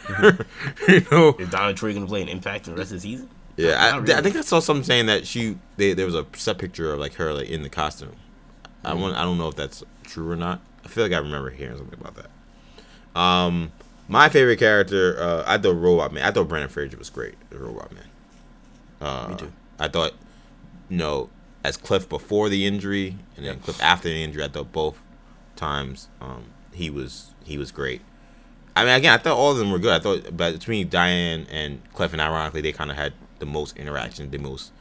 you 0.89 1.07
know, 1.11 1.35
Is 1.39 1.49
Donna 1.49 1.73
Troy 1.73 1.93
going 1.95 2.05
to 2.05 2.09
play 2.11 2.21
an 2.21 2.29
impact 2.29 2.67
in 2.69 2.75
the 2.75 2.79
rest 2.79 2.91
of 2.93 2.99
the 2.99 3.01
season? 3.01 3.31
yeah. 3.57 3.95
I, 3.95 3.99
Not 4.01 4.11
I 4.11 4.21
think 4.21 4.37
I 4.37 4.43
saw 4.43 4.61
something 4.61 4.85
saying 4.85 5.07
that 5.07 5.27
she 5.27 5.57
they, 5.79 5.95
there 5.95 6.05
was 6.07 6.15
a 6.15 6.27
set 6.35 6.59
picture 6.59 6.93
of 6.93 7.01
like 7.01 7.15
her 7.15 7.33
like 7.33 7.49
in 7.49 7.63
the 7.63 7.71
costume. 7.71 8.13
I 8.85 8.91
Mm-hmm. 8.93 9.01
want 9.01 9.17
I 9.17 9.23
don't 9.23 9.39
know 9.39 9.49
if 9.49 9.57
that's 9.57 9.83
true 10.03 10.31
or 10.31 10.37
not. 10.37 10.61
I 10.85 10.89
feel 10.89 11.05
like 11.05 11.15
I 11.15 11.19
remember 11.19 11.49
hearing 11.49 11.79
something 11.79 11.99
about 11.99 12.17
that. 12.17 12.31
Um, 13.15 13.73
my 14.09 14.29
favorite 14.29 14.59
character, 14.59 15.17
uh, 15.19 15.45
I 15.47 15.59
thought 15.59 15.75
Robot 15.77 16.13
Man. 16.13 16.25
I 16.25 16.31
thought 16.31 16.49
Brendan 16.49 16.69
Fraser 16.71 16.97
was 16.97 17.11
great. 17.11 17.35
as 17.51 17.59
Robot 17.59 17.93
Man. 17.93 18.05
Uh, 19.01 19.29
Me 19.31 19.37
too. 19.37 19.53
I 19.79 19.89
thought, 19.89 20.13
you 20.89 20.97
know, 20.99 21.31
as 21.63 21.77
Cliff 21.77 22.09
before 22.09 22.49
the 22.49 22.67
injury 22.67 23.17
and 23.37 23.47
then 23.47 23.59
Cliff 23.61 23.83
after 23.83 24.09
the 24.09 24.23
injury, 24.23 24.45
I 24.45 24.49
thought 24.49 24.73
both 24.73 24.99
times 25.57 26.09
um, 26.21 26.45
he 26.73 26.91
was 26.91 27.31
he 27.45 27.57
was 27.59 27.71
great. 27.73 28.03
I 28.77 28.85
mean, 28.85 28.95
again, 28.95 29.15
I 29.15 29.19
thought 29.19 29.37
all 29.37 29.53
of 29.53 29.59
them 29.59 29.71
were 29.71 29.79
good. 29.79 29.93
I 29.93 30.01
thought, 30.01 30.37
but 30.37 30.53
between 30.53 30.89
Diane 30.89 31.47
and 31.51 31.81
Cliff, 31.95 32.13
and 32.13 32.21
ironically, 32.21 32.61
they 32.61 32.73
kind 32.73 32.91
of 32.91 32.97
had 32.97 33.13
the 33.39 33.47
most 33.47 33.77
interaction, 33.77 34.31
the 34.31 34.39
most 34.39 34.73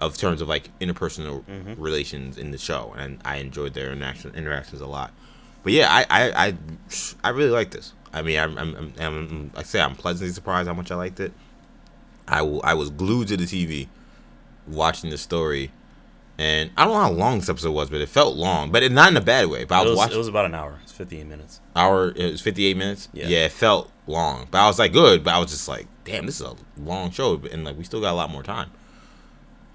of 0.00 0.16
terms 0.16 0.40
of 0.40 0.48
like 0.48 0.70
interpersonal 0.78 1.44
relations 1.76 2.38
in 2.38 2.52
the 2.52 2.58
show, 2.58 2.94
and 2.96 3.20
I 3.24 3.36
enjoyed 3.36 3.74
their 3.74 3.92
interaction 3.92 4.34
interactions 4.34 4.80
a 4.80 4.86
lot. 4.86 5.12
But 5.62 5.72
yeah, 5.72 5.88
I 5.90 6.06
I 6.08 6.46
I, 6.46 6.54
I 7.24 7.28
really 7.30 7.50
like 7.50 7.70
this. 7.70 7.92
I 8.12 8.22
mean, 8.22 8.38
I'm, 8.38 8.58
I'm, 8.58 8.92
I'm, 8.98 9.50
like 9.54 9.64
I 9.64 9.68
say, 9.68 9.80
I'm 9.80 9.94
pleasantly 9.94 10.32
surprised 10.32 10.66
how 10.66 10.74
much 10.74 10.90
I 10.90 10.96
liked 10.96 11.20
it. 11.20 11.32
I, 12.26 12.38
w- 12.38 12.60
I 12.64 12.74
was 12.74 12.90
glued 12.90 13.28
to 13.28 13.36
the 13.36 13.44
TV 13.44 13.88
watching 14.66 15.10
the 15.10 15.18
story, 15.18 15.70
and 16.38 16.70
I 16.76 16.84
don't 16.84 16.94
know 16.94 17.00
how 17.00 17.10
long 17.10 17.38
this 17.38 17.48
episode 17.48 17.72
was, 17.72 17.88
but 17.88 18.00
it 18.00 18.08
felt 18.08 18.36
long, 18.36 18.72
but 18.72 18.82
it, 18.82 18.90
not 18.90 19.10
in 19.10 19.16
a 19.16 19.20
bad 19.20 19.46
way. 19.46 19.64
But 19.64 19.76
I 19.76 19.82
was, 19.82 19.90
was, 19.90 19.98
watching 19.98 20.14
it 20.14 20.18
was 20.18 20.28
about 20.28 20.46
an 20.46 20.54
hour. 20.54 20.80
It's 20.82 20.92
58 20.92 21.26
minutes. 21.26 21.60
hour. 21.76 22.12
It 22.16 22.32
was 22.32 22.40
58 22.40 22.76
minutes. 22.76 23.08
Yeah. 23.12 23.28
Yeah. 23.28 23.44
it 23.44 23.52
felt 23.52 23.92
long, 24.06 24.48
but 24.50 24.58
I 24.58 24.66
was 24.66 24.78
like 24.78 24.92
good. 24.92 25.22
But 25.22 25.34
I 25.34 25.38
was 25.38 25.50
just 25.50 25.68
like, 25.68 25.86
damn, 26.04 26.26
this 26.26 26.40
is 26.40 26.46
a 26.46 26.56
long 26.78 27.10
show, 27.12 27.40
and 27.52 27.64
like 27.64 27.78
we 27.78 27.84
still 27.84 28.00
got 28.00 28.12
a 28.12 28.16
lot 28.16 28.30
more 28.30 28.42
time. 28.42 28.70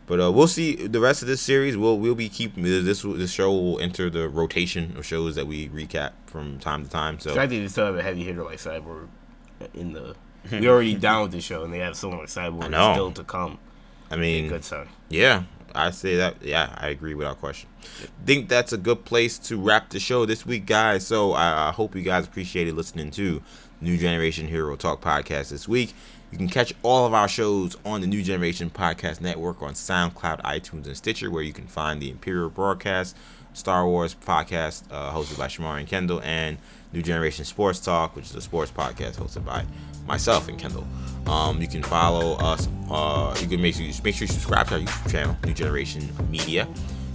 But 0.08 0.20
uh, 0.22 0.32
we'll 0.32 0.48
see 0.48 0.76
the 0.76 1.00
rest 1.00 1.22
of 1.24 1.28
this 1.28 1.42
series. 1.42 1.76
We'll 1.76 1.98
we'll 1.98 2.16
be 2.16 2.30
keeping 2.30 2.64
this 2.64 3.02
this 3.02 3.32
show 3.32 3.52
will 3.52 3.80
enter 3.80 4.10
the 4.10 4.30
rotation 4.30 4.96
of 4.98 5.06
shows 5.06 5.36
that 5.36 5.48
we 5.48 5.70
recap 5.70 6.12
from 6.28 6.60
time 6.60 6.84
to 6.84 6.90
time. 6.90 7.20
So 7.20 7.34
fact 7.34 7.50
that 7.50 7.58
they 7.58 7.68
still 7.68 7.88
have 7.88 7.96
a 7.96 8.04
heavy 8.04 8.24
hitter 8.24 8.44
like 8.44 8.60
Cyborg 8.60 9.08
in 9.74 9.94
the. 9.94 10.16
We 10.52 10.70
already 10.70 10.94
down 10.94 11.24
with 11.24 11.32
the 11.32 11.42
show, 11.42 11.64
and 11.64 11.74
they 11.74 11.80
have 11.80 11.96
someone 11.98 12.20
like 12.20 12.30
Cyborg 12.30 12.68
still 12.94 13.12
to 13.14 13.24
come. 13.24 13.58
I 14.12 14.16
mean, 14.16 14.48
Good 14.48 14.64
sign. 14.64 14.88
Yeah, 15.10 15.46
I 15.74 15.90
say 15.90 16.18
that. 16.18 16.36
Yeah, 16.44 16.70
I 16.78 16.90
agree 16.90 17.16
without 17.16 17.40
question. 17.40 17.68
Think 18.28 18.48
that's 18.48 18.72
a 18.72 18.78
good 18.78 19.06
place 19.06 19.40
to 19.40 19.58
wrap 19.60 19.90
the 19.90 20.00
show 20.00 20.24
this 20.28 20.46
week, 20.46 20.68
guys. 20.68 21.08
So 21.08 21.32
I, 21.32 21.70
I 21.70 21.72
hope 21.72 21.96
you 21.96 22.04
guys 22.04 22.28
appreciated 22.28 22.76
listening 22.76 23.10
to 23.12 23.42
New 23.82 23.98
Generation 23.98 24.48
Hero 24.48 24.76
Talk 24.76 25.02
podcast 25.02 25.50
this 25.50 25.68
week. 25.68 25.96
You 26.36 26.40
can 26.40 26.50
catch 26.50 26.74
all 26.84 27.06
of 27.06 27.14
our 27.14 27.30
shows 27.30 27.78
on 27.86 28.02
the 28.02 28.08
New 28.08 28.22
Generation 28.22 28.70
Podcast 28.70 29.22
Network 29.22 29.62
on 29.62 29.74
SoundCloud, 29.74 30.42
iTunes, 30.42 30.86
and 30.86 30.98
Stitcher, 30.98 31.32
where 31.32 31.42
you 31.42 31.54
can 31.54 31.66
find 31.66 32.02
the 32.02 32.10
Imperial 32.10 32.50
Broadcast, 32.50 33.16
Star 33.54 33.88
Wars 33.88 34.14
podcast 34.14 34.84
uh, 34.92 35.14
hosted 35.14 35.38
by 35.38 35.48
Shamar 35.48 35.80
and 35.80 35.88
Kendall, 35.88 36.20
and 36.24 36.58
New 36.92 37.02
Generation 37.02 37.46
Sports 37.46 37.80
Talk, 37.80 38.18
which 38.18 38.26
is 38.26 38.36
a 38.36 38.42
sports 38.42 38.70
podcast 38.70 39.14
hosted 39.14 39.46
by 39.46 39.64
myself 40.06 40.50
and 40.50 40.60
Kendall. 40.60 40.86
Um, 41.26 41.62
you 41.62 41.70
can 41.70 41.82
follow 41.82 42.34
us. 42.34 42.68
Uh, 42.92 43.34
you 43.40 43.48
can 43.48 43.62
make 43.62 43.76
sure 43.76 43.86
you 43.86 43.94
make 44.04 44.16
sure 44.16 44.28
you 44.28 44.34
subscribe 44.34 44.68
to 44.68 44.74
our 44.74 44.82
YouTube 44.82 45.10
channel, 45.10 45.38
New 45.46 45.54
Generation 45.54 46.10
Media. 46.30 46.68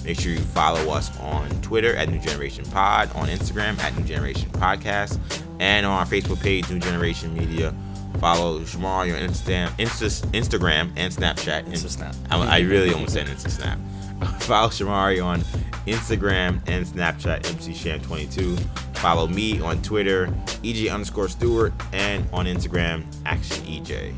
Make 0.03 0.19
sure 0.19 0.33
you 0.33 0.39
follow 0.39 0.91
us 0.95 1.15
on 1.21 1.51
Twitter 1.61 1.95
at 1.95 2.09
New 2.09 2.21
Generation 2.21 2.65
Pod, 2.71 3.15
on 3.15 3.29
Instagram 3.29 3.79
at 3.81 3.95
New 3.99 4.05
Generation 4.05 4.49
Podcast, 4.53 5.19
and 5.59 5.85
on 5.85 5.93
our 5.93 6.07
Facebook 6.07 6.41
page, 6.43 6.71
New 6.71 6.79
Generation 6.79 7.35
Media. 7.35 7.75
Follow 8.21 8.61
Shamari 8.61 9.15
on 9.15 9.29
Insta- 9.29 9.71
Insta- 9.79 10.27
Instagram 10.33 10.93
and 10.97 11.13
Snapchat. 11.13 11.65
Insta 11.65 11.89
Snap. 11.89 12.15
I, 12.31 12.57
I 12.57 12.59
really 12.61 12.93
almost 12.93 13.15
said 13.15 13.27
Insta 13.27 13.51
Snap. 13.51 13.79
Follow 14.43 14.69
Shamari 14.69 15.25
on 15.25 15.41
Instagram 15.87 16.61
and 16.69 16.85
Snapchat, 16.85 17.43
MCSham22. 17.43 18.61
Follow 18.99 19.27
me 19.27 19.61
on 19.63 19.81
Twitter, 19.81 20.27
EJ 20.63 20.93
underscore 20.93 21.29
Stewart, 21.29 21.73
and 21.95 22.29
on 22.33 22.45
Instagram, 22.45 23.05
Action 23.25 23.65
EJ. 23.65 24.15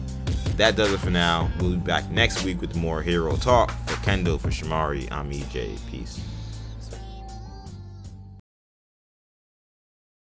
That 0.56 0.74
does 0.74 0.92
it 0.92 0.98
for 0.98 1.10
now. 1.10 1.48
We'll 1.60 1.70
be 1.70 1.76
back 1.76 2.10
next 2.10 2.44
week 2.44 2.60
with 2.60 2.74
more 2.74 3.02
Hero 3.02 3.36
Talk. 3.36 3.70
For 3.86 3.94
Kendall, 4.04 4.38
for 4.38 4.48
Shamari, 4.48 5.10
I'm 5.12 5.30
EJ. 5.30 5.78